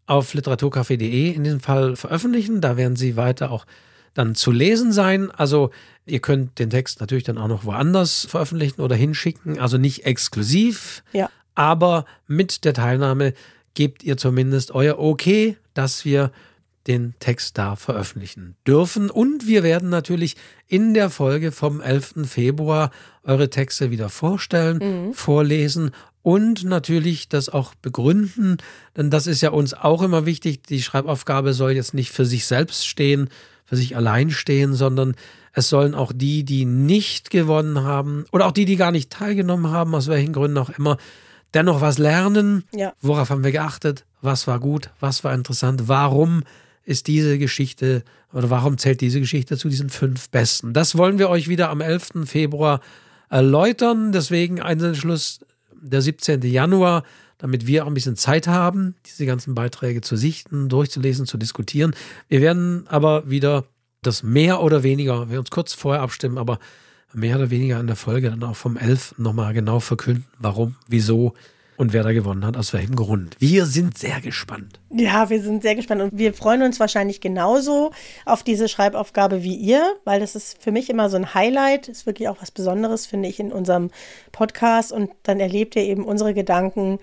auf 0.05 0.33
literaturcafé.de 0.33 1.31
in 1.31 1.43
diesem 1.43 1.59
Fall 1.59 1.95
veröffentlichen. 1.95 2.61
Da 2.61 2.77
werden 2.77 2.95
sie 2.95 3.15
weiter 3.15 3.51
auch 3.51 3.65
dann 4.13 4.35
zu 4.35 4.51
lesen 4.51 4.91
sein. 4.91 5.31
Also 5.31 5.71
ihr 6.05 6.19
könnt 6.19 6.59
den 6.59 6.69
Text 6.69 6.99
natürlich 6.99 7.23
dann 7.23 7.37
auch 7.37 7.47
noch 7.47 7.65
woanders 7.65 8.25
veröffentlichen 8.29 8.81
oder 8.81 8.95
hinschicken, 8.95 9.59
also 9.59 9.77
nicht 9.77 10.05
exklusiv, 10.05 11.03
Ja. 11.13 11.29
aber 11.55 12.05
mit 12.27 12.65
der 12.65 12.73
Teilnahme 12.73 13.33
gebt 13.73 14.03
ihr 14.03 14.17
zumindest 14.17 14.71
euer 14.71 14.99
Okay, 14.99 15.57
dass 15.73 16.05
wir 16.05 16.31
den 16.85 17.13
Text 17.19 17.57
da 17.57 17.77
veröffentlichen 17.77 18.55
dürfen. 18.67 19.09
Und 19.09 19.47
wir 19.47 19.63
werden 19.63 19.89
natürlich 19.89 20.35
in 20.67 20.93
der 20.93 21.09
Folge 21.09 21.53
vom 21.53 21.79
11. 21.79 22.25
Februar 22.27 22.91
eure 23.23 23.49
Texte 23.49 23.89
wieder 23.89 24.09
vorstellen, 24.09 25.13
vorlesen 25.13 25.91
und 26.23 26.65
natürlich 26.65 27.29
das 27.29 27.47
auch 27.49 27.73
begründen, 27.75 28.57
denn 28.97 29.09
das 29.09 29.27
ist 29.27 29.41
ja 29.41 29.51
uns 29.51 29.73
auch 29.73 30.01
immer 30.01 30.25
wichtig. 30.25 30.63
Die 30.63 30.81
Schreibaufgabe 30.81 31.53
soll 31.53 31.71
jetzt 31.71 31.93
nicht 31.93 32.11
für 32.11 32.25
sich 32.25 32.45
selbst 32.45 32.85
stehen, 32.85 33.29
für 33.73 33.77
sich 33.77 33.95
allein 33.95 34.29
stehen, 34.29 34.75
sondern 34.75 35.15
es 35.51 35.67
sollen 35.67 35.95
auch 35.95 36.11
die, 36.13 36.43
die 36.43 36.63
nicht 36.63 37.31
gewonnen 37.31 37.83
haben 37.83 38.25
oder 38.31 38.45
auch 38.45 38.51
die, 38.51 38.65
die 38.65 38.75
gar 38.75 38.91
nicht 38.91 39.09
teilgenommen 39.09 39.71
haben, 39.71 39.95
aus 39.95 40.07
welchen 40.07 40.31
Gründen 40.31 40.59
auch 40.59 40.69
immer, 40.69 40.97
dennoch 41.55 41.81
was 41.81 41.97
lernen. 41.97 42.65
Ja. 42.71 42.93
Worauf 43.01 43.31
haben 43.31 43.43
wir 43.43 43.51
geachtet? 43.51 44.05
Was 44.21 44.45
war 44.45 44.59
gut? 44.59 44.91
Was 44.99 45.23
war 45.23 45.33
interessant? 45.33 45.87
Warum 45.87 46.43
ist 46.85 47.07
diese 47.07 47.39
Geschichte 47.39 48.03
oder 48.31 48.51
warum 48.51 48.77
zählt 48.77 49.01
diese 49.01 49.19
Geschichte 49.19 49.57
zu 49.57 49.69
diesen 49.69 49.89
fünf 49.89 50.29
besten? 50.29 50.73
Das 50.73 50.95
wollen 50.95 51.17
wir 51.17 51.29
euch 51.29 51.47
wieder 51.47 51.71
am 51.71 51.81
11. 51.81 52.25
Februar 52.25 52.79
erläutern. 53.31 54.11
Deswegen 54.11 54.61
Einzelschluss 54.61 55.39
der 55.81 56.03
17. 56.03 56.43
Januar, 56.43 57.03
damit 57.37 57.67
wir 57.67 57.83
auch 57.83 57.87
ein 57.87 57.93
bisschen 57.93 58.15
Zeit 58.15 58.47
haben, 58.47 58.95
diese 59.05 59.25
ganzen 59.25 59.55
Beiträge 59.55 60.01
zu 60.01 60.15
sichten, 60.15 60.69
durchzulesen, 60.69 61.25
zu 61.25 61.37
diskutieren. 61.37 61.95
Wir 62.27 62.41
werden 62.41 62.85
aber 62.87 63.29
wieder 63.29 63.65
das 64.01 64.23
mehr 64.23 64.61
oder 64.61 64.83
weniger, 64.83 65.29
wir 65.29 65.39
uns 65.39 65.49
kurz 65.49 65.73
vorher 65.73 66.01
abstimmen, 66.01 66.37
aber 66.37 66.59
mehr 67.13 67.37
oder 67.37 67.49
weniger 67.49 67.79
in 67.79 67.87
der 67.87 67.95
Folge 67.95 68.29
dann 68.29 68.43
auch 68.43 68.55
vom 68.55 68.77
11 68.77 69.15
nochmal 69.17 69.53
genau 69.53 69.79
verkünden, 69.79 70.25
warum, 70.39 70.75
wieso, 70.87 71.33
und 71.77 71.93
wer 71.93 72.03
da 72.03 72.11
gewonnen 72.11 72.45
hat, 72.45 72.57
aus 72.57 72.73
welchem 72.73 72.95
Grund. 72.95 73.35
Wir 73.39 73.65
sind 73.65 73.97
sehr 73.97 74.21
gespannt. 74.21 74.79
Ja, 74.91 75.29
wir 75.29 75.41
sind 75.41 75.63
sehr 75.63 75.75
gespannt 75.75 76.01
und 76.01 76.17
wir 76.17 76.33
freuen 76.33 76.61
uns 76.61 76.79
wahrscheinlich 76.79 77.21
genauso 77.21 77.91
auf 78.25 78.43
diese 78.43 78.67
Schreibaufgabe 78.67 79.43
wie 79.43 79.55
ihr, 79.55 79.95
weil 80.05 80.19
das 80.19 80.35
ist 80.35 80.61
für 80.61 80.71
mich 80.71 80.89
immer 80.89 81.09
so 81.09 81.17
ein 81.17 81.33
Highlight, 81.33 81.87
ist 81.87 82.05
wirklich 82.05 82.27
auch 82.27 82.41
was 82.41 82.51
Besonderes, 82.51 83.05
finde 83.05 83.29
ich, 83.29 83.39
in 83.39 83.51
unserem 83.51 83.91
Podcast 84.31 84.91
und 84.91 85.11
dann 85.23 85.39
erlebt 85.39 85.75
ihr 85.75 85.83
eben 85.83 86.05
unsere 86.05 86.33
Gedanken 86.33 86.99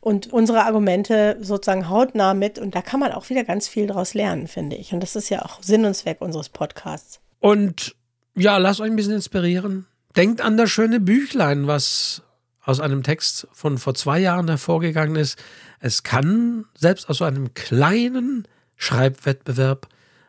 und 0.00 0.32
unsere 0.32 0.64
Argumente 0.64 1.36
sozusagen 1.40 1.88
hautnah 1.88 2.34
mit 2.34 2.58
und 2.58 2.74
da 2.74 2.82
kann 2.82 3.00
man 3.00 3.12
auch 3.12 3.28
wieder 3.30 3.44
ganz 3.44 3.68
viel 3.68 3.86
draus 3.86 4.14
lernen, 4.14 4.48
finde 4.48 4.76
ich. 4.76 4.92
Und 4.92 5.00
das 5.00 5.16
ist 5.16 5.28
ja 5.28 5.42
auch 5.42 5.62
Sinn 5.62 5.84
und 5.84 5.94
Zweck 5.94 6.20
unseres 6.20 6.48
Podcasts. 6.48 7.20
Und 7.40 7.94
ja, 8.34 8.56
lasst 8.58 8.80
euch 8.80 8.90
ein 8.90 8.96
bisschen 8.96 9.14
inspirieren. 9.14 9.86
Denkt 10.16 10.40
an 10.40 10.56
das 10.56 10.70
schöne 10.70 11.00
Büchlein, 11.00 11.66
was 11.66 12.22
aus 12.64 12.80
einem 12.80 13.02
Text 13.02 13.48
von 13.52 13.78
vor 13.78 13.94
zwei 13.94 14.20
Jahren 14.20 14.48
hervorgegangen 14.48 15.16
ist. 15.16 15.38
Es 15.80 16.02
kann 16.02 16.64
selbst 16.76 17.08
aus 17.08 17.18
so 17.18 17.24
einem 17.24 17.54
kleinen 17.54 18.46
Schreibwettbewerb 18.76 19.88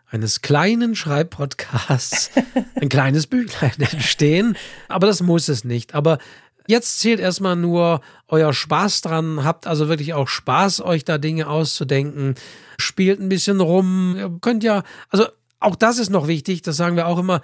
eines 0.10 0.42
kleinen 0.42 0.96
Schreibpodcasts 0.96 2.32
ein 2.82 2.90
kleines 2.90 3.28
Büchlein 3.28 3.74
entstehen. 3.80 4.56
Aber 4.88 5.08
das 5.08 5.22
muss 5.22 5.48
es 5.48 5.64
nicht. 5.64 5.96
Aber 5.96 6.20
jetzt 6.68 7.00
zählt 7.00 7.20
erstmal 7.20 7.56
nur 7.56 8.02
euer 8.28 8.54
Spaß 8.54 9.02
dran. 9.02 9.44
Habt 9.44 9.66
also 9.68 9.90
wirklich 9.90 10.14
auch 10.14 10.28
Spaß, 10.28 10.82
euch 10.82 11.04
da 11.04 11.18
Dinge 11.18 11.48
auszudenken. 11.48 12.36
Spielt 12.80 13.20
ein 13.20 13.30
bisschen 13.30 13.60
rum. 13.60 14.16
Ihr 14.18 14.38
könnt 14.42 14.64
ja, 14.64 14.84
also 15.10 15.28
auch 15.60 15.76
das 15.76 15.98
ist 15.98 16.10
noch 16.10 16.28
wichtig. 16.28 16.62
Das 16.62 16.78
sagen 16.78 16.96
wir 16.96 17.08
auch 17.08 17.20
immer 17.20 17.42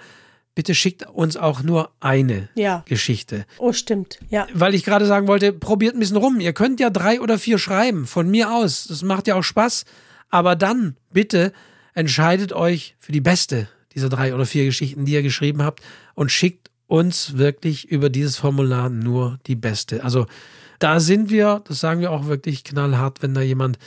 bitte 0.60 0.74
schickt 0.74 1.08
uns 1.08 1.38
auch 1.38 1.62
nur 1.62 1.90
eine 2.00 2.50
ja. 2.54 2.84
Geschichte. 2.86 3.46
Oh, 3.56 3.72
stimmt, 3.72 4.18
ja. 4.28 4.46
Weil 4.52 4.74
ich 4.74 4.84
gerade 4.84 5.06
sagen 5.06 5.26
wollte, 5.26 5.54
probiert 5.54 5.96
ein 5.96 6.00
bisschen 6.00 6.18
rum. 6.18 6.38
Ihr 6.38 6.52
könnt 6.52 6.80
ja 6.80 6.90
drei 6.90 7.22
oder 7.22 7.38
vier 7.38 7.56
schreiben, 7.56 8.06
von 8.06 8.30
mir 8.30 8.52
aus. 8.52 8.84
Das 8.86 9.02
macht 9.02 9.26
ja 9.26 9.36
auch 9.36 9.42
Spaß. 9.42 9.86
Aber 10.28 10.56
dann, 10.56 10.98
bitte, 11.10 11.54
entscheidet 11.94 12.52
euch 12.52 12.94
für 12.98 13.10
die 13.10 13.22
beste 13.22 13.68
dieser 13.94 14.10
drei 14.10 14.34
oder 14.34 14.44
vier 14.44 14.66
Geschichten, 14.66 15.06
die 15.06 15.12
ihr 15.12 15.22
geschrieben 15.22 15.62
habt 15.62 15.80
und 16.14 16.30
schickt 16.30 16.70
uns 16.86 17.38
wirklich 17.38 17.90
über 17.90 18.10
dieses 18.10 18.36
Formular 18.36 18.90
nur 18.90 19.38
die 19.46 19.56
beste. 19.56 20.04
Also 20.04 20.26
da 20.78 21.00
sind 21.00 21.30
wir, 21.30 21.62
das 21.66 21.80
sagen 21.80 22.02
wir 22.02 22.12
auch 22.12 22.26
wirklich 22.26 22.64
knallhart, 22.64 23.22
wenn 23.22 23.32
da 23.32 23.40
jemand 23.40 23.78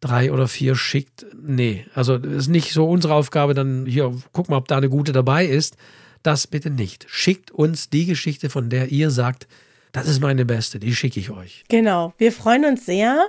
drei 0.00 0.32
oder 0.32 0.48
vier 0.48 0.76
schickt. 0.76 1.26
Nee, 1.38 1.84
also 1.94 2.14
ist 2.14 2.48
nicht 2.48 2.72
so 2.72 2.88
unsere 2.88 3.12
Aufgabe, 3.12 3.52
dann 3.52 3.84
hier, 3.84 4.14
guck 4.32 4.48
mal, 4.48 4.56
ob 4.56 4.66
da 4.66 4.78
eine 4.78 4.88
gute 4.88 5.12
dabei 5.12 5.44
ist. 5.44 5.76
Das 6.22 6.46
bitte 6.46 6.70
nicht. 6.70 7.06
Schickt 7.08 7.50
uns 7.50 7.90
die 7.90 8.06
Geschichte, 8.06 8.50
von 8.50 8.70
der 8.70 8.88
ihr 8.92 9.10
sagt, 9.10 9.46
das 9.92 10.08
ist 10.08 10.20
meine 10.20 10.44
beste, 10.44 10.78
die 10.78 10.94
schicke 10.94 11.20
ich 11.20 11.30
euch. 11.30 11.64
Genau, 11.68 12.14
wir 12.16 12.32
freuen 12.32 12.64
uns 12.64 12.86
sehr. 12.86 13.28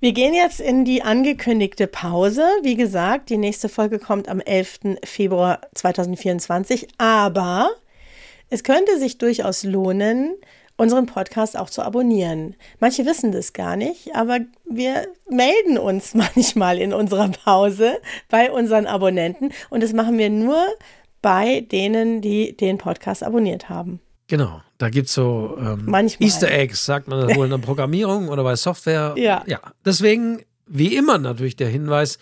Wir 0.00 0.12
gehen 0.12 0.32
jetzt 0.32 0.60
in 0.60 0.84
die 0.84 1.02
angekündigte 1.02 1.88
Pause. 1.88 2.42
Wie 2.62 2.76
gesagt, 2.76 3.30
die 3.30 3.36
nächste 3.36 3.68
Folge 3.68 3.98
kommt 3.98 4.28
am 4.28 4.38
11. 4.40 4.98
Februar 5.04 5.60
2024. 5.74 6.86
Aber 6.98 7.70
es 8.48 8.62
könnte 8.62 8.96
sich 8.98 9.18
durchaus 9.18 9.64
lohnen, 9.64 10.36
unseren 10.76 11.06
Podcast 11.06 11.58
auch 11.58 11.68
zu 11.68 11.82
abonnieren. 11.82 12.54
Manche 12.78 13.04
wissen 13.04 13.32
das 13.32 13.52
gar 13.52 13.74
nicht, 13.74 14.14
aber 14.14 14.38
wir 14.70 15.08
melden 15.28 15.76
uns 15.76 16.14
manchmal 16.14 16.78
in 16.78 16.92
unserer 16.92 17.28
Pause 17.28 18.00
bei 18.28 18.52
unseren 18.52 18.86
Abonnenten 18.86 19.50
und 19.68 19.82
das 19.82 19.92
machen 19.92 20.16
wir 20.16 20.30
nur 20.30 20.64
bei 21.22 21.62
denen, 21.72 22.20
die 22.20 22.56
den 22.56 22.78
Podcast 22.78 23.22
abonniert 23.22 23.68
haben. 23.68 24.00
Genau, 24.28 24.60
da 24.76 24.90
gibt 24.90 25.08
es 25.08 25.14
so 25.14 25.56
ähm, 25.58 25.92
Easter 26.20 26.50
Eggs, 26.50 26.84
sagt 26.84 27.08
man 27.08 27.26
das 27.26 27.36
wohl 27.36 27.46
in 27.46 27.50
der 27.50 27.58
Programmierung 27.66 28.28
oder 28.28 28.44
bei 28.44 28.56
Software. 28.56 29.14
Ja. 29.16 29.42
ja. 29.46 29.60
Deswegen, 29.84 30.42
wie 30.66 30.94
immer, 30.94 31.18
natürlich 31.18 31.56
der 31.56 31.68
Hinweis: 31.68 32.18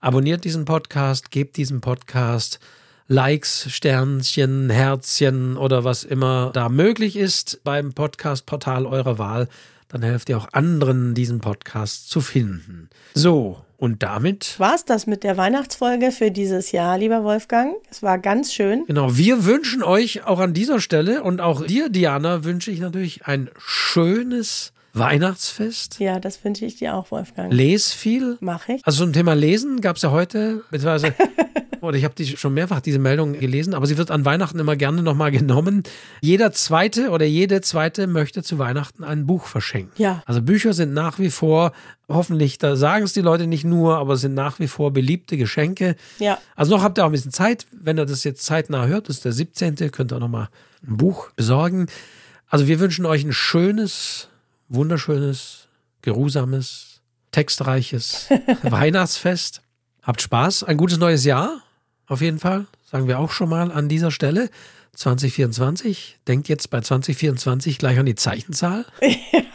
abonniert 0.00 0.44
diesen 0.44 0.66
Podcast, 0.66 1.30
gebt 1.30 1.56
diesem 1.56 1.80
Podcast 1.80 2.60
Likes, 3.08 3.66
Sternchen, 3.70 4.68
Herzchen 4.68 5.56
oder 5.56 5.84
was 5.84 6.02
immer 6.04 6.50
da 6.52 6.68
möglich 6.68 7.16
ist 7.16 7.60
beim 7.62 7.92
Podcast-Portal 7.92 8.84
eurer 8.84 9.18
Wahl. 9.18 9.48
Dann 9.88 10.02
helft 10.02 10.28
ihr 10.28 10.36
auch 10.36 10.48
anderen, 10.52 11.14
diesen 11.14 11.40
Podcast 11.40 12.10
zu 12.10 12.20
finden. 12.20 12.90
So, 13.14 13.64
und 13.78 14.02
damit 14.02 14.58
war 14.58 14.74
es 14.74 14.84
das 14.84 15.06
mit 15.06 15.22
der 15.22 15.36
Weihnachtsfolge 15.36 16.10
für 16.10 16.30
dieses 16.30 16.72
Jahr, 16.72 16.96
lieber 16.98 17.24
Wolfgang. 17.24 17.74
Es 17.90 18.02
war 18.02 18.18
ganz 18.18 18.52
schön. 18.54 18.84
Genau, 18.86 19.16
wir 19.16 19.44
wünschen 19.44 19.82
euch 19.82 20.24
auch 20.24 20.40
an 20.40 20.54
dieser 20.54 20.80
Stelle 20.80 21.22
und 21.22 21.40
auch 21.40 21.66
dir, 21.66 21.88
Diana, 21.88 22.44
wünsche 22.44 22.70
ich 22.70 22.80
natürlich 22.80 23.26
ein 23.26 23.50
schönes 23.58 24.72
Weihnachtsfest. 24.94 26.00
Ja, 26.00 26.20
das 26.20 26.42
wünsche 26.42 26.64
ich 26.64 26.76
dir 26.76 26.94
auch, 26.94 27.10
Wolfgang. 27.10 27.52
Les 27.52 27.92
viel. 27.92 28.38
Mache 28.40 28.74
ich. 28.74 28.86
Also 28.86 29.04
zum 29.04 29.12
Thema 29.12 29.34
Lesen 29.34 29.82
gab 29.82 29.96
es 29.96 30.02
ja 30.02 30.10
heute, 30.10 30.62
beziehungsweise 30.70 31.14
oder 31.80 31.96
ich 31.96 32.04
habe 32.04 32.14
die 32.14 32.36
schon 32.36 32.54
mehrfach 32.54 32.80
diese 32.80 32.98
Meldung 32.98 33.32
gelesen, 33.32 33.74
aber 33.74 33.86
sie 33.86 33.98
wird 33.98 34.10
an 34.10 34.24
Weihnachten 34.24 34.58
immer 34.58 34.76
gerne 34.76 35.02
nochmal 35.02 35.30
genommen. 35.30 35.82
Jeder 36.20 36.52
zweite 36.52 37.10
oder 37.10 37.24
jede 37.24 37.60
zweite 37.60 38.06
möchte 38.06 38.42
zu 38.42 38.58
Weihnachten 38.58 39.04
ein 39.04 39.26
Buch 39.26 39.46
verschenken. 39.46 39.92
Ja. 39.96 40.22
Also 40.26 40.42
Bücher 40.42 40.72
sind 40.72 40.94
nach 40.94 41.18
wie 41.18 41.30
vor, 41.30 41.72
hoffentlich, 42.08 42.58
da 42.58 42.76
sagen 42.76 43.04
es 43.04 43.12
die 43.12 43.20
Leute 43.20 43.46
nicht 43.46 43.64
nur, 43.64 43.98
aber 43.98 44.16
sind 44.16 44.34
nach 44.34 44.58
wie 44.58 44.68
vor 44.68 44.92
beliebte 44.92 45.36
Geschenke. 45.36 45.96
Ja. 46.18 46.38
Also 46.54 46.74
noch 46.74 46.82
habt 46.82 46.98
ihr 46.98 47.04
auch 47.04 47.08
ein 47.08 47.12
bisschen 47.12 47.32
Zeit, 47.32 47.66
wenn 47.72 47.98
ihr 47.98 48.06
das 48.06 48.24
jetzt 48.24 48.44
zeitnah 48.44 48.86
hört, 48.86 49.08
das 49.08 49.16
ist 49.16 49.24
der 49.24 49.32
17., 49.32 49.90
könnt 49.90 50.12
ihr 50.12 50.18
nochmal 50.18 50.48
ein 50.86 50.96
Buch 50.96 51.30
besorgen. 51.32 51.86
Also 52.48 52.66
wir 52.68 52.80
wünschen 52.80 53.06
euch 53.06 53.24
ein 53.24 53.32
schönes, 53.32 54.28
wunderschönes, 54.68 55.68
geruhsames, 56.02 57.00
textreiches 57.32 58.28
Weihnachtsfest. 58.62 59.62
Habt 60.02 60.22
Spaß, 60.22 60.62
ein 60.62 60.76
gutes 60.76 60.98
neues 60.98 61.24
Jahr 61.24 61.62
auf 62.08 62.20
jeden 62.20 62.38
Fall, 62.38 62.66
sagen 62.84 63.08
wir 63.08 63.18
auch 63.18 63.30
schon 63.30 63.48
mal 63.48 63.72
an 63.72 63.88
dieser 63.88 64.10
Stelle. 64.10 64.50
2024. 64.96 66.18
Denkt 66.26 66.48
jetzt 66.48 66.70
bei 66.70 66.80
2024 66.80 67.78
gleich 67.78 67.98
an 67.98 68.06
die 68.06 68.14
Zeichenzahl. 68.14 68.84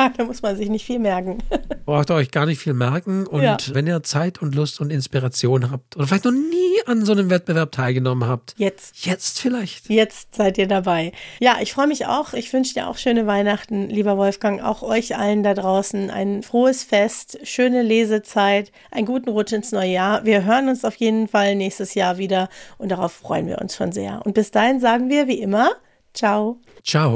Ja, 0.02 0.10
da 0.18 0.24
muss 0.24 0.42
man 0.42 0.58
sich 0.58 0.68
nicht 0.70 0.84
viel 0.84 0.98
merken. 0.98 1.38
Braucht 1.86 2.10
ihr 2.10 2.16
euch 2.16 2.32
gar 2.32 2.48
nicht 2.48 2.58
viel 2.60 2.74
merken. 2.74 3.28
Und 3.28 3.44
ja. 3.44 3.58
wenn 3.72 3.86
ihr 3.86 4.02
Zeit 4.02 4.42
und 4.42 4.56
Lust 4.56 4.82
und 4.82 4.90
Inspiration 4.90 5.70
habt 5.70 5.96
oder 5.96 6.08
vielleicht 6.08 6.26
noch 6.26 6.32
nie 6.32 6.72
an 6.88 7.06
so 7.06 7.12
einem 7.12 7.30
Wettbewerb 7.30 7.72
teilgenommen 7.72 8.28
habt. 8.28 8.56
Jetzt. 8.58 9.06
Jetzt 9.06 9.40
vielleicht. 9.40 9.90
Jetzt 9.90 10.36
seid 10.36 10.58
ihr 10.58 10.68
dabei. 10.68 11.12
Ja, 11.40 11.58
ich 11.62 11.74
freue 11.74 11.86
mich 11.86 12.08
auch. 12.08 12.34
Ich 12.34 12.52
wünsche 12.52 12.74
dir 12.74 12.88
auch 12.88 12.98
schöne 12.98 13.28
Weihnachten, 13.28 13.90
lieber 13.90 14.18
Wolfgang. 14.18 14.64
Auch 14.64 14.82
euch 14.82 15.16
allen 15.16 15.44
da 15.44 15.54
draußen 15.54 16.10
ein 16.10 16.42
frohes 16.42 16.84
Fest, 16.84 17.38
schöne 17.44 17.84
Lesezeit, 17.84 18.72
einen 18.90 19.06
guten 19.06 19.30
Rutsch 19.30 19.54
ins 19.54 19.72
neue 19.72 19.92
Jahr. 19.92 20.26
Wir 20.26 20.46
hören 20.46 20.68
uns 20.68 20.84
auf 20.84 20.96
jeden 20.96 21.28
Fall 21.28 21.56
nächstes 21.56 21.94
Jahr 21.94 22.18
wieder 22.18 22.50
und 22.80 22.90
darauf 22.90 23.12
freuen 23.14 23.48
wir 23.48 23.60
uns 23.60 23.76
schon 23.76 23.92
sehr. 23.92 24.22
Und 24.26 24.34
bis 24.34 24.50
dahin 24.52 24.80
sagen 24.80 25.10
wir, 25.10 25.28
wie 25.32 25.42
immer, 25.42 25.70
ciao. 26.14 26.60
Ciao. 26.84 27.12